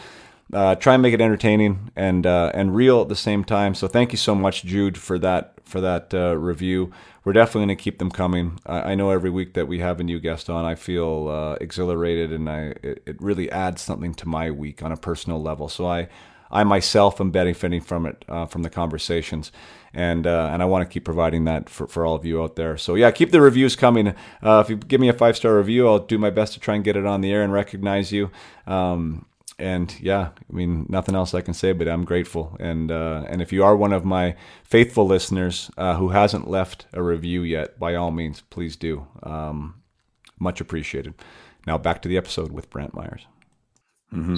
Uh, 0.54 0.76
try 0.76 0.94
and 0.96 1.04
make 1.04 1.14
it 1.14 1.22
entertaining 1.22 1.92
and 1.96 2.26
uh, 2.26 2.52
and 2.54 2.76
real 2.76 3.02
at 3.02 3.10
the 3.10 3.16
same 3.16 3.44
time. 3.44 3.76
So 3.76 3.88
thank 3.88 4.12
you 4.12 4.18
so 4.18 4.34
much, 4.34 4.64
Jude, 4.64 4.98
for 4.98 5.20
that 5.20 5.54
for 5.64 5.80
that 5.82 6.14
uh, 6.14 6.36
review. 6.38 6.92
We're 7.24 7.34
definitely 7.34 7.68
going 7.68 7.78
to 7.78 7.84
keep 7.84 8.00
them 8.00 8.10
coming. 8.10 8.60
I, 8.66 8.92
I, 8.92 8.96
know 8.96 9.12
every 9.12 9.30
week 9.30 9.54
that 9.54 9.68
we 9.68 9.80
have 9.80 10.00
a 10.00 10.04
new 10.04 10.20
guest 10.20 10.50
on, 10.50 10.66
I 10.66 10.74
feel 10.74 11.28
uh, 11.28 11.58
exhilarated, 11.62 12.32
and 12.32 12.50
I 12.50 12.74
it, 12.82 13.04
it, 13.06 13.22
really 13.22 13.52
adds 13.52 13.82
something 13.82 14.16
to 14.16 14.28
my 14.28 14.50
week 14.50 14.82
on 14.82 14.92
a 14.92 14.98
personal 14.98 15.40
level. 15.40 15.70
So 15.70 15.86
I 15.86 16.08
I 16.50 16.64
myself 16.64 17.22
am 17.22 17.30
benefiting 17.30 17.82
from 17.82 18.08
it 18.08 18.26
uh, 18.28 18.48
from 18.48 18.64
the 18.64 18.70
conversations. 18.72 19.52
And 19.94 20.26
uh, 20.26 20.50
and 20.52 20.62
I 20.64 20.66
want 20.66 20.88
to 20.88 20.92
keep 20.92 21.04
providing 21.04 21.46
that 21.46 21.68
for, 21.70 21.88
for 21.88 22.06
all 22.06 22.16
of 22.16 22.24
you 22.24 22.42
out 22.42 22.56
there. 22.56 22.78
So 22.78 22.96
yeah, 22.96 23.10
keep 23.12 23.32
the 23.32 23.42
reviews 23.42 23.76
coming. 23.76 24.16
if 24.42 24.70
you 24.70 24.78
give 24.78 25.02
me 25.02 25.10
a 25.10 25.14
five 25.14 25.36
star 25.36 25.58
review, 25.58 25.88
I'll 25.88 26.00
do 26.00 26.18
my 26.18 26.30
best 26.32 26.54
to 26.54 26.60
try 26.60 26.76
and 26.76 26.84
get 26.84 26.96
it 26.96 27.06
on 27.06 27.22
the 27.22 27.32
air 27.32 27.44
and 27.44 27.52
recognize 27.54 28.12
you. 28.12 28.30
Um, 28.66 29.26
and 29.60 29.94
yeah, 30.00 30.30
I 30.38 30.54
mean 30.54 30.86
nothing 30.90 31.16
else 31.16 31.34
I 31.34 31.42
can 31.42 31.54
say, 31.54 31.74
but 31.74 31.88
I'm 31.88 32.06
grateful. 32.06 32.56
And 32.60 32.92
uh, 32.92 33.26
and 33.28 33.42
if 33.42 33.54
you 33.54 33.64
are 33.64 33.76
one 33.76 33.94
of 33.94 34.06
my 34.06 34.36
faithful 34.64 35.06
listeners 35.06 35.70
uh, 35.78 35.96
who 35.96 36.10
hasn't 36.10 36.50
left 36.50 36.88
a 36.94 37.04
review 37.04 37.44
yet, 37.44 37.80
by 37.80 37.96
all 37.96 38.12
means, 38.12 38.42
please 38.42 38.76
do. 38.76 39.08
Um, 39.24 39.82
much 40.40 40.62
appreciated. 40.62 41.14
Now 41.68 41.78
back 41.78 42.02
to 42.02 42.10
the 42.10 42.18
episode 42.18 42.52
with 42.52 42.70
Brantt 42.70 42.94
Myhres. 42.94 43.26
Mm-hmm. 44.14 44.38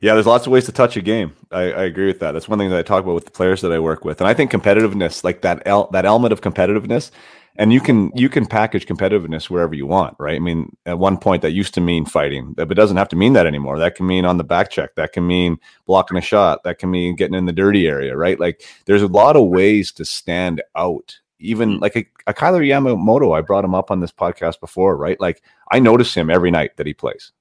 Yeah, 0.00 0.14
there's 0.14 0.26
lots 0.26 0.46
of 0.46 0.52
ways 0.52 0.66
to 0.66 0.72
touch 0.72 0.96
a 0.96 1.00
game. 1.00 1.32
I, 1.52 1.60
I, 1.60 1.82
agree 1.84 2.06
with 2.06 2.18
that. 2.20 2.32
That's 2.32 2.48
one 2.48 2.58
thing 2.58 2.70
that 2.70 2.78
I 2.78 2.82
talk 2.82 3.04
about 3.04 3.14
with 3.14 3.24
the 3.24 3.30
players 3.30 3.60
that 3.60 3.70
I 3.70 3.78
work 3.78 4.04
with, 4.04 4.20
and 4.20 4.26
I 4.26 4.34
think 4.34 4.50
competitiveness, 4.50 5.22
like 5.22 5.42
that 5.42 5.62
el- 5.64 5.88
that 5.92 6.04
element 6.04 6.32
of 6.32 6.40
competitiveness, 6.40 7.12
and 7.56 7.72
you 7.72 7.80
can 7.80 8.10
you 8.14 8.28
can 8.28 8.46
package 8.46 8.86
competitiveness 8.86 9.50
wherever 9.50 9.74
you 9.74 9.86
want 9.86 10.16
right 10.18 10.36
i 10.36 10.38
mean 10.38 10.74
at 10.86 10.98
one 10.98 11.18
point 11.18 11.42
that 11.42 11.52
used 11.52 11.74
to 11.74 11.80
mean 11.80 12.04
fighting 12.04 12.52
but 12.54 12.70
it 12.70 12.74
doesn't 12.74 12.96
have 12.96 13.08
to 13.08 13.16
mean 13.16 13.32
that 13.32 13.46
anymore 13.46 13.78
that 13.78 13.94
can 13.94 14.06
mean 14.06 14.24
on 14.24 14.38
the 14.38 14.44
back 14.44 14.70
check 14.70 14.94
that 14.94 15.12
can 15.12 15.26
mean 15.26 15.58
blocking 15.86 16.16
a 16.16 16.20
shot 16.20 16.62
that 16.64 16.78
can 16.78 16.90
mean 16.90 17.14
getting 17.16 17.34
in 17.34 17.46
the 17.46 17.52
dirty 17.52 17.86
area 17.86 18.16
right 18.16 18.40
like 18.40 18.62
there's 18.86 19.02
a 19.02 19.08
lot 19.08 19.36
of 19.36 19.48
ways 19.48 19.92
to 19.92 20.04
stand 20.04 20.62
out 20.76 21.18
even 21.42 21.78
mm. 21.78 21.80
like 21.80 21.96
a, 21.96 22.06
a 22.26 22.32
Kailer 22.34 22.62
Yamamoto, 22.62 23.36
I 23.36 23.40
brought 23.42 23.64
him 23.64 23.74
up 23.74 23.90
on 23.90 24.00
this 24.00 24.12
podcast 24.12 24.60
before, 24.60 24.96
right? 24.96 25.20
Like 25.20 25.42
I 25.70 25.80
notice 25.80 26.14
him 26.14 26.30
every 26.30 26.50
night 26.50 26.76
that 26.76 26.86
he 26.86 26.94
plays. 26.94 27.32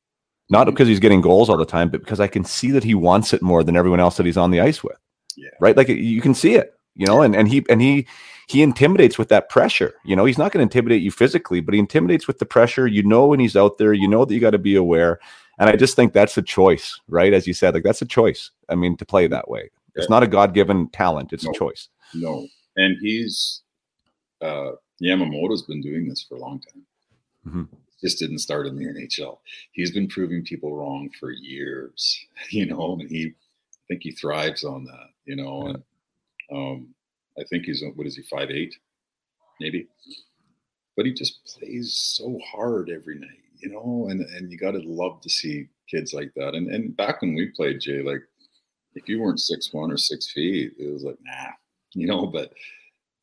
Not 0.49 0.67
mm. 0.67 0.71
because 0.71 0.87
he's 0.87 0.99
getting 0.99 1.21
goals 1.21 1.49
all 1.49 1.57
the 1.57 1.65
time, 1.65 1.89
but 1.89 2.01
because 2.01 2.19
I 2.19 2.27
can 2.27 2.43
see 2.43 2.71
that 2.71 2.83
he 2.83 2.95
wants 2.95 3.33
it 3.33 3.41
more 3.41 3.63
than 3.63 3.77
everyone 3.77 3.99
else 3.99 4.17
that 4.17 4.25
he's 4.25 4.37
on 4.37 4.51
the 4.51 4.59
ice 4.59 4.83
with. 4.83 4.97
Yeah. 5.37 5.49
Right? 5.59 5.77
Like 5.77 5.87
you 5.87 6.21
can 6.21 6.33
see 6.33 6.55
it, 6.55 6.73
you 6.95 7.05
know, 7.05 7.21
and, 7.21 7.35
and 7.35 7.47
he 7.47 7.65
and 7.69 7.81
he 7.81 8.07
he 8.47 8.61
intimidates 8.61 9.17
with 9.17 9.29
that 9.29 9.49
pressure. 9.49 9.93
You 10.03 10.15
know, 10.15 10.25
he's 10.25 10.37
not 10.37 10.51
going 10.51 10.59
to 10.59 10.63
intimidate 10.63 11.01
you 11.01 11.11
physically, 11.11 11.61
but 11.61 11.73
he 11.73 11.79
intimidates 11.79 12.27
with 12.27 12.39
the 12.39 12.45
pressure. 12.45 12.87
You 12.87 13.03
know, 13.03 13.27
when 13.27 13.39
he's 13.39 13.55
out 13.55 13.77
there, 13.77 13.93
you 13.93 14.07
know 14.07 14.25
that 14.25 14.33
you 14.33 14.39
got 14.39 14.51
to 14.51 14.59
be 14.59 14.75
aware. 14.75 15.19
And 15.57 15.69
I 15.69 15.75
just 15.75 15.95
think 15.95 16.13
that's 16.13 16.37
a 16.37 16.41
choice, 16.41 16.99
right? 17.07 17.33
As 17.33 17.47
you 17.47 17.53
said, 17.53 17.73
like 17.73 17.83
that's 17.83 18.01
a 18.01 18.05
choice. 18.05 18.51
I 18.67 18.75
mean, 18.75 18.97
to 18.97 19.05
play 19.05 19.27
that 19.27 19.49
way, 19.49 19.69
it's 19.95 20.09
not 20.09 20.23
a 20.23 20.27
God 20.27 20.53
given 20.53 20.89
talent, 20.89 21.33
it's 21.33 21.45
no, 21.45 21.51
a 21.51 21.53
choice. 21.53 21.89
No. 22.13 22.47
And 22.77 22.97
he's, 23.01 23.61
uh, 24.41 24.71
Yamamoto's 25.03 25.63
been 25.63 25.81
doing 25.81 26.07
this 26.07 26.25
for 26.27 26.35
a 26.35 26.39
long 26.39 26.61
time. 26.61 26.83
Mm-hmm. 27.47 27.75
Just 28.01 28.19
didn't 28.19 28.39
start 28.39 28.65
in 28.65 28.75
the 28.75 28.85
NHL. 28.85 29.37
He's 29.71 29.91
been 29.91 30.07
proving 30.07 30.43
people 30.43 30.75
wrong 30.75 31.09
for 31.19 31.31
years, 31.31 32.19
you 32.49 32.65
know, 32.65 32.97
and 32.99 33.09
he, 33.09 33.27
I 33.27 33.83
think 33.87 34.01
he 34.03 34.11
thrives 34.11 34.63
on 34.63 34.85
that, 34.85 35.09
you 35.25 35.35
know, 35.35 35.63
yeah. 35.63 35.69
and, 35.73 35.83
um, 36.51 36.93
I 37.39 37.43
think 37.49 37.65
he's 37.65 37.83
what 37.95 38.07
is 38.07 38.15
he 38.15 38.23
five 38.23 38.49
eight, 38.51 38.75
maybe. 39.59 39.87
But 40.97 41.05
he 41.05 41.13
just 41.13 41.45
plays 41.45 41.93
so 41.93 42.39
hard 42.51 42.89
every 42.89 43.17
night, 43.17 43.29
you 43.59 43.69
know. 43.69 44.07
And 44.09 44.21
and 44.21 44.51
you 44.51 44.57
got 44.57 44.71
to 44.71 44.81
love 44.83 45.21
to 45.21 45.29
see 45.29 45.67
kids 45.89 46.13
like 46.13 46.31
that. 46.35 46.53
And 46.53 46.69
and 46.69 46.95
back 46.95 47.21
when 47.21 47.33
we 47.33 47.51
played, 47.55 47.79
Jay, 47.81 48.01
like 48.01 48.21
if 48.95 49.07
you 49.07 49.21
weren't 49.21 49.39
six 49.39 49.73
one 49.73 49.91
or 49.91 49.97
six 49.97 50.31
feet, 50.31 50.73
it 50.77 50.91
was 50.91 51.03
like 51.03 51.17
nah, 51.23 51.51
you 51.93 52.07
know. 52.07 52.27
But 52.27 52.53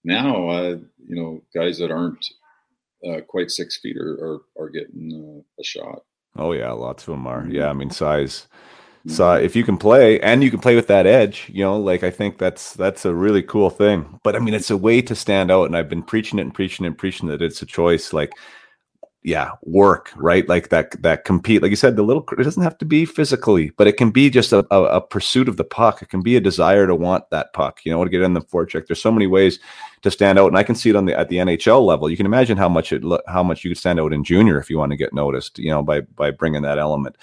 now, 0.04 0.48
uh, 0.48 0.78
you 1.06 1.16
know, 1.16 1.42
guys 1.54 1.78
that 1.78 1.90
aren't 1.90 2.24
uh, 3.06 3.20
quite 3.28 3.50
six 3.50 3.78
feet 3.78 3.96
are 3.96 4.14
are, 4.14 4.40
are 4.58 4.70
getting 4.70 5.12
uh, 5.12 5.60
a 5.60 5.64
shot. 5.64 6.02
Oh 6.36 6.52
yeah, 6.52 6.72
lots 6.72 7.02
of 7.02 7.12
them 7.12 7.26
are. 7.26 7.46
Yeah, 7.48 7.68
I 7.68 7.72
mean 7.72 7.90
size 7.90 8.46
so 9.06 9.24
mm-hmm. 9.24 9.44
if 9.44 9.54
you 9.54 9.64
can 9.64 9.78
play 9.78 10.20
and 10.20 10.42
you 10.42 10.50
can 10.50 10.60
play 10.60 10.74
with 10.74 10.88
that 10.88 11.06
edge, 11.06 11.50
you 11.52 11.62
know, 11.62 11.78
like 11.78 12.02
I 12.02 12.10
think 12.10 12.38
that's 12.38 12.74
that's 12.74 13.04
a 13.04 13.14
really 13.14 13.42
cool 13.42 13.70
thing. 13.70 14.18
But 14.24 14.36
I 14.36 14.40
mean, 14.40 14.54
it's 14.54 14.70
a 14.70 14.76
way 14.76 15.00
to 15.02 15.14
stand 15.14 15.50
out, 15.50 15.64
and 15.64 15.76
I've 15.76 15.88
been 15.88 16.02
preaching 16.02 16.38
it 16.38 16.42
and 16.42 16.54
preaching 16.54 16.84
and 16.84 16.98
preaching 16.98 17.28
that 17.28 17.40
it's 17.40 17.62
a 17.62 17.66
choice. 17.66 18.12
Like, 18.12 18.32
yeah, 19.22 19.52
work 19.62 20.10
right, 20.16 20.48
like 20.48 20.70
that 20.70 21.00
that 21.02 21.24
compete. 21.24 21.62
Like 21.62 21.70
you 21.70 21.76
said, 21.76 21.96
the 21.96 22.02
little 22.02 22.24
it 22.36 22.42
doesn't 22.42 22.62
have 22.62 22.76
to 22.78 22.84
be 22.84 23.04
physically, 23.04 23.70
but 23.76 23.86
it 23.86 23.96
can 23.96 24.10
be 24.10 24.30
just 24.30 24.52
a, 24.52 24.66
a, 24.70 24.82
a 24.84 25.00
pursuit 25.00 25.48
of 25.48 25.56
the 25.56 25.64
puck. 25.64 26.02
It 26.02 26.08
can 26.08 26.22
be 26.22 26.36
a 26.36 26.40
desire 26.40 26.86
to 26.86 26.94
want 26.94 27.30
that 27.30 27.52
puck. 27.52 27.80
You 27.84 27.92
know, 27.92 28.02
to 28.02 28.10
get 28.10 28.22
in 28.22 28.34
the 28.34 28.40
forecheck. 28.40 28.88
There's 28.88 29.02
so 29.02 29.12
many 29.12 29.26
ways 29.26 29.60
to 30.02 30.10
stand 30.10 30.38
out, 30.38 30.48
and 30.48 30.58
I 30.58 30.64
can 30.64 30.74
see 30.74 30.90
it 30.90 30.96
on 30.96 31.06
the 31.06 31.18
at 31.18 31.28
the 31.28 31.36
NHL 31.36 31.86
level. 31.86 32.10
You 32.10 32.16
can 32.16 32.26
imagine 32.26 32.58
how 32.58 32.68
much 32.68 32.92
it 32.92 33.04
how 33.28 33.42
much 33.42 33.64
you 33.64 33.70
could 33.70 33.78
stand 33.78 34.00
out 34.00 34.12
in 34.12 34.24
junior 34.24 34.58
if 34.58 34.68
you 34.68 34.76
want 34.76 34.90
to 34.90 34.96
get 34.96 35.14
noticed. 35.14 35.58
You 35.58 35.70
know, 35.70 35.82
by 35.82 36.00
by 36.00 36.30
bringing 36.30 36.62
that 36.62 36.78
element. 36.78 37.16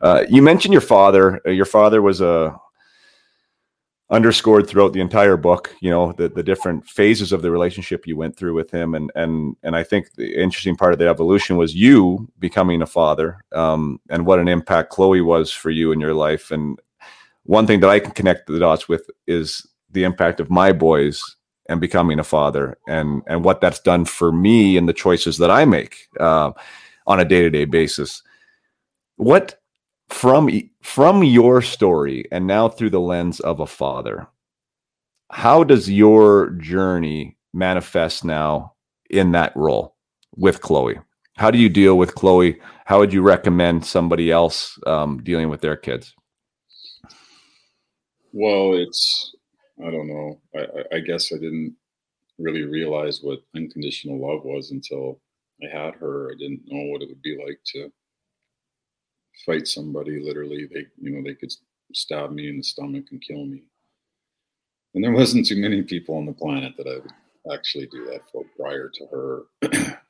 Uh, 0.00 0.24
you 0.28 0.42
mentioned 0.42 0.72
your 0.72 0.80
father. 0.80 1.40
Uh, 1.46 1.50
your 1.50 1.66
father 1.66 2.00
was 2.02 2.20
a 2.20 2.58
underscored 4.10 4.66
throughout 4.66 4.92
the 4.92 5.00
entire 5.00 5.36
book. 5.36 5.74
You 5.80 5.90
know 5.90 6.12
the 6.12 6.28
the 6.28 6.42
different 6.42 6.86
phases 6.86 7.32
of 7.32 7.42
the 7.42 7.50
relationship 7.50 8.06
you 8.06 8.16
went 8.16 8.36
through 8.36 8.54
with 8.54 8.70
him, 8.70 8.94
and 8.94 9.12
and 9.14 9.56
and 9.62 9.76
I 9.76 9.84
think 9.84 10.14
the 10.14 10.34
interesting 10.40 10.76
part 10.76 10.92
of 10.92 10.98
the 10.98 11.08
evolution 11.08 11.56
was 11.56 11.74
you 11.74 12.28
becoming 12.38 12.82
a 12.82 12.86
father, 12.86 13.44
um, 13.52 14.00
and 14.08 14.26
what 14.26 14.38
an 14.38 14.48
impact 14.48 14.90
Chloe 14.90 15.20
was 15.20 15.52
for 15.52 15.70
you 15.70 15.92
in 15.92 16.00
your 16.00 16.14
life. 16.14 16.50
And 16.50 16.78
one 17.44 17.66
thing 17.66 17.80
that 17.80 17.90
I 17.90 18.00
can 18.00 18.12
connect 18.12 18.46
the 18.46 18.58
dots 18.58 18.88
with 18.88 19.08
is 19.26 19.66
the 19.90 20.04
impact 20.04 20.40
of 20.40 20.50
my 20.50 20.72
boys 20.72 21.22
and 21.68 21.80
becoming 21.80 22.18
a 22.18 22.24
father, 22.24 22.78
and 22.88 23.22
and 23.26 23.44
what 23.44 23.60
that's 23.60 23.80
done 23.80 24.06
for 24.06 24.32
me 24.32 24.76
and 24.78 24.88
the 24.88 24.94
choices 24.94 25.36
that 25.38 25.50
I 25.50 25.66
make 25.66 26.08
uh, 26.18 26.52
on 27.06 27.20
a 27.20 27.24
day 27.24 27.42
to 27.42 27.50
day 27.50 27.66
basis. 27.66 28.22
What 29.16 29.59
from 30.10 30.50
from 30.82 31.24
your 31.24 31.62
story 31.62 32.24
and 32.32 32.46
now 32.46 32.68
through 32.68 32.90
the 32.90 33.00
lens 33.00 33.40
of 33.40 33.60
a 33.60 33.66
father 33.66 34.28
how 35.30 35.62
does 35.62 35.90
your 35.90 36.50
journey 36.50 37.36
manifest 37.52 38.24
now 38.24 38.74
in 39.08 39.32
that 39.32 39.56
role 39.56 39.94
with 40.36 40.60
chloe? 40.60 40.98
How 41.36 41.50
do 41.50 41.58
you 41.58 41.68
deal 41.68 41.96
with 41.96 42.14
chloe? 42.14 42.60
How 42.84 42.98
would 42.98 43.12
you 43.12 43.22
recommend 43.22 43.86
somebody 43.86 44.30
else 44.30 44.78
um, 44.86 45.22
dealing 45.22 45.48
with 45.48 45.60
their 45.60 45.76
kids? 45.76 46.14
Well 48.32 48.74
it's 48.74 49.34
i 49.84 49.90
don't 49.90 50.08
know. 50.08 50.40
I, 50.54 50.96
I 50.96 51.00
guess 51.00 51.32
i 51.32 51.36
didn't 51.36 51.74
really 52.38 52.62
realize 52.62 53.20
what 53.22 53.40
unconditional 53.56 54.20
love 54.20 54.44
was 54.44 54.70
until 54.70 55.20
i 55.62 55.66
had 55.66 55.94
her. 55.94 56.30
I 56.30 56.34
didn't 56.38 56.62
know 56.66 56.90
what 56.92 57.02
it 57.02 57.08
would 57.08 57.22
be 57.22 57.38
like 57.44 57.60
to 57.74 57.90
fight 59.44 59.66
somebody 59.66 60.20
literally 60.20 60.68
they 60.72 60.86
you 61.00 61.10
know 61.10 61.22
they 61.22 61.34
could 61.34 61.52
stab 61.92 62.30
me 62.30 62.48
in 62.48 62.58
the 62.58 62.62
stomach 62.62 63.06
and 63.10 63.22
kill 63.22 63.44
me. 63.44 63.62
And 64.94 65.02
there 65.02 65.12
wasn't 65.12 65.46
too 65.46 65.56
many 65.56 65.82
people 65.82 66.16
on 66.16 66.26
the 66.26 66.32
planet 66.32 66.72
that 66.76 66.86
i 66.86 66.94
would 66.98 67.54
actually 67.54 67.86
do 67.86 68.04
that 68.06 68.20
for 68.30 68.44
prior 68.56 68.90
to 68.92 69.06
her 69.06 69.42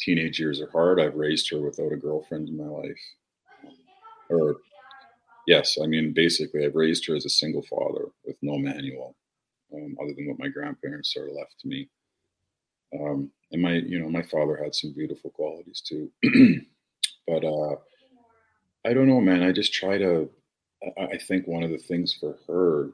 teenage 0.00 0.38
years 0.38 0.60
are 0.60 0.70
hard 0.70 1.00
i've 1.00 1.14
raised 1.14 1.50
her 1.50 1.60
without 1.60 1.92
a 1.92 1.96
girlfriend 1.96 2.48
in 2.48 2.56
my 2.56 2.64
life. 2.64 3.00
Or 4.28 4.56
yes 5.46 5.78
i 5.82 5.86
mean 5.86 6.12
basically 6.12 6.64
i've 6.64 6.74
raised 6.74 7.06
her 7.06 7.16
as 7.16 7.24
a 7.24 7.30
single 7.30 7.62
father 7.62 8.06
with 8.24 8.36
no 8.42 8.58
manual 8.58 9.16
um, 9.74 9.96
other 10.02 10.12
than 10.16 10.28
what 10.28 10.38
my 10.38 10.48
grandparents 10.48 11.14
sort 11.14 11.28
of 11.28 11.36
left 11.36 11.58
to 11.60 11.68
me. 11.68 11.88
Um, 12.98 13.30
and 13.52 13.62
my 13.62 13.74
you 13.74 14.00
know 14.00 14.08
my 14.08 14.22
father 14.22 14.56
had 14.56 14.74
some 14.74 14.92
beautiful 14.92 15.30
qualities 15.30 15.80
too. 15.80 16.10
But 17.26 17.44
uh 17.44 17.76
I 18.84 18.94
don't 18.94 19.08
know, 19.08 19.20
man. 19.20 19.42
I 19.42 19.52
just 19.52 19.72
try 19.72 19.98
to. 19.98 20.30
I 20.98 21.18
think 21.18 21.46
one 21.46 21.62
of 21.62 21.70
the 21.70 21.76
things 21.76 22.14
for 22.14 22.38
her 22.46 22.90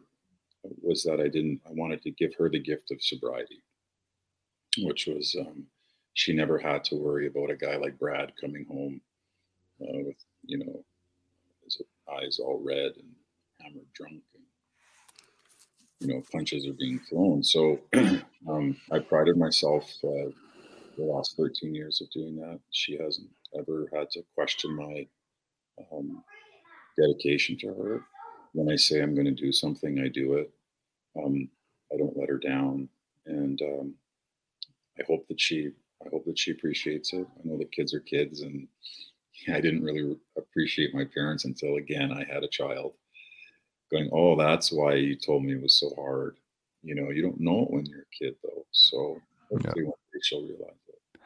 was 0.83 1.05
that 1.05 1.21
I 1.21 1.29
didn't. 1.29 1.61
I 1.67 1.73
wanted 1.73 2.03
to 2.03 2.11
give 2.11 2.35
her 2.39 2.49
the 2.49 2.59
gift 2.59 2.91
of 2.91 3.03
sobriety, 3.03 3.63
which 4.79 5.07
was 5.07 5.37
um, 5.39 5.67
she 6.15 6.33
never 6.33 6.59
had 6.59 6.83
to 6.85 6.97
worry 6.97 7.29
about 7.29 7.51
a 7.51 7.57
guy 7.57 7.77
like 7.77 7.99
Brad 7.99 8.33
coming 8.41 8.65
home 8.65 9.01
uh, 9.81 9.99
with 10.05 10.17
you 10.45 10.59
know 10.59 10.85
his 11.63 11.81
eyes 12.13 12.41
all 12.41 12.61
red 12.65 12.93
and 12.97 13.13
hammered 13.61 13.93
drunk 13.95 14.23
and 14.35 14.45
you 16.01 16.09
know 16.09 16.23
punches 16.33 16.67
are 16.67 16.73
being 16.73 16.99
thrown. 16.99 17.45
So 17.45 17.79
um, 18.49 18.77
I 18.91 18.99
prided 18.99 19.37
myself 19.37 19.85
uh, 20.03 20.31
the 20.97 21.05
last 21.05 21.37
13 21.37 21.75
years 21.75 22.01
of 22.01 22.11
doing 22.11 22.37
that. 22.37 22.59
She 22.73 22.97
hasn't 22.97 23.29
ever 23.57 23.89
had 23.93 24.11
to 24.11 24.23
question 24.35 24.75
my 24.75 25.07
um, 25.93 26.23
dedication 26.99 27.57
to 27.59 27.69
her. 27.69 28.05
When 28.53 28.71
I 28.71 28.77
say 28.77 29.03
I'm 29.03 29.15
going 29.15 29.27
to 29.27 29.33
do 29.33 29.53
something, 29.53 30.01
I 30.01 30.09
do 30.09 30.35
it. 30.35 30.51
Um, 31.17 31.49
I 31.93 31.97
don't 31.97 32.17
let 32.17 32.29
her 32.29 32.39
down, 32.39 32.89
and 33.27 33.61
um, 33.63 33.95
I 34.99 35.03
hope 35.07 35.27
that 35.29 35.41
she 35.41 35.71
I 36.05 36.09
hope 36.11 36.25
that 36.27 36.39
she 36.39 36.51
appreciates 36.51 37.13
it. 37.13 37.27
I 37.39 37.41
know 37.45 37.59
that 37.59 37.73
kids 37.73 37.95
are 37.95 38.01
kids, 38.01 38.43
and 38.43 38.67
I 39.49 39.61
didn't 39.61 39.85
really 39.85 40.17
appreciate 40.37 40.95
my 40.95 41.05
parents 41.05 41.45
until 41.45 41.77
again 41.77 42.13
I 42.13 42.25
had 42.33 42.45
a 42.45 42.49
child. 42.49 42.95
Going, 43.91 44.11
oh, 44.13 44.37
that's 44.37 44.73
why 44.73 44.95
you 44.95 45.15
told 45.15 45.45
me 45.45 45.53
it 45.53 45.63
was 45.63 45.79
so 45.79 45.93
hard. 45.97 46.39
You 46.83 46.97
know, 46.97 47.11
you 47.11 47.23
don't 47.23 47.41
know 47.41 47.63
it 47.63 47.71
when 47.71 47.87
you're 47.87 48.01
a 48.01 48.17
kid 48.19 48.35
though. 48.43 48.67
So 48.73 49.21
hopefully 49.51 49.85
yeah. 49.85 49.91
one 49.91 49.99
day 50.13 50.21
she'll 50.23 50.43
realize 50.43 50.75
it. 50.89 51.21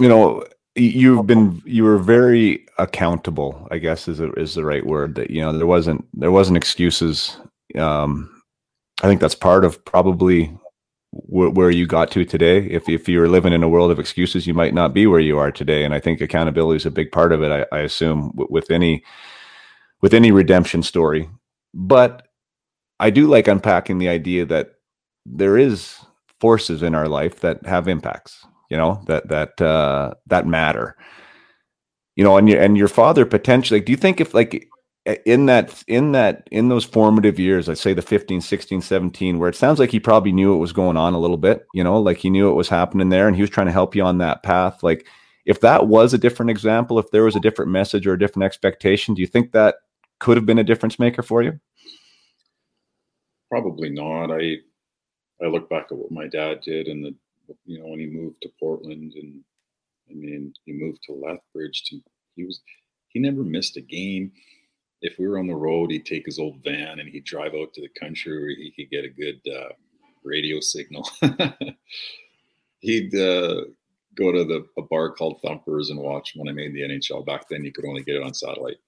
You 0.00 0.08
know, 0.08 0.44
you've 0.78 1.26
been 1.26 1.60
you 1.64 1.84
were 1.84 1.98
very 1.98 2.66
accountable 2.78 3.66
i 3.70 3.78
guess 3.78 4.08
is 4.08 4.20
a, 4.20 4.32
is 4.32 4.54
the 4.54 4.64
right 4.64 4.86
word 4.86 5.14
that 5.14 5.30
you 5.30 5.40
know 5.40 5.56
there 5.56 5.66
wasn't 5.66 6.06
there 6.14 6.30
wasn't 6.30 6.56
excuses 6.56 7.38
um 7.76 8.42
i 9.02 9.06
think 9.06 9.20
that's 9.20 9.34
part 9.34 9.64
of 9.64 9.84
probably 9.84 10.52
where 11.10 11.70
you 11.70 11.86
got 11.86 12.10
to 12.12 12.24
today. 12.24 12.66
If 12.66 12.88
if 12.88 13.08
you 13.08 13.18
were 13.20 13.28
living 13.28 13.52
in 13.52 13.62
a 13.62 13.68
world 13.68 13.90
of 13.90 13.98
excuses, 13.98 14.46
you 14.46 14.54
might 14.54 14.74
not 14.74 14.92
be 14.92 15.06
where 15.06 15.20
you 15.20 15.38
are 15.38 15.50
today. 15.50 15.84
And 15.84 15.94
I 15.94 16.00
think 16.00 16.20
accountability 16.20 16.76
is 16.76 16.86
a 16.86 16.90
big 16.90 17.10
part 17.12 17.32
of 17.32 17.42
it. 17.42 17.50
I, 17.72 17.76
I 17.76 17.80
assume 17.80 18.32
with 18.34 18.70
any 18.70 19.02
with 20.00 20.14
any 20.14 20.30
redemption 20.30 20.82
story, 20.82 21.28
but 21.74 22.28
I 23.00 23.10
do 23.10 23.26
like 23.26 23.48
unpacking 23.48 23.98
the 23.98 24.08
idea 24.08 24.44
that 24.46 24.72
there 25.24 25.56
is 25.56 25.96
forces 26.40 26.82
in 26.82 26.94
our 26.94 27.08
life 27.08 27.40
that 27.40 27.64
have 27.66 27.88
impacts. 27.88 28.46
You 28.68 28.76
know 28.76 29.02
that 29.06 29.28
that 29.28 29.60
uh, 29.60 30.14
that 30.26 30.46
matter. 30.46 30.96
You 32.16 32.24
know, 32.24 32.36
and 32.36 32.48
your 32.48 32.60
and 32.60 32.76
your 32.76 32.88
father 32.88 33.24
potentially. 33.24 33.80
Do 33.80 33.92
you 33.92 33.96
think 33.96 34.20
if 34.20 34.34
like 34.34 34.68
in 35.24 35.46
that 35.46 35.82
in 35.86 36.12
that 36.12 36.46
in 36.50 36.68
those 36.68 36.84
formative 36.84 37.38
years 37.38 37.68
i'd 37.68 37.78
say 37.78 37.94
the 37.94 38.02
15 38.02 38.40
16 38.40 38.82
17 38.82 39.38
where 39.38 39.48
it 39.48 39.56
sounds 39.56 39.78
like 39.78 39.90
he 39.90 40.00
probably 40.00 40.32
knew 40.32 40.50
what 40.50 40.60
was 40.60 40.72
going 40.72 40.96
on 40.96 41.14
a 41.14 41.18
little 41.18 41.36
bit 41.36 41.66
you 41.72 41.82
know 41.82 42.00
like 42.00 42.18
he 42.18 42.28
knew 42.28 42.46
what 42.46 42.56
was 42.56 42.68
happening 42.68 43.08
there 43.08 43.26
and 43.26 43.36
he 43.36 43.42
was 43.42 43.50
trying 43.50 43.66
to 43.66 43.72
help 43.72 43.94
you 43.94 44.02
on 44.02 44.18
that 44.18 44.42
path 44.42 44.82
like 44.82 45.06
if 45.46 45.60
that 45.60 45.86
was 45.86 46.12
a 46.12 46.18
different 46.18 46.50
example 46.50 46.98
if 46.98 47.10
there 47.10 47.24
was 47.24 47.36
a 47.36 47.40
different 47.40 47.70
message 47.70 48.06
or 48.06 48.12
a 48.12 48.18
different 48.18 48.44
expectation 48.44 49.14
do 49.14 49.22
you 49.22 49.26
think 49.26 49.52
that 49.52 49.76
could 50.20 50.36
have 50.36 50.46
been 50.46 50.58
a 50.58 50.64
difference 50.64 50.98
maker 50.98 51.22
for 51.22 51.42
you 51.42 51.58
probably 53.50 53.88
not 53.88 54.30
i 54.30 54.56
i 55.42 55.46
look 55.46 55.70
back 55.70 55.86
at 55.90 55.96
what 55.96 56.10
my 56.10 56.26
dad 56.26 56.60
did 56.60 56.86
and 56.86 57.02
the 57.02 57.14
you 57.64 57.78
know 57.78 57.86
when 57.86 58.00
he 58.00 58.06
moved 58.06 58.40
to 58.42 58.50
portland 58.60 59.12
and 59.14 59.40
i 60.10 60.14
mean 60.14 60.52
he 60.64 60.72
moved 60.72 61.02
to 61.02 61.12
lethbridge 61.12 61.84
to 61.84 62.00
he 62.36 62.44
was 62.44 62.60
he 63.08 63.18
never 63.18 63.42
missed 63.42 63.76
a 63.76 63.80
game 63.80 64.30
if 65.00 65.18
we 65.18 65.26
were 65.26 65.38
on 65.38 65.46
the 65.46 65.54
road, 65.54 65.90
he'd 65.90 66.06
take 66.06 66.26
his 66.26 66.38
old 66.38 66.62
van 66.64 66.98
and 66.98 67.08
he'd 67.08 67.24
drive 67.24 67.54
out 67.54 67.72
to 67.74 67.80
the 67.80 68.00
country 68.00 68.38
where 68.38 68.48
he 68.48 68.72
could 68.76 68.90
get 68.90 69.04
a 69.04 69.08
good 69.08 69.40
uh, 69.48 69.72
radio 70.24 70.60
signal. 70.60 71.08
he'd 72.80 73.14
uh, 73.14 73.62
go 74.16 74.32
to 74.32 74.44
the 74.44 74.66
a 74.76 74.82
bar 74.82 75.12
called 75.12 75.40
Thumpers 75.40 75.90
and 75.90 76.00
watch 76.00 76.32
when 76.34 76.48
I 76.48 76.52
made 76.52 76.74
the 76.74 76.82
NHL. 76.82 77.24
Back 77.24 77.48
then, 77.48 77.64
you 77.64 77.72
could 77.72 77.84
only 77.84 78.02
get 78.02 78.16
it 78.16 78.22
on 78.22 78.34
satellite. 78.34 78.78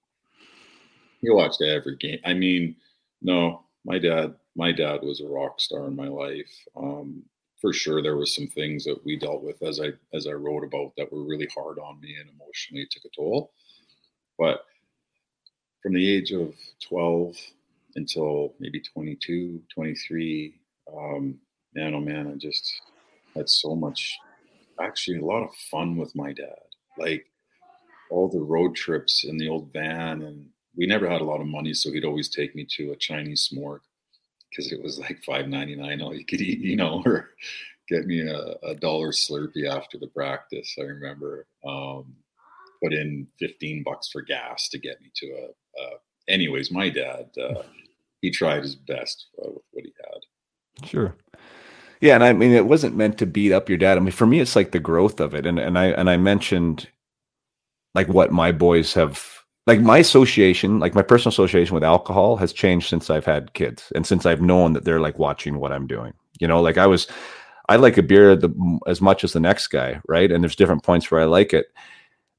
He 1.20 1.30
watched 1.30 1.62
every 1.62 1.96
game. 1.96 2.18
I 2.24 2.34
mean, 2.34 2.76
no, 3.22 3.64
my 3.84 3.98
dad, 3.98 4.34
my 4.56 4.72
dad 4.72 5.02
was 5.02 5.20
a 5.20 5.28
rock 5.28 5.60
star 5.60 5.86
in 5.86 5.94
my 5.94 6.08
life. 6.08 6.50
Um, 6.76 7.22
for 7.60 7.72
sure, 7.72 8.02
there 8.02 8.16
were 8.16 8.26
some 8.26 8.46
things 8.46 8.84
that 8.84 9.04
we 9.04 9.16
dealt 9.16 9.42
with 9.42 9.62
as 9.62 9.80
I 9.80 9.90
as 10.14 10.26
I 10.26 10.32
wrote 10.32 10.64
about 10.64 10.92
that 10.96 11.12
were 11.12 11.22
really 11.22 11.48
hard 11.54 11.78
on 11.78 12.00
me 12.00 12.16
and 12.18 12.30
emotionally 12.30 12.86
took 12.90 13.04
a 13.04 13.08
toll. 13.14 13.52
But 14.38 14.64
from 15.82 15.92
the 15.94 16.10
age 16.10 16.32
of 16.32 16.54
12 16.88 17.36
until 17.96 18.54
maybe 18.60 18.80
22, 18.80 19.62
23, 19.74 20.54
um, 20.94 21.38
man, 21.74 21.94
oh 21.94 22.00
man, 22.00 22.28
I 22.28 22.36
just 22.36 22.80
had 23.34 23.48
so 23.48 23.74
much, 23.74 24.16
actually, 24.80 25.18
a 25.18 25.24
lot 25.24 25.42
of 25.42 25.54
fun 25.70 25.96
with 25.96 26.14
my 26.14 26.32
dad. 26.32 26.54
Like 26.98 27.26
all 28.10 28.28
the 28.28 28.40
road 28.40 28.74
trips 28.74 29.24
in 29.24 29.36
the 29.36 29.48
old 29.48 29.72
van, 29.72 30.22
and 30.22 30.46
we 30.76 30.86
never 30.86 31.08
had 31.08 31.20
a 31.20 31.24
lot 31.24 31.40
of 31.40 31.46
money, 31.46 31.74
so 31.74 31.92
he'd 31.92 32.04
always 32.04 32.28
take 32.28 32.54
me 32.54 32.66
to 32.76 32.92
a 32.92 32.96
Chinese 32.96 33.50
s'more 33.52 33.80
because 34.50 34.72
it 34.72 34.82
was 34.82 34.98
like 34.98 35.22
five 35.24 35.48
ninety 35.48 35.76
nine 35.76 36.02
all 36.02 36.14
you 36.14 36.24
could 36.24 36.40
eat, 36.40 36.60
you 36.60 36.76
know, 36.76 37.02
or 37.06 37.30
get 37.88 38.06
me 38.06 38.20
a, 38.20 38.56
a 38.62 38.74
dollar 38.74 39.12
Slurpee 39.12 39.68
after 39.68 39.98
the 39.98 40.08
practice. 40.08 40.76
I 40.78 40.82
remember. 40.82 41.46
Um, 41.64 42.16
put 42.82 42.92
in 42.92 43.26
15 43.38 43.82
bucks 43.82 44.08
for 44.08 44.22
gas 44.22 44.68
to 44.70 44.78
get 44.78 45.00
me 45.00 45.10
to 45.14 45.26
a, 45.26 45.82
uh, 45.82 45.96
anyways, 46.28 46.70
my 46.70 46.88
dad, 46.88 47.26
uh, 47.40 47.62
he 48.20 48.30
tried 48.30 48.62
his 48.62 48.74
best 48.74 49.26
uh, 49.38 49.50
with 49.50 49.62
what 49.72 49.84
he 49.84 49.92
had. 49.98 50.88
Sure. 50.88 51.14
Yeah, 52.00 52.14
and 52.14 52.24
I 52.24 52.32
mean, 52.32 52.52
it 52.52 52.66
wasn't 52.66 52.96
meant 52.96 53.18
to 53.18 53.26
beat 53.26 53.52
up 53.52 53.68
your 53.68 53.76
dad. 53.76 53.98
I 53.98 54.00
mean, 54.00 54.12
for 54.12 54.26
me, 54.26 54.40
it's 54.40 54.56
like 54.56 54.72
the 54.72 54.80
growth 54.80 55.20
of 55.20 55.34
it, 55.34 55.44
and 55.44 55.58
and 55.58 55.78
I 55.78 55.88
and 55.88 56.08
I 56.08 56.16
mentioned 56.16 56.88
like 57.94 58.08
what 58.08 58.32
my 58.32 58.52
boys 58.52 58.94
have, 58.94 59.39
like 59.70 59.80
my 59.80 59.98
association, 59.98 60.80
like 60.80 60.96
my 60.96 61.02
personal 61.02 61.32
association 61.32 61.74
with 61.74 61.84
alcohol 61.84 62.36
has 62.36 62.52
changed 62.52 62.88
since 62.88 63.08
I've 63.08 63.24
had 63.24 63.52
kids, 63.52 63.92
and 63.94 64.04
since 64.04 64.26
I've 64.26 64.42
known 64.42 64.72
that 64.72 64.84
they're 64.84 64.98
like 64.98 65.16
watching 65.16 65.60
what 65.60 65.70
I'm 65.70 65.86
doing. 65.86 66.12
You 66.40 66.48
know, 66.48 66.60
like 66.60 66.76
I 66.76 66.88
was, 66.88 67.06
I 67.68 67.76
like 67.76 67.96
a 67.96 68.02
beer 68.02 68.34
the, 68.34 68.50
as 68.88 69.00
much 69.00 69.22
as 69.22 69.32
the 69.32 69.38
next 69.38 69.68
guy, 69.68 70.00
right? 70.08 70.32
And 70.32 70.42
there's 70.42 70.56
different 70.56 70.82
points 70.82 71.08
where 71.08 71.20
I 71.20 71.26
like 71.26 71.54
it, 71.54 71.66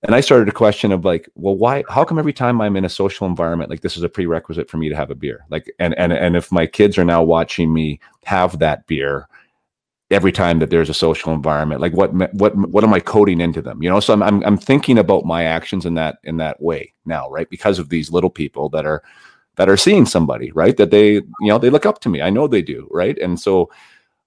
and 0.04 0.14
I 0.14 0.20
started 0.20 0.50
a 0.50 0.52
question 0.52 0.92
of 0.92 1.06
like, 1.06 1.30
well, 1.36 1.56
why? 1.56 1.86
How 1.88 2.04
come 2.04 2.20
every 2.20 2.34
time 2.34 2.60
I'm 2.60 2.76
in 2.76 2.84
a 2.84 2.90
social 2.90 3.28
environment, 3.28 3.70
like 3.70 3.80
this 3.80 3.96
is 3.96 4.04
a 4.04 4.10
prerequisite 4.10 4.70
for 4.70 4.76
me 4.76 4.90
to 4.90 4.96
have 4.98 5.10
a 5.10 5.16
beer? 5.16 5.46
Like, 5.50 5.74
and 5.80 5.98
and 5.98 6.12
and 6.12 6.36
if 6.36 6.52
my 6.52 6.68
kids 6.68 6.98
are 6.98 7.06
now 7.06 7.24
watching 7.24 7.74
me 7.74 8.02
have 8.26 8.60
that 8.60 8.88
beer 8.88 9.30
every 10.12 10.32
time 10.32 10.60
that 10.60 10.70
there's 10.70 10.90
a 10.90 10.94
social 10.94 11.34
environment, 11.34 11.82
like 11.82 11.94
what 11.94 12.14
what 12.34 12.56
what 12.56 12.84
am 12.84 12.94
I 12.94 13.00
coding 13.00 13.42
into 13.42 13.62
them? 13.62 13.82
You 13.82 13.90
know, 13.90 14.00
so 14.00 14.14
I'm 14.14 14.22
I'm, 14.22 14.44
I'm 14.44 14.58
thinking 14.58 14.98
about 14.98 15.26
my 15.26 15.44
actions 15.44 15.86
in 15.86 15.96
that 15.96 16.20
in 16.24 16.38
that 16.38 16.62
way 16.62 16.94
now, 17.06 17.30
right? 17.30 17.50
Because 17.50 17.80
of 17.80 17.90
these 17.90 18.12
little 18.12 18.30
people 18.30 18.70
that 18.70 18.86
are 18.86 19.02
that 19.56 19.70
are 19.70 19.78
seeing 19.78 20.06
somebody, 20.06 20.52
right? 20.52 20.78
That 20.78 20.92
they 20.92 21.14
you 21.14 21.26
know 21.42 21.58
they 21.58 21.70
look 21.70 21.86
up 21.86 22.02
to 22.02 22.10
me. 22.10 22.22
I 22.22 22.30
know 22.30 22.48
they 22.48 22.62
do, 22.62 22.88
right? 22.92 23.18
And 23.18 23.40
so 23.40 23.72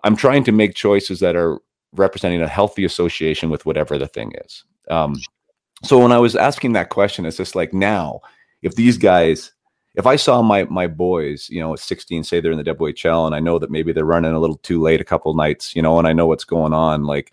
I'm 0.02 0.16
trying 0.16 0.44
to 0.44 0.52
make 0.52 0.74
choices 0.74 1.20
that 1.20 1.36
are 1.36 1.59
representing 1.93 2.43
a 2.43 2.48
healthy 2.48 2.85
association 2.85 3.51
with 3.51 3.65
whatever 3.66 3.98
the 3.98 4.09
thing 4.09 4.32
is. 4.44 4.65
Um, 4.90 5.16
so 5.82 5.98
when 5.98 6.12
I 6.12 6.19
was 6.19 6.36
asking 6.36 6.73
that 6.73 6.90
question, 6.90 7.27
it's 7.27 7.36
just 7.36 7.55
like 7.55 7.73
now, 7.73 8.20
if 8.62 8.74
these 8.74 8.98
guys, 8.98 9.52
if 9.95 10.07
I 10.07 10.16
saw 10.16 10.43
my 10.43 10.65
my 10.65 10.87
boys, 10.87 11.49
you 11.51 11.61
know, 11.61 11.73
at 11.73 11.79
16, 11.79 12.25
say 12.25 12.41
they're 12.41 12.53
in 12.53 12.59
the 12.59 12.75
WHL, 12.75 13.27
and 13.27 13.35
I 13.35 13.41
know 13.41 13.59
that 13.59 13.71
maybe 13.71 13.93
they're 13.93 14.05
running 14.05 14.33
a 14.33 14.41
little 14.41 14.57
too 14.59 14.81
late 14.81 15.01
a 15.01 15.05
couple 15.05 15.35
nights, 15.35 15.75
you 15.77 15.83
know, 15.83 15.99
and 15.99 16.09
I 16.09 16.12
know 16.12 16.27
what's 16.27 16.45
going 16.45 16.73
on, 16.73 17.05
like 17.05 17.33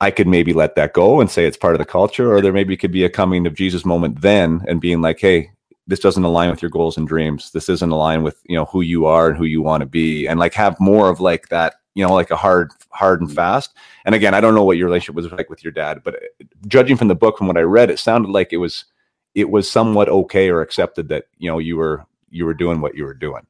I 0.00 0.10
could 0.10 0.28
maybe 0.28 0.52
let 0.52 0.74
that 0.76 0.92
go 0.92 1.20
and 1.20 1.30
say 1.30 1.44
it's 1.46 1.56
part 1.56 1.74
of 1.74 1.78
the 1.78 1.84
culture, 1.84 2.32
or 2.32 2.40
there 2.40 2.52
maybe 2.52 2.76
could 2.76 2.92
be 2.92 3.04
a 3.04 3.10
coming 3.10 3.46
of 3.46 3.54
Jesus 3.54 3.84
moment 3.84 4.20
then 4.20 4.64
and 4.68 4.80
being 4.80 5.00
like, 5.00 5.18
hey, 5.20 5.50
this 5.86 6.00
doesn't 6.00 6.24
align 6.24 6.50
with 6.50 6.62
your 6.62 6.70
goals 6.70 6.96
and 6.96 7.08
dreams. 7.08 7.50
This 7.50 7.68
isn't 7.68 7.90
aligned 7.90 8.22
with, 8.22 8.40
you 8.44 8.54
know, 8.54 8.66
who 8.66 8.82
you 8.82 9.06
are 9.06 9.28
and 9.28 9.36
who 9.36 9.44
you 9.44 9.62
want 9.62 9.80
to 9.80 9.86
be. 9.86 10.26
And 10.26 10.38
like 10.38 10.54
have 10.54 10.78
more 10.78 11.08
of 11.08 11.20
like 11.20 11.48
that 11.48 11.74
you 11.98 12.06
know, 12.06 12.14
like 12.14 12.30
a 12.30 12.36
hard, 12.36 12.70
hard 12.90 13.20
and 13.20 13.32
fast. 13.32 13.74
And 14.04 14.14
again, 14.14 14.32
I 14.32 14.40
don't 14.40 14.54
know 14.54 14.62
what 14.62 14.76
your 14.76 14.86
relationship 14.86 15.16
was 15.16 15.32
like 15.32 15.50
with 15.50 15.64
your 15.64 15.72
dad, 15.72 16.02
but 16.04 16.14
uh, 16.14 16.44
judging 16.68 16.96
from 16.96 17.08
the 17.08 17.16
book, 17.16 17.36
from 17.36 17.48
what 17.48 17.56
I 17.56 17.62
read, 17.62 17.90
it 17.90 17.98
sounded 17.98 18.30
like 18.30 18.52
it 18.52 18.58
was, 18.58 18.84
it 19.38 19.50
was 19.50 19.70
somewhat 19.70 20.08
okay 20.08 20.48
or 20.48 20.60
accepted 20.60 21.08
that 21.08 21.26
you 21.38 21.50
know 21.50 21.58
you 21.58 21.76
were 21.76 22.04
you 22.30 22.44
were 22.44 22.54
doing 22.54 22.80
what 22.80 22.94
you 22.94 23.04
were 23.04 23.14
doing. 23.14 23.46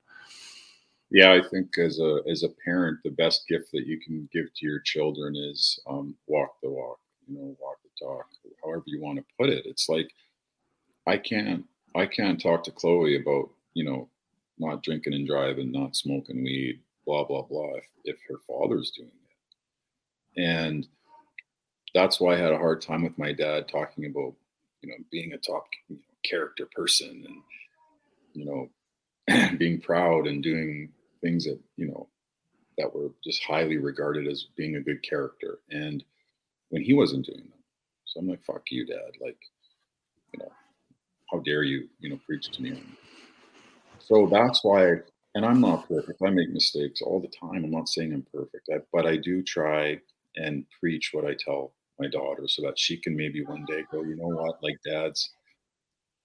Yeah, 1.11 1.33
I 1.33 1.47
think 1.49 1.79
as 1.79 1.99
a 1.99 2.21
as 2.31 2.43
a 2.43 2.51
parent, 2.65 2.99
the 3.03 3.11
best 3.11 3.49
gift 3.49 3.71
that 3.73 3.87
you 3.87 3.99
can 4.01 4.29
give 4.33 4.47
to 4.55 4.67
your 4.67 4.81
children 4.81 5.35
is 5.37 5.81
um, 5.89 6.15
walk 6.27 6.57
the 6.63 6.71
walk. 6.71 6.99
You 7.27 7.37
know, 7.37 7.57
walk 7.61 7.77
the 7.83 8.07
talk, 8.07 8.27
however 8.63 8.85
you 8.87 9.01
want 9.01 9.19
to 9.19 9.25
put 9.39 9.49
it. 9.49 9.67
It's 9.67 9.89
like 9.89 10.11
I 11.07 11.17
can't 11.17 11.65
I 11.95 12.07
can't 12.07 12.41
talk 12.41 12.65
to 12.65 12.71
Chloe 12.71 13.21
about 13.21 13.51
you 13.75 13.85
know 13.85 14.09
not 14.59 14.83
drinking 14.83 15.15
and 15.15 15.27
driving, 15.27 15.71
not 15.71 15.97
smoking 15.97 16.43
weed, 16.43 16.81
blah 17.09 17.25
blah 17.25 17.41
blah 17.41 17.75
if, 17.77 17.85
if 18.05 18.17
her 18.29 18.37
father's 18.47 18.91
doing 18.91 19.09
it 19.09 20.43
and 20.43 20.87
that's 21.95 22.21
why 22.21 22.35
i 22.35 22.37
had 22.37 22.53
a 22.53 22.59
hard 22.59 22.83
time 22.83 23.03
with 23.03 23.17
my 23.17 23.33
dad 23.33 23.67
talking 23.67 24.05
about 24.05 24.35
you 24.83 24.89
know 24.89 24.97
being 25.11 25.33
a 25.33 25.39
top 25.39 25.67
you 25.89 25.97
know, 25.97 26.03
character 26.25 26.69
person 26.75 27.25
and 27.27 27.43
you 28.35 28.45
know 28.45 29.49
being 29.59 29.81
proud 29.81 30.27
and 30.27 30.43
doing 30.43 30.91
things 31.21 31.45
that 31.45 31.59
you 31.77 31.87
know 31.87 32.09
that 32.77 32.95
were 32.95 33.11
just 33.25 33.43
highly 33.43 33.77
regarded 33.77 34.27
as 34.27 34.47
being 34.57 34.77
a 34.77 34.81
good 34.81 35.03
character 35.03 35.59
and 35.71 36.05
when 36.71 36.83
he 36.83 36.93
wasn't 36.95 37.25
doing 37.25 37.39
them 37.39 37.63
so 38.05 38.21
i'm 38.21 38.29
like 38.29 38.43
fuck 38.45 38.63
you 38.71 38.87
dad 38.87 39.13
like 39.21 39.39
you 40.33 40.41
know 40.41 40.53
how 41.31 41.39
dare 41.41 41.63
you 41.63 41.89
you 42.01 42.11
know 42.11 42.21
preach 42.27 42.51
to 42.51 42.63
me 42.63 42.83
so 43.99 44.29
that's 44.31 44.63
why 44.63 44.97
and 45.35 45.47
I'm 45.47 45.61
not 45.61 45.89
perfect. 45.89 46.21
I 46.25 46.31
make 46.31 46.51
mistakes 46.51 47.01
all 47.01 47.21
the 47.21 47.29
time. 47.29 47.63
I'm 47.65 47.71
not 47.71 47.89
saying 47.89 48.13
I'm 48.13 48.27
perfect, 48.35 48.69
I, 48.73 48.79
but 48.93 49.07
I 49.07 49.17
do 49.17 49.41
try 49.43 50.01
and 50.35 50.65
preach 50.81 51.11
what 51.13 51.25
I 51.25 51.37
tell 51.39 51.75
my 51.99 52.09
daughter 52.09 52.47
so 52.47 52.63
that 52.63 52.79
she 52.79 52.97
can 52.97 53.17
maybe 53.17 53.45
one 53.45 53.65
day 53.67 53.85
go, 53.91 54.03
you 54.03 54.17
know 54.17 54.29
what, 54.29 54.63
like 54.63 54.77
dad's 54.85 55.31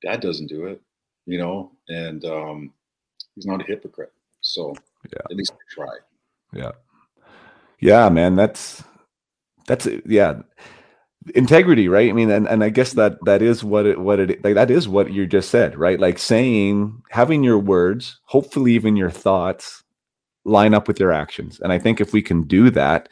dad 0.02 0.22
doesn't 0.22 0.48
do 0.48 0.66
it, 0.66 0.82
you 1.26 1.38
know, 1.38 1.72
and 1.90 2.26
um, 2.26 2.74
he's 3.36 3.46
not 3.46 3.62
a 3.62 3.66
hypocrite. 3.66 4.12
So 4.42 4.74
yeah. 5.12 5.22
at 5.30 5.36
least 5.36 5.54
I 5.54 5.74
try. 5.74 5.98
Yeah. 6.54 6.72
Yeah, 7.80 8.10
man. 8.10 8.36
That's, 8.36 8.84
that's, 9.68 9.88
yeah. 10.06 10.42
integrity 11.36 11.88
right 11.88 12.10
i 12.10 12.12
mean 12.12 12.30
and, 12.30 12.50
and 12.50 12.66
i 12.66 12.70
guess 12.70 12.92
that 12.94 13.18
that 13.24 13.42
is 13.42 13.64
what 13.64 13.86
it 13.86 13.98
what 13.98 14.20
it 14.20 14.44
like 14.44 14.56
that 14.56 14.70
is 14.70 14.90
what 14.90 15.10
you 15.14 15.26
just 15.26 15.50
said 15.50 15.78
right 15.78 16.02
like 16.02 16.20
saying 16.20 17.02
having 17.12 17.46
your 17.46 17.58
words 17.58 18.20
hopefully 18.26 18.74
even 18.74 18.98
your 18.98 19.10
thoughts 19.10 19.84
line 20.44 20.74
up 20.74 20.86
with 20.86 21.00
your 21.00 21.14
actions 21.14 21.62
and 21.62 21.72
i 21.72 21.80
think 21.80 22.02
if 22.02 22.12
we 22.12 22.22
can 22.22 22.44
do 22.44 22.70
that 22.70 23.08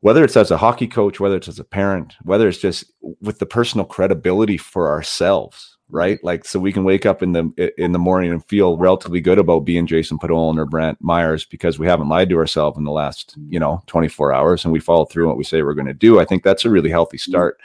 whether 0.00 0.24
it's 0.24 0.36
as 0.36 0.50
a 0.50 0.56
hockey 0.56 0.86
coach 0.86 1.20
whether 1.20 1.36
it's 1.36 1.48
as 1.48 1.58
a 1.58 1.64
parent 1.64 2.14
whether 2.22 2.48
it's 2.48 2.58
just 2.58 2.84
with 3.20 3.38
the 3.38 3.46
personal 3.46 3.86
credibility 3.86 4.56
for 4.56 4.88
ourselves 4.88 5.78
right? 5.90 6.18
Mm-hmm. 6.18 6.26
Like 6.26 6.44
so 6.44 6.60
we 6.60 6.72
can 6.72 6.84
wake 6.84 7.06
up 7.06 7.22
in 7.22 7.32
the 7.32 7.72
in 7.82 7.92
the 7.92 7.98
morning 7.98 8.30
and 8.30 8.44
feel 8.44 8.76
relatively 8.76 9.20
good 9.20 9.38
about 9.38 9.60
being 9.60 9.86
jason 9.86 10.18
podollan 10.18 10.58
or 10.58 10.66
brantt 10.66 11.02
myhres 11.02 11.48
because 11.48 11.78
we 11.78 11.86
haven't 11.86 12.08
lied 12.08 12.28
to 12.28 12.36
ourselves 12.36 12.78
in 12.78 12.84
the 12.84 12.90
last 12.90 13.38
mm-hmm. 13.38 13.52
you 13.52 13.60
know 13.60 13.82
24 13.86 14.32
hours 14.32 14.64
and 14.64 14.72
we 14.72 14.80
follow 14.80 15.04
through 15.04 15.26
what 15.26 15.36
we 15.36 15.44
say 15.44 15.62
we're 15.62 15.74
going 15.74 15.86
to 15.86 15.94
do. 15.94 16.20
I 16.20 16.24
think 16.24 16.42
that's 16.42 16.64
a 16.64 16.70
really 16.70 16.90
healthy 16.90 17.16
mm-hmm. 17.16 17.30
start. 17.30 17.60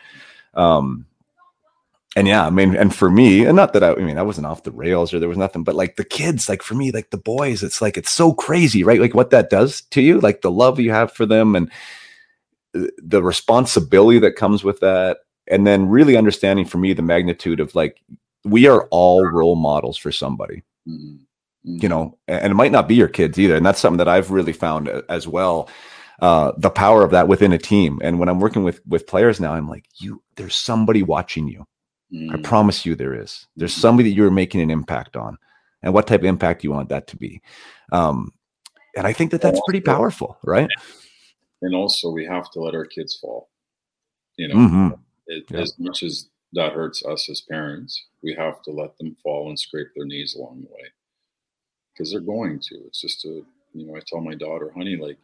Um 0.53 1.05
and 2.15 2.27
yeah, 2.27 2.45
I 2.45 2.51
mean, 2.51 2.76
and 2.76 2.93
for 2.93 3.10
me, 3.10 3.43
and 3.43 3.55
not 3.55 3.73
that 3.73 3.84
I, 3.84 3.93
I 3.93 3.95
mean, 3.95 4.19
I 4.19 4.22
wasn't 4.22 4.45
off 4.45 4.61
the 4.61 4.72
rails 4.72 5.11
or 5.11 5.19
there 5.19 5.27
was 5.27 5.38
nothing, 5.38 5.64
but 5.64 5.73
like 5.73 5.95
the 5.95 6.03
kids, 6.03 6.47
like 6.47 6.61
for 6.61 6.76
me, 6.76 6.91
like 6.91 7.10
the 7.10 7.18
boys, 7.18 7.64
it's 7.64 7.81
like, 7.81 7.97
it's 7.97 8.11
so 8.11 8.34
crazy, 8.34 8.84
right? 8.84 9.01
Like 9.01 9.15
what 9.15 9.31
that 9.31 9.49
does 9.49 9.81
to 9.81 9.99
you, 9.99 10.19
like 10.19 10.41
the 10.41 10.51
love 10.51 10.80
you 10.80 10.91
have 10.91 11.11
for 11.11 11.26
them 11.26 11.55
and 11.55 11.72
the 12.74 13.24
responsibility 13.24 14.20
that 14.20 14.36
comes 14.36 14.64
with 14.64 14.80
that. 14.82 15.20
And 15.48 15.68
then 15.68 15.90
really 15.90 16.16
understanding 16.16 16.66
for 16.66 16.78
me 16.78 16.94
the 16.94 17.02
magnitude 17.02 17.60
of 17.60 17.76
like, 17.76 18.02
we 18.44 18.68
are 18.68 18.88
all 18.91 19.26
role 19.26 19.56
models 19.56 19.98
for 19.98 20.12
somebody, 20.12 20.64
mm-hmm. 20.88 21.16
Mm-hmm. 21.70 21.78
you 21.82 21.90
know, 21.90 22.18
and 22.28 22.52
it 22.52 22.56
might 22.56 22.72
not 22.72 22.88
be 22.88 22.95
your 22.95 23.08
kids 23.08 23.38
either. 23.38 23.56
And 23.56 23.66
that's 23.66 23.80
something 23.80 23.98
that 23.98 24.08
I've 24.08 24.32
really 24.32 24.54
found 24.54 24.90
as 25.10 25.28
well. 25.28 25.70
Uh, 26.22 26.54
the 26.58 26.70
power 26.70 27.04
of 27.04 27.12
that 27.12 27.28
within 27.28 27.52
a 27.52 27.58
team. 27.58 28.00
And 28.02 28.20
when 28.20 28.30
I'm 28.30 28.40
working 28.40 28.64
with 28.64 28.80
with 28.88 29.08
players 29.08 29.40
now, 29.40 29.54
I'm 29.54 29.68
like, 29.68 29.86
you, 29.95 30.22
there's 30.36 30.56
somebody 30.56 31.04
watching 31.04 31.48
you 31.48 31.66
Mm. 32.14 32.34
I 32.34 32.41
promise 32.41 32.86
you 32.86 32.95
there 32.95 33.14
is. 33.14 33.48
There's 33.56 33.74
somebody 33.74 34.10
that 34.10 34.16
you're 34.16 34.32
making 34.32 34.62
an 34.62 34.70
impact 34.70 35.16
on. 35.16 35.38
And 35.82 35.94
what 35.94 36.08
type 36.08 36.22
of 36.22 36.26
impact 36.26 36.62
do 36.62 36.68
you 36.68 36.72
want 36.72 36.90
that 36.90 37.08
to 37.08 37.18
be? 37.18 37.41
Um, 37.91 38.32
and 38.95 39.08
I 39.08 39.14
think 39.14 39.32
that 39.32 39.41
that's 39.41 39.60
pretty 39.66 39.82
powerful, 39.82 40.38
right? 40.44 40.70
And 41.64 41.76
also, 41.76 42.11
we 42.11 42.26
have 42.26 42.52
to 42.52 42.60
let 42.60 42.76
our 42.76 42.85
kids 42.85 43.15
fall. 43.15 43.49
You 44.38 44.49
know, 44.49 44.56
mm-hmm. 44.56 44.90
it, 45.27 45.45
yeah. 45.49 45.61
as 45.61 45.77
much 45.80 46.03
as 46.03 46.30
that 46.53 46.73
hurts 46.73 47.03
us 47.06 47.30
as 47.30 47.41
parents, 47.41 48.06
we 48.22 48.34
have 48.35 48.61
to 48.64 48.72
let 48.72 48.98
them 48.98 49.15
fall 49.23 49.49
and 49.49 49.60
scrape 49.60 49.88
their 49.95 50.06
knees 50.06 50.35
along 50.35 50.61
the 50.61 50.73
way 50.73 50.88
because 51.91 52.11
they're 52.11 52.19
going 52.19 52.60
to. 52.60 52.76
It's 52.88 53.02
just 53.02 53.26
a, 53.26 53.41
you 53.73 53.88
know, 53.88 53.95
I 53.95 54.02
tell 54.06 54.22
my 54.22 54.35
daughter, 54.35 54.72
honey, 54.76 54.98
like, 54.98 55.18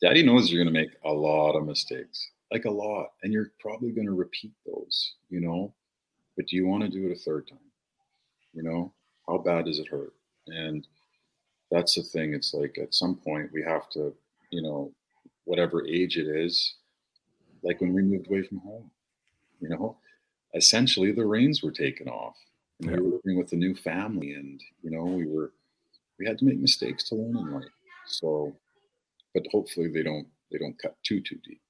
daddy 0.00 0.22
knows 0.22 0.50
you're 0.50 0.62
going 0.62 0.72
to 0.72 0.80
make 0.80 0.94
a 1.04 1.12
lot 1.12 1.56
of 1.56 1.66
mistakes 1.66 2.30
like 2.52 2.64
a 2.64 2.70
lot 2.70 3.08
and 3.22 3.32
you're 3.32 3.50
probably 3.60 3.90
going 3.90 4.06
to 4.06 4.12
repeat 4.12 4.52
those 4.64 5.14
you 5.30 5.40
know 5.40 5.72
but 6.36 6.46
do 6.46 6.56
you 6.56 6.66
want 6.66 6.82
to 6.82 6.88
do 6.88 7.06
it 7.06 7.12
a 7.12 7.20
third 7.20 7.46
time 7.48 7.58
you 8.52 8.62
know 8.62 8.92
how 9.28 9.38
bad 9.38 9.64
does 9.64 9.78
it 9.78 9.88
hurt 9.88 10.12
and 10.48 10.86
that's 11.70 11.94
the 11.94 12.02
thing 12.02 12.34
it's 12.34 12.54
like 12.54 12.78
at 12.80 12.94
some 12.94 13.16
point 13.16 13.50
we 13.52 13.62
have 13.62 13.88
to 13.90 14.14
you 14.50 14.62
know 14.62 14.92
whatever 15.46 15.86
age 15.86 16.18
it 16.18 16.26
is 16.26 16.74
like 17.62 17.80
when 17.80 17.94
we 17.94 18.02
moved 18.02 18.28
away 18.28 18.42
from 18.42 18.58
home 18.58 18.90
you 19.60 19.68
know 19.68 19.96
essentially 20.54 21.10
the 21.12 21.24
reins 21.24 21.62
were 21.62 21.72
taken 21.72 22.08
off 22.08 22.36
and 22.80 22.90
yeah. 22.90 22.96
we 22.96 23.02
were 23.02 23.16
living 23.24 23.38
with 23.38 23.52
a 23.52 23.56
new 23.56 23.74
family 23.74 24.34
and 24.34 24.60
you 24.82 24.90
know 24.90 25.04
we 25.04 25.26
were 25.26 25.52
we 26.18 26.26
had 26.26 26.38
to 26.38 26.44
make 26.44 26.58
mistakes 26.58 27.08
to 27.08 27.14
learn 27.14 27.36
in 27.36 27.52
life 27.52 27.64
so 28.06 28.54
but 29.34 29.42
hopefully 29.50 29.88
they 29.88 30.02
don't 30.02 30.26
they 30.52 30.58
don't 30.58 30.78
cut 30.78 30.94
too 31.02 31.20
too 31.20 31.38
deep 31.44 31.60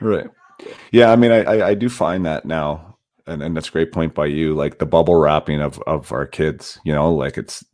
Right. 0.00 0.28
Yeah, 0.92 1.10
I 1.10 1.16
mean, 1.16 1.32
I, 1.32 1.42
I, 1.42 1.68
I 1.68 1.74
do 1.74 1.88
find 1.88 2.24
that 2.26 2.44
now, 2.44 2.98
and, 3.26 3.42
and 3.42 3.56
that's 3.56 3.68
a 3.68 3.72
great 3.72 3.92
point 3.92 4.14
by 4.14 4.26
you. 4.26 4.54
Like 4.54 4.78
the 4.78 4.86
bubble 4.86 5.16
wrapping 5.16 5.60
of 5.60 5.80
of 5.86 6.12
our 6.12 6.26
kids, 6.26 6.78
you 6.84 6.92
know, 6.92 7.12
like 7.12 7.36
it's 7.36 7.64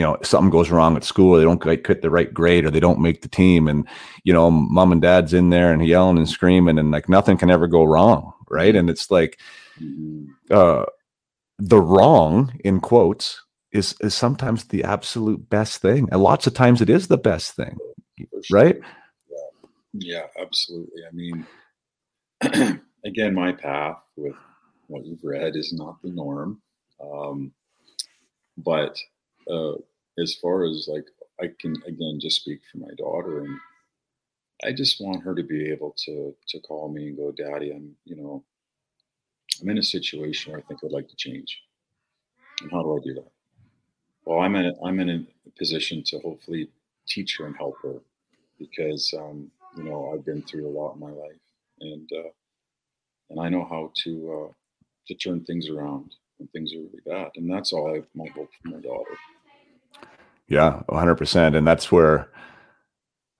you 0.00 0.06
know 0.06 0.16
something 0.22 0.48
goes 0.48 0.70
wrong 0.70 0.96
at 0.96 1.04
school, 1.04 1.36
they 1.36 1.44
don't 1.44 1.62
get 1.62 2.00
the 2.00 2.08
right 2.08 2.32
grade, 2.32 2.64
or 2.64 2.70
they 2.70 2.80
don't 2.80 3.02
make 3.02 3.20
the 3.20 3.28
team, 3.28 3.68
and 3.68 3.86
you 4.24 4.32
know, 4.32 4.50
mom 4.50 4.92
and 4.92 5.02
dad's 5.02 5.34
in 5.34 5.50
there 5.50 5.74
and 5.74 5.86
yelling 5.86 6.16
and 6.16 6.26
screaming, 6.26 6.78
and 6.78 6.90
like 6.90 7.06
nothing 7.06 7.36
can 7.36 7.50
ever 7.50 7.66
go 7.66 7.84
wrong, 7.84 8.32
right? 8.48 8.74
And 8.74 8.88
it's 8.88 9.10
like, 9.10 9.38
mm-hmm. 9.78 10.24
uh, 10.50 10.86
the 11.58 11.82
wrong 11.82 12.58
in 12.64 12.80
quotes 12.80 13.42
is 13.72 13.94
is 14.00 14.14
sometimes 14.14 14.64
the 14.64 14.84
absolute 14.84 15.50
best 15.50 15.82
thing, 15.82 16.08
and 16.10 16.22
lots 16.22 16.46
of 16.46 16.54
times 16.54 16.80
it 16.80 16.88
is 16.88 17.08
the 17.08 17.18
best 17.18 17.54
thing, 17.54 17.76
right? 18.50 18.80
Yeah, 19.92 20.28
absolutely. 20.40 21.02
I 21.06 21.12
mean 21.12 21.46
again, 23.04 23.34
my 23.34 23.52
path 23.52 23.98
with 24.16 24.34
what 24.86 25.04
you've 25.04 25.22
read 25.22 25.56
is 25.56 25.74
not 25.74 26.00
the 26.00 26.08
norm. 26.08 26.62
Um, 27.02 27.52
but 28.56 28.96
uh, 29.50 29.72
as 30.20 30.34
far 30.34 30.64
as 30.64 30.88
like, 30.92 31.06
I 31.40 31.48
can 31.60 31.74
again 31.86 32.18
just 32.20 32.42
speak 32.42 32.60
for 32.70 32.78
my 32.78 32.92
daughter, 32.98 33.40
and 33.40 33.58
I 34.64 34.72
just 34.72 35.00
want 35.00 35.22
her 35.22 35.34
to 35.34 35.42
be 35.42 35.70
able 35.70 35.94
to 36.04 36.34
to 36.48 36.60
call 36.60 36.88
me 36.90 37.08
and 37.08 37.16
go, 37.16 37.32
"Daddy, 37.32 37.72
I'm 37.72 37.96
you 38.04 38.16
know, 38.16 38.44
I'm 39.60 39.70
in 39.70 39.78
a 39.78 39.82
situation 39.82 40.52
where 40.52 40.60
I 40.60 40.64
think 40.64 40.80
I'd 40.84 40.92
like 40.92 41.08
to 41.08 41.16
change." 41.16 41.62
And 42.62 42.70
how 42.70 42.82
do 42.82 42.96
I 42.96 43.00
do 43.04 43.14
that? 43.14 43.30
Well, 44.24 44.40
I'm 44.40 44.56
in 44.56 44.66
a, 44.66 44.72
I'm 44.84 45.00
in 45.00 45.10
a 45.10 45.50
position 45.58 46.02
to 46.06 46.18
hopefully 46.20 46.68
teach 47.06 47.38
her 47.38 47.46
and 47.46 47.56
help 47.56 47.76
her 47.82 47.96
because 48.58 49.12
um, 49.18 49.50
you 49.76 49.84
know 49.84 50.12
I've 50.12 50.24
been 50.24 50.42
through 50.42 50.68
a 50.68 50.76
lot 50.78 50.94
in 50.94 51.00
my 51.00 51.10
life 51.10 51.40
and 51.80 52.10
uh, 52.12 52.30
and 53.30 53.40
I 53.40 53.48
know 53.48 53.64
how 53.64 53.92
to 54.04 54.44
uh, 54.48 54.52
to 55.08 55.14
turn 55.14 55.44
things 55.44 55.68
around 55.68 56.14
when 56.38 56.48
things 56.48 56.72
are 56.74 56.78
really 56.78 57.00
bad, 57.06 57.30
and 57.36 57.50
that's 57.50 57.72
all 57.72 57.94
I 57.94 58.02
my 58.14 58.28
hope 58.30 58.50
for 58.62 58.68
my 58.68 58.80
daughter. 58.80 59.16
Yeah, 60.50 60.82
100, 60.88 61.14
percent 61.16 61.56
and 61.56 61.66
that's 61.66 61.90
where 61.92 62.28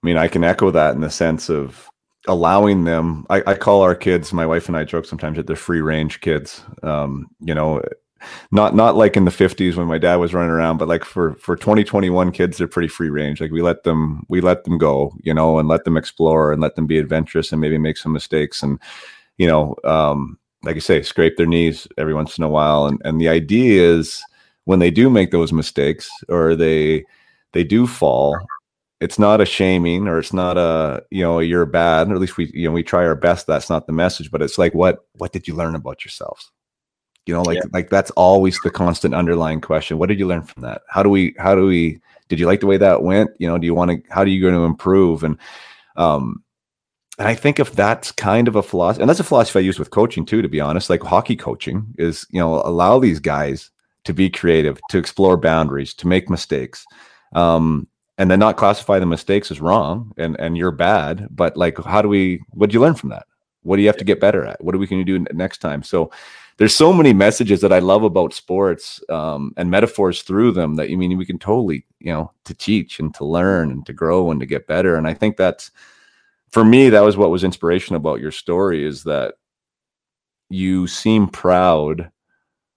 I 0.03 0.07
mean 0.07 0.17
I 0.17 0.27
can 0.27 0.43
echo 0.43 0.71
that 0.71 0.95
in 0.95 1.01
the 1.01 1.09
sense 1.11 1.49
of 1.49 1.87
allowing 2.27 2.85
them. 2.85 3.25
I, 3.29 3.43
I 3.45 3.53
call 3.55 3.81
our 3.81 3.95
kids. 3.95 4.33
My 4.33 4.45
wife 4.45 4.67
and 4.67 4.77
I 4.77 4.85
joke 4.85 5.05
sometimes 5.05 5.37
that 5.37 5.45
they're 5.47 5.55
free 5.55 5.81
range 5.81 6.21
kids. 6.21 6.63
Um, 6.83 7.27
you 7.41 7.53
know, 7.53 7.81
not 8.51 8.75
not 8.75 8.95
like 8.95 9.17
in 9.17 9.25
the 9.25 9.31
50s 9.31 9.75
when 9.75 9.87
my 9.87 9.97
dad 9.97 10.15
was 10.17 10.33
running 10.33 10.51
around 10.51 10.77
but 10.77 10.87
like 10.87 11.03
for 11.03 11.33
for 11.35 11.55
2021 11.55 12.31
kids 12.31 12.57
they're 12.57 12.67
pretty 12.67 12.87
free 12.87 13.09
range 13.09 13.41
like 13.41 13.51
we 13.51 13.61
let 13.61 13.83
them 13.83 14.23
we 14.29 14.41
let 14.41 14.63
them 14.63 14.77
go 14.77 15.11
you 15.23 15.33
know 15.33 15.57
and 15.59 15.67
let 15.67 15.83
them 15.85 15.97
explore 15.97 16.51
and 16.51 16.61
let 16.61 16.75
them 16.75 16.85
be 16.87 16.99
adventurous 16.99 17.51
and 17.51 17.59
maybe 17.61 17.77
make 17.77 17.97
some 17.97 18.13
mistakes 18.13 18.61
and 18.63 18.79
you 19.37 19.47
know 19.47 19.75
um 19.83 20.37
like 20.63 20.75
I 20.75 20.79
say 20.79 21.01
scrape 21.01 21.37
their 21.37 21.47
knees 21.47 21.87
every 21.97 22.13
once 22.13 22.37
in 22.37 22.43
a 22.43 22.49
while 22.49 22.85
and 22.85 23.01
and 23.03 23.19
the 23.19 23.29
idea 23.29 23.81
is 23.81 24.23
when 24.71 24.79
they 24.79 24.89
do 24.89 25.09
make 25.09 25.31
those 25.31 25.51
mistakes 25.51 26.09
or 26.29 26.55
they 26.55 27.03
they 27.51 27.61
do 27.61 27.85
fall 27.85 28.37
it's 29.01 29.19
not 29.19 29.41
a 29.41 29.45
shaming 29.45 30.07
or 30.07 30.17
it's 30.17 30.31
not 30.31 30.57
a 30.57 31.03
you 31.11 31.21
know 31.21 31.39
you're 31.39 31.65
bad 31.65 32.09
or 32.09 32.13
at 32.13 32.21
least 32.21 32.37
we 32.37 32.49
you 32.53 32.65
know 32.65 32.71
we 32.71 32.81
try 32.81 33.03
our 33.03 33.13
best 33.13 33.45
that's 33.45 33.69
not 33.69 33.85
the 33.85 33.91
message 33.91 34.31
but 34.31 34.41
it's 34.41 34.57
like 34.57 34.73
what 34.73 35.05
what 35.17 35.33
did 35.33 35.45
you 35.45 35.53
learn 35.53 35.75
about 35.75 36.05
yourselves? 36.05 36.49
You 37.25 37.33
know 37.33 37.41
like 37.41 37.57
yeah. 37.57 37.69
like 37.73 37.89
that's 37.89 38.11
always 38.11 38.57
the 38.61 38.71
constant 38.71 39.13
underlying 39.13 39.59
question 39.59 39.97
what 39.97 40.07
did 40.07 40.19
you 40.19 40.27
learn 40.27 40.43
from 40.43 40.61
that? 40.61 40.83
How 40.87 41.03
do 41.03 41.09
we 41.09 41.35
how 41.37 41.53
do 41.53 41.65
we 41.65 41.99
did 42.29 42.39
you 42.39 42.45
like 42.45 42.61
the 42.61 42.67
way 42.67 42.77
that 42.77 43.03
went? 43.03 43.31
You 43.39 43.49
know 43.49 43.57
do 43.57 43.65
you 43.65 43.75
want 43.75 43.91
to 43.91 44.01
how 44.09 44.21
are 44.21 44.27
you 44.27 44.41
going 44.41 44.55
to 44.55 44.63
improve? 44.63 45.25
And 45.25 45.37
um 45.97 46.41
and 47.19 47.27
i 47.27 47.35
think 47.35 47.59
if 47.59 47.73
that's 47.73 48.13
kind 48.13 48.47
of 48.47 48.55
a 48.55 48.63
philosophy 48.63 49.01
and 49.01 49.09
that's 49.09 49.19
a 49.19 49.23
philosophy 49.25 49.59
i 49.59 49.61
use 49.61 49.77
with 49.77 49.91
coaching 49.91 50.25
too 50.25 50.41
to 50.41 50.47
be 50.47 50.61
honest 50.61 50.89
like 50.89 51.03
hockey 51.03 51.35
coaching 51.35 51.85
is 51.97 52.25
you 52.31 52.39
know 52.39 52.61
allow 52.61 52.99
these 52.99 53.19
guys 53.19 53.69
to 54.05 54.13
be 54.13 54.29
creative 54.29 54.79
to 54.89 54.97
explore 54.97 55.37
boundaries 55.37 55.93
to 55.93 56.07
make 56.07 56.29
mistakes 56.29 56.85
um 57.33 57.87
and 58.17 58.29
then 58.29 58.39
not 58.39 58.55
classify 58.55 58.99
the 58.99 59.05
mistakes 59.05 59.49
as 59.49 59.61
wrong 59.61 60.11
and 60.17 60.39
and 60.39 60.55
you're 60.55 60.71
bad 60.71 61.27
but 61.31 61.57
like 61.57 61.77
how 61.85 62.01
do 62.01 62.07
we 62.07 62.39
what 62.51 62.67
did 62.67 62.73
you 62.73 62.79
learn 62.79 62.93
from 62.93 63.09
that? 63.09 63.25
What 63.63 63.75
do 63.75 63.81
you 63.81 63.87
have 63.87 63.97
to 63.97 64.03
get 64.05 64.19
better 64.19 64.45
at? 64.45 64.63
What 64.63 64.73
are 64.75 64.77
we 64.77 64.87
going 64.87 65.05
to 65.05 65.19
do 65.19 65.25
next 65.33 65.59
time? 65.59 65.83
So 65.83 66.11
there's 66.57 66.75
so 66.75 66.91
many 66.91 67.13
messages 67.13 67.61
that 67.61 67.73
I 67.73 67.79
love 67.79 68.03
about 68.03 68.33
sports 68.33 69.01
um, 69.09 69.53
and 69.57 69.69
metaphors 69.69 70.23
through 70.23 70.51
them 70.51 70.75
that 70.75 70.89
you 70.89 70.97
I 70.97 70.99
mean 70.99 71.17
we 71.17 71.25
can 71.25 71.39
totally 71.39 71.85
you 71.99 72.11
know 72.11 72.31
to 72.45 72.53
teach 72.53 72.99
and 72.99 73.13
to 73.15 73.25
learn 73.25 73.71
and 73.71 73.85
to 73.85 73.93
grow 73.93 74.29
and 74.29 74.39
to 74.39 74.45
get 74.45 74.67
better. 74.67 74.95
And 74.95 75.07
I 75.07 75.15
think 75.15 75.37
that's 75.37 75.71
for 76.49 76.63
me 76.63 76.89
that 76.89 77.01
was 77.01 77.17
what 77.17 77.31
was 77.31 77.43
inspiration 77.43 77.95
about 77.95 78.19
your 78.19 78.31
story 78.31 78.85
is 78.85 79.03
that 79.03 79.35
you 80.49 80.85
seem 80.85 81.27
proud 81.27 82.11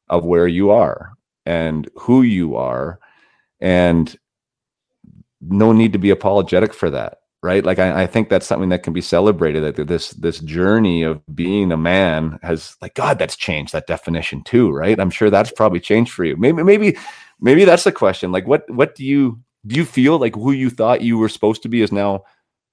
of 0.09 0.25
where 0.25 0.47
you 0.47 0.71
are 0.71 1.14
and 1.47 1.89
who 1.97 2.23
you 2.23 2.57
are 2.57 2.99
and 3.61 4.19
no 5.41 5.73
need 5.73 5.93
to 5.93 5.99
be 5.99 6.11
apologetic 6.11 6.73
for 6.73 6.91
that 6.91 7.19
right? 7.45 7.63
Like 7.63 7.79
I, 7.79 8.05
I, 8.05 8.07
think 8.07 8.31
that's 8.31 8.47
something 8.47 8.71
that 8.71 8.83
can 8.83 8.95
be 8.95 9.03
celebrated. 9.03 9.77
That 9.77 9.87
this 9.87 10.11
this 10.13 10.41
journey 10.41 11.03
of 11.03 11.21
being 11.37 11.73
a 11.73 11.77
man 11.77 12.39
has 12.43 12.75
like 12.81 12.95
God, 12.95 13.19
that's 13.19 13.37
changed 13.37 13.75
that 13.75 13.87
definition 13.87 14.43
too, 14.45 14.73
right? 14.73 14.99
I'm 14.99 15.11
sure 15.11 15.29
that's 15.29 15.53
probably 15.53 15.79
changed 15.79 16.11
for 16.11 16.25
you. 16.25 16.39
Maybe 16.39 16.63
maybe 16.63 16.97
maybe 17.41 17.67
that's 17.67 17.85
the 17.85 17.93
question. 17.93 18.33
Like 18.33 18.49
what 18.49 18.69
what 18.71 18.95
do 18.95 19.05
you 19.05 19.39
do 19.67 19.77
you 19.77 19.85
feel 19.85 20.19
like 20.19 20.35
who 20.35 20.53
you 20.53 20.71
thought 20.71 21.03
you 21.03 21.19
were 21.19 21.29
supposed 21.29 21.63
to 21.65 21.69
be 21.69 21.83
is 21.83 21.93
now 21.93 22.25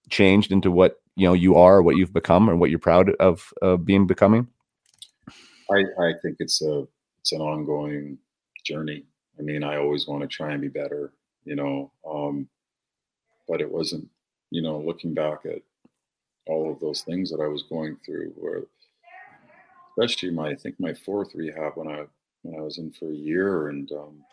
changed 0.09 0.53
into 0.53 0.71
what 0.71 1.01
you 1.17 1.27
know 1.27 1.33
you 1.33 1.55
are, 1.55 1.81
what 1.81 1.97
you've 1.97 2.13
become, 2.13 2.47
and 2.47 2.61
what 2.61 2.69
you're 2.69 2.79
proud 2.79 3.09
of 3.15 3.53
uh, 3.61 3.75
being 3.75 4.07
becoming? 4.07 4.47
I 5.69 5.79
I 5.99 6.13
think 6.21 6.37
it's 6.39 6.61
a 6.61 6.87
it's 7.19 7.33
an 7.33 7.41
ongoing 7.41 8.19
journey. 8.63 9.05
I 9.39 9.41
mean, 9.41 9.63
I 9.63 9.77
always 9.77 10.07
want 10.07 10.21
to 10.21 10.27
try 10.27 10.51
and 10.51 10.61
be 10.61 10.67
better, 10.67 11.13
you 11.45 11.55
know. 11.55 11.91
Um, 12.07 12.47
but 13.47 13.61
it 13.61 13.71
wasn't, 13.71 14.07
you 14.49 14.61
know, 14.61 14.79
looking 14.79 15.13
back 15.13 15.45
at 15.45 15.61
all 16.47 16.71
of 16.71 16.79
those 16.79 17.01
things 17.01 17.29
that 17.31 17.41
I 17.41 17.47
was 17.47 17.63
going 17.63 17.97
through, 18.05 18.33
where 18.37 18.63
especially 19.91 20.31
my 20.31 20.49
I 20.49 20.55
think 20.55 20.75
my 20.79 20.93
fourth 20.93 21.33
rehab 21.35 21.73
when 21.75 21.87
I 21.87 22.05
when 22.43 22.59
I 22.59 22.61
was 22.61 22.77
in 22.77 22.91
for 22.91 23.11
a 23.11 23.15
year, 23.15 23.69
and 23.69 23.91
um, 23.91 24.23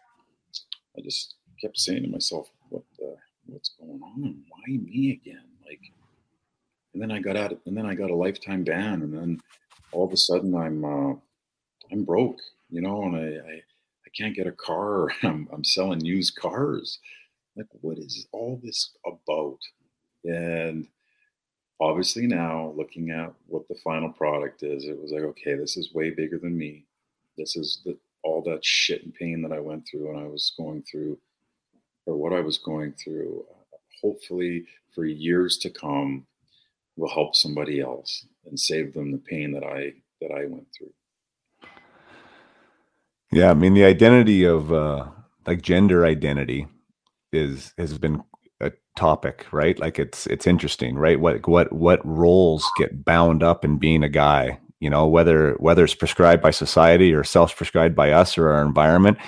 I 0.96 1.00
just 1.02 1.34
kept 1.60 1.78
saying 1.78 2.02
to 2.02 2.08
myself, 2.08 2.48
"What 2.70 2.84
the 2.98 3.16
what's 3.46 3.70
going 3.78 4.00
on? 4.02 4.44
Why 4.48 4.76
me 4.76 5.12
again?" 5.12 5.44
Like, 5.66 5.80
and 6.94 7.02
then 7.02 7.10
I 7.10 7.20
got 7.20 7.36
out, 7.36 7.58
and 7.66 7.76
then 7.76 7.86
I 7.86 7.94
got 7.94 8.10
a 8.10 8.14
lifetime 8.14 8.64
ban, 8.64 9.02
and 9.02 9.12
then 9.12 9.40
all 9.92 10.06
of 10.06 10.12
a 10.12 10.16
sudden 10.16 10.54
I'm 10.54 10.84
uh, 10.84 11.14
I'm 11.92 12.04
broke, 12.04 12.38
you 12.70 12.80
know, 12.80 13.04
and 13.04 13.16
I 13.16 13.52
I 13.52 13.62
can't 14.18 14.36
get 14.36 14.46
a 14.46 14.52
car. 14.52 15.08
I'm 15.22 15.48
I'm 15.52 15.64
selling 15.64 16.04
used 16.04 16.36
cars. 16.36 16.98
Like, 17.56 17.66
what 17.80 17.98
is 17.98 18.26
all 18.32 18.60
this 18.62 18.90
about? 19.06 19.58
And 20.24 20.86
obviously 21.80 22.26
now 22.26 22.72
looking 22.76 23.10
at 23.10 23.32
what 23.46 23.68
the 23.68 23.74
final 23.76 24.10
product 24.10 24.62
is, 24.62 24.84
it 24.84 25.00
was 25.00 25.12
like, 25.12 25.22
okay, 25.22 25.54
this 25.54 25.76
is 25.76 25.94
way 25.94 26.10
bigger 26.10 26.38
than 26.38 26.56
me. 26.56 26.84
This 27.36 27.56
is 27.56 27.80
the, 27.84 27.96
all 28.22 28.42
that 28.42 28.64
shit 28.64 29.04
and 29.04 29.14
pain 29.14 29.42
that 29.42 29.52
I 29.52 29.60
went 29.60 29.86
through 29.86 30.10
and 30.10 30.18
I 30.18 30.26
was 30.26 30.52
going 30.58 30.82
through, 30.82 31.18
or 32.06 32.16
what 32.16 32.32
I 32.32 32.40
was 32.40 32.58
going 32.58 32.92
through. 32.92 33.44
Hopefully, 34.02 34.66
for 34.94 35.04
years 35.04 35.58
to 35.58 35.70
come, 35.70 36.26
will 36.96 37.08
help 37.08 37.34
somebody 37.34 37.80
else 37.80 38.26
and 38.46 38.58
save 38.58 38.94
them 38.94 39.12
the 39.12 39.18
pain 39.18 39.52
that 39.52 39.64
I 39.64 39.94
that 40.20 40.32
I 40.32 40.46
went 40.46 40.66
through. 40.76 40.92
Yeah, 43.32 43.50
I 43.50 43.54
mean 43.54 43.74
the 43.74 43.84
identity 43.84 44.44
of 44.44 44.72
uh, 44.72 45.06
like 45.46 45.62
gender 45.62 46.04
identity 46.06 46.66
is 47.32 47.74
has 47.76 47.98
been 47.98 48.22
a 48.60 48.72
topic, 48.96 49.46
right? 49.52 49.78
Like 49.78 49.98
it's 49.98 50.26
it's 50.26 50.46
interesting, 50.46 50.96
right? 50.96 51.20
What 51.20 51.46
what 51.46 51.72
what 51.72 52.04
roles 52.06 52.66
get 52.78 53.04
bound 53.04 53.42
up 53.42 53.64
in 53.64 53.78
being 53.78 54.02
a 54.02 54.08
guy? 54.08 54.58
You 54.80 54.88
know, 54.90 55.06
whether 55.06 55.54
whether 55.58 55.84
it's 55.84 55.94
prescribed 55.94 56.42
by 56.42 56.50
society 56.52 57.12
or 57.12 57.24
self-prescribed 57.24 57.94
by 57.94 58.12
us 58.12 58.38
or 58.38 58.48
our 58.50 58.62
environment. 58.64 59.18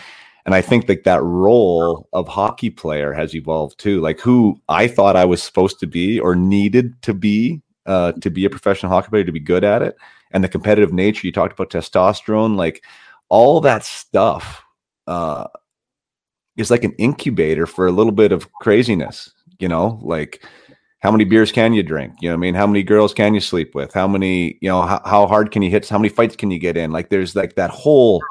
And 0.46 0.54
I 0.54 0.62
think 0.62 0.88
like 0.88 1.04
that 1.04 1.22
role 1.22 2.08
of 2.14 2.26
hockey 2.26 2.70
player 2.70 3.12
has 3.12 3.34
evolved 3.34 3.78
too. 3.78 4.00
Like 4.00 4.20
who 4.20 4.58
I 4.68 4.88
thought 4.88 5.14
I 5.14 5.26
was 5.26 5.42
supposed 5.42 5.78
to 5.80 5.86
be 5.86 6.18
or 6.18 6.34
needed 6.34 7.00
to 7.02 7.12
be 7.12 7.60
uh, 7.84 8.12
to 8.12 8.30
be 8.30 8.46
a 8.46 8.50
professional 8.50 8.90
hockey 8.90 9.10
player 9.10 9.24
to 9.24 9.32
be 9.32 9.40
good 9.40 9.64
at 9.64 9.82
it, 9.82 9.96
and 10.30 10.42
the 10.42 10.48
competitive 10.48 10.92
nature. 10.92 11.26
You 11.26 11.32
talked 11.32 11.52
about 11.52 11.70
testosterone, 11.70 12.56
like 12.56 12.82
all 13.30 13.60
that 13.62 13.84
stuff. 13.84 14.62
Uh, 15.06 15.46
is 16.56 16.70
like 16.70 16.84
an 16.84 16.92
incubator 16.98 17.66
for 17.66 17.86
a 17.86 17.92
little 17.92 18.12
bit 18.12 18.32
of 18.32 18.52
craziness, 18.54 19.32
you 19.58 19.68
know, 19.68 19.98
like 20.02 20.44
how 21.00 21.10
many 21.10 21.24
beers 21.24 21.50
can 21.50 21.72
you 21.72 21.82
drink? 21.82 22.12
You 22.20 22.28
know 22.28 22.34
I 22.34 22.38
mean? 22.38 22.54
How 22.54 22.66
many 22.66 22.82
girls 22.82 23.14
can 23.14 23.34
you 23.34 23.40
sleep 23.40 23.74
with? 23.74 23.92
How 23.94 24.06
many, 24.06 24.58
you 24.60 24.68
know, 24.68 24.82
how, 24.82 25.00
how 25.04 25.26
hard 25.26 25.50
can 25.50 25.62
you 25.62 25.70
hit? 25.70 25.88
How 25.88 25.98
many 25.98 26.10
fights 26.10 26.36
can 26.36 26.50
you 26.50 26.58
get 26.58 26.76
in? 26.76 26.92
Like 26.92 27.08
there's 27.08 27.34
like 27.34 27.54
that 27.54 27.70
whole, 27.70 28.22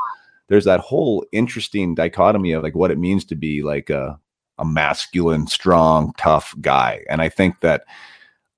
there's 0.48 0.66
that 0.66 0.80
whole 0.80 1.26
interesting 1.32 1.96
dichotomy 1.96 2.52
of 2.52 2.62
like 2.62 2.76
what 2.76 2.92
it 2.92 3.00
means 3.00 3.26
to 3.26 3.36
be 3.36 3.64
like 3.64 3.90
a, 3.90 4.20
a 4.60 4.66
masculine, 4.66 5.48
strong, 5.48 6.14
tough 6.18 6.54
guy. 6.62 7.04
And 7.10 7.22
I 7.22 7.30
think 7.30 7.62
that 7.62 7.86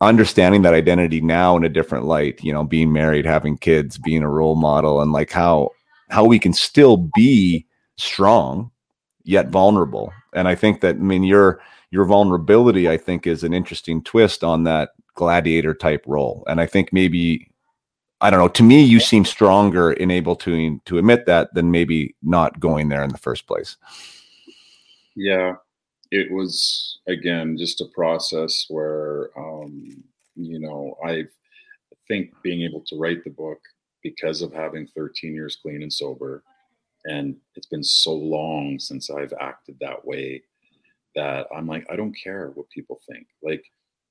understanding 0.01 0.63
that 0.63 0.73
identity 0.73 1.22
now 1.22 1.55
in 1.55 1.63
a 1.63 1.69
different 1.69 2.05
light, 2.05 2.43
you 2.43 2.51
know, 2.51 2.65
being 2.65 2.91
married, 2.91 3.26
having 3.26 3.57
kids, 3.57 3.97
being 3.97 4.23
a 4.23 4.30
role 4.30 4.55
model 4.55 5.01
and 5.01 5.13
like 5.13 5.31
how, 5.31 5.69
how 6.11 6.25
we 6.25 6.38
can 6.38 6.53
still 6.53 7.09
be 7.15 7.65
strong 7.97 8.69
yet 9.23 9.49
vulnerable. 9.49 10.13
And 10.33 10.47
I 10.47 10.55
think 10.55 10.81
that 10.81 10.95
I 10.95 10.99
mean 10.99 11.23
your 11.23 11.61
your 11.89 12.05
vulnerability, 12.05 12.89
I 12.89 12.97
think, 12.97 13.25
is 13.25 13.43
an 13.43 13.53
interesting 13.53 14.03
twist 14.03 14.43
on 14.43 14.63
that 14.63 14.91
gladiator 15.15 15.73
type 15.73 16.03
role. 16.07 16.43
And 16.47 16.61
I 16.61 16.65
think 16.65 16.93
maybe 16.93 17.51
I 18.21 18.29
don't 18.29 18.39
know. 18.39 18.47
To 18.49 18.63
me, 18.63 18.83
you 18.83 18.99
seem 18.99 19.25
stronger 19.25 19.91
and 19.91 20.11
able 20.11 20.35
to 20.38 20.79
to 20.85 20.97
admit 20.97 21.25
that 21.25 21.53
than 21.53 21.71
maybe 21.71 22.15
not 22.21 22.59
going 22.59 22.89
there 22.89 23.03
in 23.03 23.11
the 23.11 23.17
first 23.17 23.47
place. 23.47 23.77
Yeah, 25.15 25.55
it 26.11 26.31
was 26.31 26.99
again 27.07 27.57
just 27.57 27.81
a 27.81 27.85
process 27.85 28.65
where 28.69 29.29
um, 29.38 30.03
you 30.35 30.59
know 30.59 30.97
I 31.05 31.25
think 32.07 32.33
being 32.43 32.61
able 32.61 32.81
to 32.88 32.97
write 32.97 33.23
the 33.23 33.29
book 33.29 33.59
because 34.03 34.41
of 34.41 34.53
having 34.53 34.88
13 34.88 35.34
years 35.34 35.57
clean 35.61 35.84
and 35.84 35.94
sober 35.94 36.44
and 37.06 37.36
it's 37.56 37.68
been 37.68 37.84
so 37.84 38.14
long 38.14 38.80
since 38.80 39.10
I've 39.10 39.34
acted 39.40 39.78
that 39.82 40.06
way 40.06 40.44
that 41.15 41.48
I'm 41.56 41.68
like, 41.68 41.86
I 41.90 41.95
don't 41.95 42.15
care 42.23 42.52
what 42.53 42.69
people 42.69 43.02
think. 43.10 43.28
Like, 43.41 43.64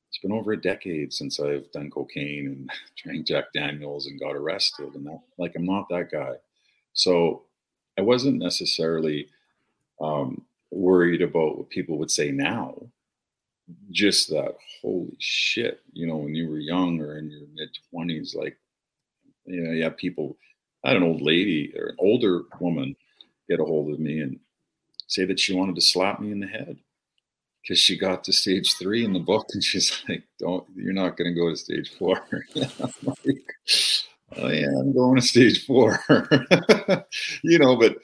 it's 0.08 0.18
been 0.18 0.32
over 0.32 0.52
a 0.52 0.60
decade 0.60 1.12
since 1.12 1.38
I've 1.38 1.70
done 1.70 1.90
cocaine 1.90 2.46
and 2.46 2.70
drank 3.02 3.26
Jack 3.26 3.52
Daniels 3.54 4.06
and 4.06 4.18
got 4.18 4.34
arrested. 4.34 4.94
And 4.94 5.06
that, 5.06 5.20
like, 5.38 5.54
I'm 5.56 5.64
not 5.64 5.88
that 5.90 6.10
guy. 6.10 6.34
So 6.92 7.44
I 7.96 8.02
wasn't 8.02 8.42
necessarily 8.42 9.28
um, 10.00 10.44
worried 10.70 11.22
about 11.22 11.58
what 11.58 11.70
people 11.70 11.96
would 11.98 12.10
say 12.10 12.32
now. 12.32 12.74
Just 13.92 14.30
that, 14.30 14.56
holy 14.82 15.14
shit, 15.20 15.80
you 15.92 16.08
know, 16.08 16.16
when 16.16 16.34
you 16.34 16.48
were 16.50 16.58
young 16.58 17.00
or 17.00 17.18
in 17.18 17.30
your 17.30 17.42
mid 17.54 17.68
20s, 17.94 18.34
like, 18.34 18.56
you 19.44 19.62
know, 19.62 19.72
you 19.72 19.82
have 19.82 19.96
people 19.96 20.36
I 20.84 20.88
had 20.88 20.96
an 20.96 21.02
old 21.02 21.22
lady 21.22 21.72
or 21.76 21.88
an 21.88 21.96
older 21.98 22.42
woman 22.58 22.96
get 23.48 23.60
a 23.60 23.64
hold 23.64 23.92
of 23.92 24.00
me 24.00 24.20
and 24.20 24.38
say 25.06 25.24
that 25.26 25.40
she 25.40 25.54
wanted 25.54 25.74
to 25.74 25.80
slap 25.80 26.20
me 26.20 26.30
in 26.30 26.40
the 26.40 26.46
head 26.46 26.78
because 27.62 27.78
she 27.78 27.98
got 27.98 28.24
to 28.24 28.32
stage 28.32 28.74
three 28.76 29.04
in 29.04 29.12
the 29.12 29.18
book 29.18 29.46
and 29.52 29.62
she's 29.62 30.02
like, 30.08 30.24
"Don't, 30.38 30.64
you're 30.74 30.92
not 30.92 31.16
going 31.16 31.34
to 31.34 31.38
go 31.38 31.50
to 31.50 31.56
stage 31.56 31.92
four. 31.98 32.20
like, 32.54 33.44
oh 34.36 34.48
yeah, 34.48 34.68
I'm 34.68 34.94
going 34.94 35.16
to 35.16 35.22
stage 35.22 35.66
four. 35.66 35.98
you 37.42 37.58
know, 37.58 37.76
but 37.76 37.98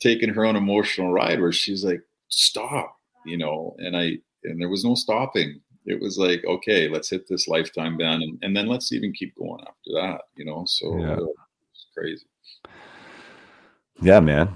taking 0.00 0.30
her 0.30 0.44
on 0.44 0.56
emotional 0.56 1.12
ride 1.12 1.40
where 1.40 1.52
she's 1.52 1.84
like, 1.84 2.00
"Stop," 2.28 2.96
you 3.26 3.36
know, 3.36 3.76
and 3.78 3.96
I 3.96 4.18
and 4.44 4.60
there 4.60 4.70
was 4.70 4.84
no 4.84 4.94
stopping. 4.94 5.60
It 5.84 6.00
was 6.00 6.18
like, 6.18 6.44
okay, 6.44 6.88
let's 6.88 7.10
hit 7.10 7.26
this 7.28 7.48
lifetime 7.48 7.96
ban, 7.96 8.22
and, 8.22 8.38
and 8.42 8.56
then 8.56 8.66
let's 8.66 8.92
even 8.92 9.12
keep 9.12 9.34
going 9.36 9.60
after 9.60 9.90
that, 9.94 10.20
you 10.36 10.44
know. 10.44 10.64
So 10.66 10.98
yeah. 10.98 11.14
uh, 11.14 11.26
crazy. 11.96 12.26
Yeah, 14.00 14.20
man. 14.20 14.54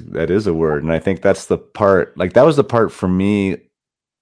That 0.00 0.30
is 0.30 0.46
a 0.46 0.54
word. 0.54 0.82
And 0.82 0.92
I 0.92 0.98
think 0.98 1.22
that's 1.22 1.46
the 1.46 1.58
part, 1.58 2.16
like, 2.16 2.34
that 2.34 2.44
was 2.44 2.56
the 2.56 2.64
part 2.64 2.92
for 2.92 3.08
me. 3.08 3.56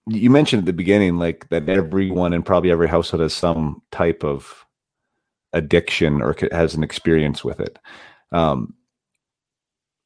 You 0.07 0.31
mentioned 0.31 0.61
at 0.61 0.67
the 0.67 0.73
beginning, 0.73 1.19
like, 1.19 1.49
that 1.51 1.69
everyone 1.69 2.33
and 2.33 2.45
probably 2.45 2.71
every 2.71 2.89
household 2.89 3.23
has 3.23 3.35
some 3.35 3.83
type 3.91 4.25
of 4.25 4.65
addiction 5.53 6.23
or 6.23 6.37
has 6.53 6.75
an 6.75 6.83
experience 6.83 7.45
with 7.45 7.61
it. 7.61 7.79
Um, 8.33 8.75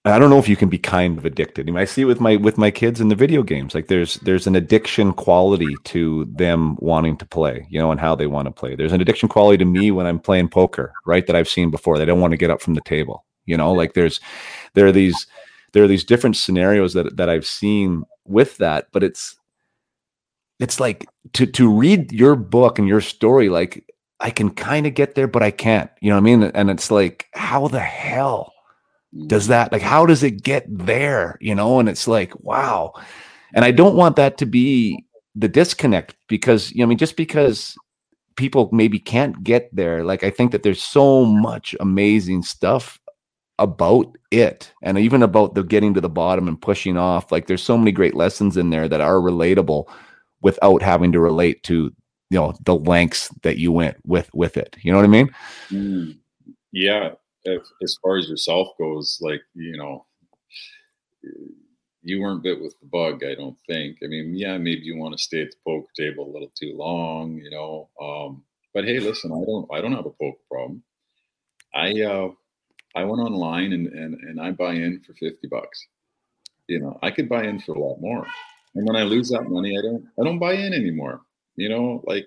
I 0.07 0.19
don't 0.19 0.29
know 0.29 0.39
if 0.39 0.51
you 0.51 0.57
can 0.57 0.69
be 0.69 0.77
kind 0.77 1.17
of 1.17 1.25
addicted. 1.25 1.67
I, 1.67 1.73
mean, 1.73 1.81
I 1.81 1.87
see 1.87 2.03
it 2.03 2.07
with 2.07 2.21
my 2.21 2.37
with 2.37 2.59
my 2.59 2.71
kids 2.71 3.01
in 3.01 3.09
the 3.09 3.15
video 3.15 3.43
games. 3.43 3.75
Like 3.75 3.87
there's 3.87 4.17
there's 4.17 4.47
an 4.47 4.55
addiction 4.55 5.15
quality 5.15 5.75
to 5.85 6.27
them 6.27 6.77
wanting 6.81 7.17
to 7.19 7.27
play, 7.27 7.67
you 7.71 7.79
know, 7.79 7.91
and 7.91 7.99
how 7.99 8.15
they 8.15 8.27
want 8.27 8.47
to 8.47 8.53
play. 8.53 8.77
There's 8.77 8.93
an 8.93 9.01
addiction 9.01 9.31
quality 9.31 9.57
to 9.59 9.65
me 9.65 9.91
when 9.91 10.07
I'm 10.07 10.21
playing 10.21 10.49
poker, 10.51 10.93
right? 11.07 11.27
That 11.27 11.37
I've 11.37 11.49
seen 11.49 11.71
before. 11.71 11.99
They 11.99 12.05
don't 12.05 12.21
want 12.21 12.33
to 12.33 12.37
get 12.37 12.51
up 12.51 12.61
from 12.61 12.75
the 12.75 12.83
table, 12.83 13.25
you 13.47 13.57
know. 13.57 13.73
Like 13.73 13.95
there's 13.95 14.21
there 14.75 14.87
are 14.87 14.93
these 14.93 15.27
there 15.73 15.83
are 15.83 15.89
these 15.89 16.05
different 16.05 16.37
scenarios 16.37 16.93
that 16.93 17.17
that 17.17 17.31
I've 17.31 17.47
seen 17.47 18.05
with 18.27 18.59
that, 18.59 18.89
but 18.93 19.03
it's 19.03 19.37
it's 20.61 20.81
like 20.81 21.07
to 21.33 21.47
to 21.47 21.73
read 21.73 22.13
your 22.13 22.37
book 22.37 22.79
and 22.79 22.87
your 22.87 23.01
story. 23.01 23.49
Like 23.49 23.91
I 24.21 24.29
can 24.29 24.51
kind 24.51 24.87
of 24.87 24.93
get 24.93 25.15
there, 25.15 25.29
but 25.29 25.43
I 25.43 25.51
can't. 25.51 25.91
You 26.03 26.11
know 26.11 26.17
what 26.17 26.21
I 26.21 26.25
mean? 26.25 26.43
And 26.43 26.69
it's 26.69 26.91
like, 26.91 27.27
how 27.33 27.69
the 27.69 27.81
hell? 27.81 28.54
Does 29.27 29.47
that 29.47 29.73
like 29.73 29.83
how 29.83 30.05
does 30.07 30.23
it 30.23 30.43
get 30.43 30.65
there 30.69 31.39
you 31.41 31.55
know? 31.55 31.79
And 31.79 31.89
it's 31.89 32.09
like 32.09 32.33
wow. 32.41 32.93
And 33.55 33.65
i 33.65 33.71
don't 33.71 33.97
want 33.97 34.17
that 34.17 34.37
to 34.39 34.47
be 34.47 35.05
the 35.37 35.49
disconnect 35.49 36.17
because 36.29 36.73
you 36.73 36.79
know 36.79 36.85
i 36.85 36.89
mean 36.89 36.99
just 36.99 37.17
because 37.17 37.77
people 38.37 38.69
maybe 38.73 38.99
can't 38.99 39.45
get 39.45 39.69
there 39.75 40.05
like 40.05 40.25
i 40.25 40.31
think 40.31 40.51
that 40.51 40.65
there's 40.65 40.83
so 40.83 41.25
much 41.25 41.77
amazing 41.79 42.43
stuff 42.43 42.99
about 43.61 44.07
it 44.33 44.73
and 44.83 44.99
even 44.99 45.23
about 45.23 45.55
the 45.55 45.63
getting 45.63 45.95
to 45.95 46.01
the 46.01 46.09
bottom 46.09 46.49
and 46.49 46.61
pushing 46.61 46.97
off 46.97 47.31
like 47.31 47.47
there's 47.47 47.63
so 47.63 47.79
many 47.79 47.93
great 47.93 48.15
lessons 48.15 48.57
in 48.57 48.71
there 48.71 48.89
that 48.89 49.01
are 49.01 49.21
relatable 49.21 49.89
without 50.43 50.83
having 50.83 51.13
to 51.13 51.21
relate 51.21 51.63
to 51.63 51.93
you 52.31 52.39
know 52.39 52.53
the 52.65 52.75
lengths 52.75 53.29
that 53.43 53.59
you 53.59 53.71
went 53.71 53.97
with 54.05 54.29
with 54.35 54.57
it. 54.57 54.77
You 54.83 54.91
know 54.91 54.99
what 54.99 55.05
i 55.05 55.09
mean? 55.09 55.31
Mm, 55.71 56.19
yeah 56.73 57.11
if, 57.45 57.63
as 57.83 57.99
far 58.03 58.17
as 58.17 58.29
yourself 58.29 58.69
goes, 58.79 59.19
like 59.21 59.43
you 59.55 59.77
know, 59.77 60.07
you 62.03 62.21
weren't 62.21 62.43
bit 62.43 62.61
with 62.61 62.79
the 62.81 62.87
bug, 62.87 63.25
I 63.25 63.35
don't 63.35 63.57
think. 63.67 63.99
I 64.05 64.07
mean, 64.07 64.35
yeah, 64.35 64.59
maybe 64.59 64.83
you 64.83 64.97
want 64.97 65.17
to 65.17 65.23
stay 65.23 65.43
at 65.43 65.51
the 65.51 65.57
poker 65.65 65.89
table 65.97 66.27
a 66.27 66.33
little 66.33 66.53
too 66.55 66.75
long, 66.77 67.39
you 67.39 67.51
know. 67.51 67.89
Um, 68.01 68.45
but 68.75 68.85
hey, 68.85 69.01
listen, 69.01 69.33
I 69.33 69.45
don't 69.45 69.69
I 69.73 69.81
don't 69.81 69.93
have 69.93 70.07
a 70.07 70.11
poker 70.11 70.39
problem. 70.51 70.83
I 71.75 71.93
uh, 72.03 72.29
I 72.95 73.05
went 73.05 73.23
online 73.23 73.73
and, 73.73 73.87
and 73.89 74.15
and 74.15 74.41
I 74.41 74.51
buy 74.51 74.75
in 74.75 75.01
for 75.01 75.15
fifty 75.15 75.49
bucks. 75.49 75.87
You 76.69 76.81
know, 76.81 76.99
I 77.03 77.11
could 77.11 77.29
buy 77.29 77.45
in 77.45 77.61
for 77.61 77.75
a 77.75 77.79
lot 77.79 78.01
more. 78.01 78.27
And 78.75 78.87
when 78.87 78.97
I 78.97 79.03
lose 79.05 79.31
that 79.31 79.49
money, 79.49 79.79
I 79.79 79.83
don't 79.83 80.07
I 80.21 80.25
don't 80.25 80.39
buy 80.39 80.55
in 80.55 80.73
anymore. 80.75 81.23
You 81.57 81.69
know, 81.69 82.03
like 82.07 82.27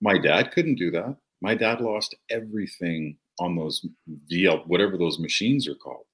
my 0.00 0.18
dad 0.18 0.52
couldn't 0.52 0.76
do 0.76 0.90
that. 0.92 1.16
My 1.42 1.54
dad 1.54 1.80
lost 1.80 2.14
everything 2.30 3.16
on 3.40 3.56
those 3.56 3.84
VL 4.30 4.64
whatever 4.68 4.96
those 4.96 5.18
machines 5.18 5.66
are 5.66 5.74
called. 5.74 6.04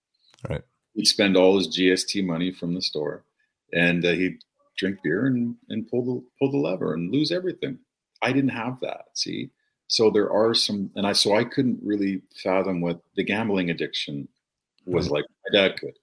Right 0.49 0.63
he'd 0.97 1.07
spend 1.07 1.37
all 1.37 1.57
his 1.57 1.69
GST 1.69 2.25
money 2.25 2.51
from 2.51 2.75
the 2.75 2.83
store, 2.83 3.25
and 3.73 4.05
uh, 4.05 4.13
he'd 4.13 4.39
drink 4.77 4.99
beer 5.03 5.27
and 5.27 5.55
and 5.69 5.89
pull 5.89 6.05
the 6.05 6.25
pull 6.39 6.51
the 6.51 6.59
lever 6.59 6.95
and 6.95 7.13
lose 7.13 7.31
everything. 7.31 7.79
I 8.23 8.33
didn't 8.33 8.51
have 8.51 8.81
that. 8.81 9.05
See, 9.15 9.51
so 9.87 10.11
there 10.11 10.33
are 10.33 10.55
some, 10.55 10.91
and 10.97 11.07
I 11.07 11.13
so 11.13 11.37
I 11.37 11.45
couldn't 11.45 11.79
really 11.83 12.23
fathom 12.43 12.81
what 12.81 13.01
the 13.15 13.23
gambling 13.23 13.71
addiction 13.71 14.27
was 14.87 15.11
like. 15.11 15.25
My 15.45 15.61
dad 15.61 15.79
could. 15.79 15.95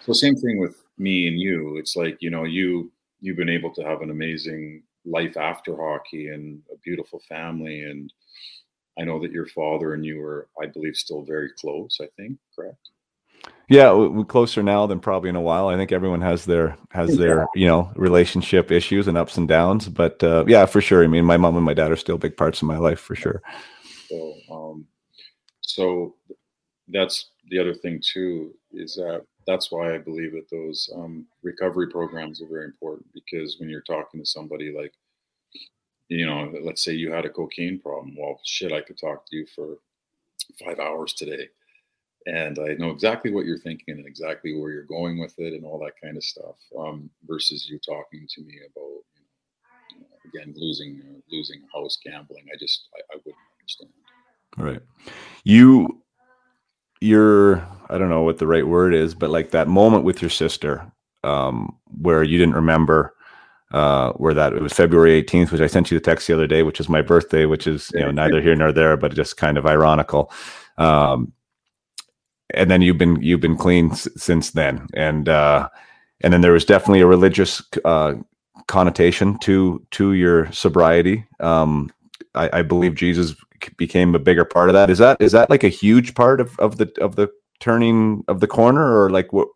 So 0.00 0.12
same 0.12 0.36
thing 0.36 0.58
with 0.58 0.76
me 0.96 1.28
and 1.28 1.38
you. 1.38 1.76
It's 1.76 1.96
like 1.96 2.16
you 2.20 2.30
know 2.30 2.44
you 2.44 2.90
you've 3.20 3.36
been 3.36 3.48
able 3.48 3.74
to 3.74 3.82
have 3.82 4.00
an 4.00 4.10
amazing 4.10 4.84
life 5.04 5.36
after 5.36 5.76
hockey 5.76 6.28
and 6.28 6.62
a 6.72 6.76
beautiful 6.78 7.20
family 7.28 7.82
and 7.82 8.12
I 8.98 9.04
know 9.04 9.20
that 9.20 9.32
your 9.32 9.46
father 9.46 9.94
and 9.94 10.04
you 10.04 10.18
were, 10.18 10.48
I 10.60 10.66
believe, 10.66 10.96
still 10.96 11.22
very 11.22 11.50
close. 11.60 11.98
I 12.00 12.08
think, 12.16 12.38
correct? 12.54 12.90
Yeah, 13.68 13.92
we're 13.92 14.24
closer 14.24 14.62
now 14.62 14.86
than 14.86 14.98
probably 14.98 15.28
in 15.28 15.36
a 15.36 15.40
while. 15.40 15.68
I 15.68 15.76
think 15.76 15.92
everyone 15.92 16.22
has 16.22 16.44
their 16.44 16.76
has 16.90 17.16
their 17.16 17.46
you 17.54 17.66
know 17.66 17.92
relationship 17.96 18.70
issues 18.70 19.08
and 19.08 19.18
ups 19.18 19.36
and 19.36 19.46
downs, 19.46 19.88
but 19.88 20.22
uh, 20.22 20.44
yeah, 20.48 20.66
for 20.66 20.80
sure. 20.80 21.04
I 21.04 21.06
mean, 21.06 21.24
my 21.24 21.36
mom 21.36 21.56
and 21.56 21.64
my 21.64 21.74
dad 21.74 21.92
are 21.92 21.96
still 21.96 22.18
big 22.18 22.36
parts 22.36 22.62
of 22.62 22.68
my 22.68 22.78
life 22.78 22.98
for 22.98 23.14
sure. 23.14 23.42
So, 24.08 24.34
um, 24.50 24.86
so 25.60 26.14
that's 26.88 27.30
the 27.50 27.58
other 27.58 27.74
thing 27.74 28.00
too 28.02 28.54
is 28.72 28.94
that 28.96 29.24
that's 29.46 29.72
why 29.72 29.94
I 29.94 29.98
believe 29.98 30.32
that 30.32 30.50
those 30.50 30.90
um, 30.94 31.26
recovery 31.42 31.88
programs 31.88 32.42
are 32.42 32.48
very 32.48 32.66
important 32.66 33.06
because 33.14 33.56
when 33.58 33.70
you're 33.70 33.80
talking 33.82 34.20
to 34.20 34.26
somebody 34.26 34.74
like, 34.76 34.92
you 36.08 36.26
know, 36.26 36.52
let's 36.62 36.82
say 36.82 36.92
you 36.92 37.12
had 37.12 37.24
a 37.24 37.30
cocaine 37.30 37.78
problem, 37.78 38.16
well, 38.18 38.40
shit, 38.44 38.72
I 38.72 38.80
could 38.80 38.98
talk 38.98 39.26
to 39.26 39.36
you 39.36 39.46
for 39.54 39.78
five 40.64 40.78
hours 40.78 41.12
today 41.12 41.48
and 42.28 42.58
I 42.58 42.74
know 42.74 42.90
exactly 42.90 43.30
what 43.30 43.46
you're 43.46 43.58
thinking 43.58 43.96
and 43.96 44.06
exactly 44.06 44.54
where 44.54 44.70
you're 44.70 44.82
going 44.84 45.18
with 45.18 45.34
it 45.38 45.54
and 45.54 45.64
all 45.64 45.78
that 45.80 46.00
kind 46.02 46.16
of 46.16 46.22
stuff. 46.22 46.56
Um, 46.78 47.08
versus 47.26 47.68
you 47.68 47.78
talking 47.78 48.26
to 48.28 48.42
me 48.42 48.54
about, 48.70 49.02
you 49.94 50.00
know, 50.00 50.06
again, 50.26 50.54
losing 50.56 51.00
uh, 51.02 51.20
losing 51.30 51.62
house, 51.74 51.98
gambling. 52.04 52.44
I 52.52 52.56
just 52.58 52.88
I, 52.94 53.14
I 53.14 53.16
wouldn't 53.24 53.36
understand. 53.60 53.92
Right. 54.58 54.82
You, 55.44 56.02
you're 57.00 57.66
I 57.88 57.96
don't 57.96 58.10
know 58.10 58.22
what 58.22 58.38
the 58.38 58.46
right 58.46 58.66
word 58.66 58.94
is, 58.94 59.14
but 59.14 59.30
like 59.30 59.50
that 59.52 59.68
moment 59.68 60.04
with 60.04 60.20
your 60.20 60.30
sister, 60.30 60.90
um, 61.24 61.78
where 61.86 62.22
you 62.22 62.36
didn't 62.36 62.56
remember 62.56 63.14
uh, 63.72 64.12
where 64.14 64.34
that 64.34 64.52
it 64.54 64.62
was 64.62 64.72
February 64.72 65.22
18th, 65.22 65.52
which 65.52 65.60
I 65.60 65.66
sent 65.66 65.90
you 65.90 65.98
the 65.98 66.04
text 66.04 66.26
the 66.26 66.34
other 66.34 66.46
day, 66.46 66.62
which 66.62 66.80
is 66.80 66.88
my 66.88 67.02
birthday, 67.02 67.46
which 67.46 67.66
is 67.66 67.90
you 67.94 68.00
know 68.00 68.10
neither 68.10 68.40
here 68.40 68.56
nor 68.56 68.72
there, 68.72 68.96
but 68.96 69.14
just 69.14 69.36
kind 69.36 69.58
of 69.58 69.66
ironical. 69.66 70.32
Um, 70.78 71.32
and 72.54 72.70
then 72.70 72.82
you've 72.82 72.98
been 72.98 73.20
you've 73.22 73.40
been 73.40 73.56
clean 73.56 73.92
s- 73.92 74.08
since 74.16 74.50
then. 74.52 74.86
And 74.94 75.28
uh 75.28 75.68
and 76.22 76.32
then 76.32 76.40
there 76.40 76.52
was 76.52 76.64
definitely 76.64 77.00
a 77.00 77.06
religious 77.06 77.62
uh 77.84 78.14
connotation 78.66 79.38
to 79.40 79.84
to 79.92 80.14
your 80.14 80.50
sobriety. 80.52 81.26
Um 81.40 81.90
I, 82.34 82.60
I 82.60 82.62
believe 82.62 82.94
jesus 82.94 83.34
became 83.76 84.14
a 84.14 84.18
bigger 84.20 84.44
part 84.44 84.68
of 84.68 84.74
that. 84.74 84.90
Is 84.90 84.98
that 84.98 85.20
is 85.20 85.32
that 85.32 85.50
like 85.50 85.64
a 85.64 85.68
huge 85.68 86.14
part 86.14 86.40
of 86.40 86.58
of 86.58 86.78
the 86.78 86.90
of 87.00 87.16
the 87.16 87.28
turning 87.60 88.24
of 88.28 88.40
the 88.40 88.46
corner 88.46 89.02
or 89.02 89.10
like 89.10 89.32
what 89.32 89.48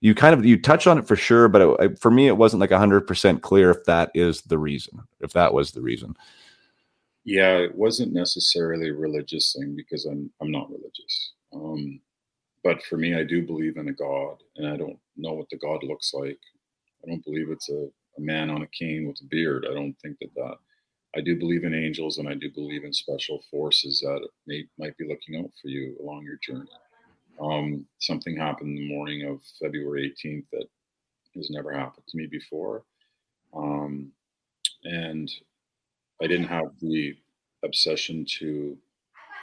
you 0.00 0.14
kind 0.14 0.34
of 0.34 0.44
you 0.44 0.60
touch 0.60 0.86
on 0.86 0.98
it 0.98 1.06
for 1.06 1.16
sure 1.16 1.48
but 1.48 1.80
it, 1.80 1.98
for 1.98 2.10
me 2.10 2.26
it 2.26 2.36
wasn't 2.36 2.60
like 2.60 2.70
100% 2.70 3.40
clear 3.42 3.70
if 3.70 3.84
that 3.84 4.10
is 4.14 4.42
the 4.42 4.58
reason 4.58 5.00
if 5.20 5.32
that 5.32 5.52
was 5.52 5.72
the 5.72 5.82
reason 5.82 6.14
yeah 7.24 7.56
it 7.56 7.74
wasn't 7.74 8.12
necessarily 8.12 8.90
a 8.90 8.94
religious 8.94 9.54
thing 9.58 9.74
because 9.74 10.06
i'm 10.06 10.30
i'm 10.40 10.50
not 10.50 10.70
religious 10.70 11.32
um 11.52 12.00
but 12.66 12.82
for 12.82 12.96
me, 12.96 13.14
I 13.14 13.22
do 13.22 13.46
believe 13.46 13.76
in 13.76 13.86
a 13.86 13.92
God, 13.92 14.42
and 14.56 14.66
I 14.66 14.76
don't 14.76 14.98
know 15.16 15.34
what 15.34 15.48
the 15.50 15.56
God 15.56 15.84
looks 15.84 16.12
like. 16.12 16.40
I 17.04 17.08
don't 17.08 17.24
believe 17.24 17.48
it's 17.48 17.68
a, 17.68 17.86
a 18.18 18.20
man 18.20 18.50
on 18.50 18.62
a 18.62 18.66
cane 18.66 19.06
with 19.06 19.20
a 19.20 19.24
beard. 19.30 19.64
I 19.70 19.72
don't 19.72 19.94
think 20.02 20.18
that 20.18 20.34
that. 20.34 20.56
I 21.16 21.20
do 21.20 21.38
believe 21.38 21.62
in 21.62 21.72
angels, 21.72 22.18
and 22.18 22.28
I 22.28 22.34
do 22.34 22.50
believe 22.50 22.82
in 22.82 22.92
special 22.92 23.40
forces 23.52 24.00
that 24.00 24.26
may, 24.48 24.64
might 24.80 24.96
be 24.96 25.06
looking 25.06 25.36
out 25.36 25.52
for 25.62 25.68
you 25.68 25.96
along 26.02 26.24
your 26.24 26.40
journey. 26.42 26.68
Um, 27.40 27.86
something 27.98 28.36
happened 28.36 28.76
the 28.76 28.88
morning 28.88 29.28
of 29.28 29.40
February 29.60 30.14
18th 30.24 30.44
that 30.52 30.66
has 31.34 31.50
never 31.50 31.72
happened 31.72 32.06
to 32.08 32.16
me 32.16 32.26
before. 32.26 32.82
Um, 33.54 34.12
and 34.84 35.30
I 36.22 36.26
didn't 36.26 36.48
have 36.48 36.70
the 36.80 37.14
obsession 37.64 38.24
to 38.38 38.76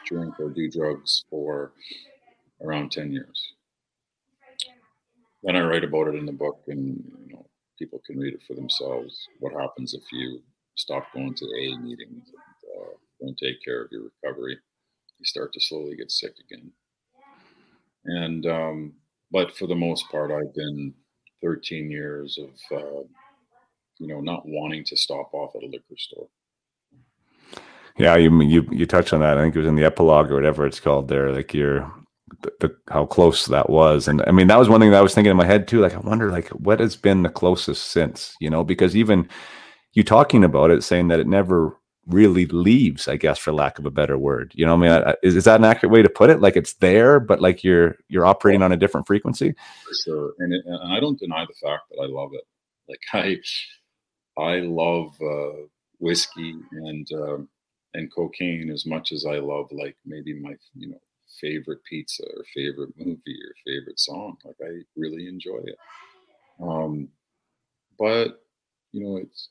drink 0.05 0.39
or 0.39 0.49
do 0.49 0.69
drugs 0.69 1.23
for 1.29 1.71
around 2.61 2.91
10 2.91 3.11
years. 3.11 3.53
Then 5.43 5.55
I 5.57 5.61
write 5.61 5.83
about 5.83 6.07
it 6.07 6.15
in 6.15 6.25
the 6.25 6.31
book, 6.31 6.61
and 6.67 7.03
you 7.27 7.33
know, 7.33 7.45
people 7.77 8.01
can 8.05 8.17
read 8.17 8.33
it 8.33 8.43
for 8.47 8.53
themselves. 8.53 9.27
What 9.39 9.53
happens 9.53 9.93
if 9.93 10.03
you 10.11 10.41
stop 10.75 11.11
going 11.13 11.33
to 11.35 11.45
A 11.45 11.77
meetings 11.77 12.29
and 12.29 12.81
uh, 12.81 12.93
don't 13.19 13.37
take 13.37 13.61
care 13.63 13.81
of 13.81 13.91
your 13.91 14.03
recovery? 14.23 14.57
You 15.19 15.25
start 15.25 15.51
to 15.53 15.59
slowly 15.59 15.97
get 15.97 16.11
sick 16.11 16.33
again. 16.39 16.71
And 18.05 18.45
um, 18.45 18.93
but 19.31 19.55
for 19.55 19.67
the 19.67 19.75
most 19.75 20.09
part, 20.09 20.31
I've 20.31 20.53
been 20.53 20.93
13 21.41 21.89
years 21.89 22.37
of 22.37 22.77
uh, 22.77 23.03
you 23.99 24.07
know 24.07 24.21
not 24.21 24.43
wanting 24.45 24.83
to 24.85 24.97
stop 24.97 25.33
off 25.33 25.55
at 25.55 25.63
a 25.63 25.67
liquor 25.67 25.95
store. 25.97 26.27
Yeah, 27.97 28.15
you 28.15 28.41
you 28.41 28.67
you 28.71 28.85
touched 28.85 29.13
on 29.13 29.21
that. 29.21 29.37
I 29.37 29.41
think 29.41 29.55
it 29.55 29.59
was 29.59 29.67
in 29.67 29.75
the 29.75 29.85
epilogue 29.85 30.31
or 30.31 30.35
whatever 30.35 30.65
it's 30.65 30.79
called 30.79 31.07
there. 31.07 31.31
Like 31.31 31.53
you're 31.53 31.91
the, 32.41 32.51
the, 32.59 32.75
how 32.89 33.05
close 33.05 33.45
that 33.45 33.69
was 33.69 34.07
and 34.07 34.23
i 34.27 34.31
mean 34.31 34.47
that 34.47 34.59
was 34.59 34.69
one 34.69 34.79
thing 34.79 34.91
that 34.91 34.97
i 34.97 35.01
was 35.01 35.13
thinking 35.13 35.31
in 35.31 35.37
my 35.37 35.45
head 35.45 35.67
too 35.67 35.79
like 35.79 35.93
i 35.93 35.99
wonder 35.99 36.31
like 36.31 36.47
what 36.49 36.79
has 36.79 36.95
been 36.95 37.23
the 37.23 37.29
closest 37.29 37.91
since 37.91 38.35
you 38.39 38.49
know 38.49 38.63
because 38.63 38.95
even 38.95 39.27
you 39.93 40.03
talking 40.03 40.43
about 40.43 40.71
it 40.71 40.83
saying 40.83 41.07
that 41.07 41.19
it 41.19 41.27
never 41.27 41.77
really 42.07 42.45
leaves 42.47 43.07
i 43.07 43.15
guess 43.15 43.37
for 43.37 43.53
lack 43.53 43.79
of 43.79 43.85
a 43.85 43.91
better 43.91 44.17
word. 44.17 44.51
You 44.55 44.65
know 44.65 44.73
i 44.73 44.77
mean? 44.77 44.91
I, 44.91 45.15
is, 45.23 45.35
is 45.35 45.45
that 45.45 45.59
an 45.59 45.65
accurate 45.65 45.91
way 45.91 46.01
to 46.01 46.09
put 46.09 46.29
it? 46.29 46.41
Like 46.41 46.55
it's 46.55 46.73
there 46.73 47.19
but 47.19 47.41
like 47.41 47.63
you're 47.63 47.97
you're 48.09 48.25
operating 48.25 48.61
on 48.61 48.71
a 48.71 48.77
different 48.77 49.07
frequency? 49.07 49.55
For 49.85 49.93
sure. 50.03 50.33
And, 50.39 50.53
it, 50.53 50.63
and 50.65 50.93
i 50.93 50.99
don't 50.99 51.19
deny 51.19 51.45
the 51.45 51.67
fact 51.67 51.83
that 51.89 52.01
i 52.01 52.07
love 52.07 52.31
it. 52.33 52.43
Like 52.89 52.99
i 53.13 54.41
i 54.41 54.59
love 54.59 55.15
uh, 55.21 55.65
whiskey 55.99 56.55
and 56.71 57.07
uh, 57.13 57.37
and 57.93 58.13
cocaine 58.13 58.71
as 58.71 58.85
much 58.85 59.11
as 59.11 59.25
i 59.25 59.37
love 59.37 59.67
like 59.71 59.95
maybe 60.05 60.33
my 60.33 60.55
you 60.75 60.89
know 60.89 60.99
favorite 61.39 61.83
pizza 61.83 62.23
or 62.23 62.43
favorite 62.53 62.93
movie 62.97 63.39
or 63.45 63.53
favorite 63.65 63.99
song. 63.99 64.37
Like 64.43 64.55
I 64.61 64.81
really 64.95 65.27
enjoy 65.27 65.59
it. 65.63 65.77
Um, 66.61 67.09
but 67.97 68.43
you 68.91 69.03
know, 69.03 69.17
it's 69.17 69.49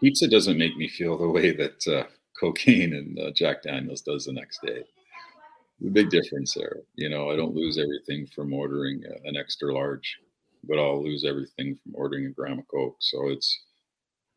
pizza 0.00 0.28
doesn't 0.28 0.58
make 0.58 0.76
me 0.76 0.88
feel 0.88 1.16
the 1.18 1.28
way 1.28 1.50
that 1.52 1.86
uh, 1.86 2.04
cocaine 2.38 2.94
and 2.94 3.18
uh, 3.18 3.30
Jack 3.32 3.62
Daniels 3.62 4.02
does 4.02 4.24
the 4.24 4.32
next 4.32 4.62
day. 4.62 4.84
The 5.80 5.90
big 5.90 6.10
difference 6.10 6.54
there. 6.54 6.78
You 6.96 7.08
know, 7.08 7.30
I 7.30 7.36
don't 7.36 7.54
lose 7.54 7.78
everything 7.78 8.26
from 8.26 8.52
ordering 8.52 9.04
an 9.24 9.36
extra 9.36 9.72
large, 9.72 10.18
but 10.68 10.78
I'll 10.78 11.02
lose 11.02 11.24
everything 11.24 11.78
from 11.82 11.94
ordering 11.94 12.26
a 12.26 12.30
gram 12.30 12.58
of 12.58 12.68
coke. 12.68 12.96
So 12.98 13.28
it's 13.28 13.60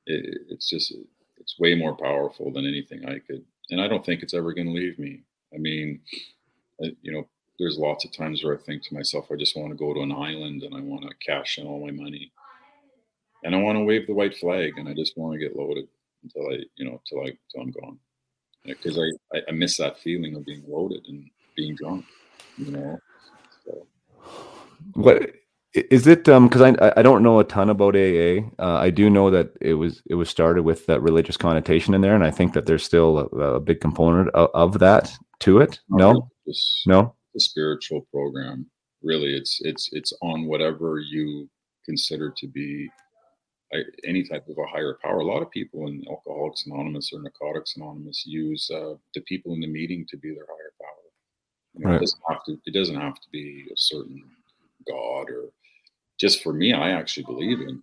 it, 0.05 0.41
it's 0.49 0.69
just 0.69 0.93
it's 1.37 1.59
way 1.59 1.73
more 1.75 1.95
powerful 1.95 2.51
than 2.51 2.67
anything 2.67 3.05
I 3.05 3.19
could, 3.19 3.43
and 3.71 3.81
I 3.81 3.87
don't 3.87 4.05
think 4.05 4.21
it's 4.21 4.35
ever 4.35 4.53
going 4.53 4.67
to 4.67 4.73
leave 4.73 4.99
me. 4.99 5.23
I 5.53 5.57
mean, 5.57 5.99
you 7.01 7.11
know, 7.11 7.27
there's 7.59 7.77
lots 7.77 8.05
of 8.05 8.11
times 8.11 8.43
where 8.43 8.57
I 8.57 8.61
think 8.61 8.83
to 8.83 8.93
myself, 8.93 9.27
I 9.31 9.35
just 9.35 9.55
want 9.55 9.69
to 9.71 9.77
go 9.77 9.93
to 9.93 10.01
an 10.01 10.11
island 10.11 10.63
and 10.63 10.75
I 10.75 10.79
want 10.79 11.03
to 11.03 11.25
cash 11.25 11.57
in 11.57 11.67
all 11.67 11.85
my 11.85 11.91
money, 11.91 12.31
and 13.43 13.55
I 13.55 13.59
want 13.59 13.77
to 13.77 13.83
wave 13.83 14.07
the 14.07 14.13
white 14.13 14.37
flag, 14.37 14.73
and 14.77 14.87
I 14.87 14.93
just 14.93 15.17
want 15.17 15.33
to 15.33 15.39
get 15.39 15.55
loaded 15.55 15.87
until 16.23 16.49
I, 16.49 16.59
you 16.75 16.85
know, 16.85 17.01
till 17.07 17.21
I 17.21 17.31
till 17.51 17.61
I'm 17.61 17.71
gone, 17.71 17.97
because 18.65 18.97
I, 18.97 19.37
I, 19.37 19.41
I 19.49 19.51
miss 19.51 19.77
that 19.77 19.99
feeling 19.99 20.35
of 20.35 20.45
being 20.45 20.63
loaded 20.67 21.05
and 21.07 21.29
being 21.55 21.75
drunk, 21.75 22.05
you 22.57 22.71
know. 22.71 22.99
So. 23.65 23.87
What 24.93 25.31
is 25.73 26.07
it? 26.07 26.27
Um, 26.27 26.47
because 26.47 26.61
I 26.61 26.93
I 26.97 27.01
don't 27.01 27.23
know 27.23 27.39
a 27.39 27.43
ton 27.43 27.69
about 27.69 27.95
AA. 27.95 28.47
Uh, 28.59 28.77
I 28.79 28.89
do 28.89 29.09
know 29.09 29.29
that 29.31 29.51
it 29.61 29.75
was 29.75 30.01
it 30.09 30.15
was 30.15 30.29
started 30.29 30.63
with 30.63 30.85
that 30.87 31.01
religious 31.01 31.37
connotation 31.37 31.93
in 31.93 32.01
there, 32.01 32.15
and 32.15 32.23
I 32.23 32.31
think 32.31 32.53
that 32.53 32.65
there's 32.65 32.83
still 32.83 33.19
a, 33.19 33.37
a 33.37 33.59
big 33.59 33.81
component 33.81 34.29
of, 34.29 34.49
of 34.53 34.79
that 34.79 35.11
to 35.39 35.59
it. 35.59 35.79
No, 35.89 36.29
this, 36.45 36.83
no, 36.85 37.15
the 37.33 37.39
spiritual 37.39 38.07
program. 38.11 38.69
Really, 39.01 39.35
it's 39.35 39.59
it's 39.61 39.89
it's 39.93 40.13
on 40.21 40.45
whatever 40.45 40.99
you 40.99 41.49
consider 41.85 42.31
to 42.37 42.47
be 42.47 42.89
any 44.05 44.23
type 44.23 44.47
of 44.47 44.57
a 44.57 44.67
higher 44.67 44.97
power. 45.01 45.19
A 45.19 45.25
lot 45.25 45.41
of 45.41 45.51
people 45.51 45.87
in 45.87 46.03
Alcoholics 46.09 46.65
Anonymous 46.65 47.11
or 47.13 47.21
Narcotics 47.21 47.75
Anonymous 47.77 48.25
use 48.25 48.69
uh, 48.69 48.95
the 49.13 49.21
people 49.21 49.53
in 49.53 49.61
the 49.61 49.67
meeting 49.67 50.05
to 50.09 50.17
be 50.17 50.29
their 50.29 50.45
higher 50.47 50.73
power. 50.81 50.97
You 51.73 51.85
know, 51.85 51.91
right. 51.91 51.97
It 51.97 52.01
doesn't 52.01 52.21
have 52.29 52.43
to. 52.45 52.57
It 52.65 52.73
doesn't 52.73 52.99
have 52.99 53.15
to 53.15 53.29
be 53.31 53.65
a 53.71 53.77
certain 53.77 54.23
god 54.87 55.29
or. 55.29 55.49
Just 56.19 56.43
for 56.43 56.53
me, 56.53 56.71
I 56.71 56.91
actually 56.91 57.23
believe 57.23 57.61
in. 57.61 57.81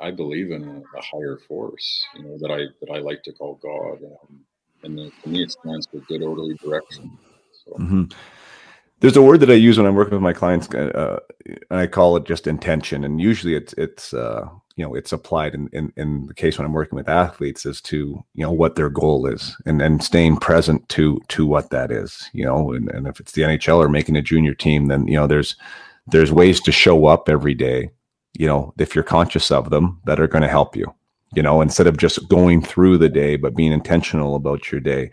I, 0.00 0.10
believe 0.10 0.50
in 0.50 0.64
a, 0.64 0.98
a, 0.98 1.00
higher 1.00 1.38
force. 1.46 2.04
You 2.16 2.24
know 2.24 2.38
that 2.38 2.50
I 2.50 2.64
that 2.80 2.92
I 2.92 2.98
like 2.98 3.22
to 3.22 3.32
call 3.32 3.54
God, 3.62 4.02
um, 4.02 4.40
and 4.82 4.98
the, 4.98 5.12
for 5.22 5.28
me, 5.28 5.44
it 5.44 5.52
stands 5.52 5.86
for 5.86 5.98
good 6.08 6.22
orderly 6.22 6.54
direction. 6.54 7.16
So. 7.64 7.72
Mm-hmm 7.74 8.04
there's 9.00 9.16
a 9.16 9.22
word 9.22 9.40
that 9.40 9.50
I 9.50 9.54
use 9.54 9.76
when 9.76 9.86
I'm 9.86 9.94
working 9.94 10.14
with 10.14 10.22
my 10.22 10.32
clients, 10.32 10.68
uh, 10.70 11.20
and 11.70 11.80
I 11.80 11.86
call 11.86 12.16
it 12.16 12.24
just 12.24 12.46
intention. 12.46 13.04
And 13.04 13.20
usually, 13.20 13.54
it's 13.54 13.74
it's 13.74 14.14
uh, 14.14 14.48
you 14.76 14.84
know 14.84 14.94
it's 14.94 15.12
applied 15.12 15.54
in, 15.54 15.68
in 15.72 15.92
in 15.96 16.26
the 16.26 16.34
case 16.34 16.58
when 16.58 16.66
I'm 16.66 16.72
working 16.72 16.96
with 16.96 17.08
athletes 17.08 17.64
as 17.66 17.80
to 17.82 18.22
you 18.34 18.42
know 18.42 18.52
what 18.52 18.76
their 18.76 18.90
goal 18.90 19.26
is, 19.26 19.56
and 19.64 19.80
and 19.80 20.04
staying 20.04 20.36
present 20.36 20.88
to 20.90 21.20
to 21.28 21.46
what 21.46 21.70
that 21.70 21.90
is. 21.90 22.28
You 22.32 22.44
know, 22.44 22.72
and, 22.72 22.90
and 22.90 23.06
if 23.06 23.18
it's 23.18 23.32
the 23.32 23.42
NHL 23.42 23.78
or 23.78 23.88
making 23.88 24.16
a 24.16 24.22
junior 24.22 24.54
team, 24.54 24.86
then 24.86 25.08
you 25.08 25.14
know 25.14 25.26
there's 25.26 25.56
there's 26.06 26.30
ways 26.30 26.60
to 26.60 26.72
show 26.72 27.06
up 27.06 27.28
every 27.28 27.54
day. 27.54 27.90
You 28.38 28.46
know, 28.46 28.74
if 28.78 28.94
you're 28.94 29.02
conscious 29.02 29.50
of 29.50 29.70
them, 29.70 30.00
that 30.04 30.20
are 30.20 30.28
going 30.28 30.42
to 30.42 30.48
help 30.48 30.76
you. 30.76 30.94
You 31.34 31.42
know, 31.42 31.60
instead 31.60 31.86
of 31.86 31.96
just 31.96 32.28
going 32.28 32.62
through 32.62 32.98
the 32.98 33.08
day, 33.08 33.36
but 33.36 33.56
being 33.56 33.72
intentional 33.72 34.36
about 34.36 34.70
your 34.70 34.80
day 34.80 35.10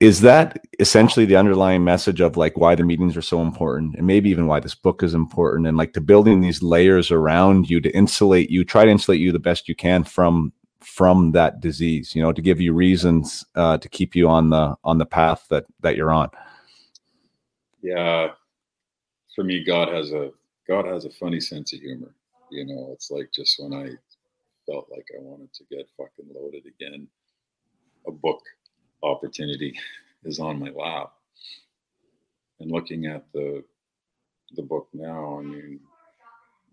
is 0.00 0.20
that 0.20 0.64
essentially 0.78 1.26
the 1.26 1.36
underlying 1.36 1.82
message 1.82 2.20
of 2.20 2.36
like 2.36 2.56
why 2.56 2.74
the 2.74 2.84
meetings 2.84 3.16
are 3.16 3.22
so 3.22 3.42
important 3.42 3.96
and 3.96 4.06
maybe 4.06 4.30
even 4.30 4.46
why 4.46 4.60
this 4.60 4.74
book 4.74 5.02
is 5.02 5.12
important 5.14 5.66
and 5.66 5.76
like 5.76 5.92
to 5.92 6.00
building 6.00 6.40
these 6.40 6.62
layers 6.62 7.10
around 7.10 7.68
you 7.68 7.80
to 7.80 7.90
insulate 7.90 8.50
you 8.50 8.64
try 8.64 8.84
to 8.84 8.90
insulate 8.90 9.20
you 9.20 9.32
the 9.32 9.38
best 9.38 9.68
you 9.68 9.74
can 9.74 10.04
from 10.04 10.52
from 10.80 11.32
that 11.32 11.60
disease 11.60 12.14
you 12.14 12.22
know 12.22 12.32
to 12.32 12.40
give 12.40 12.60
you 12.60 12.72
reasons 12.72 13.44
uh, 13.56 13.76
to 13.78 13.88
keep 13.88 14.14
you 14.14 14.28
on 14.28 14.50
the 14.50 14.74
on 14.84 14.98
the 14.98 15.06
path 15.06 15.46
that 15.50 15.64
that 15.80 15.96
you're 15.96 16.12
on? 16.12 16.30
Yeah. 17.82 18.30
For 19.34 19.44
me 19.44 19.64
god 19.64 19.88
has 19.88 20.12
a 20.12 20.30
god 20.66 20.86
has 20.86 21.04
a 21.04 21.10
funny 21.10 21.40
sense 21.40 21.72
of 21.72 21.80
humor. 21.80 22.14
You 22.50 22.64
know 22.66 22.90
it's 22.92 23.10
like 23.10 23.30
just 23.34 23.56
when 23.58 23.74
i 23.74 23.90
felt 24.64 24.86
like 24.90 25.06
i 25.18 25.20
wanted 25.20 25.52
to 25.52 25.64
get 25.70 25.88
fucking 25.96 26.32
loaded 26.34 26.64
again 26.66 27.08
a 28.06 28.12
book 28.12 28.42
opportunity 29.02 29.78
is 30.24 30.38
on 30.38 30.58
my 30.58 30.70
lap. 30.70 31.12
And 32.60 32.70
looking 32.70 33.06
at 33.06 33.24
the 33.32 33.64
the 34.56 34.62
book 34.62 34.88
now, 34.92 35.38
I 35.38 35.42
mean, 35.42 35.80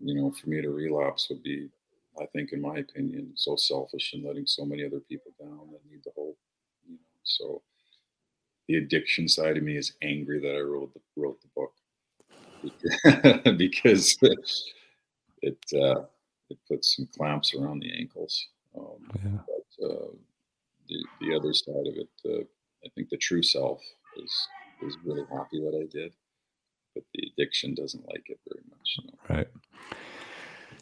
you 0.00 0.14
know, 0.14 0.30
for 0.30 0.48
me 0.48 0.62
to 0.62 0.70
relapse 0.70 1.28
would 1.28 1.42
be, 1.42 1.68
I 2.20 2.24
think, 2.26 2.52
in 2.52 2.60
my 2.60 2.78
opinion, 2.78 3.32
so 3.34 3.54
selfish 3.54 4.14
and 4.14 4.24
letting 4.24 4.46
so 4.46 4.64
many 4.64 4.84
other 4.84 5.00
people 5.00 5.32
down 5.38 5.70
that 5.72 5.90
need 5.90 6.00
the 6.04 6.12
hope. 6.16 6.38
You 6.86 6.94
know, 6.94 7.00
so 7.22 7.62
the 8.68 8.76
addiction 8.76 9.28
side 9.28 9.56
of 9.56 9.62
me 9.62 9.76
is 9.76 9.92
angry 10.02 10.40
that 10.40 10.56
I 10.56 10.60
wrote 10.60 10.92
the 10.94 11.00
wrote 11.16 11.40
the 11.42 11.48
book 11.54 11.72
because 13.58 14.16
it 15.42 15.58
uh, 15.74 16.02
it 16.50 16.58
puts 16.68 16.96
some 16.96 17.08
clamps 17.16 17.54
around 17.54 17.80
the 17.80 17.92
ankles. 17.98 18.48
Um, 18.76 19.10
yeah. 19.24 19.55
The, 21.26 21.30
the 21.30 21.36
other 21.36 21.52
side 21.52 21.86
of 21.86 21.96
it, 21.96 22.08
uh, 22.24 22.44
I 22.84 22.88
think 22.94 23.08
the 23.08 23.16
true 23.16 23.42
self 23.42 23.80
is 24.16 24.48
is 24.82 24.96
really 25.04 25.24
happy 25.32 25.60
that 25.60 25.74
I 25.74 25.86
did, 25.90 26.12
but 26.94 27.04
the 27.14 27.30
addiction 27.32 27.74
doesn't 27.74 28.06
like 28.06 28.24
it 28.26 28.38
very 28.48 28.62
much. 28.68 28.96
You 28.98 29.04
know? 29.06 29.36
Right. 29.36 29.48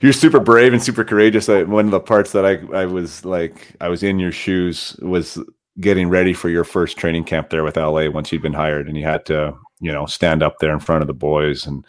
You're 0.00 0.12
super 0.12 0.40
brave 0.40 0.72
and 0.72 0.82
super 0.82 1.04
courageous. 1.04 1.48
I, 1.48 1.62
one 1.62 1.86
of 1.86 1.90
the 1.90 2.00
parts 2.00 2.32
that 2.32 2.44
I 2.44 2.58
I 2.76 2.86
was 2.86 3.24
like 3.24 3.74
I 3.80 3.88
was 3.88 4.02
in 4.02 4.18
your 4.18 4.32
shoes 4.32 4.96
was 5.00 5.38
getting 5.80 6.08
ready 6.08 6.32
for 6.32 6.48
your 6.48 6.64
first 6.64 6.96
training 6.96 7.24
camp 7.24 7.50
there 7.50 7.64
with 7.64 7.76
LA 7.76 8.08
once 8.08 8.30
you'd 8.30 8.42
been 8.42 8.52
hired 8.52 8.86
and 8.86 8.96
you 8.96 9.04
had 9.04 9.26
to 9.26 9.56
you 9.80 9.90
know 9.90 10.06
stand 10.06 10.42
up 10.42 10.58
there 10.58 10.72
in 10.72 10.78
front 10.78 11.02
of 11.02 11.08
the 11.08 11.14
boys 11.14 11.66
and 11.66 11.84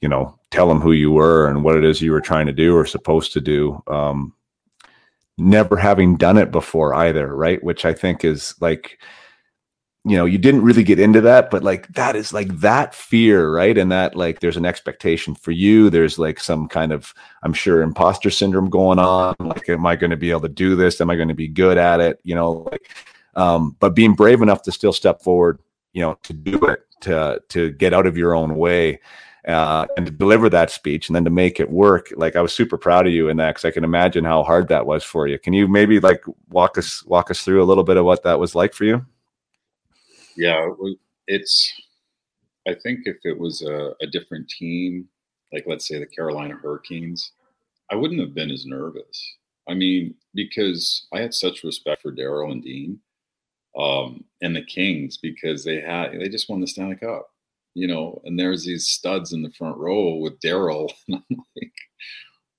you 0.00 0.08
know 0.08 0.36
tell 0.50 0.68
them 0.68 0.80
who 0.80 0.92
you 0.92 1.10
were 1.12 1.48
and 1.48 1.62
what 1.62 1.76
it 1.76 1.84
is 1.84 2.02
you 2.02 2.10
were 2.10 2.20
trying 2.20 2.46
to 2.46 2.52
do 2.52 2.74
or 2.74 2.84
supposed 2.84 3.32
to 3.32 3.40
do 3.40 3.80
um, 3.86 4.32
never 5.40 5.76
having 5.76 6.16
done 6.16 6.36
it 6.38 6.50
before 6.50 6.94
either, 6.94 7.34
right? 7.34 7.62
Which 7.62 7.84
I 7.84 7.92
think 7.94 8.24
is 8.24 8.54
like, 8.60 9.00
you 10.04 10.16
know, 10.16 10.24
you 10.24 10.38
didn't 10.38 10.62
really 10.62 10.82
get 10.82 10.98
into 10.98 11.20
that, 11.20 11.50
but 11.50 11.62
like 11.62 11.88
that 11.88 12.16
is 12.16 12.32
like 12.32 12.48
that 12.60 12.94
fear, 12.94 13.52
right? 13.54 13.76
And 13.76 13.92
that 13.92 14.16
like 14.16 14.40
there's 14.40 14.56
an 14.56 14.64
expectation 14.64 15.34
for 15.34 15.50
you. 15.50 15.90
There's 15.90 16.18
like 16.18 16.40
some 16.40 16.68
kind 16.68 16.92
of, 16.92 17.12
I'm 17.42 17.52
sure, 17.52 17.82
imposter 17.82 18.30
syndrome 18.30 18.70
going 18.70 18.98
on. 18.98 19.34
Like, 19.38 19.68
am 19.68 19.84
I 19.84 19.96
going 19.96 20.10
to 20.10 20.16
be 20.16 20.30
able 20.30 20.40
to 20.42 20.48
do 20.48 20.74
this? 20.74 21.00
Am 21.00 21.10
I 21.10 21.16
going 21.16 21.28
to 21.28 21.34
be 21.34 21.48
good 21.48 21.76
at 21.76 22.00
it? 22.00 22.18
You 22.22 22.34
know, 22.34 22.68
like, 22.70 22.90
um, 23.34 23.76
but 23.78 23.94
being 23.94 24.14
brave 24.14 24.40
enough 24.40 24.62
to 24.62 24.72
still 24.72 24.92
step 24.92 25.22
forward, 25.22 25.58
you 25.92 26.00
know, 26.00 26.18
to 26.22 26.32
do 26.32 26.58
it, 26.66 26.80
to 27.02 27.42
to 27.48 27.72
get 27.72 27.92
out 27.92 28.06
of 28.06 28.16
your 28.16 28.34
own 28.34 28.56
way 28.56 29.00
uh, 29.46 29.86
and 29.96 30.06
to 30.06 30.12
deliver 30.12 30.48
that 30.50 30.70
speech 30.70 31.08
and 31.08 31.16
then 31.16 31.24
to 31.24 31.30
make 31.30 31.60
it 31.60 31.70
work. 31.70 32.12
Like 32.16 32.36
I 32.36 32.40
was 32.40 32.52
super 32.52 32.76
proud 32.76 33.06
of 33.06 33.12
you 33.12 33.28
in 33.28 33.36
that 33.38 33.50
because 33.50 33.64
I 33.64 33.70
can 33.70 33.84
imagine 33.84 34.24
how 34.24 34.42
hard 34.42 34.68
that 34.68 34.86
was 34.86 35.02
for 35.04 35.26
you. 35.26 35.38
Can 35.38 35.52
you 35.52 35.66
maybe 35.66 36.00
like 36.00 36.22
walk 36.48 36.78
us 36.78 37.04
walk 37.06 37.30
us 37.30 37.42
through 37.42 37.62
a 37.62 37.64
little 37.64 37.84
bit 37.84 37.96
of 37.96 38.04
what 38.04 38.22
that 38.24 38.38
was 38.38 38.54
like 38.54 38.74
for 38.74 38.84
you? 38.84 39.04
Yeah, 40.36 40.68
it's. 41.26 41.72
I 42.68 42.74
think 42.82 43.00
if 43.04 43.16
it 43.24 43.38
was 43.38 43.62
a, 43.62 43.94
a 44.02 44.06
different 44.06 44.48
team, 44.48 45.08
like 45.52 45.64
let's 45.66 45.88
say 45.88 45.98
the 45.98 46.06
Carolina 46.06 46.54
Hurricanes, 46.62 47.32
I 47.90 47.94
wouldn't 47.94 48.20
have 48.20 48.34
been 48.34 48.50
as 48.50 48.66
nervous. 48.66 49.36
I 49.68 49.74
mean, 49.74 50.14
because 50.34 51.06
I 51.12 51.20
had 51.20 51.32
such 51.32 51.64
respect 51.64 52.02
for 52.02 52.12
Darryl 52.12 52.52
and 52.52 52.62
Dean 52.62 53.00
um, 53.78 54.24
and 54.42 54.54
the 54.54 54.62
Kings 54.62 55.16
because 55.16 55.64
they 55.64 55.80
had 55.80 56.12
they 56.12 56.28
just 56.28 56.48
won 56.50 56.60
the 56.60 56.66
Stanley 56.66 56.96
Cup 56.96 57.29
you 57.74 57.86
know, 57.86 58.20
and 58.24 58.38
there's 58.38 58.64
these 58.64 58.88
studs 58.88 59.32
in 59.32 59.42
the 59.42 59.50
front 59.50 59.76
row 59.76 60.16
with 60.16 60.40
Darryl. 60.40 60.90
And 61.08 61.22
I'm 61.30 61.36
like, 61.56 61.72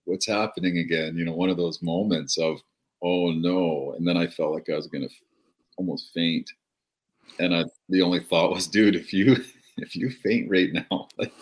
what's 0.06 0.28
happening 0.28 0.78
again? 0.78 1.18
You 1.18 1.26
know, 1.26 1.34
one 1.34 1.50
of 1.50 1.58
those 1.58 1.82
moments 1.82 2.38
of, 2.38 2.60
oh 3.04 3.32
no. 3.32 3.94
And 3.98 4.08
then 4.08 4.18
I 4.18 4.28
felt 4.28 4.54
like 4.54 4.70
I 4.70 4.76
was 4.76 4.88
going 4.88 5.08
to 5.08 5.14
almost 5.78 6.12
faint. 6.14 6.50
And 7.40 7.56
I, 7.56 7.66
the 7.90 8.02
only 8.02 8.20
thought 8.20 8.52
was, 8.52 8.68
dude, 8.68 8.96
if 8.96 9.14
you, 9.14 9.38
if 9.78 9.96
you 9.96 10.10
faint 10.10 10.50
right 10.50 10.70
now, 10.72 11.08
like 11.18 11.34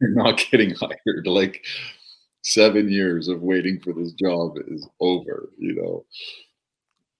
you're 0.00 0.10
not 0.10 0.44
getting 0.50 0.74
hired. 0.74 1.26
Like 1.26 1.64
seven 2.42 2.90
years 2.90 3.28
of 3.28 3.42
waiting 3.42 3.80
for 3.80 3.92
this 3.92 4.12
job 4.12 4.56
is 4.68 4.88
over, 5.00 5.50
you 5.58 5.74
know? 5.74 6.04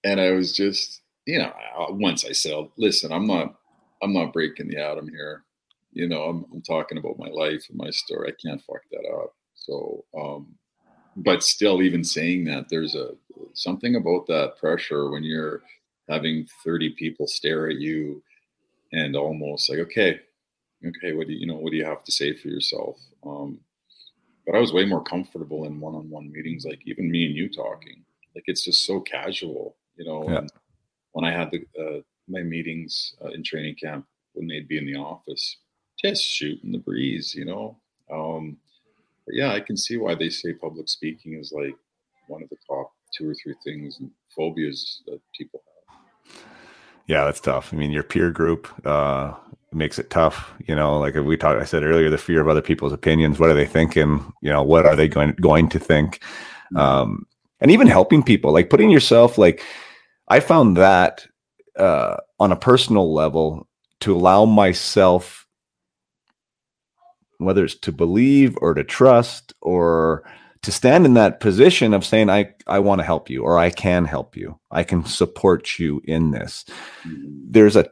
And 0.05 0.21
I 0.21 0.31
was 0.31 0.53
just, 0.53 1.03
you 1.27 1.39
know, 1.39 1.53
once 1.91 2.25
I 2.25 2.33
said, 2.33 2.69
listen, 2.77 3.13
I'm 3.13 3.27
not, 3.27 3.57
I'm 4.03 4.13
not 4.13 4.33
breaking 4.33 4.69
the 4.69 4.79
atom 4.79 5.09
here 5.09 5.45
you 5.93 6.09
know, 6.09 6.23
I'm, 6.23 6.45
I'm 6.53 6.63
talking 6.63 6.99
about 6.99 7.19
my 7.19 7.29
life 7.29 7.65
and 7.69 7.79
my 7.79 7.91
story. 7.91 8.33
I 8.33 8.47
can't 8.47 8.63
fuck 8.63 8.83
that 8.91 9.09
up. 9.09 9.35
So, 9.55 10.05
um, 10.17 10.55
but 11.17 11.43
still, 11.43 11.83
even 11.83 12.05
saying 12.05 12.45
that, 12.45 12.69
there's 12.69 12.95
a 12.95 13.11
something 13.55 13.97
about 13.97 14.27
that 14.29 14.57
pressure 14.59 15.11
when 15.11 15.25
you're 15.25 15.63
having 16.09 16.47
30 16.65 16.91
people 16.91 17.27
stare 17.27 17.69
at 17.69 17.77
you 17.77 18.23
and 18.93 19.17
almost 19.17 19.69
like, 19.69 19.81
okay, 19.81 20.21
okay, 20.87 21.13
what 21.13 21.27
do 21.27 21.33
you, 21.33 21.41
you 21.41 21.47
know, 21.47 21.57
what 21.57 21.71
do 21.71 21.77
you 21.77 21.85
have 21.85 22.05
to 22.05 22.13
say 22.13 22.33
for 22.35 22.49
yourself? 22.49 22.99
Um, 23.25 23.59
but 24.47 24.57
I 24.57 24.61
was 24.61 24.73
way 24.73 24.85
more 24.87 25.03
comfortable 25.03 25.65
in 25.65 25.81
one-on-one 25.81 26.33
meetings, 26.33 26.65
like 26.65 26.81
even 26.87 27.11
me 27.11 27.27
and 27.27 27.35
you 27.35 27.49
talking. 27.51 28.05
Like 28.35 28.45
it's 28.47 28.65
just 28.65 28.87
so 28.87 29.01
casual, 29.01 29.77
you 29.97 30.05
know. 30.05 30.25
Yeah. 30.29 30.47
when 31.13 31.25
I 31.25 31.33
had 31.33 31.51
the 31.51 31.67
uh, 31.79 32.01
my 32.29 32.43
meetings 32.43 33.15
uh, 33.23 33.29
in 33.29 33.43
training 33.43 33.75
camp, 33.75 34.07
when 34.33 34.47
they'd 34.47 34.69
be 34.69 34.79
in 34.79 34.87
the 34.87 34.97
office, 34.97 35.59
just 36.03 36.23
shooting 36.23 36.73
the 36.73 36.79
breeze, 36.79 37.35
you 37.35 37.45
know. 37.45 37.77
Um, 38.11 38.57
but 39.27 39.35
yeah, 39.35 39.53
I 39.53 39.61
can 39.61 39.77
see 39.77 39.97
why 39.97 40.15
they 40.15 40.31
say 40.31 40.55
public 40.55 40.89
speaking 40.89 41.35
is 41.35 41.53
like 41.55 41.77
one 42.29 42.43
of 42.43 42.49
the 42.49 42.57
top 42.67 42.93
two 43.17 43.29
or 43.29 43.35
three 43.35 43.55
things 43.65 43.99
and 44.01 44.11
phobias 44.35 45.03
that 45.07 45.21
people 45.37 45.63
have. 45.65 46.35
Yeah, 47.07 47.25
that's 47.25 47.41
tough. 47.41 47.73
I 47.73 47.77
mean, 47.77 47.91
your 47.91 48.03
peer 48.03 48.31
group 48.31 48.69
uh, 48.87 49.35
makes 49.73 49.99
it 49.99 50.11
tough. 50.11 50.53
You 50.67 50.75
know, 50.75 50.99
like 50.99 51.15
we 51.15 51.37
talked, 51.37 51.61
I 51.61 51.65
said 51.65 51.83
earlier, 51.83 52.11
the 52.11 52.19
fear 52.19 52.41
of 52.41 52.49
other 52.49 52.63
people's 52.63 52.93
opinions. 52.93 53.39
What 53.39 53.51
are 53.51 53.55
they 53.55 53.67
thinking? 53.67 54.33
You 54.43 54.51
know, 54.51 54.63
what 54.63 54.87
are 54.87 54.95
they 54.95 55.09
going 55.09 55.33
going 55.41 55.69
to 55.71 55.79
think? 55.79 56.21
Mm-hmm. 56.73 56.77
Um, 56.77 57.27
and 57.61 57.71
even 57.71 57.87
helping 57.87 58.23
people, 58.23 58.53
like 58.53 58.71
putting 58.71 58.91
yourself, 58.91 59.39
like 59.39 59.65
I 60.29 60.41
found 60.41 60.77
that 60.77 61.27
uh, 61.77 62.19
on 62.39 62.53
a 62.53 62.57
personal 62.57 63.13
level 63.13 63.67
to 64.01 64.15
allow 64.15 64.45
myself 64.45 65.48
whether 67.39 67.65
it's 67.65 67.75
to 67.75 67.93
believe 67.93 68.57
or 68.61 68.75
to 68.75 68.85
trust 68.85 69.55
or 69.63 70.23
to 70.63 70.73
stand 70.73 71.07
in 71.07 71.15
that 71.15 71.41
position 71.41 71.95
of 71.95 72.05
saying 72.05 72.29
i 72.29 72.49
i 72.67 72.79
want 72.79 73.01
to 73.01 73.05
help 73.05 73.31
you 73.31 73.43
or 73.43 73.59
i 73.59 73.71
can 73.71 74.05
help 74.05 74.37
you 74.37 74.59
i 74.71 74.83
can 74.83 75.05
support 75.05 75.79
you 75.79 76.01
in 76.05 76.31
this 76.31 76.65
mm-hmm. 77.05 77.27
there's 77.51 77.77
a 77.77 77.89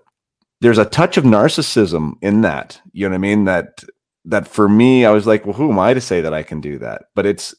there's 0.60 0.78
a 0.78 0.84
touch 0.84 1.16
of 1.16 1.24
narcissism 1.24 2.12
in 2.22 2.42
that 2.42 2.80
you 2.92 3.06
know 3.06 3.10
what 3.10 3.16
i 3.16 3.18
mean 3.18 3.44
that 3.44 3.84
that 4.26 4.48
for 4.48 4.68
me, 4.68 5.06
I 5.06 5.10
was 5.10 5.26
like, 5.26 5.46
well, 5.46 5.54
who 5.54 5.70
am 5.70 5.78
I 5.78 5.94
to 5.94 6.00
say 6.00 6.20
that 6.20 6.34
I 6.34 6.42
can 6.42 6.60
do 6.60 6.78
that? 6.80 7.04
But 7.14 7.26
it's, 7.26 7.54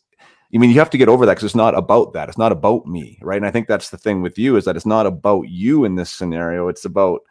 I 0.53 0.57
mean, 0.57 0.69
you 0.69 0.80
have 0.80 0.89
to 0.91 0.97
get 0.97 1.09
over 1.09 1.26
that 1.26 1.34
because 1.34 1.45
it's 1.45 1.55
not 1.55 1.77
about 1.77 2.14
that. 2.14 2.30
It's 2.30 2.38
not 2.38 2.51
about 2.51 2.85
me, 2.85 3.19
right? 3.22 3.38
And 3.38 3.45
I 3.45 3.51
think 3.51 3.68
that's 3.68 3.89
the 3.89 3.97
thing 3.97 4.22
with 4.22 4.38
you 4.38 4.55
is 4.57 4.65
that 4.65 4.76
it's 4.76 4.85
not 4.85 5.05
about 5.05 5.43
you 5.49 5.85
in 5.85 5.95
this 5.95 6.11
scenario. 6.11 6.68
It's 6.68 6.85
about 6.85 7.22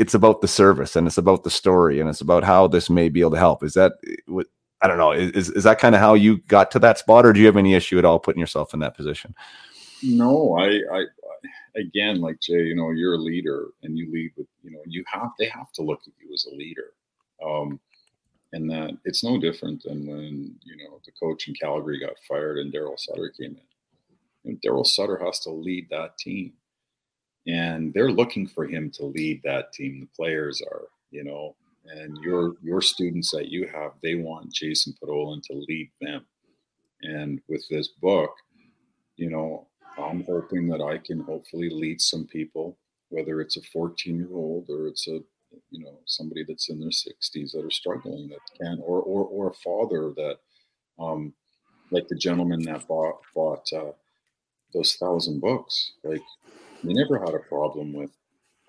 it's 0.00 0.14
about 0.14 0.40
the 0.40 0.48
service 0.48 0.96
and 0.96 1.06
it's 1.06 1.18
about 1.18 1.44
the 1.44 1.50
story 1.50 2.00
and 2.00 2.08
it's 2.08 2.22
about 2.22 2.42
how 2.42 2.66
this 2.66 2.88
may 2.88 3.10
be 3.10 3.20
able 3.20 3.32
to 3.32 3.38
help. 3.38 3.62
Is 3.62 3.74
that 3.74 3.92
what 4.26 4.46
I 4.80 4.88
don't 4.88 4.96
know? 4.96 5.12
Is 5.12 5.50
is 5.50 5.64
that 5.64 5.78
kind 5.78 5.94
of 5.94 6.00
how 6.00 6.14
you 6.14 6.38
got 6.48 6.70
to 6.70 6.78
that 6.78 6.98
spot, 6.98 7.26
or 7.26 7.34
do 7.34 7.40
you 7.40 7.46
have 7.46 7.58
any 7.58 7.74
issue 7.74 7.98
at 7.98 8.06
all 8.06 8.18
putting 8.18 8.40
yourself 8.40 8.72
in 8.72 8.80
that 8.80 8.96
position? 8.96 9.34
No, 10.02 10.56
I, 10.58 10.80
I 10.90 11.04
again, 11.76 12.22
like 12.22 12.40
Jay, 12.40 12.64
you 12.64 12.74
know, 12.74 12.90
you're 12.90 13.14
a 13.14 13.18
leader 13.18 13.66
and 13.82 13.98
you 13.98 14.10
lead 14.10 14.32
with, 14.38 14.46
you 14.62 14.70
know, 14.70 14.80
you 14.86 15.04
have 15.12 15.30
they 15.38 15.48
have 15.48 15.70
to 15.72 15.82
look 15.82 16.00
at 16.06 16.14
you 16.18 16.32
as 16.32 16.46
a 16.50 16.54
leader. 16.54 16.94
Um, 17.44 17.78
and 18.52 18.68
that 18.70 18.96
it's 19.04 19.22
no 19.22 19.38
different 19.38 19.82
than 19.84 20.06
when 20.06 20.56
you 20.64 20.76
know 20.76 21.00
the 21.04 21.12
coach 21.12 21.46
in 21.46 21.54
Calgary 21.54 22.00
got 22.00 22.18
fired 22.26 22.58
and 22.58 22.72
Darryl 22.72 22.98
Sutter 22.98 23.32
came 23.38 23.56
in. 24.44 24.58
Darryl 24.64 24.86
Sutter 24.86 25.18
has 25.22 25.40
to 25.40 25.50
lead 25.50 25.88
that 25.90 26.16
team, 26.18 26.54
and 27.50 27.92
they're 27.92 28.12
looking 28.12 28.46
for 28.46 28.64
him 28.64 28.90
to 28.92 29.06
lead 29.06 29.42
that 29.42 29.72
team. 29.72 30.00
The 30.00 30.08
players 30.16 30.62
are, 30.62 30.84
you 31.10 31.24
know, 31.24 31.56
and 31.86 32.16
your 32.18 32.54
your 32.62 32.80
students 32.80 33.30
that 33.32 33.48
you 33.48 33.66
have, 33.66 33.92
they 34.02 34.14
want 34.14 34.52
Jason 34.52 34.94
Podollan 35.02 35.42
to 35.44 35.64
lead 35.68 35.90
them. 36.00 36.24
And 37.02 37.40
with 37.48 37.66
this 37.68 37.88
book, 37.88 38.30
you 39.16 39.30
know, 39.30 39.66
I'm 39.98 40.24
hoping 40.24 40.68
that 40.68 40.80
I 40.80 40.98
can 40.98 41.20
hopefully 41.20 41.70
lead 41.70 42.00
some 42.00 42.26
people, 42.26 42.78
whether 43.08 43.40
it's 43.40 43.56
a 43.56 43.62
14 43.62 44.16
year 44.16 44.32
old 44.32 44.66
or 44.68 44.86
it's 44.86 45.08
a 45.08 45.20
you 45.70 45.84
know 45.84 45.98
somebody 46.06 46.44
that's 46.46 46.68
in 46.68 46.78
their 46.78 46.90
60s 46.90 47.50
that 47.52 47.64
are 47.64 47.72
struggling 47.72 48.28
that 48.28 48.38
can 48.60 48.78
or 48.84 49.00
or, 49.02 49.24
or 49.24 49.48
a 49.48 49.54
father 49.54 50.12
that 50.14 50.36
um 51.00 51.32
like 51.90 52.06
the 52.06 52.14
gentleman 52.14 52.62
that 52.62 52.86
bought 52.86 53.18
bought 53.34 53.68
uh, 53.72 53.90
those 54.72 54.94
thousand 54.94 55.40
books 55.40 55.94
like 56.04 56.22
he 56.82 56.92
never 56.92 57.18
had 57.18 57.34
a 57.34 57.40
problem 57.40 57.92
with 57.92 58.10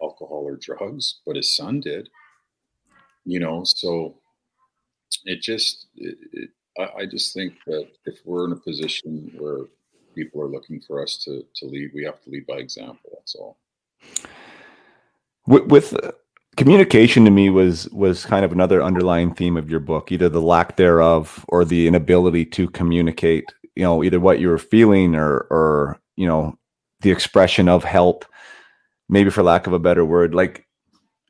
alcohol 0.01 0.43
or 0.45 0.57
drugs 0.57 1.19
but 1.25 1.35
his 1.35 1.55
son 1.55 1.79
did. 1.79 2.09
You 3.25 3.39
know 3.39 3.63
so 3.63 4.15
it 5.25 5.41
just 5.41 5.87
it, 5.95 6.17
it, 6.33 6.49
I, 6.77 7.01
I 7.01 7.05
just 7.05 7.33
think 7.33 7.53
that 7.67 7.87
if 8.05 8.19
we're 8.25 8.45
in 8.45 8.53
a 8.53 8.55
position 8.57 9.31
where 9.37 9.65
people 10.15 10.41
are 10.41 10.49
looking 10.49 10.79
for 10.81 11.01
us 11.01 11.17
to 11.25 11.45
to 11.55 11.65
lead 11.65 11.91
we 11.93 12.03
have 12.03 12.21
to 12.21 12.29
lead 12.29 12.45
by 12.47 12.55
example 12.55 13.11
that's 13.13 13.35
all. 13.35 13.57
With, 15.47 15.65
with 15.65 15.95
communication 16.57 17.25
to 17.25 17.31
me 17.31 17.49
was 17.49 17.89
was 17.89 18.25
kind 18.25 18.43
of 18.43 18.51
another 18.51 18.83
underlying 18.83 19.33
theme 19.33 19.57
of 19.57 19.69
your 19.69 19.79
book 19.79 20.11
either 20.11 20.29
the 20.29 20.41
lack 20.41 20.75
thereof 20.75 21.45
or 21.47 21.63
the 21.63 21.87
inability 21.87 22.45
to 22.45 22.69
communicate 22.69 23.45
you 23.75 23.83
know 23.83 24.03
either 24.03 24.19
what 24.19 24.39
you 24.39 24.49
were 24.49 24.57
feeling 24.57 25.15
or 25.15 25.47
or 25.49 25.99
you 26.17 26.27
know 26.27 26.57
the 27.01 27.11
expression 27.11 27.67
of 27.67 27.83
help 27.83 28.25
maybe 29.09 29.29
for 29.29 29.43
lack 29.43 29.67
of 29.67 29.73
a 29.73 29.79
better 29.79 30.05
word 30.05 30.33
like 30.33 30.65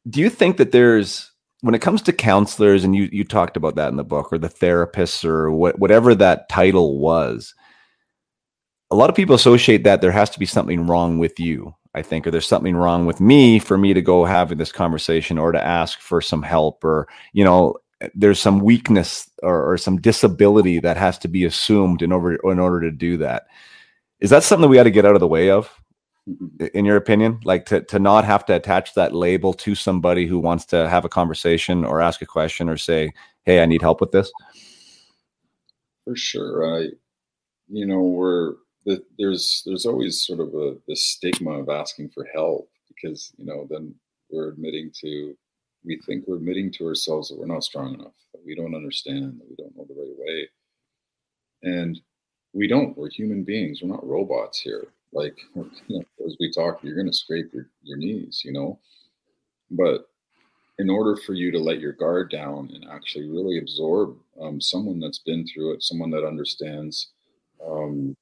do 0.10 0.20
you 0.20 0.30
think 0.30 0.58
that 0.58 0.72
there's 0.72 1.32
when 1.62 1.76
it 1.76 1.82
comes 1.82 2.02
to 2.02 2.14
counselors 2.14 2.84
and 2.84 2.96
you 2.96 3.10
you 3.12 3.24
talked 3.24 3.58
about 3.58 3.76
that 3.76 3.90
in 3.90 3.98
the 3.98 4.04
book 4.04 4.32
or 4.32 4.38
the 4.38 4.50
therapists 4.50 5.24
or 5.24 5.52
what, 5.52 5.78
whatever 5.80 6.16
that 6.16 6.50
title 6.50 7.00
was 7.00 7.54
a 8.90 8.96
lot 8.96 9.10
of 9.10 9.16
people 9.16 9.36
associate 9.36 9.84
that 9.84 10.02
there 10.02 10.12
has 10.12 10.30
to 10.30 10.40
be 10.40 10.46
something 10.46 10.88
wrong 10.88 11.18
with 11.20 11.40
you 11.40 11.74
I 11.94 12.02
think, 12.02 12.26
or 12.26 12.32
there's 12.32 12.48
something 12.48 12.76
wrong 12.76 13.06
with 13.06 13.20
me 13.20 13.60
for 13.60 13.78
me 13.78 13.94
to 13.94 14.02
go 14.02 14.24
having 14.24 14.58
this 14.58 14.72
conversation 14.72 15.38
or 15.38 15.52
to 15.52 15.64
ask 15.64 16.00
for 16.00 16.22
some 16.22 16.42
help, 16.42 16.84
or, 16.84 17.08
you 17.34 17.44
know, 17.44 17.76
there's 18.16 18.40
some 18.40 18.60
weakness 18.60 19.30
or, 19.44 19.74
or 19.74 19.78
some 19.78 20.00
disability 20.00 20.80
that 20.80 20.98
has 20.98 21.18
to 21.20 21.28
be 21.28 21.44
assumed 21.44 22.02
in 22.02 22.12
order 22.12 22.36
in 22.50 22.60
order 22.60 22.82
to 22.82 22.92
do 22.92 23.18
that. 23.18 23.48
Is 24.22 24.30
that 24.30 24.44
something 24.44 24.62
that 24.62 24.68
we 24.68 24.76
got 24.76 24.84
to 24.84 24.92
get 24.92 25.06
out 25.06 25.16
of 25.16 25.20
the 25.20 25.28
way 25.28 25.50
of, 25.50 25.70
in 26.74 26.86
your 26.86 26.96
opinion? 26.96 27.40
Like 27.44 27.66
to 27.66 27.82
to 27.82 28.00
not 28.00 28.24
have 28.24 28.46
to 28.46 28.56
attach 28.56 28.94
that 28.94 29.16
label 29.16 29.54
to 29.54 29.76
somebody 29.76 30.28
who 30.28 30.40
wants 30.40 30.66
to 30.68 30.88
have 30.90 31.06
a 31.06 31.10
conversation 31.10 31.84
or 31.84 32.02
ask 32.02 32.22
a 32.22 32.28
question 32.28 32.70
or 32.70 32.78
say, 32.78 33.12
"Hey, 33.44 33.62
I 33.62 33.66
need 33.66 33.82
help 33.82 34.00
with 34.00 34.12
this." 34.12 34.32
For 36.06 36.16
sure, 36.16 36.78
I, 36.78 36.90
you 37.68 37.86
know, 37.86 38.02
we're 38.02 38.56
the, 38.86 39.04
there's 39.18 39.64
there's 39.66 39.86
always 39.86 40.26
sort 40.26 40.40
of 40.40 40.54
a 40.54 40.78
the 40.88 40.96
stigma 40.96 41.60
of 41.60 41.70
asking 41.70 42.10
for 42.10 42.28
help 42.34 42.70
because 42.88 43.32
you 43.38 43.46
know 43.46 43.68
then 43.70 43.94
we're 44.30 44.50
admitting 44.50 44.92
to 45.02 45.36
we 45.84 45.98
think 46.06 46.26
we're 46.28 46.38
admitting 46.38 46.72
to 46.72 46.86
ourselves 46.86 47.30
that 47.30 47.40
we're 47.40 47.46
not 47.46 47.64
strong 47.64 47.94
enough 47.94 48.14
that 48.34 48.46
we 48.46 48.56
don't 48.56 48.76
understand 48.76 49.40
that 49.40 49.50
we 49.50 49.56
don't 49.56 49.76
know 49.76 49.86
the 49.88 49.96
right 49.96 50.16
way 50.18 50.48
and 51.64 52.00
we 52.54 52.68
don't 52.68 52.98
we're 52.98 53.10
human 53.10 53.44
beings 53.44 53.82
we're 53.82 53.90
not 53.90 54.08
robots 54.08 54.60
here 54.60 54.88
like 55.14 55.38
you 55.56 55.66
know, 55.90 56.04
as 56.26 56.36
we 56.40 56.52
talk 56.52 56.80
you're 56.84 56.96
going 56.96 57.08
to 57.08 57.14
scrape 57.14 57.54
your, 57.54 57.68
your 57.84 57.98
knees 57.98 58.42
you 58.44 58.52
know 58.52 58.80
but 59.72 60.08
in 60.80 60.90
order 60.90 61.16
for 61.16 61.34
you 61.34 61.52
to 61.52 61.60
let 61.60 61.80
your 61.80 61.94
guard 61.94 62.32
down 62.32 62.70
and 62.74 62.86
actually 62.90 63.28
really 63.30 63.60
absorb 63.60 64.16
um, 64.42 64.60
someone 64.60 65.00
that's 65.00 65.20
been 65.20 65.46
through 65.46 65.74
it 65.74 65.84
someone 65.84 66.10
that 66.10 66.26
understands 66.26 67.10
um, 67.66 68.16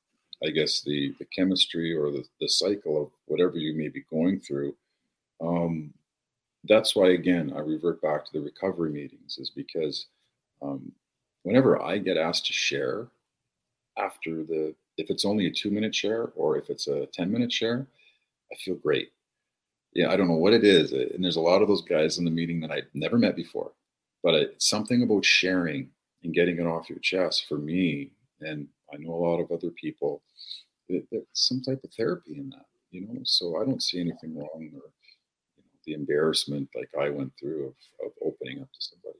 I 0.45 0.49
guess 0.49 0.81
the 0.81 1.13
the 1.19 1.25
chemistry 1.25 1.95
or 1.95 2.11
the, 2.11 2.23
the 2.39 2.47
cycle 2.47 3.01
of 3.01 3.11
whatever 3.25 3.57
you 3.57 3.75
may 3.75 3.89
be 3.89 4.03
going 4.09 4.39
through. 4.39 4.75
Um, 5.41 5.93
that's 6.65 6.95
why 6.95 7.09
again 7.09 7.53
I 7.55 7.59
revert 7.59 8.01
back 8.01 8.25
to 8.25 8.33
the 8.33 8.41
recovery 8.41 8.91
meetings 8.91 9.37
is 9.37 9.49
because 9.49 10.07
um, 10.61 10.91
whenever 11.43 11.81
I 11.81 11.97
get 11.97 12.17
asked 12.17 12.45
to 12.47 12.53
share 12.53 13.07
after 13.99 14.43
the 14.43 14.73
if 14.97 15.09
it's 15.09 15.25
only 15.25 15.47
a 15.47 15.51
two 15.51 15.71
minute 15.71 15.95
share 15.95 16.31
or 16.35 16.57
if 16.57 16.69
it's 16.69 16.87
a 16.87 17.05
10 17.13 17.31
minute 17.31 17.51
share, 17.51 17.87
I 18.51 18.55
feel 18.55 18.75
great. 18.75 19.11
Yeah, 19.93 20.11
I 20.11 20.17
don't 20.17 20.27
know 20.27 20.35
what 20.35 20.53
it 20.53 20.63
is. 20.63 20.93
Uh, 20.93 21.07
and 21.13 21.23
there's 21.23 21.37
a 21.37 21.41
lot 21.41 21.61
of 21.61 21.67
those 21.67 21.81
guys 21.81 22.17
in 22.17 22.25
the 22.25 22.31
meeting 22.31 22.59
that 22.61 22.71
I've 22.71 22.89
never 22.93 23.17
met 23.17 23.35
before, 23.35 23.71
but 24.21 24.35
it's 24.35 24.69
something 24.69 25.01
about 25.01 25.25
sharing 25.25 25.89
and 26.23 26.33
getting 26.33 26.59
it 26.59 26.67
off 26.67 26.89
your 26.89 26.99
chest 26.99 27.45
for 27.47 27.57
me. 27.57 28.11
And 28.41 28.67
I 28.93 28.97
know 28.97 29.13
a 29.13 29.25
lot 29.25 29.39
of 29.39 29.51
other 29.51 29.71
people. 29.71 30.21
There's 30.89 31.05
some 31.33 31.61
type 31.61 31.81
of 31.83 31.93
therapy 31.93 32.37
in 32.37 32.49
that, 32.49 32.65
you 32.91 33.07
know. 33.07 33.21
So 33.23 33.61
I 33.61 33.65
don't 33.65 33.83
see 33.83 33.99
anything 33.99 34.35
wrong 34.35 34.49
or 34.55 34.59
you 34.59 34.71
know, 34.71 35.69
the 35.85 35.93
embarrassment 35.93 36.67
like 36.75 36.89
I 36.99 37.09
went 37.09 37.31
through 37.39 37.67
of, 37.67 38.07
of 38.07 38.11
opening 38.25 38.61
up 38.61 38.71
to 38.71 38.79
somebody. 38.79 39.19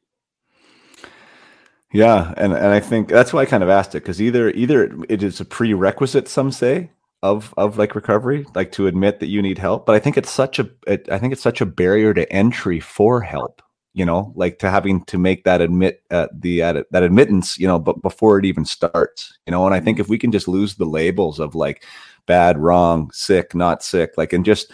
Yeah, 1.92 2.34
and 2.38 2.54
and 2.54 2.68
I 2.68 2.80
think 2.80 3.10
that's 3.10 3.34
why 3.34 3.42
I 3.42 3.46
kind 3.46 3.64
of 3.64 3.70
asked 3.70 3.96
it 3.96 4.02
because 4.04 4.22
either 4.22 4.50
either 4.52 4.96
it 5.10 5.24
is 5.24 5.40
a 5.42 5.46
prerequisite, 5.46 6.28
some 6.28 6.52
say, 6.52 6.92
of 7.24 7.54
of 7.58 7.78
like 7.80 7.96
recovery, 7.96 8.46
like 8.54 8.72
to 8.74 8.86
admit 8.88 9.20
that 9.20 9.28
you 9.28 9.42
need 9.42 9.58
help. 9.58 9.86
But 9.88 9.96
I 9.96 10.00
think 10.00 10.16
it's 10.18 10.30
such 10.30 10.60
a 10.60 10.70
it, 10.86 11.10
I 11.12 11.18
think 11.18 11.34
it's 11.34 11.42
such 11.42 11.62
a 11.62 11.66
barrier 11.66 12.14
to 12.14 12.32
entry 12.32 12.80
for 12.80 13.22
help 13.22 13.62
you 13.94 14.06
know 14.06 14.32
like 14.36 14.60
to 14.60 14.70
having 14.70 15.04
to 15.06 15.18
make 15.18 15.44
that 15.46 15.62
admit 15.62 16.04
uh, 16.12 16.28
the 16.32 16.62
uh, 16.62 16.84
that 16.92 17.02
admittance 17.02 17.58
you 17.58 17.66
know 17.66 17.80
but 17.80 18.00
before 18.04 18.38
it 18.38 18.46
even 18.46 18.64
starts 18.64 19.36
you 19.48 19.52
know 19.52 19.66
and 19.66 19.74
i 19.74 19.80
think 19.80 20.00
if 20.00 20.08
we 20.08 20.16
can 20.18 20.32
just 20.32 20.48
lose 20.48 20.76
the 20.76 20.86
labels 20.86 21.40
of 21.40 21.56
like 21.56 21.84
bad 22.28 22.56
wrong 22.60 23.10
sick 23.12 23.56
not 23.56 23.82
sick 23.82 24.12
like 24.16 24.32
and 24.32 24.46
just 24.46 24.72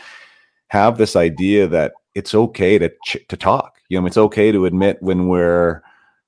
have 0.67 0.97
this 0.97 1.15
idea 1.15 1.65
that 1.65 1.93
it's 2.13 2.35
okay 2.35 2.77
to 2.77 2.89
ch- 3.05 3.25
to 3.29 3.37
talk 3.37 3.79
you 3.89 3.99
know 3.99 4.05
it's 4.05 4.17
okay 4.17 4.51
to 4.51 4.65
admit 4.65 4.97
when 5.01 5.29
we're 5.29 5.81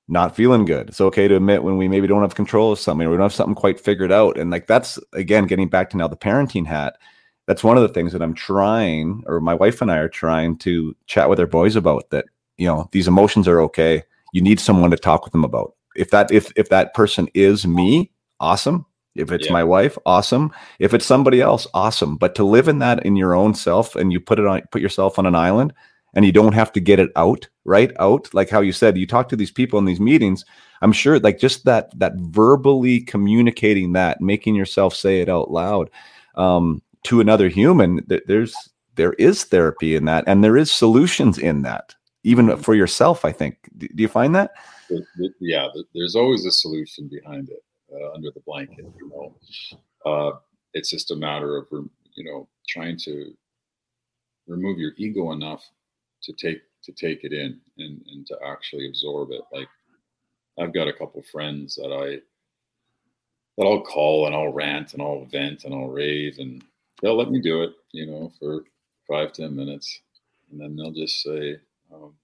not 0.08 0.34
feeling 0.34 0.64
good. 0.64 0.88
It's 0.88 1.00
okay 1.00 1.28
to 1.28 1.36
admit 1.36 1.62
when 1.62 1.76
we 1.76 1.86
maybe 1.86 2.06
don't 2.06 2.22
have 2.22 2.34
control 2.34 2.72
of 2.72 2.78
something 2.78 3.06
or 3.06 3.10
we 3.10 3.16
don't 3.16 3.24
have 3.24 3.32
something 3.32 3.54
quite 3.54 3.78
figured 3.78 4.10
out. 4.10 4.38
And 4.38 4.50
like 4.50 4.66
that's 4.66 4.98
again 5.12 5.46
getting 5.46 5.68
back 5.68 5.90
to 5.90 5.96
now 5.96 6.08
the 6.08 6.16
parenting 6.16 6.66
hat 6.66 6.96
that's 7.46 7.64
one 7.64 7.78
of 7.78 7.82
the 7.82 7.88
things 7.88 8.12
that 8.12 8.20
i'm 8.20 8.34
trying 8.34 9.22
or 9.26 9.40
my 9.40 9.54
wife 9.54 9.80
and 9.80 9.90
i 9.90 9.96
are 9.96 10.06
trying 10.06 10.54
to 10.58 10.94
chat 11.06 11.30
with 11.30 11.40
our 11.40 11.46
boys 11.46 11.76
about 11.76 12.10
that 12.10 12.26
you 12.58 12.66
know 12.66 12.88
these 12.92 13.08
emotions 13.08 13.48
are 13.48 13.60
okay. 13.62 14.02
You 14.32 14.42
need 14.42 14.60
someone 14.60 14.90
to 14.90 14.96
talk 14.96 15.24
with 15.24 15.32
them 15.32 15.44
about. 15.44 15.74
If 15.96 16.10
that 16.10 16.30
if 16.30 16.52
if 16.56 16.68
that 16.68 16.92
person 16.92 17.28
is 17.32 17.66
me 17.66 18.10
awesome. 18.40 18.84
If 19.14 19.32
it's 19.32 19.46
yeah. 19.46 19.52
my 19.52 19.64
wife 19.64 19.96
awesome. 20.04 20.52
If 20.78 20.92
it's 20.92 21.06
somebody 21.06 21.40
else 21.40 21.66
awesome. 21.74 22.16
But 22.16 22.34
to 22.36 22.44
live 22.44 22.68
in 22.68 22.80
that 22.80 23.04
in 23.06 23.16
your 23.16 23.34
own 23.34 23.54
self 23.54 23.96
and 23.96 24.12
you 24.12 24.20
put 24.20 24.38
it 24.38 24.46
on 24.46 24.62
put 24.70 24.82
yourself 24.82 25.18
on 25.18 25.26
an 25.26 25.34
island 25.34 25.72
and 26.18 26.26
you 26.26 26.32
don't 26.32 26.52
have 26.52 26.72
to 26.72 26.80
get 26.80 26.98
it 26.98 27.12
out 27.14 27.48
right? 27.64 27.92
Out 28.00 28.34
like 28.34 28.50
how 28.50 28.60
you 28.60 28.72
said 28.72 28.98
you 28.98 29.06
talk 29.06 29.28
to 29.28 29.36
these 29.36 29.52
people 29.52 29.78
in 29.78 29.84
these 29.84 30.00
meetings 30.00 30.44
i'm 30.82 30.92
sure 30.92 31.20
like 31.20 31.38
just 31.38 31.64
that 31.64 31.96
that 31.98 32.14
verbally 32.16 33.00
communicating 33.00 33.92
that 33.92 34.20
making 34.20 34.56
yourself 34.56 34.94
say 34.94 35.20
it 35.20 35.28
out 35.28 35.50
loud 35.50 35.90
um, 36.34 36.82
to 37.04 37.20
another 37.20 37.48
human 37.48 38.04
there's 38.26 38.54
there 38.96 39.12
is 39.14 39.44
therapy 39.44 39.94
in 39.94 40.06
that 40.06 40.24
and 40.26 40.42
there 40.42 40.56
is 40.56 40.72
solutions 40.72 41.38
in 41.38 41.62
that 41.62 41.94
even 42.24 42.56
for 42.56 42.74
yourself 42.74 43.24
i 43.24 43.30
think. 43.30 43.56
Do, 43.76 43.86
you 43.94 44.08
find 44.08 44.34
that? 44.34 44.50
Yeah 45.40 45.68
there's 45.94 46.16
always 46.16 46.44
a 46.46 46.50
solution 46.50 47.06
behind 47.08 47.48
it 47.48 47.62
uh, 47.92 48.12
under 48.12 48.30
the 48.32 48.40
blanket 48.40 48.86
you 48.98 49.08
know? 49.10 49.36
Uh, 50.04 50.38
it's 50.74 50.90
just 50.90 51.12
a 51.12 51.16
matter 51.16 51.56
of 51.56 51.66
you 51.70 52.24
know 52.24 52.48
trying 52.68 52.96
to 52.98 53.32
remove 54.48 54.78
your 54.78 54.92
ego 54.96 55.32
enough 55.32 55.70
to 56.22 56.32
take 56.32 56.62
to 56.84 56.92
take 56.92 57.24
it 57.24 57.32
in 57.32 57.60
and, 57.78 58.02
and 58.10 58.26
to 58.26 58.36
actually 58.46 58.88
absorb 58.88 59.30
it 59.30 59.42
like 59.52 59.68
I've 60.58 60.74
got 60.74 60.88
a 60.88 60.92
couple 60.92 61.22
friends 61.22 61.76
that 61.76 61.92
I 61.92 62.20
that 63.56 63.64
I'll 63.64 63.82
call 63.82 64.26
and 64.26 64.34
I'll 64.34 64.52
rant 64.52 64.94
and 64.94 65.02
I'll 65.02 65.24
vent 65.24 65.64
and 65.64 65.74
I'll 65.74 65.88
rave 65.88 66.38
and 66.38 66.62
they'll 67.02 67.16
let 67.16 67.30
me 67.30 67.40
do 67.40 67.62
it, 67.62 67.72
you 67.92 68.06
know, 68.06 68.32
for 68.38 68.64
five 69.08 69.32
ten 69.32 69.54
minutes, 69.54 70.00
and 70.50 70.60
then 70.60 70.76
they'll 70.76 70.92
just 70.92 71.22
say, 71.22 71.58
um, 71.92 72.14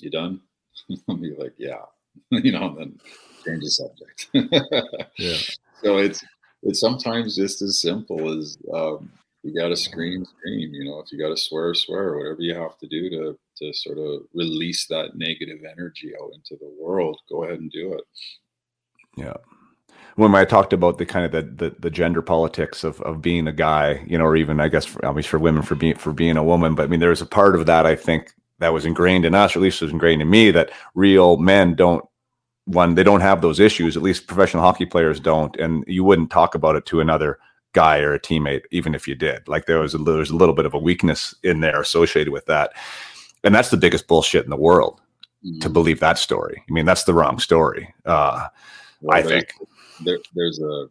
"You 0.00 0.10
done?" 0.10 0.40
I'll 1.08 1.16
be 1.16 1.34
like, 1.36 1.54
"Yeah," 1.58 1.84
you 2.30 2.52
know, 2.52 2.68
and 2.68 2.78
then 2.78 3.00
change 3.44 3.62
the 3.62 3.70
subject. 3.70 4.28
yeah. 5.18 5.38
So 5.82 5.98
it's 5.98 6.24
it's 6.62 6.80
sometimes 6.80 7.36
just 7.36 7.62
as 7.62 7.80
simple 7.80 8.38
as 8.38 8.58
um, 8.72 9.10
you 9.42 9.54
got 9.54 9.68
to 9.68 9.76
scream, 9.76 10.24
scream. 10.24 10.74
You 10.74 10.84
know, 10.84 11.00
if 11.00 11.12
you 11.12 11.18
got 11.18 11.28
to 11.30 11.36
swear, 11.36 11.74
swear. 11.74 12.16
Whatever 12.16 12.40
you 12.40 12.54
have 12.54 12.76
to 12.78 12.86
do 12.86 13.08
to 13.10 13.38
to 13.58 13.72
sort 13.72 13.98
of 13.98 14.22
release 14.34 14.86
that 14.86 15.16
negative 15.16 15.60
energy 15.70 16.12
out 16.20 16.32
into 16.34 16.56
the 16.60 16.72
world, 16.78 17.18
go 17.28 17.44
ahead 17.44 17.60
and 17.60 17.70
do 17.70 17.94
it. 17.94 18.04
Yeah. 19.16 19.34
When 20.16 20.34
I 20.34 20.44
talked 20.44 20.72
about 20.72 20.98
the 20.98 21.06
kind 21.06 21.24
of 21.24 21.32
the, 21.32 21.42
the, 21.42 21.76
the 21.78 21.90
gender 21.90 22.20
politics 22.20 22.84
of, 22.84 23.00
of 23.02 23.22
being 23.22 23.46
a 23.46 23.52
guy, 23.52 24.04
you 24.06 24.18
know, 24.18 24.24
or 24.24 24.36
even 24.36 24.60
I 24.60 24.68
guess 24.68 24.84
for, 24.84 25.04
at 25.04 25.14
least 25.14 25.28
for 25.28 25.38
women 25.38 25.62
for 25.62 25.74
being 25.74 25.94
for 25.94 26.12
being 26.12 26.36
a 26.36 26.44
woman, 26.44 26.74
but 26.74 26.84
I 26.84 26.86
mean, 26.86 27.00
there 27.00 27.10
was 27.10 27.22
a 27.22 27.26
part 27.26 27.54
of 27.54 27.66
that 27.66 27.86
I 27.86 27.96
think 27.96 28.34
that 28.58 28.72
was 28.74 28.84
ingrained 28.84 29.24
in 29.24 29.34
us, 29.34 29.56
or 29.56 29.60
at 29.60 29.62
least 29.62 29.80
was 29.80 29.92
ingrained 29.92 30.20
in 30.20 30.28
me, 30.28 30.50
that 30.50 30.70
real 30.94 31.38
men 31.38 31.74
don't 31.74 32.04
one 32.66 32.94
they 32.94 33.02
don't 33.02 33.22
have 33.22 33.40
those 33.40 33.58
issues 33.58 33.96
at 33.96 34.02
least 34.02 34.26
professional 34.26 34.62
hockey 34.62 34.86
players 34.86 35.18
don't 35.18 35.56
and 35.56 35.82
you 35.88 36.04
wouldn't 36.04 36.30
talk 36.30 36.54
about 36.54 36.76
it 36.76 36.84
to 36.86 37.00
another 37.00 37.38
guy 37.72 38.00
or 38.00 38.12
a 38.12 38.20
teammate 38.20 38.62
even 38.70 38.94
if 38.94 39.06
you 39.06 39.14
did. 39.14 39.46
Like 39.48 39.66
there 39.66 39.80
was 39.80 39.94
a, 39.94 39.98
there 39.98 40.16
was 40.16 40.30
a 40.30 40.36
little 40.36 40.54
bit 40.54 40.66
of 40.66 40.74
a 40.74 40.78
weakness 40.78 41.34
in 41.42 41.60
there 41.60 41.80
associated 41.80 42.32
with 42.32 42.46
that. 42.46 42.72
And 43.44 43.54
that's 43.54 43.70
the 43.70 43.76
biggest 43.76 44.06
bullshit 44.06 44.44
in 44.44 44.50
the 44.50 44.56
world 44.56 45.00
mm-hmm. 45.44 45.60
to 45.60 45.68
believe 45.68 46.00
that 46.00 46.18
story. 46.18 46.62
I 46.68 46.72
mean 46.72 46.86
that's 46.86 47.04
the 47.04 47.14
wrong 47.14 47.38
story 47.38 47.92
uh, 48.04 48.48
well, 49.00 49.16
i 49.16 49.22
think. 49.22 49.54
there, 50.04 50.18
there's 50.34 50.60
a 50.60 50.86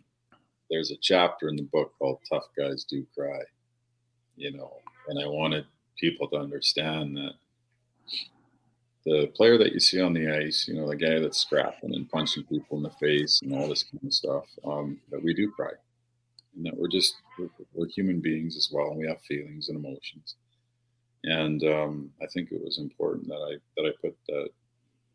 there's 0.70 0.92
a 0.92 0.98
chapter 1.02 1.50
in 1.50 1.56
the 1.56 1.64
book 1.64 1.94
called 2.00 2.20
tough 2.30 2.48
guys 2.58 2.84
do 2.84 3.06
cry 3.16 3.42
you 4.36 4.52
know 4.52 4.78
and 5.08 5.22
i 5.22 5.28
wanted 5.28 5.66
people 6.00 6.28
to 6.28 6.38
understand 6.38 7.16
that 7.16 7.34
the 9.06 9.28
player 9.36 9.58
that 9.58 9.74
you 9.74 9.80
see 9.80 10.02
on 10.02 10.14
the 10.14 10.30
ice, 10.30 10.68
you 10.68 10.76
know, 10.76 10.88
the 10.88 10.96
guy 10.96 11.20
that's 11.20 11.40
scrapping 11.40 11.96
and 11.96 12.10
punching 12.10 12.44
people 12.44 12.78
in 12.78 12.84
the 12.84 12.90
face 12.92 13.42
and 13.42 13.54
all 13.56 13.68
this 13.68 13.84
kind 13.84 14.04
of 14.06 14.14
stuff, 14.14 14.46
um, 14.66 15.00
that 15.10 15.24
we 15.24 15.34
do 15.34 15.50
cry, 15.50 15.72
and 16.56 16.66
that 16.66 16.78
we're 16.78 16.88
just 16.88 17.16
we're, 17.38 17.50
we're, 17.74 17.88
human 17.88 18.20
beings 18.20 18.58
as 18.58 18.70
well, 18.72 18.90
and 18.90 19.00
we 19.00 19.08
have 19.08 19.22
feelings 19.22 19.70
and 19.70 19.78
emotions. 19.78 20.36
And 21.24 21.64
um, 21.64 22.12
I 22.22 22.28
think 22.28 22.52
it 22.52 22.64
was 22.64 22.78
important 22.78 23.28
that 23.28 23.36
I 23.36 23.58
that 23.78 23.88
I 23.88 23.92
put 24.02 24.18
that 24.28 24.50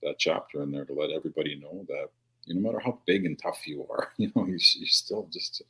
that 0.02 0.18
chapter 0.18 0.62
in 0.62 0.70
there 0.70 0.84
to 0.84 0.92
let 0.92 1.10
everybody 1.10 1.56
know 1.56 1.84
that 1.88 2.08
you 2.44 2.54
know, 2.54 2.60
no 2.60 2.66
matter 2.66 2.84
how 2.84 2.98
big 3.06 3.24
and 3.24 3.38
tough 3.38 3.66
you 3.66 3.86
are, 3.90 4.10
you 4.16 4.30
know, 4.34 4.44
you're, 4.46 4.58
you're 4.76 4.86
still 4.86 5.28
just 5.32 5.62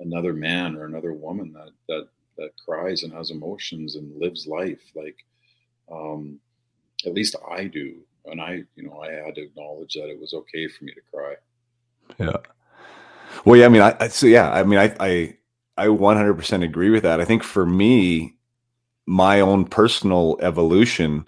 another 0.00 0.32
man 0.32 0.76
or 0.76 0.84
another 0.84 1.12
woman 1.12 1.52
that 1.52 1.70
that 1.88 2.08
that 2.36 2.50
cries 2.64 3.02
and 3.02 3.12
has 3.12 3.30
emotions 3.30 3.96
and 3.96 4.20
lives 4.20 4.46
life 4.46 4.92
like. 4.94 5.16
Um, 5.90 6.40
at 7.06 7.14
least 7.14 7.36
I 7.50 7.64
do. 7.64 7.96
And 8.26 8.40
I, 8.40 8.62
you 8.74 8.84
know, 8.84 9.00
I 9.00 9.12
had 9.12 9.34
to 9.34 9.42
acknowledge 9.42 9.94
that 9.94 10.08
it 10.08 10.18
was 10.18 10.32
okay 10.32 10.68
for 10.68 10.84
me 10.84 10.92
to 10.92 11.00
cry. 11.12 11.34
Yeah. 12.18 12.36
Well, 13.44 13.58
yeah, 13.58 13.66
I 13.66 13.68
mean, 13.68 13.82
I, 13.82 13.96
I 14.00 14.08
so 14.08 14.26
yeah, 14.26 14.50
I 14.50 14.62
mean, 14.64 14.78
I, 14.78 14.94
I, 15.00 15.36
I 15.76 15.86
100% 15.86 16.64
agree 16.64 16.90
with 16.90 17.02
that. 17.02 17.20
I 17.20 17.24
think 17.24 17.42
for 17.42 17.66
me, 17.66 18.36
my 19.06 19.40
own 19.40 19.64
personal 19.64 20.38
evolution 20.40 21.26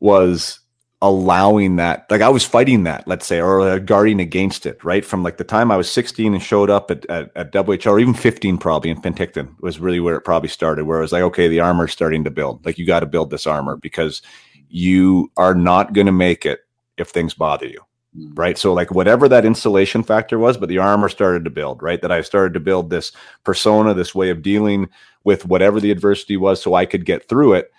was 0.00 0.58
allowing 1.00 1.76
that 1.76 2.08
like 2.10 2.20
i 2.20 2.28
was 2.28 2.44
fighting 2.44 2.84
that 2.84 3.08
let's 3.08 3.26
say 3.26 3.40
or 3.40 3.60
uh, 3.60 3.78
guarding 3.78 4.20
against 4.20 4.66
it 4.66 4.82
right 4.84 5.04
from 5.04 5.24
like 5.24 5.36
the 5.36 5.42
time 5.42 5.72
i 5.72 5.76
was 5.76 5.90
16 5.90 6.32
and 6.32 6.40
showed 6.40 6.70
up 6.70 6.92
at, 6.92 7.04
at, 7.06 7.28
at 7.34 7.86
or 7.88 7.98
even 7.98 8.14
15 8.14 8.56
probably 8.58 8.88
in 8.88 9.02
penticton 9.02 9.52
was 9.60 9.80
really 9.80 9.98
where 9.98 10.14
it 10.14 10.20
probably 10.20 10.48
started 10.48 10.84
where 10.84 10.98
it 10.98 11.02
was 11.02 11.10
like 11.10 11.22
okay 11.22 11.48
the 11.48 11.58
armor's 11.58 11.90
starting 11.90 12.22
to 12.22 12.30
build 12.30 12.64
like 12.64 12.78
you 12.78 12.86
got 12.86 13.00
to 13.00 13.06
build 13.06 13.30
this 13.30 13.48
armor 13.48 13.76
because 13.76 14.22
you 14.72 15.30
are 15.36 15.54
not 15.54 15.92
going 15.92 16.06
to 16.06 16.12
make 16.12 16.46
it 16.46 16.60
if 16.96 17.10
things 17.10 17.34
bother 17.34 17.66
you. 17.66 17.80
Right 18.34 18.58
so 18.58 18.74
like 18.74 18.90
whatever 18.90 19.26
that 19.28 19.44
insulation 19.44 20.02
factor 20.02 20.38
was 20.38 20.58
but 20.58 20.68
the 20.68 20.78
armor 20.78 21.08
started 21.08 21.44
to 21.44 21.50
build 21.50 21.82
right 21.82 22.02
that 22.02 22.12
i 22.12 22.20
started 22.20 22.52
to 22.52 22.60
build 22.60 22.90
this 22.90 23.10
persona 23.42 23.94
this 23.94 24.14
way 24.14 24.28
of 24.28 24.42
dealing 24.42 24.86
with 25.24 25.46
whatever 25.46 25.80
the 25.80 25.90
adversity 25.90 26.36
was 26.36 26.60
so 26.60 26.74
i 26.74 26.84
could 26.84 27.06
get 27.06 27.26
through 27.26 27.54
it 27.54 27.72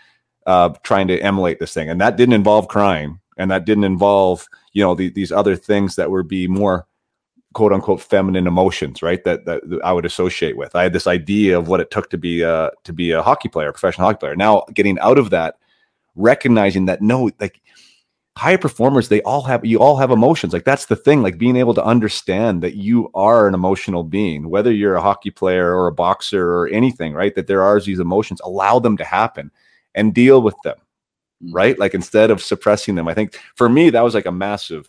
uh, 0.46 0.70
trying 0.84 1.08
to 1.08 1.20
emulate 1.20 1.60
this 1.60 1.74
thing, 1.74 1.90
and 1.90 2.02
that 2.02 2.18
didn't 2.18 2.34
involve 2.34 2.68
crying, 2.68 3.20
and 3.38 3.50
that 3.52 3.66
didn't 3.66 3.84
involve 3.84 4.48
you 4.74 4.84
know 4.84 4.96
the, 4.96 5.10
these 5.10 5.32
other 5.32 5.56
things 5.56 5.96
that 5.96 6.12
would 6.12 6.28
be 6.28 6.48
more 6.48 6.86
quote 7.54 7.72
unquote 7.72 8.02
feminine 8.02 8.48
emotions, 8.48 9.02
right? 9.02 9.24
That, 9.24 9.46
that 9.46 9.62
I 9.84 9.94
would 9.94 10.06
associate 10.06 10.58
with. 10.58 10.76
I 10.76 10.84
had 10.84 10.94
this 10.94 11.08
idea 11.08 11.58
of 11.58 11.68
what 11.68 11.80
it 11.80 11.92
took 11.92 12.10
to 12.10 12.18
be 12.18 12.42
a 12.42 12.72
to 12.84 12.94
be 12.94 13.12
a 13.12 13.22
hockey 13.22 13.50
player, 13.50 13.70
a 13.70 13.74
professional 13.74 14.08
hockey 14.08 14.20
player. 14.20 14.36
Now 14.36 14.66
getting 14.74 15.00
out 15.00 15.18
of 15.18 15.30
that, 15.30 15.56
recognizing 16.16 16.86
that 16.86 17.02
no, 17.02 17.32
like 17.40 17.62
high 18.38 18.58
performers, 18.58 19.10
they 19.10 19.22
all 19.22 19.44
have 19.44 19.66
you 19.66 19.80
all 19.80 19.98
have 19.98 20.12
emotions. 20.12 20.54
Like 20.54 20.66
that's 20.66 20.86
the 20.86 20.96
thing. 20.96 21.22
Like 21.22 21.38
being 21.38 21.56
able 21.56 21.74
to 21.76 21.84
understand 21.84 22.64
that 22.64 22.76
you 22.76 23.10
are 23.14 23.48
an 23.48 23.54
emotional 23.54 24.04
being, 24.04 24.50
whether 24.50 24.72
you're 24.72 24.96
a 24.96 25.02
hockey 25.02 25.32
player 25.32 25.76
or 25.76 25.88
a 25.88 25.94
boxer 25.94 26.52
or 26.52 26.68
anything, 26.70 27.14
right? 27.14 27.36
That 27.36 27.48
there 27.48 27.62
are 27.62 27.80
these 27.80 28.00
emotions. 28.00 28.42
Allow 28.42 28.80
them 28.80 28.98
to 28.98 29.04
happen 29.04 29.52
and 29.96 30.14
deal 30.14 30.42
with 30.42 30.56
them 30.64 30.78
mm. 31.44 31.54
right 31.54 31.78
like 31.80 31.94
instead 31.94 32.32
of 32.32 32.42
suppressing 32.42 32.96
them 32.96 33.08
i 33.08 33.14
think 33.14 33.40
for 33.56 33.70
me 33.70 33.90
that 33.90 34.04
was 34.04 34.14
like 34.14 34.26
a 34.26 34.32
massive 34.32 34.88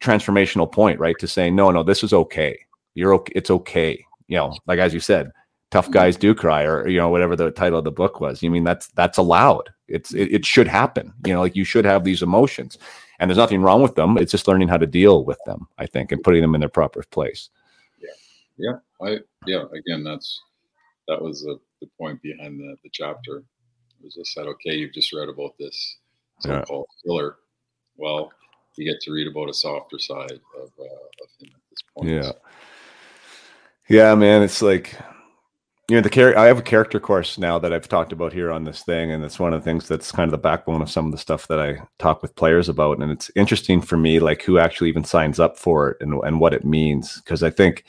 transformational 0.00 0.70
point 0.70 0.98
right 0.98 1.18
to 1.18 1.28
say 1.28 1.50
no 1.50 1.70
no 1.70 1.82
this 1.82 2.02
is 2.02 2.12
okay 2.12 2.58
you're 2.94 3.14
okay 3.14 3.32
it's 3.34 3.50
okay 3.50 4.04
you 4.28 4.36
know 4.36 4.52
like 4.66 4.78
as 4.78 4.94
you 4.94 5.00
said 5.00 5.30
tough 5.70 5.90
guys 5.90 6.16
do 6.16 6.34
cry 6.34 6.62
or 6.62 6.88
you 6.88 6.98
know 6.98 7.08
whatever 7.08 7.36
the 7.36 7.50
title 7.50 7.78
of 7.78 7.84
the 7.84 7.90
book 7.90 8.20
was 8.20 8.42
you 8.42 8.50
mean 8.50 8.64
that's 8.64 8.88
that's 8.88 9.18
allowed 9.18 9.70
it's 9.88 10.12
it, 10.12 10.32
it 10.32 10.44
should 10.44 10.66
happen 10.66 11.12
you 11.24 11.32
know 11.32 11.40
like 11.40 11.54
you 11.54 11.64
should 11.64 11.84
have 11.84 12.04
these 12.04 12.22
emotions 12.22 12.76
and 13.18 13.30
there's 13.30 13.38
nothing 13.38 13.62
wrong 13.62 13.82
with 13.82 13.94
them 13.94 14.18
it's 14.18 14.32
just 14.32 14.48
learning 14.48 14.68
how 14.68 14.76
to 14.76 14.86
deal 14.86 15.24
with 15.24 15.38
them 15.46 15.68
i 15.78 15.86
think 15.86 16.10
and 16.10 16.22
putting 16.24 16.42
them 16.42 16.54
in 16.54 16.60
their 16.60 16.68
proper 16.68 17.02
place 17.10 17.50
yeah 18.00 18.10
yeah 18.58 19.06
i 19.06 19.18
yeah 19.46 19.64
again 19.74 20.02
that's 20.02 20.40
that 21.06 21.20
was 21.20 21.42
the, 21.42 21.58
the 21.80 21.88
point 21.98 22.20
behind 22.22 22.58
the, 22.58 22.76
the 22.82 22.90
chapter 22.92 23.44
was 24.02 24.16
I 24.18 24.24
said, 24.24 24.46
okay, 24.46 24.74
you've 24.74 24.92
just 24.92 25.12
read 25.12 25.28
about 25.28 25.56
this 25.58 25.98
so-called 26.40 26.86
yeah. 26.88 27.10
killer. 27.10 27.36
Well, 27.96 28.32
you 28.76 28.90
get 28.90 29.00
to 29.02 29.12
read 29.12 29.26
about 29.26 29.50
a 29.50 29.54
softer 29.54 29.98
side 29.98 30.32
of, 30.32 30.70
uh, 30.78 30.84
of 30.84 31.30
him 31.38 31.50
at 31.54 31.60
this 31.70 31.82
point. 31.94 32.08
Yeah. 32.10 32.32
Yeah, 33.88 34.14
man. 34.14 34.42
It's 34.42 34.62
like, 34.62 34.94
you 35.90 35.96
know, 35.96 36.00
the 36.02 36.10
character, 36.10 36.38
I 36.38 36.46
have 36.46 36.58
a 36.58 36.62
character 36.62 37.00
course 37.00 37.36
now 37.36 37.58
that 37.58 37.72
I've 37.72 37.88
talked 37.88 38.12
about 38.12 38.32
here 38.32 38.50
on 38.52 38.64
this 38.64 38.82
thing. 38.82 39.10
And 39.10 39.24
it's 39.24 39.38
one 39.38 39.52
of 39.52 39.60
the 39.60 39.64
things 39.64 39.88
that's 39.88 40.12
kind 40.12 40.26
of 40.26 40.30
the 40.30 40.38
backbone 40.38 40.82
of 40.82 40.90
some 40.90 41.06
of 41.06 41.12
the 41.12 41.18
stuff 41.18 41.48
that 41.48 41.60
I 41.60 41.82
talk 41.98 42.22
with 42.22 42.36
players 42.36 42.68
about. 42.68 42.98
And 42.98 43.10
it's 43.10 43.30
interesting 43.34 43.82
for 43.82 43.96
me, 43.96 44.20
like 44.20 44.42
who 44.42 44.58
actually 44.58 44.88
even 44.88 45.04
signs 45.04 45.40
up 45.40 45.58
for 45.58 45.90
it 45.90 45.96
and, 46.00 46.14
and 46.24 46.40
what 46.40 46.54
it 46.54 46.64
means. 46.64 47.20
Cause 47.26 47.42
I 47.42 47.50
think, 47.50 47.84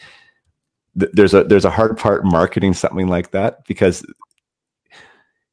there's 0.96 1.34
a 1.34 1.44
there's 1.44 1.66
a 1.66 1.70
hard 1.70 1.98
part 1.98 2.26
marketing 2.26 2.74
something 2.74 3.08
like 3.08 3.32
that 3.32 3.66
because 3.66 4.06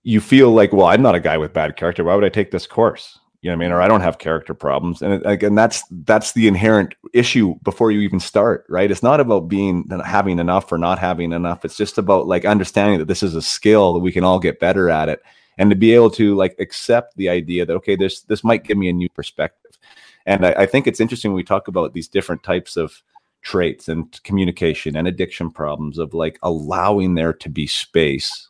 you 0.03 0.21
feel 0.21 0.51
like, 0.51 0.73
well, 0.73 0.87
I'm 0.87 1.03
not 1.03 1.15
a 1.15 1.21
guy 1.21 1.37
with 1.37 1.53
bad 1.53 1.77
character. 1.77 2.03
Why 2.03 2.15
would 2.15 2.25
I 2.25 2.29
take 2.29 2.51
this 2.51 2.67
course? 2.67 3.19
You 3.41 3.51
know 3.51 3.57
what 3.57 3.63
I 3.63 3.69
mean? 3.69 3.73
Or 3.73 3.81
I 3.81 3.89
don't 3.89 4.01
have 4.01 4.19
character 4.19 4.53
problems. 4.53 5.01
And 5.01 5.25
again, 5.25 5.55
that's 5.55 5.85
that's 6.05 6.33
the 6.33 6.49
inherent 6.49 6.95
issue 7.15 7.55
before 7.63 7.93
you 7.93 8.01
even 8.01 8.19
start, 8.19 8.67
right? 8.69 8.91
It's 8.91 9.03
not 9.03 9.21
about 9.21 9.49
being 9.49 9.89
having 10.05 10.41
enough 10.41 10.73
or 10.73 10.79
not 10.79 10.99
having 10.99 11.33
enough. 11.33 11.65
It's 11.65 11.77
just 11.77 11.99
about 11.99 12.27
like 12.27 12.45
understanding 12.45 12.99
that 12.99 13.07
this 13.07 13.23
is 13.23 13.37
a 13.37 13.43
skill 13.43 13.93
that 13.93 14.01
we 14.01 14.11
can 14.11 14.25
all 14.25 14.41
get 14.41 14.59
better 14.59 14.91
at 14.91 15.09
it. 15.09 15.23
And 15.57 15.71
to 15.71 15.77
be 15.77 15.93
able 15.93 16.11
to 16.13 16.35
like 16.35 16.57
accept 16.59 17.17
the 17.17 17.29
idea 17.29 17.65
that 17.65 17.75
okay, 17.77 17.95
this 17.95 18.23
this 18.23 18.43
might 18.43 18.65
give 18.65 18.77
me 18.77 18.89
a 18.89 18.93
new 18.93 19.09
perspective. 19.09 19.79
And 20.27 20.45
I, 20.45 20.53
I 20.59 20.67
think 20.67 20.89
it's 20.89 21.01
interesting 21.01 21.31
when 21.31 21.37
we 21.37 21.45
talk 21.45 21.69
about 21.69 21.95
these 21.95 22.09
different 22.09 22.43
types 22.43 22.77
of 22.77 23.03
traits 23.43 23.89
and 23.89 24.21
communication 24.25 24.97
and 24.97 25.07
addiction 25.07 25.51
problems 25.53 25.99
of 25.99 26.13
like 26.13 26.41
allowing 26.43 27.15
there 27.15 27.33
to 27.33 27.49
be 27.49 27.69
space 27.69 28.49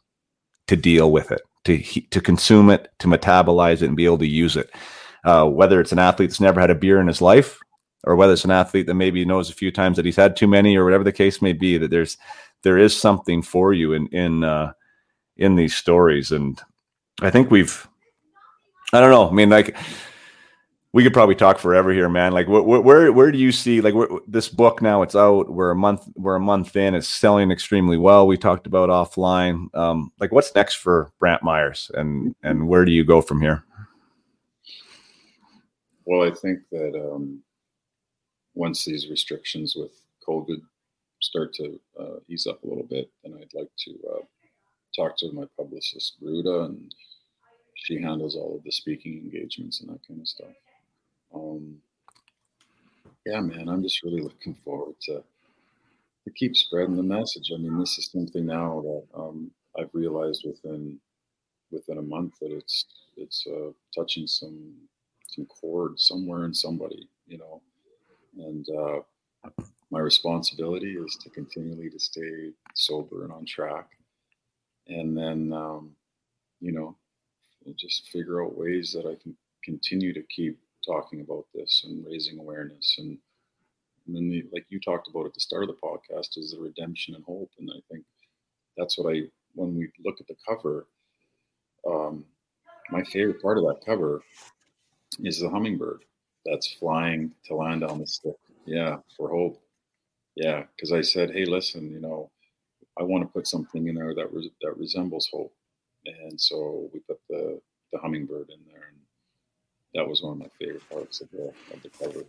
to 0.66 0.76
deal 0.76 1.12
with 1.12 1.30
it 1.30 1.42
to 1.64 1.78
to 2.10 2.20
consume 2.20 2.70
it, 2.70 2.88
to 2.98 3.08
metabolize 3.08 3.82
it, 3.82 3.86
and 3.86 3.96
be 3.96 4.04
able 4.04 4.18
to 4.18 4.26
use 4.26 4.56
it. 4.56 4.70
Uh, 5.24 5.46
whether 5.46 5.80
it's 5.80 5.92
an 5.92 5.98
athlete 5.98 6.30
that's 6.30 6.40
never 6.40 6.60
had 6.60 6.70
a 6.70 6.74
beer 6.74 7.00
in 7.00 7.06
his 7.06 7.20
life, 7.20 7.58
or 8.04 8.16
whether 8.16 8.32
it's 8.32 8.44
an 8.44 8.50
athlete 8.50 8.86
that 8.86 8.94
maybe 8.94 9.24
knows 9.24 9.50
a 9.50 9.54
few 9.54 9.70
times 9.70 9.96
that 9.96 10.04
he's 10.04 10.16
had 10.16 10.36
too 10.36 10.46
many, 10.46 10.76
or 10.76 10.84
whatever 10.84 11.04
the 11.04 11.12
case 11.12 11.42
may 11.42 11.52
be, 11.52 11.76
that 11.78 11.90
there's 11.90 12.16
there 12.62 12.78
is 12.78 12.96
something 12.96 13.42
for 13.42 13.72
you 13.72 13.92
in 13.92 14.06
in 14.08 14.44
uh, 14.44 14.72
in 15.36 15.56
these 15.56 15.74
stories, 15.74 16.32
and 16.32 16.60
I 17.20 17.30
think 17.30 17.50
we've 17.50 17.86
I 18.92 19.00
don't 19.00 19.10
know. 19.10 19.28
I 19.28 19.32
mean, 19.32 19.50
like 19.50 19.76
we 20.92 21.02
could 21.02 21.12
probably 21.12 21.34
talk 21.34 21.58
forever 21.58 21.92
here, 21.92 22.08
man. 22.08 22.32
Like, 22.32 22.46
wh- 22.46 22.64
wh- 22.64 22.84
where 22.84 23.12
where 23.12 23.30
do 23.30 23.38
you 23.38 23.52
see 23.52 23.80
like 23.80 23.94
this 24.26 24.48
book 24.48 24.80
now? 24.80 25.02
It's 25.02 25.14
out. 25.14 25.50
We're 25.50 25.70
a 25.70 25.76
month 25.76 26.08
we're 26.14 26.36
a 26.36 26.40
month 26.40 26.76
in. 26.76 26.94
It's 26.94 27.08
selling 27.08 27.50
extremely 27.50 27.98
well. 27.98 28.26
We 28.26 28.38
talked 28.38 28.66
about 28.66 28.88
offline. 28.88 29.74
Um, 29.74 30.12
like, 30.18 30.32
what's 30.32 30.54
next 30.54 30.76
for 30.76 31.12
Brantt 31.18 31.42
Myhres, 31.42 31.90
and 31.90 32.34
and 32.42 32.68
where 32.68 32.84
do 32.84 32.92
you 32.92 33.04
go 33.04 33.20
from 33.20 33.40
here? 33.40 33.64
Well, 36.06 36.26
I 36.26 36.34
think 36.34 36.60
that 36.72 36.94
um, 36.94 37.42
once 38.54 38.84
these 38.84 39.10
restrictions 39.10 39.76
with 39.76 39.92
COVID 40.26 40.62
start 41.20 41.52
to 41.54 41.78
uh, 42.00 42.16
ease 42.28 42.46
up 42.46 42.62
a 42.62 42.66
little 42.66 42.86
bit, 42.86 43.10
then 43.22 43.34
I'd 43.34 43.52
like 43.52 43.68
to 43.84 43.98
uh, 44.14 44.24
talk 44.96 45.18
to 45.18 45.32
my 45.32 45.44
publicist, 45.58 46.16
Ruta, 46.22 46.62
and 46.62 46.94
she 47.74 48.00
handles 48.00 48.36
all 48.36 48.56
of 48.56 48.64
the 48.64 48.72
speaking 48.72 49.18
engagements 49.18 49.82
and 49.82 49.90
that 49.90 50.00
kind 50.06 50.20
of 50.20 50.26
stuff. 50.26 50.48
Um, 51.34 51.78
yeah, 53.26 53.40
man, 53.40 53.68
I'm 53.68 53.82
just 53.82 54.02
really 54.02 54.22
looking 54.22 54.54
forward 54.54 54.94
to 55.02 55.22
to 56.24 56.34
keep 56.34 56.56
spreading 56.56 56.96
the 56.96 57.02
message. 57.02 57.50
I 57.54 57.58
mean, 57.58 57.78
this 57.78 57.98
is 57.98 58.10
something 58.12 58.44
now 58.44 58.82
that 58.82 59.04
um, 59.18 59.50
I've 59.78 59.90
realized 59.92 60.44
within 60.46 60.98
within 61.70 61.98
a 61.98 62.02
month 62.02 62.34
that 62.40 62.52
it's 62.52 62.86
it's 63.16 63.46
uh, 63.46 63.70
touching 63.96 64.26
some 64.26 64.74
some 65.28 65.46
chord 65.46 65.98
somewhere 65.98 66.44
in 66.44 66.54
somebody, 66.54 67.08
you 67.26 67.38
know, 67.38 67.60
and 68.38 68.66
uh, 68.70 69.50
my 69.90 69.98
responsibility 69.98 70.92
is 70.92 71.16
to 71.22 71.30
continually 71.30 71.90
to 71.90 71.98
stay 71.98 72.52
sober 72.74 73.24
and 73.24 73.32
on 73.32 73.44
track, 73.44 73.88
and 74.86 75.16
then 75.16 75.52
um, 75.52 75.90
you 76.60 76.72
know 76.72 76.96
just 77.76 78.08
figure 78.08 78.42
out 78.42 78.56
ways 78.56 78.92
that 78.92 79.06
I 79.06 79.14
can 79.22 79.36
continue 79.62 80.14
to 80.14 80.22
keep 80.22 80.58
talking 80.86 81.20
about 81.20 81.44
this 81.54 81.84
and 81.86 82.04
raising 82.06 82.38
awareness 82.38 82.96
and 82.98 83.18
and 84.06 84.16
then 84.16 84.30
the, 84.30 84.44
like 84.54 84.64
you 84.70 84.80
talked 84.80 85.08
about 85.08 85.26
at 85.26 85.34
the 85.34 85.40
start 85.40 85.64
of 85.64 85.68
the 85.68 85.74
podcast 85.86 86.38
is 86.38 86.52
the 86.52 86.58
redemption 86.60 87.14
and 87.14 87.24
hope. 87.24 87.50
And 87.58 87.70
i 87.70 87.80
think 87.92 88.04
that's 88.76 88.98
what 88.98 89.14
i 89.14 89.22
when 89.54 89.76
we 89.76 89.90
look 90.04 90.20
at 90.20 90.26
the 90.26 90.36
cover 90.46 90.86
um, 91.88 92.24
my 92.90 93.02
favorite 93.04 93.40
part 93.42 93.58
of 93.58 93.64
that 93.64 93.84
cover 93.84 94.22
is 95.20 95.40
the 95.40 95.48
hummingbird 95.48 96.04
that's 96.46 96.72
flying 96.74 97.32
to 97.44 97.54
land 97.54 97.84
on 97.84 97.98
the 97.98 98.06
stick. 98.06 98.36
Yeah 98.66 98.98
for 99.16 99.28
hope. 99.30 99.60
Yeah 100.36 100.64
because 100.74 100.92
i 100.92 101.00
said 101.02 101.30
hey 101.30 101.44
listen 101.44 101.90
you 101.90 102.00
know 102.00 102.30
i 102.98 103.02
want 103.02 103.22
to 103.24 103.28
put 103.32 103.46
something 103.46 103.88
in 103.88 103.94
there 103.96 104.14
that 104.14 104.30
that 104.62 104.76
resembles 104.76 105.28
hope. 105.32 105.52
And 106.06 106.40
so 106.40 106.88
we 106.92 107.00
put 107.00 107.20
the 107.28 107.60
the 107.92 107.98
hummingbird 107.98 108.50
in 108.50 108.60
there 108.72 108.77
that 109.94 110.06
was 110.06 110.22
one 110.22 110.32
of 110.32 110.38
my 110.38 110.48
favorite 110.58 110.88
parts 110.90 111.20
of 111.20 111.30
the 111.30 111.52
of 111.72 111.82
the 111.82 111.90
cover 111.90 112.24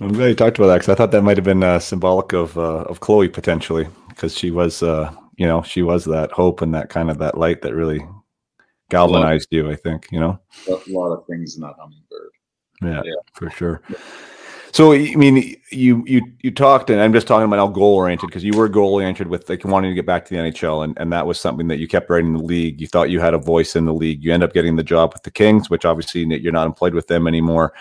I'm 0.00 0.12
glad 0.12 0.28
you 0.28 0.34
talked 0.34 0.58
about 0.58 0.68
that 0.68 0.74
because 0.76 0.88
I 0.88 0.94
thought 0.94 1.12
that 1.12 1.22
might 1.22 1.36
have 1.36 1.44
been 1.44 1.62
uh, 1.62 1.78
symbolic 1.78 2.32
of 2.32 2.58
uh, 2.58 2.82
of 2.82 3.00
Chloe 3.00 3.28
potentially 3.28 3.86
because 4.08 4.36
she 4.36 4.50
was, 4.50 4.82
uh, 4.82 5.14
you 5.36 5.46
know, 5.46 5.62
she 5.62 5.82
was 5.82 6.04
that 6.06 6.32
hope 6.32 6.60
and 6.60 6.74
that 6.74 6.88
kind 6.88 7.10
of 7.10 7.18
that 7.18 7.38
light 7.38 7.62
that 7.62 7.74
really 7.74 8.00
galvanized 8.90 9.48
you. 9.50 9.70
I 9.70 9.76
think 9.76 10.08
you 10.10 10.18
know 10.18 10.38
a 10.68 10.78
lot 10.88 11.12
of 11.12 11.26
things 11.26 11.56
in 11.56 11.62
that 11.62 11.74
hummingbird. 11.78 12.30
Yeah, 12.82 13.02
yeah. 13.04 13.20
for 13.34 13.50
sure. 13.50 13.82
So 14.72 14.92
I 14.92 15.14
mean, 15.16 15.56
you 15.70 16.02
you 16.06 16.22
you 16.42 16.50
talked, 16.50 16.90
and 16.90 17.00
I'm 17.00 17.12
just 17.12 17.26
talking 17.26 17.44
about 17.44 17.58
how 17.58 17.68
goal 17.68 17.94
oriented 17.94 18.28
because 18.28 18.42
you 18.42 18.56
were 18.56 18.68
goal 18.68 18.94
oriented 18.94 19.28
with 19.28 19.48
like 19.48 19.64
wanting 19.64 19.90
to 19.90 19.94
get 19.94 20.06
back 20.06 20.24
to 20.24 20.34
the 20.34 20.40
NHL, 20.40 20.84
and, 20.84 20.98
and 20.98 21.12
that 21.12 21.26
was 21.26 21.38
something 21.38 21.68
that 21.68 21.78
you 21.78 21.86
kept 21.86 22.08
writing 22.08 22.28
in 22.28 22.36
the 22.38 22.42
league. 22.42 22.80
You 22.80 22.86
thought 22.86 23.10
you 23.10 23.20
had 23.20 23.34
a 23.34 23.38
voice 23.38 23.76
in 23.76 23.84
the 23.84 23.94
league. 23.94 24.24
You 24.24 24.32
end 24.32 24.42
up 24.42 24.54
getting 24.54 24.76
the 24.76 24.82
job 24.82 25.12
with 25.12 25.22
the 25.22 25.30
Kings, 25.30 25.68
which 25.68 25.84
obviously 25.84 26.22
you're 26.22 26.52
not 26.52 26.66
employed 26.66 26.94
with 26.94 27.06
them 27.06 27.26
anymore 27.26 27.72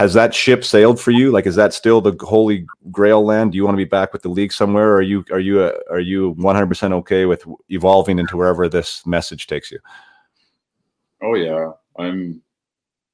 has 0.00 0.14
that 0.14 0.34
ship 0.34 0.64
sailed 0.64 0.98
for 0.98 1.10
you? 1.10 1.30
Like, 1.30 1.46
is 1.46 1.56
that 1.56 1.74
still 1.74 2.00
the 2.00 2.16
holy 2.24 2.66
grail 2.90 3.22
land? 3.22 3.52
Do 3.52 3.56
you 3.56 3.64
want 3.64 3.74
to 3.74 3.84
be 3.84 3.84
back 3.84 4.14
with 4.14 4.22
the 4.22 4.30
league 4.30 4.50
somewhere? 4.50 4.88
Or 4.88 4.96
are 4.96 5.02
you 5.02 5.24
are 5.30 5.40
you 5.40 5.60
uh, 5.60 5.72
are 5.90 6.00
you 6.00 6.30
100 6.30 6.66
percent 6.66 6.94
okay 6.94 7.26
with 7.26 7.44
evolving 7.68 8.18
into 8.18 8.38
wherever 8.38 8.66
this 8.66 9.04
message 9.06 9.46
takes 9.46 9.70
you? 9.70 9.78
Oh 11.22 11.34
yeah, 11.34 11.72
I'm. 11.98 12.40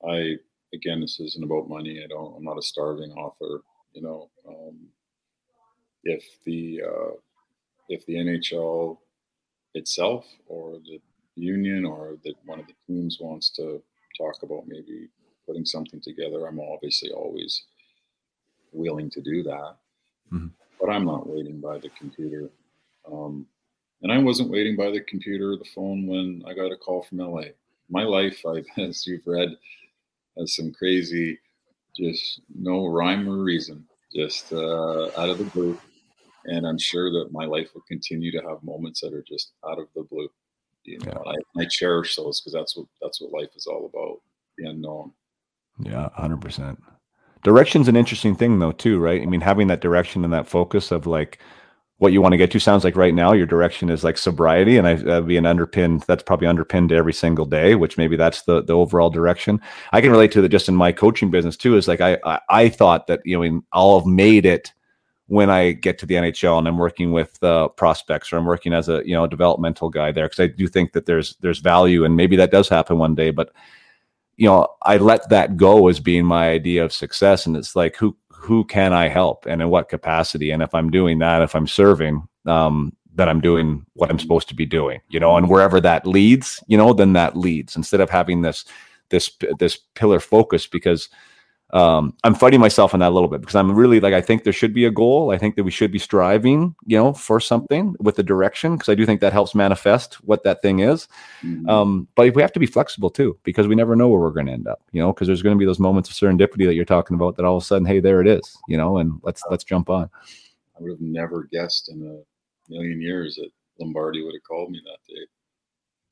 I 0.09 0.37
again, 0.73 1.01
this 1.01 1.21
isn't 1.21 1.45
about 1.45 1.69
money. 1.69 2.03
I 2.03 2.07
don't. 2.07 2.37
I'm 2.37 2.45
not 2.45 2.59
a 2.59 2.63
starving 2.63 3.13
author. 3.13 3.63
You 3.93 4.03
know, 4.03 4.31
um, 4.49 4.77
if 6.05 6.25
the 6.45 6.83
uh, 6.87 7.13
if 7.89 8.05
the 8.07 8.15
NHL 8.15 8.99
itself 9.75 10.27
or 10.47 10.79
the 10.85 11.01
union 11.35 11.85
or 11.85 12.17
that 12.25 12.35
one 12.45 12.61
of 12.61 12.67
the 12.67 12.75
teams 12.87 13.19
wants 13.21 13.51
to 13.51 13.83
talk 14.17 14.43
about 14.43 14.65
maybe 14.67 15.09
putting 15.47 15.65
something 15.65 16.01
together, 16.01 16.47
I'm 16.47 16.61
obviously 16.61 17.11
always 17.11 17.65
willing 18.73 19.11
to 19.11 19.21
do 19.21 19.43
that. 19.45 19.77
Mm-hmm. 20.33 20.49
But 20.81 20.91
I'm 20.91 21.05
not 21.05 21.29
waiting 21.29 21.61
by 21.61 21.79
the 21.79 21.91
computer. 21.91 22.51
Um, 23.11 23.47
and 24.03 24.13
I 24.13 24.19
wasn't 24.19 24.51
waiting 24.51 24.77
by 24.77 24.91
the 24.91 25.01
computer 25.01 25.53
or 25.53 25.57
the 25.57 25.71
phone 25.75 26.07
when 26.07 26.43
I 26.47 26.55
got 26.55 26.73
a 26.73 26.77
call 26.77 27.03
from 27.03 27.19
LA. 27.19 27.43
My 27.89 28.03
life, 28.03 28.45
I've, 28.47 28.67
as 28.79 29.07
you've 29.07 29.27
read, 29.27 29.57
some 30.45 30.73
crazy, 30.73 31.39
just 31.97 32.41
no 32.55 32.87
rhyme 32.87 33.29
or 33.29 33.39
reason, 33.39 33.85
just 34.15 34.53
uh, 34.53 35.07
out 35.17 35.31
of 35.31 35.39
the 35.39 35.45
blue. 35.45 35.79
And 36.45 36.67
I'm 36.67 36.79
sure 36.79 37.11
that 37.11 37.33
my 37.33 37.45
life 37.45 37.75
will 37.75 37.85
continue 37.89 38.31
to 38.33 38.47
have 38.49 38.63
moments 38.63 39.01
that 39.01 39.13
are 39.13 39.25
just 39.27 39.53
out 39.69 39.79
of 39.79 39.89
the 39.97 40.03
blue. 40.03 40.29
You 40.85 40.99
know, 40.99 41.23
yeah. 41.27 41.33
I, 41.59 41.63
I 41.63 41.65
cherish 41.67 42.15
those 42.15 42.41
because 42.41 42.53
that's 42.53 42.77
what 42.77 42.87
that's 43.03 43.21
what 43.21 43.33
life 43.33 43.51
is 43.57 43.67
all 43.67 43.91
about, 43.93 44.21
the 44.57 44.71
unknown. 44.71 45.13
Yeah, 45.81 46.09
hundred 46.15 46.41
percent. 46.41 46.81
Direction's 47.43 47.89
an 47.89 47.97
interesting 47.97 48.37
thing 48.37 48.59
though, 48.59 48.73
too, 48.73 48.99
right? 48.99 49.23
I 49.23 49.27
mean, 49.27 49.41
having 49.41 49.67
that 49.69 49.81
direction 49.81 50.25
and 50.25 50.33
that 50.33 50.47
focus 50.47 50.91
of 50.91 51.07
like 51.07 51.39
what 51.99 52.13
you 52.13 52.21
want 52.21 52.33
to 52.33 52.39
get 52.39 52.51
to 52.51 52.61
sounds 52.61 52.85
like 52.85 52.95
right 52.95 53.15
now 53.15 53.33
your 53.33 53.47
direction 53.47 53.89
is 53.89 54.05
like 54.05 54.19
sobriety, 54.19 54.77
and 54.77 54.87
I 54.87 54.95
that'd 54.95 55.27
be 55.27 55.39
an 55.39 55.47
underpinned. 55.47 56.03
That's 56.03 56.23
probably 56.23 56.47
underpinned 56.47 56.93
every 56.93 57.15
single 57.15 57.47
day, 57.47 57.75
which 57.75 57.97
maybe 57.97 58.17
that's 58.17 58.43
the 58.43 58.63
the 58.63 58.75
overall 58.75 59.11
direction. 59.11 59.61
I 59.93 60.01
can 60.01 60.11
relate 60.11 60.33
to 60.33 60.43
that 60.43 60.51
just 60.51 60.69
in 60.69 60.77
my 60.77 60.93
coaching 60.93 61.31
business 61.31 61.57
too. 61.57 61.77
Is 61.77 61.89
like 61.89 62.01
I 62.01 62.19
I, 62.25 62.41
I 62.51 62.69
thought 62.69 63.07
that 63.07 63.21
you 63.25 63.39
know 63.39 63.63
I'll 63.73 64.01
have 64.01 64.07
made 64.07 64.45
it 64.45 64.73
when 65.29 65.51
I 65.51 65.73
get 65.73 65.99
to 65.99 66.07
the 66.07 66.15
NHL 66.15 66.59
and 66.59 66.69
I'm 66.69 66.79
working 66.79 67.13
with 67.13 67.43
uh, 67.43 67.69
prospects 67.69 68.33
or 68.33 68.37
I'm 68.37 68.45
working 68.45 68.75
as 68.75 68.89
a 68.89 69.03
you 69.07 69.15
know 69.15 69.27
developmental 69.27 69.89
guy 69.89 70.13
there 70.13 70.27
because 70.27 70.41
I 70.41 70.49
do 70.49 70.69
think 70.69 70.93
that 70.93 71.07
there's 71.07 71.37
there's 71.41 71.61
value 71.61 72.05
and 72.05 72.15
maybe 72.15 72.37
that 72.37 72.51
does 72.51 72.69
happen 72.69 72.99
one 72.99 73.15
day, 73.15 73.31
but 73.31 73.53
you 74.37 74.47
know, 74.47 74.67
I 74.83 74.99
let 74.99 75.29
that 75.31 75.57
go 75.57 75.89
as 75.89 75.99
being 75.99 76.27
my 76.27 76.51
idea 76.51 76.85
of 76.85 76.93
success. 76.93 77.47
And 77.47 77.57
it's 77.57 77.75
like, 77.75 77.97
who, 77.97 78.17
who 78.37 78.65
can 78.65 78.93
I 78.93 79.09
help 79.09 79.47
and 79.47 79.61
in 79.61 79.69
what 79.71 79.89
capacity? 79.89 80.51
And 80.51 80.63
if 80.63 80.75
I'm 80.75 80.91
doing 80.91 81.19
that, 81.19 81.43
if 81.43 81.55
I'm 81.55 81.67
serving, 81.67 82.27
um, 82.47 82.95
then 83.15 83.29
I'm 83.29 83.41
doing 83.41 83.85
what 83.95 84.11
I'm 84.11 84.19
supposed 84.19 84.49
to 84.49 84.55
be 84.55 84.67
doing, 84.67 85.01
you 85.09 85.19
know, 85.19 85.37
and 85.37 85.49
wherever 85.49 85.81
that 85.81 86.07
leads, 86.07 86.63
you 86.67 86.77
know, 86.77 86.93
then 86.93 87.15
that 87.15 87.37
leads 87.37 87.75
instead 87.75 88.01
of 88.01 88.11
having 88.11 88.43
this, 88.43 88.65
this, 89.09 89.31
this 89.59 89.79
pillar 89.95 90.21
focus 90.21 90.67
because, 90.67 91.09
um, 91.71 92.15
I'm 92.23 92.37
fighting 92.37 92.61
myself 92.61 92.95
on 92.95 93.01
that 93.01 93.09
a 93.09 93.15
little 93.15 93.29
bit 93.29 93.41
because 93.41 93.57
I'm 93.57 93.75
really 93.75 93.99
like 93.99 94.15
I 94.15 94.21
think 94.21 94.45
there 94.45 94.53
should 94.53 94.73
be 94.73 94.85
a 94.85 94.91
goal. 94.91 95.33
I 95.33 95.39
think 95.39 95.57
that 95.57 95.65
we 95.65 95.73
should 95.73 95.91
be 95.91 95.99
striving, 95.99 96.77
you 96.87 96.97
know, 96.97 97.13
for 97.13 97.41
something 97.41 97.97
with 97.99 98.19
a 98.21 98.23
direction 98.23 98.77
because 98.77 98.89
I 98.89 98.95
do 98.95 99.05
think 99.05 99.21
that 99.21 99.33
helps 99.33 99.53
manifest 99.55 100.15
what 100.25 100.45
that 100.45 100.63
thing 100.63 100.79
is. 100.79 101.09
Mm-hmm. 101.43 101.69
Um, 101.69 102.09
but 102.15 102.33
we 102.35 102.43
have 102.43 102.53
to 102.53 102.61
be 102.61 102.67
flexible 102.67 103.11
too 103.11 103.37
because 103.43 103.67
we 103.67 103.75
never 103.75 103.97
know 103.97 104.09
where 104.09 104.21
we're 104.21 104.31
going 104.31 104.47
to 104.47 104.53
end 104.53 104.69
up, 104.69 104.81
you 104.93 105.01
know, 105.01 105.13
because 105.13 105.27
there's 105.27 105.43
going 105.43 105.57
to 105.57 105.59
be 105.59 105.67
those 105.67 105.81
moments 105.81 106.09
of 106.09 106.15
serendipity 106.15 106.67
that 106.67 106.75
you're 106.75 106.85
talking 106.85 107.17
about 107.17 107.37
that 107.37 107.45
all 107.45 107.57
of 107.57 107.63
a 107.65 107.67
sudden, 107.67 107.87
hey, 107.87 107.99
there 107.99 108.21
it 108.21 108.29
is, 108.29 108.57
you 108.69 108.77
know, 108.77 108.99
and 108.99 109.19
let's 109.23 109.43
let's 109.51 109.65
jump 109.65 109.91
on. 109.91 110.09
I 110.79 110.83
would 110.83 110.93
have 110.93 111.01
never 111.01 111.49
guessed 111.51 111.89
in 111.89 112.01
a 112.01 112.73
million 112.73 113.01
years 113.01 113.37
that 113.37 113.51
Lombardi 113.81 114.23
would 114.23 114.35
have 114.35 114.45
called 114.45 114.71
me 114.71 114.81
that 114.85 115.13
day, 115.13 115.27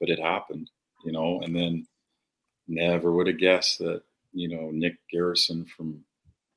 but 0.00 0.08
it 0.08 0.18
happened, 0.18 0.68
you 1.04 1.12
know, 1.12 1.40
and 1.42 1.54
then 1.54 1.86
never 2.66 3.12
would 3.12 3.28
have 3.28 3.38
guessed 3.38 3.78
that 3.78 4.02
you 4.34 4.48
know, 4.48 4.70
Nick 4.72 4.96
Garrison 5.10 5.64
from 5.64 6.04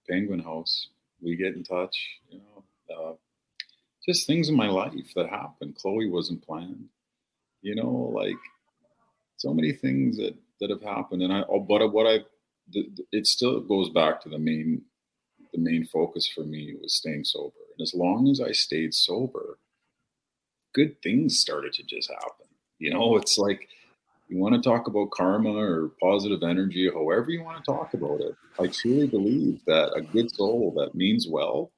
Penguin 0.10 0.40
House, 0.40 0.90
we 1.22 1.36
get 1.36 1.56
in 1.56 1.64
touch, 1.64 1.95
you 2.30 2.40
know, 2.40 2.95
uh, 2.95 3.14
just 4.06 4.26
things 4.26 4.49
in 4.49 4.56
my 4.56 4.68
life 4.68 5.14
that 5.16 5.30
happened. 5.30 5.76
Chloe 5.76 6.10
wasn't 6.10 6.45
planned, 6.45 6.86
you 7.62 7.76
know, 7.76 8.12
like 8.14 8.38
so 9.38 9.54
many 9.54 9.72
things 9.72 10.18
that, 10.18 10.36
that 10.60 10.72
have 10.72 10.82
happened. 10.82 11.22
And 11.22 11.32
I, 11.32 11.44
oh, 11.48 11.60
but 11.60 11.91
what 11.94 12.08
I, 12.08 12.26
it 13.12 13.28
still 13.28 13.60
goes 13.60 13.90
back 13.90 14.22
to 14.22 14.30
the 14.30 14.40
main, 14.40 14.82
the 15.54 15.60
main 15.60 15.86
focus 15.86 16.28
for 16.28 16.41
me 16.41 16.76
was 16.82 16.95
staying 16.95 17.24
sober. 17.26 17.54
And 17.78 17.84
as 17.84 17.94
long 17.94 18.28
as 18.30 18.41
I 18.41 18.52
stayed 18.54 18.94
sober, 18.94 19.60
good 20.74 21.02
things 21.02 21.40
started 21.40 21.74
to 21.74 21.84
just 21.84 22.10
happen. 22.10 22.48
You 22.80 22.94
know, 22.94 23.18
it's 23.18 23.38
like, 23.38 23.68
you 24.30 24.38
want 24.38 24.56
to 24.56 24.62
talk 24.62 24.88
about 24.88 25.12
karma 25.12 25.54
or 25.54 25.91
positive 26.02 26.44
energy, 26.44 26.90
however 26.90 27.32
you 27.32 27.44
want 27.44 27.64
to 27.64 27.72
talk 27.72 27.94
about 27.94 28.20
it, 28.22 28.36
I 28.60 28.68
truly 28.68 29.08
believe 29.08 29.62
that 29.66 29.94
a 29.95 30.02
good 30.02 30.34
soul 30.34 30.74
that 30.78 30.95
means 30.95 31.28
well 31.28 31.72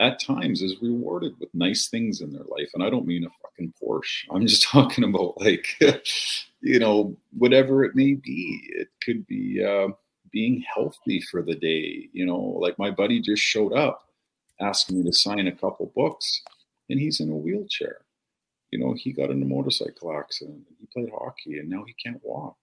at 0.00 0.20
times 0.20 0.62
is 0.62 0.80
rewarded 0.80 1.34
with 1.40 1.48
nice 1.54 1.88
things 1.88 2.20
in 2.20 2.32
their 2.32 2.44
life. 2.44 2.70
And 2.74 2.82
I 2.82 2.90
don't 2.90 3.06
mean 3.06 3.24
a 3.24 3.30
fucking 3.42 3.74
Porsche. 3.82 4.24
I'm 4.30 4.46
just 4.46 4.62
talking 4.70 5.04
about 5.04 5.40
like, 5.40 5.66
you 6.60 6.78
know, 6.78 7.16
whatever 7.36 7.84
it 7.84 7.94
may 7.94 8.14
be. 8.14 8.60
It 8.70 8.88
could 9.02 9.26
be 9.26 9.64
uh, 9.64 9.88
being 10.30 10.64
healthy 10.74 11.20
for 11.20 11.42
the 11.42 11.54
day. 11.54 12.08
You 12.12 12.26
know, 12.26 12.38
like 12.38 12.78
my 12.78 12.90
buddy 12.90 13.20
just 13.20 13.42
showed 13.42 13.72
up 13.72 14.04
asking 14.60 14.98
me 14.98 15.04
to 15.04 15.12
sign 15.12 15.46
a 15.46 15.52
couple 15.52 15.92
books 15.94 16.42
and 16.90 16.98
he's 16.98 17.20
in 17.20 17.30
a 17.30 17.36
wheelchair 17.36 17.98
you 18.70 18.78
know, 18.78 18.94
he 18.94 19.12
got 19.12 19.30
in 19.30 19.42
a 19.42 19.46
motorcycle 19.46 20.16
accident. 20.16 20.62
He 20.78 20.86
played 20.92 21.10
hockey 21.10 21.58
and 21.58 21.68
now 21.68 21.84
he 21.84 21.94
can't 21.94 22.20
walk. 22.22 22.56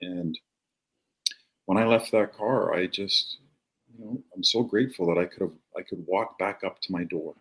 And 0.00 0.38
when 1.66 1.78
I 1.78 1.84
left 1.84 2.12
that 2.12 2.34
car, 2.34 2.74
I 2.74 2.86
just, 2.86 3.38
you 3.92 4.04
know, 4.04 4.22
I'm 4.34 4.44
so 4.44 4.62
grateful 4.62 5.06
that 5.06 5.20
I 5.20 5.24
could 5.24 5.42
have, 5.42 5.56
I 5.76 5.82
could 5.82 6.04
walk 6.06 6.38
back 6.38 6.62
up 6.64 6.80
to 6.82 6.92
my 6.92 7.04
door, 7.04 7.34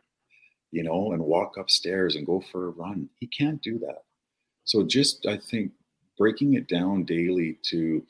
you 0.71 0.84
know, 0.84 1.11
and 1.11 1.21
walk 1.21 1.57
upstairs 1.57 2.15
and 2.15 2.25
go 2.25 2.41
for 2.51 2.67
a 2.67 2.71
run. 2.71 3.09
He 3.19 3.27
can't 3.27 3.61
do 3.61 3.77
that. 3.79 4.03
So 4.63 4.84
just, 4.84 5.25
I 5.25 5.38
think, 5.38 5.71
breaking 6.17 6.55
it 6.55 6.67
down 6.67 7.03
daily 7.03 7.59
to 7.69 8.03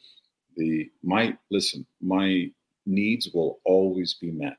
the 0.56 0.90
my 1.04 1.38
listen, 1.52 1.86
my 2.02 2.50
needs 2.86 3.30
will 3.34 3.60
always 3.66 4.16
be 4.16 4.32
met. 4.32 4.58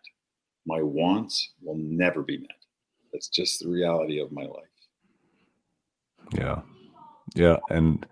My 0.67 0.83
wants 0.83 1.53
will 1.63 1.77
never 1.77 2.23
be 2.23 2.39
met. 2.39 2.51
That's 3.13 3.29
just 3.29 3.61
the 3.61 3.69
reality 3.69 4.21
of 4.21 4.31
my 4.31 4.45
life. 4.45 4.78
Yeah. 6.33 6.61
Yeah. 7.35 7.57
And 7.71 8.07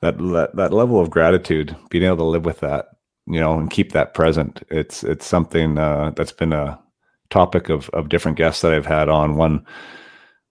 that, 0.00 0.18
that, 0.18 0.56
that 0.56 0.72
level 0.72 1.00
of 1.00 1.10
gratitude, 1.10 1.76
being 1.90 2.04
able 2.04 2.16
to 2.18 2.24
live 2.24 2.44
with 2.44 2.60
that, 2.60 2.86
you 3.26 3.40
know, 3.40 3.58
and 3.58 3.70
keep 3.70 3.92
that 3.92 4.14
present. 4.14 4.62
It's, 4.70 5.04
it's 5.04 5.26
something, 5.26 5.78
uh, 5.78 6.12
that's 6.16 6.32
been 6.32 6.52
a 6.52 6.78
topic 7.30 7.68
of, 7.68 7.88
of 7.90 8.08
different 8.08 8.36
guests 8.36 8.62
that 8.62 8.74
I've 8.74 8.86
had 8.86 9.08
on 9.08 9.36
one, 9.36 9.64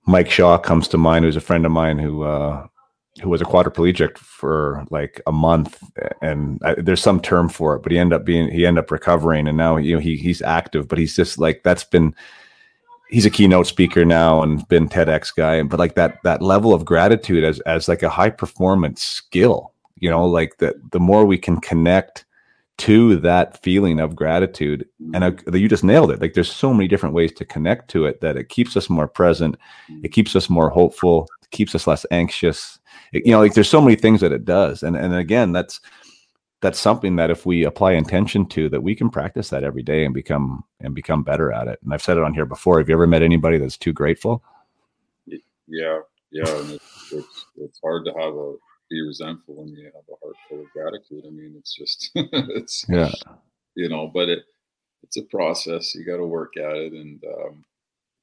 Mike 0.07 0.29
Shaw 0.29 0.57
comes 0.57 0.87
to 0.89 0.97
mind, 0.97 1.25
who's 1.25 1.35
a 1.35 1.41
friend 1.41 1.65
of 1.65 1.71
mine 1.71 1.99
who, 1.99 2.23
uh, 2.23 2.65
who 3.21 3.29
was 3.29 3.41
a 3.41 3.45
quadriplegic 3.45 4.17
for 4.17 4.85
like 4.89 5.21
a 5.27 5.31
month 5.31 5.83
and 6.21 6.61
I, 6.63 6.75
there's 6.75 7.01
some 7.01 7.19
term 7.19 7.49
for 7.49 7.75
it 7.75 7.83
but 7.83 7.91
he 7.91 7.99
ended 7.99 8.17
up 8.17 8.25
being 8.25 8.49
he 8.49 8.65
ended 8.65 8.85
up 8.85 8.91
recovering 8.91 9.47
and 9.47 9.57
now 9.57 9.75
you 9.77 9.95
know 9.95 9.99
he 9.99 10.15
he's 10.15 10.41
active 10.41 10.87
but 10.87 10.97
he's 10.97 11.15
just 11.15 11.37
like 11.37 11.63
that's 11.63 11.83
been 11.83 12.15
he's 13.11 13.25
a 13.25 13.29
keynote 13.29 13.67
speaker 13.67 14.03
now 14.03 14.41
and 14.41 14.67
been 14.67 14.89
TEDx 14.89 15.35
guy 15.35 15.61
but 15.63 15.79
like 15.79 15.95
that 15.95 16.17
that 16.23 16.41
level 16.41 16.73
of 16.73 16.85
gratitude 16.85 17.43
as 17.43 17.59
as 17.61 17.87
like 17.87 18.03
a 18.03 18.09
high 18.09 18.29
performance 18.29 19.03
skill 19.03 19.73
you 19.97 20.09
know 20.09 20.25
like 20.25 20.57
the 20.57 20.73
the 20.91 20.99
more 20.99 21.25
we 21.25 21.37
can 21.37 21.59
connect 21.59 22.25
to 22.77 23.17
that 23.17 23.61
feeling 23.61 23.99
of 23.99 24.15
gratitude 24.15 24.87
and 25.13 25.23
uh, 25.23 25.55
you 25.55 25.69
just 25.69 25.83
nailed 25.83 26.09
it. 26.09 26.19
Like 26.19 26.33
there's 26.33 26.51
so 26.51 26.73
many 26.73 26.87
different 26.87 27.13
ways 27.13 27.31
to 27.33 27.45
connect 27.45 27.91
to 27.91 28.05
it 28.05 28.21
that 28.21 28.37
it 28.37 28.49
keeps 28.49 28.75
us 28.75 28.89
more 28.89 29.07
present 29.07 29.55
it 30.03 30.09
keeps 30.09 30.35
us 30.35 30.49
more 30.49 30.69
hopeful 30.69 31.27
keeps 31.51 31.75
us 31.75 31.85
less 31.85 32.07
anxious. 32.09 32.79
It, 33.13 33.23
you 33.25 33.33
know 33.33 33.39
like 33.39 33.53
there's 33.53 33.69
so 33.69 33.81
many 33.81 33.95
things 33.95 34.21
that 34.21 34.31
it 34.31 34.45
does. 34.45 34.81
And 34.81 34.95
and 34.95 35.13
again 35.13 35.51
that's 35.51 35.79
that's 36.61 36.79
something 36.79 37.15
that 37.15 37.31
if 37.31 37.45
we 37.45 37.65
apply 37.65 37.93
intention 37.93 38.45
to 38.45 38.69
that 38.69 38.81
we 38.81 38.95
can 38.95 39.09
practice 39.09 39.49
that 39.49 39.63
every 39.63 39.83
day 39.83 40.05
and 40.05 40.13
become 40.13 40.63
and 40.79 40.95
become 40.95 41.23
better 41.23 41.51
at 41.51 41.67
it. 41.67 41.79
And 41.83 41.93
i've 41.93 42.01
said 42.01 42.17
it 42.17 42.23
on 42.23 42.33
here 42.33 42.45
before. 42.45 42.79
Have 42.79 42.87
you 42.87 42.95
ever 42.95 43.07
met 43.07 43.23
anybody 43.23 43.57
that's 43.57 43.77
too 43.77 43.93
grateful? 43.93 44.43
Yeah 45.67 45.99
yeah 46.31 46.47
and 46.47 46.71
it's, 46.71 47.11
it's, 47.11 47.45
it's 47.57 47.79
hard 47.83 48.05
to 48.05 48.13
have 48.13 48.33
a 48.33 48.55
be 48.89 49.01
resentful 49.01 49.55
when 49.55 49.69
you 49.69 49.85
have 49.85 49.93
a 50.09 50.15
heart 50.23 50.35
full 50.47 50.59
of 50.61 50.71
gratitude. 50.71 51.23
I 51.27 51.31
mean 51.31 51.55
it's 51.57 51.73
just 51.73 52.11
it's 52.15 52.85
yeah. 52.87 53.11
you 53.75 53.89
know 53.89 54.07
but 54.07 54.29
it 54.29 54.43
it's 55.03 55.17
a 55.17 55.23
process. 55.23 55.95
You 55.95 56.05
got 56.05 56.17
to 56.17 56.25
work 56.25 56.53
at 56.57 56.77
it 56.77 56.93
and 56.93 57.21
um, 57.23 57.65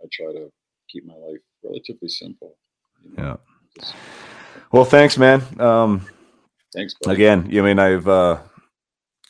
i 0.03 0.07
try 0.13 0.33
to 0.33 0.51
keep 0.89 1.05
my 1.05 1.15
life 1.15 1.41
relatively 1.65 2.09
simple 2.09 2.57
you 3.05 3.17
know? 3.17 3.23
yeah. 3.23 3.37
Just, 3.77 3.95
well, 4.73 4.85
thanks, 4.85 5.17
man. 5.17 5.43
Um, 5.61 6.07
thanks. 6.75 6.95
Buddy. 7.03 7.15
Again, 7.15 7.49
you 7.51 7.63
I 7.63 7.65
mean 7.65 7.79
I've 7.79 8.09
uh, 8.09 8.39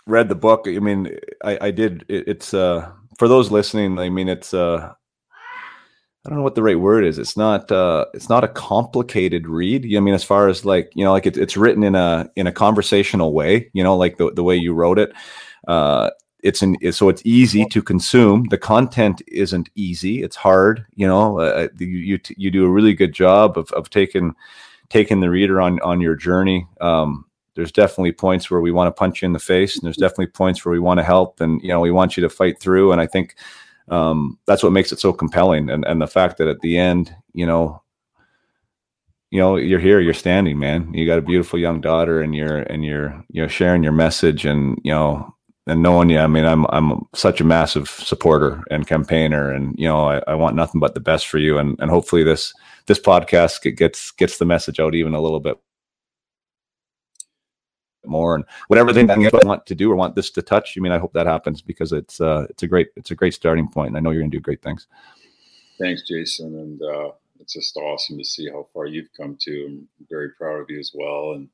read 0.08 0.28
the 0.28 0.34
book. 0.34 0.64
I 0.66 0.78
mean, 0.78 1.16
I, 1.44 1.58
I 1.60 1.70
did. 1.70 2.04
It, 2.08 2.26
it's 2.26 2.54
uh, 2.54 2.90
for 3.18 3.28
those 3.28 3.50
listening. 3.50 3.98
I 3.98 4.08
mean, 4.08 4.28
it's 4.28 4.52
uh, 4.52 4.92
I 6.26 6.28
don't 6.28 6.38
know 6.38 6.44
what 6.44 6.56
the 6.56 6.62
right 6.62 6.78
word 6.78 7.04
is. 7.04 7.18
It's 7.18 7.36
not 7.36 7.70
uh, 7.70 8.06
it's 8.14 8.28
not 8.28 8.44
a 8.44 8.48
complicated 8.48 9.46
read. 9.46 9.84
I 9.96 10.00
mean, 10.00 10.14
as 10.14 10.24
far 10.24 10.48
as 10.48 10.64
like 10.64 10.90
you 10.94 11.04
know, 11.04 11.12
like 11.12 11.26
it, 11.26 11.36
it's 11.36 11.56
written 11.56 11.84
in 11.84 11.94
a 11.94 12.28
in 12.34 12.46
a 12.46 12.52
conversational 12.52 13.32
way. 13.32 13.70
You 13.72 13.84
know, 13.84 13.96
like 13.96 14.16
the 14.16 14.32
the 14.32 14.42
way 14.42 14.56
you 14.56 14.74
wrote 14.74 14.98
it. 14.98 15.12
Uh, 15.66 16.10
it's 16.40 16.62
an 16.62 16.76
so 16.92 17.08
it's 17.08 17.22
easy 17.24 17.64
to 17.66 17.82
consume. 17.82 18.44
The 18.50 18.58
content 18.58 19.22
isn't 19.28 19.68
easy; 19.74 20.22
it's 20.22 20.36
hard. 20.36 20.86
You 20.94 21.06
know, 21.06 21.40
uh, 21.40 21.68
you 21.78 21.86
you, 21.86 22.20
you 22.36 22.50
do 22.50 22.64
a 22.64 22.70
really 22.70 22.94
good 22.94 23.12
job 23.12 23.58
of 23.58 23.70
of 23.72 23.90
taking 23.90 24.34
taking 24.88 25.20
the 25.20 25.30
reader 25.30 25.60
on 25.60 25.80
on 25.80 26.00
your 26.00 26.14
journey. 26.14 26.66
Um, 26.80 27.24
there's 27.58 27.72
definitely 27.72 28.12
points 28.12 28.52
where 28.52 28.60
we 28.60 28.70
want 28.70 28.86
to 28.86 28.96
punch 28.96 29.20
you 29.20 29.26
in 29.26 29.32
the 29.32 29.40
face, 29.40 29.74
and 29.74 29.84
there's 29.84 29.96
definitely 29.96 30.28
points 30.28 30.64
where 30.64 30.72
we 30.72 30.78
want 30.78 30.98
to 30.98 31.04
help, 31.04 31.40
and 31.40 31.60
you 31.60 31.66
know 31.66 31.80
we 31.80 31.90
want 31.90 32.16
you 32.16 32.20
to 32.22 32.30
fight 32.30 32.60
through. 32.60 32.92
And 32.92 33.00
I 33.00 33.06
think 33.08 33.34
um, 33.88 34.38
that's 34.46 34.62
what 34.62 34.70
makes 34.70 34.92
it 34.92 35.00
so 35.00 35.12
compelling, 35.12 35.68
and 35.68 35.84
and 35.84 36.00
the 36.00 36.06
fact 36.06 36.38
that 36.38 36.46
at 36.46 36.60
the 36.60 36.78
end, 36.78 37.12
you 37.32 37.44
know, 37.44 37.82
you 39.32 39.40
know, 39.40 39.56
you're 39.56 39.80
here, 39.80 39.98
you're 39.98 40.14
standing, 40.14 40.60
man. 40.60 40.94
You 40.94 41.04
got 41.04 41.18
a 41.18 41.22
beautiful 41.22 41.58
young 41.58 41.80
daughter, 41.80 42.22
and 42.22 42.32
you're 42.32 42.58
and 42.58 42.84
you're 42.84 43.24
you 43.28 43.42
know 43.42 43.48
sharing 43.48 43.82
your 43.82 43.92
message, 43.92 44.44
and 44.46 44.78
you 44.84 44.92
know. 44.92 45.34
And 45.66 45.82
knowing 45.82 46.08
you, 46.08 46.18
I 46.18 46.28
mean, 46.28 46.46
I'm 46.46 46.64
I'm 46.70 47.06
such 47.14 47.40
a 47.40 47.44
massive 47.44 47.90
supporter 47.90 48.62
and 48.70 48.86
campaigner, 48.86 49.50
and 49.50 49.74
you 49.76 49.88
know, 49.88 50.08
I, 50.08 50.22
I 50.28 50.34
want 50.34 50.56
nothing 50.56 50.80
but 50.80 50.94
the 50.94 51.00
best 51.00 51.26
for 51.26 51.38
you, 51.38 51.58
and 51.58 51.76
and 51.80 51.90
hopefully 51.90 52.22
this 52.22 52.54
this 52.86 53.00
podcast 53.00 53.76
gets 53.76 54.12
gets 54.12 54.38
the 54.38 54.46
message 54.46 54.78
out 54.78 54.94
even 54.94 55.12
a 55.12 55.20
little 55.20 55.40
bit 55.40 55.58
more 58.08 58.34
and 58.34 58.44
whatever 58.68 58.92
thing 58.92 59.10
I 59.10 59.16
want 59.44 59.66
to 59.66 59.74
do 59.74 59.90
or 59.90 59.96
want 59.96 60.14
this 60.14 60.30
to 60.30 60.42
touch. 60.42 60.74
I 60.76 60.80
mean, 60.80 60.92
I 60.92 60.98
hope 60.98 61.12
that 61.12 61.26
happens 61.26 61.62
because 61.62 61.92
it's 61.92 62.20
uh, 62.20 62.46
it's 62.50 62.62
a 62.62 62.66
great 62.66 62.88
it's 62.96 63.10
a 63.10 63.14
great 63.14 63.34
starting 63.34 63.68
point, 63.68 63.88
and 63.88 63.96
I 63.96 64.00
know 64.00 64.10
you're 64.10 64.22
going 64.22 64.30
to 64.30 64.36
do 64.36 64.40
great 64.40 64.62
things. 64.62 64.86
Thanks, 65.78 66.02
Jason, 66.08 66.58
and 66.58 66.82
uh, 66.82 67.12
it's 67.40 67.52
just 67.52 67.76
awesome 67.76 68.18
to 68.18 68.24
see 68.24 68.48
how 68.50 68.66
far 68.72 68.86
you've 68.86 69.12
come 69.16 69.36
to. 69.42 69.66
I'm 69.68 69.88
very 70.10 70.30
proud 70.30 70.60
of 70.60 70.66
you 70.68 70.78
as 70.78 70.92
well, 70.94 71.32
and, 71.32 71.48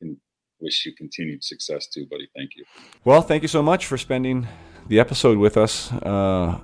and 0.00 0.16
wish 0.60 0.84
you 0.84 0.92
continued 0.92 1.44
success 1.44 1.86
too, 1.86 2.06
buddy. 2.06 2.28
Thank 2.34 2.56
you. 2.56 2.64
Well, 3.04 3.22
thank 3.22 3.42
you 3.42 3.48
so 3.48 3.62
much 3.62 3.86
for 3.86 3.96
spending 3.96 4.48
the 4.88 4.98
episode 4.98 5.38
with 5.38 5.56
us. 5.56 5.92
Uh, 5.92 6.58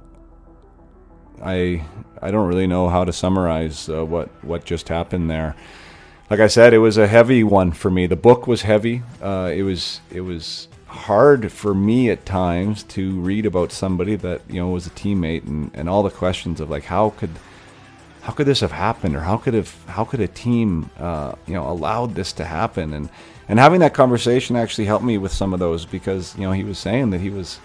I 1.42 1.84
I 2.20 2.30
don't 2.30 2.48
really 2.48 2.66
know 2.66 2.88
how 2.88 3.04
to 3.04 3.12
summarize 3.12 3.88
uh, 3.88 4.04
what 4.04 4.28
what 4.44 4.64
just 4.64 4.88
happened 4.88 5.30
there. 5.30 5.54
Like 6.30 6.40
I 6.40 6.46
said, 6.46 6.72
it 6.72 6.78
was 6.78 6.96
a 6.96 7.06
heavy 7.06 7.44
one 7.44 7.72
for 7.72 7.90
me. 7.90 8.06
The 8.06 8.16
book 8.16 8.46
was 8.46 8.62
heavy. 8.62 9.02
Uh, 9.20 9.52
it 9.54 9.62
was 9.62 10.00
it 10.10 10.22
was 10.22 10.68
hard 10.86 11.50
for 11.52 11.74
me 11.74 12.08
at 12.10 12.24
times 12.24 12.84
to 12.84 13.18
read 13.20 13.44
about 13.44 13.72
somebody 13.72 14.14
that 14.16 14.40
you 14.48 14.60
know 14.60 14.68
was 14.68 14.86
a 14.86 14.90
teammate 14.90 15.46
and, 15.46 15.70
and 15.74 15.88
all 15.88 16.02
the 16.02 16.10
questions 16.10 16.60
of 16.60 16.70
like 16.70 16.84
how 16.84 17.10
could 17.10 17.30
how 18.22 18.32
could 18.32 18.46
this 18.46 18.60
have 18.60 18.70
happened 18.70 19.16
or 19.16 19.20
how 19.20 19.36
could 19.36 19.54
have 19.54 19.74
how 19.86 20.04
could 20.04 20.20
a 20.20 20.28
team 20.28 20.88
uh, 20.98 21.34
you 21.46 21.54
know 21.54 21.68
allowed 21.68 22.14
this 22.14 22.32
to 22.32 22.44
happen 22.44 22.92
and 22.92 23.08
and 23.48 23.58
having 23.58 23.80
that 23.80 23.92
conversation 23.92 24.54
actually 24.54 24.84
helped 24.84 25.04
me 25.04 25.18
with 25.18 25.32
some 25.32 25.52
of 25.52 25.58
those 25.58 25.84
because 25.84 26.34
you 26.36 26.42
know 26.42 26.52
he 26.52 26.62
was 26.62 26.78
saying 26.78 27.10
that 27.10 27.20
he 27.20 27.28
was 27.28 27.58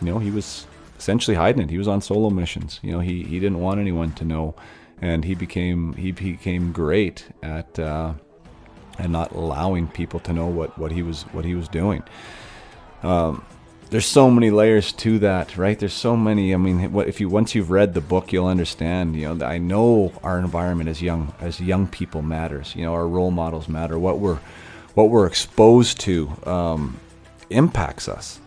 you 0.00 0.06
know 0.06 0.20
he 0.20 0.30
was 0.30 0.66
essentially 0.98 1.36
hiding 1.36 1.62
it. 1.62 1.70
He 1.70 1.78
was 1.78 1.88
on 1.88 2.00
solo 2.00 2.30
missions. 2.30 2.80
You 2.82 2.92
know, 2.92 3.00
he, 3.00 3.22
he 3.22 3.38
didn't 3.38 3.60
want 3.60 3.80
anyone 3.80 4.12
to 4.12 4.24
know, 4.24 4.54
and 5.00 5.24
he 5.24 5.34
became 5.34 5.94
he 5.94 6.12
became 6.12 6.72
great 6.72 7.26
at 7.42 7.78
uh, 7.78 8.14
at 8.98 9.10
not 9.10 9.32
allowing 9.32 9.88
people 9.88 10.20
to 10.20 10.32
know 10.32 10.46
what, 10.46 10.78
what 10.78 10.92
he 10.92 11.02
was 11.02 11.22
what 11.24 11.44
he 11.44 11.54
was 11.54 11.68
doing. 11.68 12.02
Um, 13.02 13.44
there's 13.90 14.06
so 14.06 14.30
many 14.30 14.50
layers 14.50 14.92
to 14.92 15.20
that, 15.20 15.56
right? 15.56 15.78
There's 15.78 15.92
so 15.92 16.16
many. 16.16 16.52
I 16.52 16.56
mean, 16.56 16.96
if 17.06 17.20
you 17.20 17.28
once 17.28 17.54
you've 17.54 17.70
read 17.70 17.94
the 17.94 18.00
book, 18.00 18.32
you'll 18.32 18.46
understand. 18.46 19.14
You 19.16 19.34
know, 19.34 19.46
I 19.46 19.58
know 19.58 20.12
our 20.22 20.38
environment 20.38 20.88
as 20.88 21.00
young 21.00 21.32
as 21.40 21.60
young 21.60 21.86
people 21.86 22.22
matters. 22.22 22.74
You 22.74 22.84
know, 22.84 22.94
our 22.94 23.06
role 23.06 23.30
models 23.30 23.68
matter. 23.68 23.98
What 23.98 24.18
we're 24.18 24.40
what 24.94 25.10
we're 25.10 25.26
exposed 25.26 26.00
to 26.00 26.32
um, 26.46 26.98
impacts 27.50 28.08
us. 28.08 28.40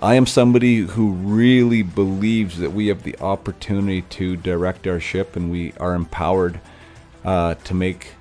I 0.00 0.14
am 0.14 0.26
somebody 0.26 0.78
who 0.78 1.10
really 1.10 1.82
believes 1.82 2.58
that 2.58 2.70
we 2.70 2.86
have 2.86 3.02
the 3.02 3.18
opportunity 3.18 4.02
to 4.02 4.36
direct 4.36 4.86
our 4.86 5.00
ship 5.00 5.34
and 5.34 5.50
we 5.50 5.72
are 5.80 5.94
empowered 5.94 6.60
uh, 7.24 7.54
to 7.54 7.74
make 7.74 8.12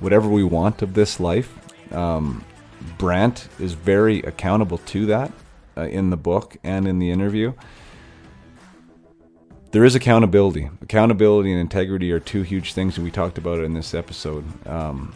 whatever 0.00 0.28
we 0.28 0.44
want 0.44 0.82
of 0.82 0.92
this 0.92 1.18
life. 1.18 1.58
Um, 1.90 2.44
Brantt 2.98 3.48
is 3.58 3.72
very 3.72 4.20
accountable 4.22 4.76
to 4.76 5.06
that 5.06 5.32
uh, 5.74 5.82
in 5.86 6.10
the 6.10 6.18
book 6.18 6.58
and 6.62 6.86
in 6.86 6.98
the 6.98 7.10
interview. 7.10 7.54
There 9.70 9.86
is 9.86 9.94
accountability. 9.94 10.68
Accountability 10.82 11.50
and 11.50 11.60
integrity 11.62 12.12
are 12.12 12.20
two 12.20 12.42
huge 12.42 12.74
things 12.74 12.96
that 12.96 13.02
we 13.02 13.10
talked 13.10 13.38
about 13.38 13.60
in 13.60 13.72
this 13.72 13.94
episode. 13.94 14.44
Um, 14.68 15.14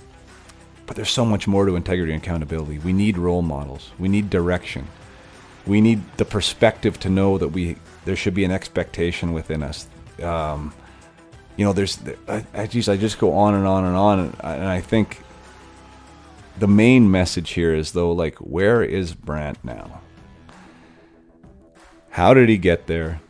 but 0.87 0.97
there's 0.97 1.11
so 1.11 1.27
much 1.27 1.47
more 1.47 1.67
to 1.67 1.77
integrity 1.77 2.15
and 2.15 2.23
accountability. 2.23 2.79
We 2.79 2.95
need 2.95 3.19
role 3.19 3.43
models, 3.43 3.91
we 3.99 4.09
need 4.09 4.31
direction 4.31 4.89
we 5.69 5.81
need 5.81 6.03
the 6.17 6.25
perspective 6.25 6.99
to 7.01 7.09
know 7.09 7.39
that 7.39 7.49
we 7.49 7.77
there 8.05 8.17
should 8.17 8.35
be 8.35 8.45
an 8.45 8.51
expectation 8.51 9.33
within 9.33 9.63
us. 9.63 9.87
Um, 10.23 10.75
you 11.57 11.65
know, 11.65 11.73
there's 11.73 11.99
I, 12.27 12.45
I, 12.55 12.67
geez, 12.67 12.89
I 12.89 12.97
just 12.97 13.19
go 13.19 13.35
on 13.35 13.55
and 13.55 13.67
on 13.67 13.85
and 13.85 13.97
on, 13.97 14.19
and, 14.19 14.37
and 14.43 14.69
I 14.69 14.81
think 14.81 15.23
the 16.59 16.67
main 16.67 17.11
message 17.11 17.51
here 17.51 17.75
is 17.75 17.93
though, 17.93 18.13
like, 18.13 18.37
where 18.39 18.83
is 18.83 19.15
Brantt 19.15 19.63
now? 19.63 20.01
How 22.11 22.35
did 22.35 22.49
he 22.49 22.59
get 22.59 22.87
there? 22.87 23.21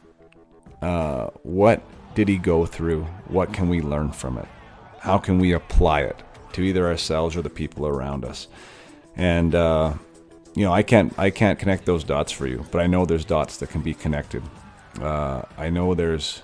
Uh, 0.80 1.26
what 1.42 1.82
did 2.14 2.28
he 2.28 2.38
go 2.38 2.64
through? 2.64 3.04
What 3.26 3.52
can 3.52 3.68
we 3.68 3.82
learn 3.82 4.12
from 4.12 4.38
it? 4.38 4.48
How 5.00 5.18
can 5.18 5.38
we 5.38 5.52
apply 5.52 6.02
it 6.02 6.22
to 6.52 6.62
either 6.62 6.86
ourselves 6.86 7.36
or 7.36 7.42
the 7.42 7.50
people 7.50 7.86
around 7.86 8.24
us? 8.24 8.48
and 9.18 9.54
uh, 9.54 9.92
you 10.54 10.64
know 10.64 10.72
I 10.72 10.82
can't 10.82 11.16
I 11.18 11.30
can't 11.30 11.58
connect 11.58 11.84
those 11.84 12.04
dots 12.04 12.32
for 12.32 12.46
you, 12.46 12.64
but 12.70 12.80
I 12.80 12.86
know 12.86 13.04
there's 13.04 13.24
dots 13.24 13.58
that 13.58 13.70
can 13.70 13.82
be 13.82 13.94
connected. 13.94 14.42
Uh, 15.00 15.42
I 15.56 15.70
know 15.70 15.94
there's 15.94 16.42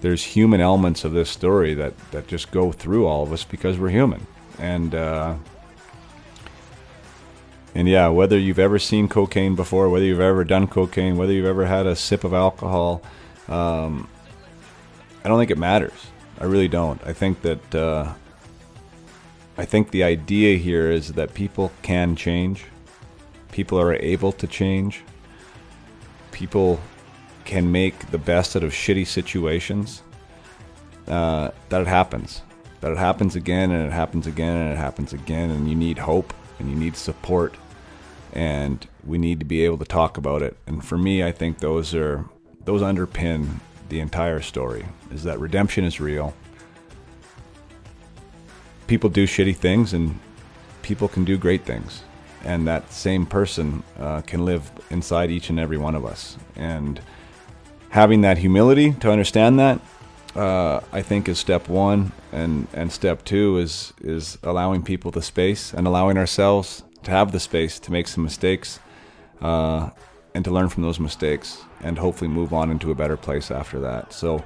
there's 0.00 0.22
human 0.22 0.60
elements 0.60 1.04
of 1.04 1.12
this 1.12 1.30
story 1.30 1.74
that 1.74 1.94
that 2.10 2.26
just 2.26 2.50
go 2.50 2.72
through 2.72 3.06
all 3.06 3.22
of 3.22 3.32
us 3.32 3.44
because 3.44 3.78
we're 3.78 3.90
human, 3.90 4.26
and 4.58 4.94
uh, 4.94 5.34
and 7.74 7.88
yeah, 7.88 8.08
whether 8.08 8.38
you've 8.38 8.58
ever 8.58 8.78
seen 8.78 9.08
cocaine 9.08 9.56
before, 9.56 9.88
whether 9.88 10.04
you've 10.04 10.20
ever 10.20 10.44
done 10.44 10.68
cocaine, 10.68 11.16
whether 11.16 11.32
you've 11.32 11.46
ever 11.46 11.66
had 11.66 11.86
a 11.86 11.96
sip 11.96 12.22
of 12.22 12.32
alcohol, 12.32 13.02
um, 13.48 14.08
I 15.24 15.28
don't 15.28 15.38
think 15.38 15.50
it 15.50 15.58
matters. 15.58 16.06
I 16.38 16.44
really 16.44 16.68
don't. 16.68 17.00
I 17.04 17.12
think 17.12 17.42
that 17.42 17.74
uh, 17.74 18.14
I 19.56 19.64
think 19.64 19.90
the 19.90 20.02
idea 20.02 20.56
here 20.58 20.90
is 20.90 21.12
that 21.12 21.34
people 21.34 21.72
can 21.82 22.16
change. 22.16 22.64
People 23.52 23.80
are 23.80 23.94
able 23.94 24.32
to 24.32 24.46
change. 24.46 25.02
People 26.32 26.80
can 27.44 27.70
make 27.70 28.10
the 28.10 28.18
best 28.18 28.56
out 28.56 28.64
of 28.64 28.72
shitty 28.72 29.06
situations. 29.06 30.02
Uh, 31.06 31.50
that 31.68 31.82
it 31.82 31.86
happens. 31.86 32.42
That 32.80 32.92
it 32.92 32.98
happens 32.98 33.36
again 33.36 33.70
and 33.70 33.86
it 33.86 33.92
happens 33.92 34.26
again 34.26 34.56
and 34.56 34.72
it 34.72 34.76
happens 34.76 35.12
again, 35.12 35.50
and 35.50 35.68
you 35.68 35.76
need 35.76 35.98
hope 35.98 36.34
and 36.58 36.68
you 36.68 36.76
need 36.76 36.96
support 36.96 37.54
and 38.32 38.86
we 39.04 39.16
need 39.16 39.38
to 39.38 39.44
be 39.44 39.64
able 39.64 39.78
to 39.78 39.84
talk 39.84 40.16
about 40.16 40.42
it. 40.42 40.56
And 40.66 40.84
for 40.84 40.98
me, 40.98 41.22
I 41.22 41.30
think 41.30 41.58
those 41.58 41.94
are 41.94 42.24
those 42.64 42.82
underpin 42.82 43.60
the 43.88 44.00
entire 44.00 44.40
story. 44.40 44.86
Is 45.12 45.22
that 45.24 45.38
redemption 45.38 45.84
is 45.84 46.00
real. 46.00 46.34
People 48.86 49.10
do 49.10 49.26
shitty 49.26 49.56
things, 49.56 49.92
and 49.92 50.18
people 50.82 51.08
can 51.08 51.24
do 51.24 51.38
great 51.38 51.64
things, 51.64 52.02
and 52.44 52.66
that 52.66 52.92
same 52.92 53.26
person 53.26 53.82
uh, 53.98 54.20
can 54.22 54.44
live 54.44 54.70
inside 54.90 55.30
each 55.30 55.50
and 55.50 55.58
every 55.58 55.78
one 55.78 55.94
of 55.94 56.04
us. 56.04 56.36
And 56.56 57.00
having 57.90 58.20
that 58.22 58.38
humility 58.38 58.92
to 59.00 59.10
understand 59.10 59.58
that, 59.58 59.80
uh, 60.36 60.80
I 60.92 61.02
think, 61.02 61.28
is 61.28 61.38
step 61.38 61.68
one, 61.68 62.12
and 62.32 62.66
and 62.74 62.92
step 62.92 63.24
two 63.24 63.58
is 63.58 63.92
is 64.00 64.36
allowing 64.42 64.82
people 64.82 65.10
the 65.10 65.22
space 65.22 65.72
and 65.72 65.86
allowing 65.86 66.18
ourselves 66.18 66.82
to 67.04 67.10
have 67.10 67.32
the 67.32 67.40
space 67.40 67.78
to 67.78 67.92
make 67.92 68.08
some 68.08 68.24
mistakes 68.24 68.80
uh, 69.40 69.90
and 70.34 70.44
to 70.44 70.50
learn 70.50 70.68
from 70.68 70.82
those 70.82 70.98
mistakes 70.98 71.62
and 71.80 71.98
hopefully 71.98 72.28
move 72.28 72.52
on 72.52 72.70
into 72.70 72.90
a 72.90 72.94
better 72.94 73.16
place 73.16 73.50
after 73.50 73.78
that. 73.80 74.12
So, 74.12 74.42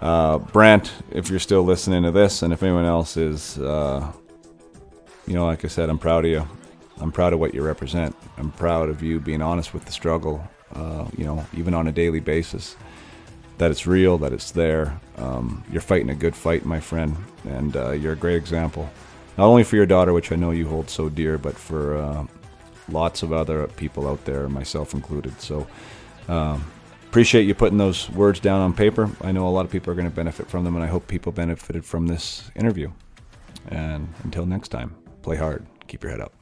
uh, 0.00 0.38
Brantt, 0.38 0.90
if 1.10 1.30
you're 1.30 1.38
still 1.38 1.62
listening 1.62 2.02
to 2.02 2.10
this, 2.10 2.42
and 2.42 2.52
if 2.52 2.62
anyone 2.62 2.84
else 2.84 3.16
is, 3.16 3.58
uh, 3.58 4.12
you 5.26 5.34
know, 5.34 5.46
like 5.46 5.64
I 5.64 5.68
said, 5.68 5.88
I'm 5.88 5.98
proud 5.98 6.24
of 6.24 6.30
you. 6.30 6.48
I'm 6.98 7.10
proud 7.10 7.32
of 7.32 7.40
what 7.40 7.54
you 7.54 7.62
represent. 7.62 8.14
I'm 8.36 8.52
proud 8.52 8.88
of 8.88 9.02
you 9.02 9.20
being 9.20 9.42
honest 9.42 9.74
with 9.74 9.84
the 9.84 9.92
struggle, 9.92 10.46
uh, 10.74 11.06
you 11.16 11.24
know, 11.24 11.44
even 11.56 11.74
on 11.74 11.88
a 11.88 11.92
daily 11.92 12.20
basis. 12.20 12.76
That 13.58 13.70
it's 13.70 13.86
real, 13.86 14.18
that 14.18 14.32
it's 14.32 14.50
there. 14.50 15.00
Um, 15.16 15.64
you're 15.70 15.80
fighting 15.80 16.10
a 16.10 16.14
good 16.14 16.34
fight, 16.34 16.64
my 16.64 16.80
friend, 16.80 17.16
and 17.44 17.76
uh, 17.76 17.90
you're 17.92 18.12
a 18.12 18.16
great 18.16 18.36
example 18.36 18.90
not 19.36 19.46
only 19.46 19.64
for 19.64 19.76
your 19.76 19.86
daughter, 19.86 20.12
which 20.12 20.30
I 20.30 20.36
know 20.36 20.50
you 20.52 20.68
hold 20.68 20.88
so 20.88 21.08
dear, 21.08 21.38
but 21.38 21.56
for 21.56 21.96
uh, 21.96 22.26
lots 22.88 23.22
of 23.22 23.32
other 23.32 23.66
people 23.66 24.08
out 24.08 24.24
there, 24.24 24.48
myself 24.48 24.94
included. 24.94 25.40
So 25.40 25.66
um, 26.28 26.64
appreciate 27.14 27.46
you 27.46 27.54
putting 27.54 27.78
those 27.78 28.10
words 28.10 28.40
down 28.40 28.60
on 28.60 28.72
paper. 28.72 29.08
I 29.20 29.30
know 29.30 29.46
a 29.46 29.48
lot 29.48 29.64
of 29.64 29.70
people 29.70 29.92
are 29.92 29.94
going 29.94 30.10
to 30.10 30.14
benefit 30.14 30.48
from 30.48 30.64
them, 30.64 30.74
and 30.74 30.82
I 30.82 30.88
hope 30.88 31.06
people 31.06 31.30
benefited 31.30 31.84
from 31.84 32.08
this 32.08 32.50
interview. 32.56 32.90
And 33.68 34.12
until 34.24 34.46
next 34.46 34.70
time, 34.70 34.96
play 35.22 35.36
hard, 35.36 35.64
keep 35.86 36.02
your 36.02 36.10
head 36.10 36.20
up. 36.20 36.32